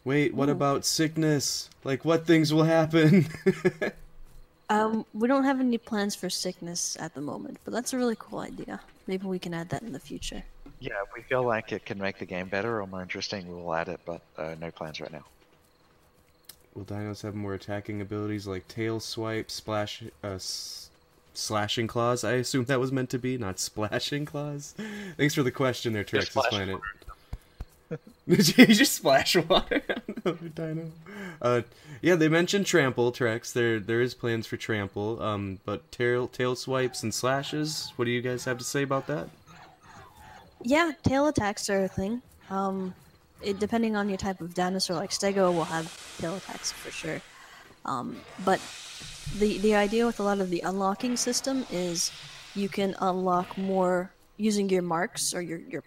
Wait, 0.04 0.34
what 0.34 0.48
Ooh. 0.48 0.52
about 0.52 0.84
sickness? 0.84 1.68
Like, 1.82 2.04
what 2.04 2.26
things 2.26 2.54
will 2.54 2.62
happen? 2.62 3.26
Um, 4.68 5.04
we 5.14 5.28
don't 5.28 5.44
have 5.44 5.60
any 5.60 5.78
plans 5.78 6.14
for 6.16 6.28
sickness 6.28 6.96
at 6.98 7.14
the 7.14 7.20
moment, 7.20 7.58
but 7.64 7.72
that's 7.72 7.92
a 7.92 7.96
really 7.96 8.16
cool 8.18 8.40
idea. 8.40 8.80
Maybe 9.06 9.26
we 9.26 9.38
can 9.38 9.54
add 9.54 9.68
that 9.68 9.82
in 9.82 9.92
the 9.92 10.00
future. 10.00 10.42
Yeah, 10.80 10.94
if 11.06 11.14
we 11.14 11.22
feel 11.22 11.44
like 11.44 11.72
it 11.72 11.84
can 11.86 11.98
make 11.98 12.18
the 12.18 12.26
game 12.26 12.48
better 12.48 12.80
or 12.80 12.86
more 12.86 13.00
interesting, 13.02 13.48
we'll 13.64 13.74
add 13.74 13.88
it, 13.88 14.00
but 14.04 14.20
uh, 14.36 14.54
no 14.60 14.70
plans 14.70 15.00
right 15.00 15.12
now. 15.12 15.24
will 16.74 16.84
dinos 16.84 17.22
have 17.22 17.34
more 17.34 17.54
attacking 17.54 18.00
abilities 18.00 18.46
like 18.46 18.66
tail 18.68 18.98
swipe, 19.00 19.50
splash, 19.50 20.02
uh, 20.24 20.28
s- 20.34 20.90
slashing 21.32 21.86
claws? 21.86 22.24
I 22.24 22.32
assume 22.32 22.64
that 22.66 22.80
was 22.80 22.90
meant 22.92 23.08
to 23.10 23.18
be, 23.18 23.38
not 23.38 23.58
splashing 23.60 24.24
claws. 24.26 24.74
Thanks 25.16 25.34
for 25.34 25.42
the 25.44 25.52
question 25.52 25.92
there, 25.92 26.04
Trex. 26.04 26.26
splash 26.26 26.48
Planet. 26.48 26.80
Did 27.00 27.05
you 28.36 28.66
just 28.66 28.94
splash 28.94 29.36
water 29.36 29.82
on 29.88 30.14
another 30.24 30.48
dino? 30.48 30.90
Uh, 31.40 31.62
yeah, 32.02 32.16
they 32.16 32.28
mentioned 32.28 32.66
trample, 32.66 33.12
Trex. 33.12 33.52
There, 33.52 33.78
there 33.78 34.00
is 34.00 34.14
plans 34.14 34.48
for 34.48 34.56
trample. 34.56 35.22
Um, 35.22 35.60
but 35.64 35.90
tail, 35.92 36.26
tail 36.26 36.56
swipes 36.56 37.04
and 37.04 37.14
slashes. 37.14 37.92
What 37.94 38.06
do 38.06 38.10
you 38.10 38.20
guys 38.20 38.44
have 38.44 38.58
to 38.58 38.64
say 38.64 38.82
about 38.82 39.06
that? 39.06 39.28
Yeah, 40.62 40.90
tail 41.04 41.28
attacks 41.28 41.70
are 41.70 41.84
a 41.84 41.88
thing. 41.88 42.20
Um, 42.50 42.94
it, 43.42 43.60
depending 43.60 43.94
on 43.94 44.08
your 44.08 44.18
type 44.18 44.40
of 44.40 44.54
dinosaur, 44.54 44.96
like 44.96 45.10
Stego 45.10 45.54
will 45.54 45.64
have 45.64 45.86
tail 46.18 46.34
attacks 46.34 46.72
for 46.72 46.90
sure. 46.90 47.20
Um, 47.84 48.16
but 48.44 48.60
the 49.38 49.58
the 49.58 49.74
idea 49.76 50.06
with 50.06 50.18
a 50.18 50.22
lot 50.22 50.40
of 50.40 50.50
the 50.50 50.62
unlocking 50.62 51.16
system 51.16 51.64
is 51.70 52.10
you 52.54 52.68
can 52.68 52.96
unlock 53.00 53.56
more 53.56 54.10
using 54.36 54.68
your 54.68 54.82
marks 54.82 55.34
or 55.34 55.42
your 55.42 55.58
your 55.58 55.84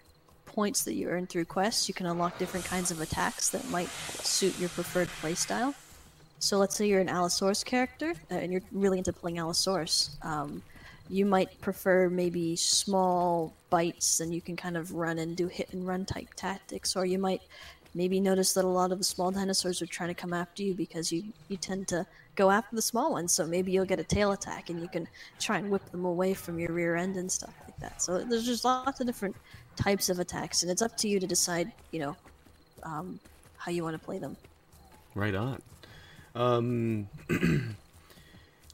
points 0.54 0.84
that 0.84 0.94
you 0.94 1.08
earn 1.10 1.28
through 1.28 1.46
quests. 1.46 1.88
You 1.88 1.94
can 1.94 2.06
unlock 2.06 2.38
different 2.38 2.66
kinds 2.66 2.92
of 2.92 3.02
attacks 3.02 3.50
that 3.50 3.68
might 3.70 3.90
suit 3.90 4.60
your 4.60 4.70
preferred 4.70 5.10
playstyle. 5.22 5.74
So 6.40 6.58
let's 6.58 6.76
say 6.76 6.88
you're 6.88 7.02
an 7.02 7.10
Allosaurus 7.10 7.64
character 7.64 8.14
uh, 8.32 8.36
and 8.36 8.52
you're 8.52 8.62
really 8.72 8.98
into 8.98 9.14
playing 9.14 9.40
Allosaurus. 9.40 10.18
Um, 10.22 10.62
you 11.10 11.26
might 11.26 11.60
prefer 11.60 12.10
maybe 12.10 12.56
small 12.56 13.54
bites 13.70 14.20
and 14.20 14.34
you 14.34 14.42
can 14.42 14.56
kind 14.56 14.78
of 14.78 14.94
run 14.94 15.20
and 15.20 15.36
do 15.36 15.48
hit 15.48 15.74
and 15.74 15.88
run 15.88 16.06
type 16.06 16.30
tactics, 16.36 16.96
or 16.96 17.06
you 17.06 17.18
might 17.18 17.42
maybe 17.96 18.20
notice 18.20 18.54
that 18.54 18.64
a 18.64 18.68
lot 18.68 18.92
of 18.92 19.00
the 19.00 19.04
small 19.04 19.32
dinosaurs 19.32 19.82
are 19.82 19.88
trying 19.88 20.10
to 20.10 20.14
come 20.14 20.34
after 20.34 20.62
you 20.64 20.74
because 20.74 21.12
you, 21.12 21.24
you 21.48 21.58
tend 21.58 21.88
to 21.88 22.06
go 22.36 22.52
after 22.52 22.76
the 22.76 22.82
small 22.82 23.12
ones. 23.12 23.34
So 23.34 23.46
maybe 23.46 23.72
you'll 23.72 23.86
get 23.86 24.00
a 24.00 24.04
tail 24.04 24.32
attack 24.32 24.70
and 24.70 24.80
you 24.82 24.88
can 24.88 25.08
try 25.40 25.58
and 25.58 25.70
whip 25.70 25.84
them 25.92 26.06
away 26.06 26.34
from 26.34 26.60
your 26.60 26.72
rear 26.72 26.96
end 26.96 27.18
and 27.18 27.30
stuff 27.30 27.54
like 27.66 27.78
that. 27.80 28.02
So 28.02 28.24
there's 28.24 28.46
just 28.46 28.64
lots 28.64 29.00
of 29.02 29.08
different 29.08 29.36
types 29.80 30.10
of 30.10 30.20
attacks, 30.20 30.62
and 30.62 30.72
it's 30.72 30.82
up 30.82 30.98
to 30.98 31.08
you 31.08 31.20
to 31.20 31.28
decide, 31.28 31.72
you 31.92 32.00
know, 32.00 32.16
um, 32.84 33.20
how 33.58 33.72
you 33.72 33.84
want 33.84 33.98
to 33.98 34.06
play 34.06 34.20
them. 34.20 34.36
Right 35.16 35.34
on. 35.34 35.62
Um, 36.36 37.08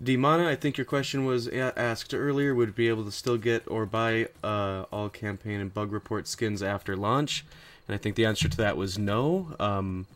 Demana, 0.02 0.46
I 0.48 0.56
think 0.56 0.78
your 0.78 0.86
question 0.86 1.26
was 1.26 1.48
a- 1.48 1.78
asked 1.80 2.14
earlier. 2.14 2.54
Would 2.56 2.76
be 2.76 2.90
able 2.90 3.06
to 3.06 3.12
still 3.12 3.38
get 3.38 3.64
or 3.68 3.86
buy 3.86 4.28
uh, 4.44 4.86
all 4.92 5.10
campaign 5.10 5.60
and 5.62 5.74
bug 5.74 5.92
report 5.92 6.28
skins 6.28 6.62
after 6.64 6.96
launch? 6.98 7.46
And 7.88 7.96
I 7.96 7.98
think 7.98 8.16
the 8.16 8.26
answer 8.26 8.50
to 8.50 8.58
that 8.58 8.76
was 8.76 8.98
no. 8.98 9.56
Um, 9.60 10.08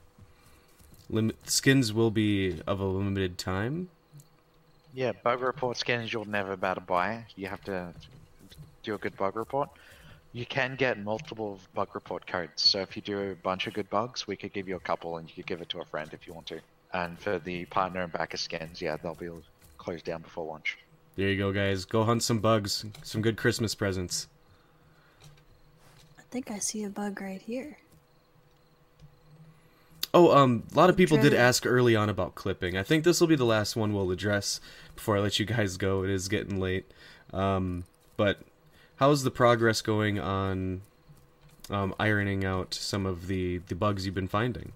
lim- 1.09 1.33
skins 1.45 1.93
will 1.93 2.11
be 2.11 2.61
of 2.65 2.79
a 2.79 2.85
limited 2.85 3.37
time. 3.37 3.89
Yeah, 4.93 5.11
bug 5.23 5.41
report 5.41 5.77
skins 5.77 6.11
you'll 6.11 6.25
never 6.25 6.57
be 6.57 6.65
able 6.65 6.75
to 6.75 6.81
buy. 6.81 7.25
You 7.35 7.47
have 7.47 7.63
to 7.65 7.93
do 8.83 8.95
a 8.95 8.97
good 8.97 9.15
bug 9.15 9.35
report. 9.35 9.69
You 10.31 10.45
can 10.45 10.75
get 10.75 11.03
multiple 11.03 11.59
bug 11.73 11.89
report 11.93 12.27
codes. 12.27 12.61
So 12.61 12.81
if 12.81 12.95
you 12.95 13.01
do 13.01 13.31
a 13.31 13.35
bunch 13.35 13.65
of 13.67 13.73
good 13.73 13.89
bugs, 13.89 14.27
we 14.27 14.35
could 14.35 14.53
give 14.53 14.67
you 14.67 14.75
a 14.75 14.79
couple 14.79 15.17
and 15.17 15.27
you 15.27 15.35
could 15.35 15.47
give 15.47 15.61
it 15.61 15.69
to 15.69 15.79
a 15.81 15.85
friend 15.85 16.09
if 16.13 16.27
you 16.27 16.33
want 16.33 16.45
to. 16.47 16.59
And 16.93 17.19
for 17.19 17.39
the 17.39 17.65
partner 17.65 18.03
and 18.03 18.11
backer 18.11 18.37
skins, 18.37 18.81
yeah, 18.81 18.97
they'll 18.97 19.15
be 19.15 19.29
closed 19.77 20.05
down 20.05 20.21
before 20.21 20.45
launch. 20.45 20.77
There 21.15 21.27
you 21.27 21.37
go, 21.37 21.51
guys. 21.51 21.85
Go 21.85 22.03
hunt 22.03 22.23
some 22.23 22.39
bugs, 22.39 22.85
some 23.03 23.21
good 23.21 23.37
Christmas 23.37 23.75
presents. 23.75 24.27
I 26.17 26.21
think 26.29 26.51
I 26.51 26.59
see 26.59 26.83
a 26.83 26.89
bug 26.89 27.19
right 27.21 27.41
here. 27.41 27.77
Oh, 30.13 30.35
um, 30.35 30.63
a 30.71 30.75
lot 30.75 30.89
of 30.89 30.97
people 30.97 31.17
did 31.17 31.33
ask 31.33 31.65
early 31.67 31.95
on 31.95 32.09
about 32.09 32.33
clipping. 32.33 32.77
I 32.77 32.83
think 32.83 33.03
this 33.03 33.19
will 33.19 33.27
be 33.27 33.35
the 33.35 33.45
last 33.45 33.75
one 33.75 33.93
we'll 33.93 34.09
address 34.09 34.59
before 34.95 35.17
I 35.17 35.19
let 35.19 35.39
you 35.39 35.45
guys 35.45 35.77
go. 35.77 36.03
It 36.03 36.09
is 36.09 36.27
getting 36.27 36.59
late. 36.59 36.89
Um, 37.31 37.83
but 38.17 38.39
how's 38.99 39.23
the 39.23 39.31
progress 39.31 39.81
going 39.81 40.19
on 40.19 40.81
um, 41.69 41.95
ironing 41.99 42.43
out 42.43 42.73
some 42.73 43.05
of 43.05 43.27
the, 43.27 43.59
the 43.69 43.75
bugs 43.75 44.05
you've 44.05 44.15
been 44.15 44.27
finding? 44.27 44.73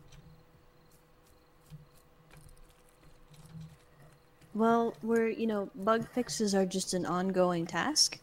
Well, 4.55 4.93
we're 5.01 5.29
you 5.29 5.47
know 5.47 5.69
bug 5.75 6.07
fixes 6.09 6.53
are 6.53 6.65
just 6.65 6.93
an 6.93 7.05
ongoing 7.07 7.65
task. 7.65 8.19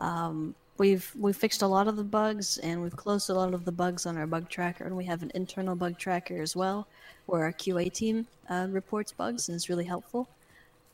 Um, 0.00 0.56
we've 0.78 1.12
we've 1.16 1.36
fixed 1.36 1.62
a 1.62 1.68
lot 1.68 1.86
of 1.86 1.96
the 1.96 2.02
bugs 2.02 2.58
and 2.58 2.82
we've 2.82 2.96
closed 2.96 3.30
a 3.30 3.34
lot 3.34 3.54
of 3.54 3.64
the 3.64 3.72
bugs 3.72 4.04
on 4.04 4.16
our 4.16 4.26
bug 4.26 4.48
tracker, 4.48 4.84
and 4.84 4.96
we 4.96 5.04
have 5.04 5.22
an 5.22 5.30
internal 5.32 5.76
bug 5.76 5.96
tracker 5.96 6.42
as 6.42 6.56
well, 6.56 6.88
where 7.26 7.44
our 7.44 7.52
QA 7.52 7.92
team 7.92 8.26
uh, 8.48 8.66
reports 8.68 9.12
bugs 9.12 9.48
and 9.48 9.54
it's 9.54 9.68
really 9.68 9.84
helpful. 9.84 10.28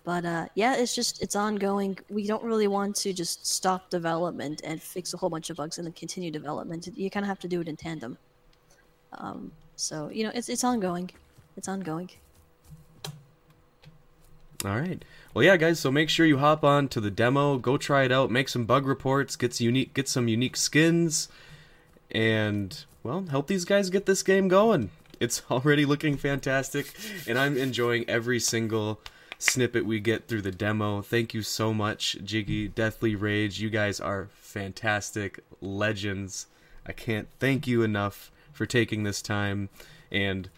But 0.07 0.25
uh, 0.25 0.47
yeah, 0.55 0.77
it's 0.77 0.95
just 0.95 1.21
it's 1.21 1.35
ongoing. 1.35 1.99
We 2.09 2.29
don't 2.29 2.45
really 2.45 2.69
want 2.69 2.95
to 2.97 3.13
just 3.13 3.45
stop 3.45 3.91
development 3.91 4.61
and 4.63 4.81
fix 4.81 5.13
a 5.13 5.17
whole 5.17 5.29
bunch 5.29 5.51
of 5.51 5.57
bugs 5.57 5.79
and 5.79 5.85
then 5.85 5.95
continue 5.95 6.31
development. 6.31 6.89
You 6.95 7.11
kind 7.11 7.25
of 7.25 7.29
have 7.29 7.41
to 7.41 7.49
do 7.49 7.61
it 7.61 7.67
in 7.67 7.77
tandem. 7.77 8.17
Um, 9.15 9.51
so 9.75 10.09
you 10.13 10.23
know, 10.23 10.31
it's 10.33 10.49
it's 10.49 10.63
ongoing. 10.63 11.11
It's 11.57 11.67
ongoing. 11.67 12.09
All 14.65 14.79
right. 14.79 15.05
Well, 15.35 15.45
yeah, 15.45 15.57
guys. 15.57 15.81
So 15.81 15.91
make 15.91 16.09
sure 16.09 16.25
you 16.25 16.39
hop 16.39 16.63
on 16.63 16.87
to 16.91 17.01
the 17.01 17.11
demo, 17.11 17.59
go 17.59 17.77
try 17.77 18.05
it 18.05 18.13
out, 18.13 18.31
make 18.31 18.49
some 18.49 18.65
bug 18.65 18.87
reports, 18.87 19.35
get 19.35 19.59
unique, 19.61 19.93
get 19.93 20.09
some 20.09 20.29
unique 20.29 20.57
skins, 20.57 21.29
and 22.13 22.85
well, 23.03 23.25
help 23.29 23.49
these 23.49 23.65
guys 23.65 23.91
get 23.91 24.07
this 24.07 24.23
game 24.23 24.47
going. 24.47 24.91
It's 25.19 25.43
already 25.51 25.85
looking 25.85 26.17
fantastic, 26.17 26.95
and 27.27 27.37
I'm 27.37 27.57
enjoying 27.57 28.09
every 28.09 28.39
single 28.39 29.01
snippet 29.39 29.85
we 29.85 30.01
get 30.01 30.29
through 30.29 30.43
the 30.43 30.51
demo. 30.51 31.03
Thank 31.03 31.35
you 31.35 31.43
so 31.43 31.75
much, 31.75 32.17
Jiggy, 32.25 32.69
Deathly 32.69 33.15
Rage. 33.15 33.61
You 33.61 33.71
guys 33.71 34.01
are 34.01 34.29
fantastic 34.41 35.41
legends. 35.61 36.47
I 36.87 36.93
can't 36.93 37.29
thank 37.39 37.67
you 37.67 37.83
enough 37.83 38.31
for 38.53 38.67
taking 38.67 39.03
this 39.03 39.21
time 39.21 39.69
and 40.11 40.49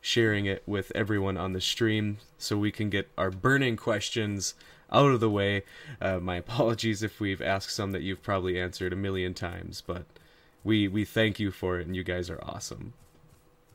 sharing 0.00 0.46
it 0.46 0.62
with 0.66 0.92
everyone 0.94 1.36
on 1.36 1.52
the 1.52 1.60
stream 1.60 2.18
so 2.36 2.56
we 2.56 2.70
can 2.70 2.90
get 2.90 3.08
our 3.16 3.30
burning 3.30 3.76
questions 3.76 4.54
out 4.92 5.12
of 5.12 5.20
the 5.20 5.30
way. 5.30 5.62
Uh, 6.00 6.18
my 6.18 6.36
apologies 6.44 7.02
if 7.02 7.20
we've 7.20 7.42
asked 7.42 7.74
some 7.74 7.92
that 7.92 8.02
you've 8.02 8.22
probably 8.22 8.60
answered 8.60 8.92
a 8.92 8.96
million 8.96 9.34
times, 9.34 9.82
but 9.86 10.04
we 10.62 10.88
we 10.88 11.04
thank 11.04 11.38
you 11.38 11.50
for 11.50 11.78
it, 11.78 11.86
and 11.86 11.94
you 11.94 12.02
guys 12.02 12.30
are 12.30 12.42
awesome. 12.42 12.94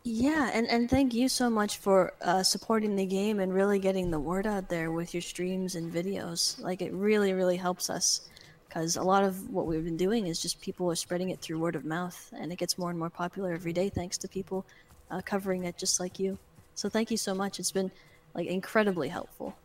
Yeah, 0.03 0.49
and, 0.53 0.67
and 0.67 0.89
thank 0.89 1.13
you 1.13 1.27
so 1.27 1.49
much 1.49 1.77
for 1.77 2.13
uh, 2.21 2.41
supporting 2.41 2.95
the 2.95 3.05
game 3.05 3.39
and 3.39 3.53
really 3.53 3.79
getting 3.79 4.11
the 4.11 4.19
word 4.19 4.47
out 4.47 4.69
there 4.69 4.91
with 4.91 5.13
your 5.13 5.21
streams 5.21 5.75
and 5.75 5.93
videos. 5.93 6.59
Like, 6.61 6.81
it 6.81 6.93
really, 6.93 7.33
really 7.33 7.57
helps 7.57 7.89
us 7.89 8.21
because 8.67 8.95
a 8.95 9.03
lot 9.03 9.23
of 9.23 9.49
what 9.49 9.65
we've 9.65 9.83
been 9.83 9.97
doing 9.97 10.27
is 10.27 10.41
just 10.41 10.61
people 10.61 10.89
are 10.89 10.95
spreading 10.95 11.31
it 11.31 11.41
through 11.41 11.59
word 11.59 11.75
of 11.75 11.83
mouth, 11.83 12.31
and 12.37 12.51
it 12.51 12.57
gets 12.57 12.77
more 12.77 12.89
and 12.89 12.97
more 12.97 13.09
popular 13.09 13.53
every 13.53 13.73
day 13.73 13.89
thanks 13.89 14.17
to 14.19 14.27
people 14.27 14.65
uh, 15.11 15.21
covering 15.25 15.65
it 15.65 15.77
just 15.77 15.99
like 15.99 16.17
you. 16.17 16.37
So, 16.75 16.87
thank 16.87 17.11
you 17.11 17.17
so 17.17 17.35
much. 17.35 17.59
It's 17.59 17.71
been 17.71 17.91
like 18.33 18.47
incredibly 18.47 19.09
helpful. 19.09 19.55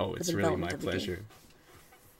Oh, 0.00 0.14
it's 0.14 0.32
really 0.32 0.56
my 0.56 0.68
development 0.68 0.72
of 0.72 0.80
the 0.80 0.86
game. 0.86 0.92
pleasure. 0.92 1.24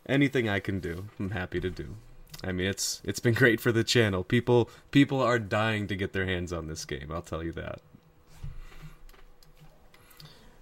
Anything 0.07 0.49
I 0.49 0.61
can 0.61 0.81
do, 0.81 1.07
I'm 1.19 1.31
happy 1.33 1.61
to 1.61 1.71
do. 1.71 1.97
I 2.45 2.53
mean, 2.53 2.69
it's 2.69 3.03
it's 3.05 3.21
been 3.21 3.35
great 3.35 3.61
for 3.61 3.73
the 3.73 3.85
channel. 3.85 4.23
People 4.23 4.71
people 4.91 5.21
are 5.21 5.39
dying 5.39 5.87
to 5.89 5.97
get 5.97 6.13
their 6.13 6.27
hands 6.27 6.53
on 6.53 6.69
this 6.69 6.85
game. 6.85 7.11
I'll 7.13 7.23
tell 7.23 7.43
you 7.43 7.53
that. 7.53 7.81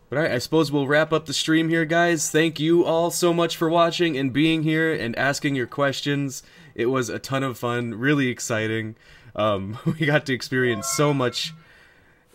But 0.09 0.19
all 0.19 0.23
right, 0.23 0.33
I 0.33 0.39
suppose 0.39 0.71
we'll 0.71 0.87
wrap 0.87 1.13
up 1.13 1.27
the 1.27 1.33
stream 1.33 1.69
here, 1.69 1.85
guys. 1.85 2.31
Thank 2.31 2.61
you 2.61 2.85
all 2.85 3.11
so 3.11 3.35
much 3.35 3.57
for 3.57 3.69
watching 3.69 4.17
and 4.17 4.33
being 4.33 4.63
here 4.63 4.95
and 4.95 5.17
asking 5.17 5.57
your 5.57 5.67
questions. 5.67 6.45
It 6.77 6.87
was 6.87 7.09
a 7.09 7.19
ton 7.19 7.43
of 7.43 7.59
fun, 7.59 7.95
really 7.95 8.29
exciting. 8.29 8.95
Um, 9.35 9.79
we 9.85 10.07
got 10.07 10.25
to 10.27 10.33
experience 10.33 10.87
so 10.87 11.13
much 11.13 11.53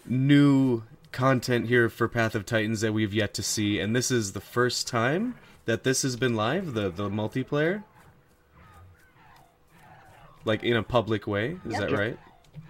new 0.06 0.84
content 1.14 1.68
here 1.68 1.90
for 1.90 2.08
Path 2.08 2.36
of 2.36 2.46
Titans 2.46 2.82
that 2.82 2.94
we've 2.94 3.14
yet 3.14 3.34
to 3.36 3.44
see, 3.44 3.80
and 3.80 3.96
this 3.96 4.12
is 4.12 4.34
the 4.34 4.42
first 4.42 4.88
time 4.88 5.36
that 5.66 5.84
this 5.84 6.02
has 6.02 6.16
been 6.16 6.36
live, 6.36 6.74
the 6.74 6.90
the 6.90 7.10
multiplayer, 7.10 7.84
like 10.46 10.64
in 10.64 10.78
a 10.78 10.84
public 10.84 11.28
way. 11.28 11.58
Is 11.66 11.78
that 11.78 11.90
Yep. 11.92 12.00
right? 12.00 12.20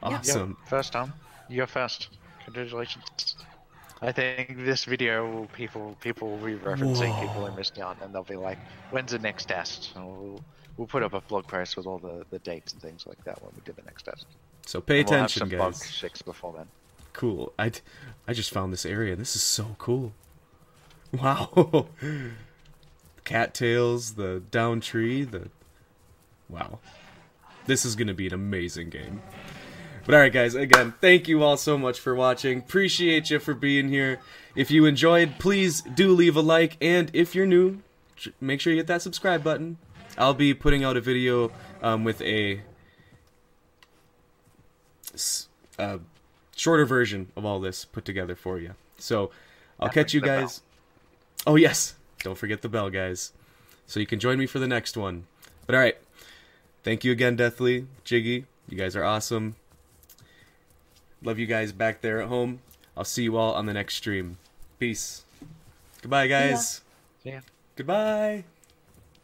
Awesome. 0.04 0.58
Yep, 0.62 0.70
first 0.70 0.94
time. 0.94 1.14
You're 1.50 1.68
first. 1.68 2.10
Congratulations. 2.46 3.36
I 4.02 4.12
think 4.12 4.56
this 4.66 4.86
video 4.86 5.30
will 5.32 5.46
people 5.48 5.96
people 6.02 6.30
will 6.32 6.46
be 6.46 6.56
referencing 6.56 7.14
people 7.22 7.46
in 7.46 7.56
missed 7.56 7.78
out, 7.80 7.98
and 8.02 8.14
they'll 8.14 8.24
be 8.24 8.36
like, 8.36 8.58
"When's 8.90 9.12
the 9.12 9.20
next 9.20 9.46
test?" 9.46 9.92
And 9.96 10.06
we'll 10.08 10.44
we'll 10.78 10.88
put 10.88 11.04
up 11.04 11.14
a 11.14 11.22
blog 11.22 11.46
post 11.48 11.78
with 11.78 11.86
all 11.86 12.00
the, 12.00 12.26
the 12.32 12.40
dates 12.40 12.74
and 12.74 12.82
things 12.82 13.06
like 13.06 13.24
that 13.26 13.42
when 13.44 13.52
we 13.56 13.62
do 13.64 13.74
the 13.74 13.84
next 13.84 14.04
test. 14.04 14.26
So 14.66 14.82
pay 14.82 15.02
And 15.02 15.10
we'll 15.10 15.20
have 15.20 15.26
attention, 15.28 15.40
some 15.42 15.50
guys. 15.50 15.80
bug 15.80 15.88
fix 15.88 16.22
before 16.24 16.54
then. 16.58 16.68
Cool. 17.14 17.52
I, 17.60 17.70
d- 17.70 17.80
I 18.28 18.34
just 18.34 18.52
found 18.52 18.72
this 18.72 18.86
area. 18.86 19.16
This 19.16 19.36
is 19.36 19.44
so 19.44 19.76
cool. 19.78 20.14
Wow. 21.12 21.88
Cattails, 23.24 24.14
the 24.14 24.42
down 24.52 24.80
tree, 24.80 25.24
the. 25.24 25.50
Wow. 26.50 26.80
This 27.66 27.86
is 27.86 27.96
going 27.96 28.08
to 28.08 28.14
be 28.14 28.28
an 28.28 28.34
amazing 28.34 28.90
game. 28.90 29.22
But 30.06 30.16
alright, 30.16 30.34
guys, 30.34 30.56
again, 30.56 30.94
thank 31.00 31.28
you 31.28 31.44
all 31.44 31.58
so 31.58 31.78
much 31.78 32.00
for 32.00 32.16
watching. 32.16 32.60
Appreciate 32.60 33.30
you 33.30 33.40
for 33.40 33.54
being 33.54 33.90
here. 33.90 34.20
If 34.56 34.72
you 34.72 34.86
enjoyed, 34.86 35.38
please 35.38 35.82
do 35.82 36.14
leave 36.14 36.36
a 36.36 36.42
like. 36.42 36.76
And 36.82 37.12
if 37.14 37.36
you're 37.36 37.46
new, 37.46 37.82
make 38.40 38.62
sure 38.62 38.74
you 38.74 38.78
hit 38.78 38.88
that 38.88 39.02
subscribe 39.02 39.44
button. 39.44 39.78
I'll 40.18 40.34
be 40.34 40.54
putting 40.54 40.84
out 40.84 40.98
a 40.98 41.02
video 41.02 41.52
um, 41.82 42.04
with 42.04 42.22
a 42.22 42.62
uh, 45.78 46.00
shorter 46.56 46.86
version 46.86 47.32
of 47.36 47.46
all 47.46 47.60
this 47.60 47.86
put 47.86 48.06
together 48.06 48.36
for 48.36 48.60
you. 48.60 48.74
So 48.98 49.32
I'll 49.80 49.90
catch 49.90 50.14
you 50.14 50.22
guys. 50.22 50.62
Oh 51.46 51.56
yes, 51.56 51.96
don't 52.24 52.38
forget 52.38 52.62
the 52.62 52.70
bell, 52.70 52.90
guys. 52.90 53.34
So 53.88 54.00
you 54.00 54.06
can 54.06 54.20
join 54.20 54.38
me 54.38 54.46
for 54.46 54.60
the 54.60 54.68
next 54.68 54.96
one. 54.96 55.26
But 55.66 55.76
all 55.76 55.82
right, 55.82 55.98
thank 56.84 57.04
you 57.04 57.12
again, 57.12 57.36
Deathly, 57.36 57.88
Jiggy. 58.04 58.46
You 58.70 58.78
guys 58.78 58.96
are 58.96 59.04
awesome. 59.04 59.56
Love 61.24 61.38
you 61.38 61.46
guys 61.46 61.72
back 61.72 62.02
there 62.02 62.22
at 62.22 62.28
home. 62.28 62.60
I'll 62.98 63.04
see 63.04 63.24
you 63.24 63.38
all 63.38 63.54
on 63.54 63.66
the 63.66 63.74
next 63.74 63.96
stream. 63.96 64.38
Peace. 64.80 65.24
Goodbye, 66.02 66.28
guys. 66.28 66.82
Ya. 67.24 67.42
Goodbye. 67.76 68.44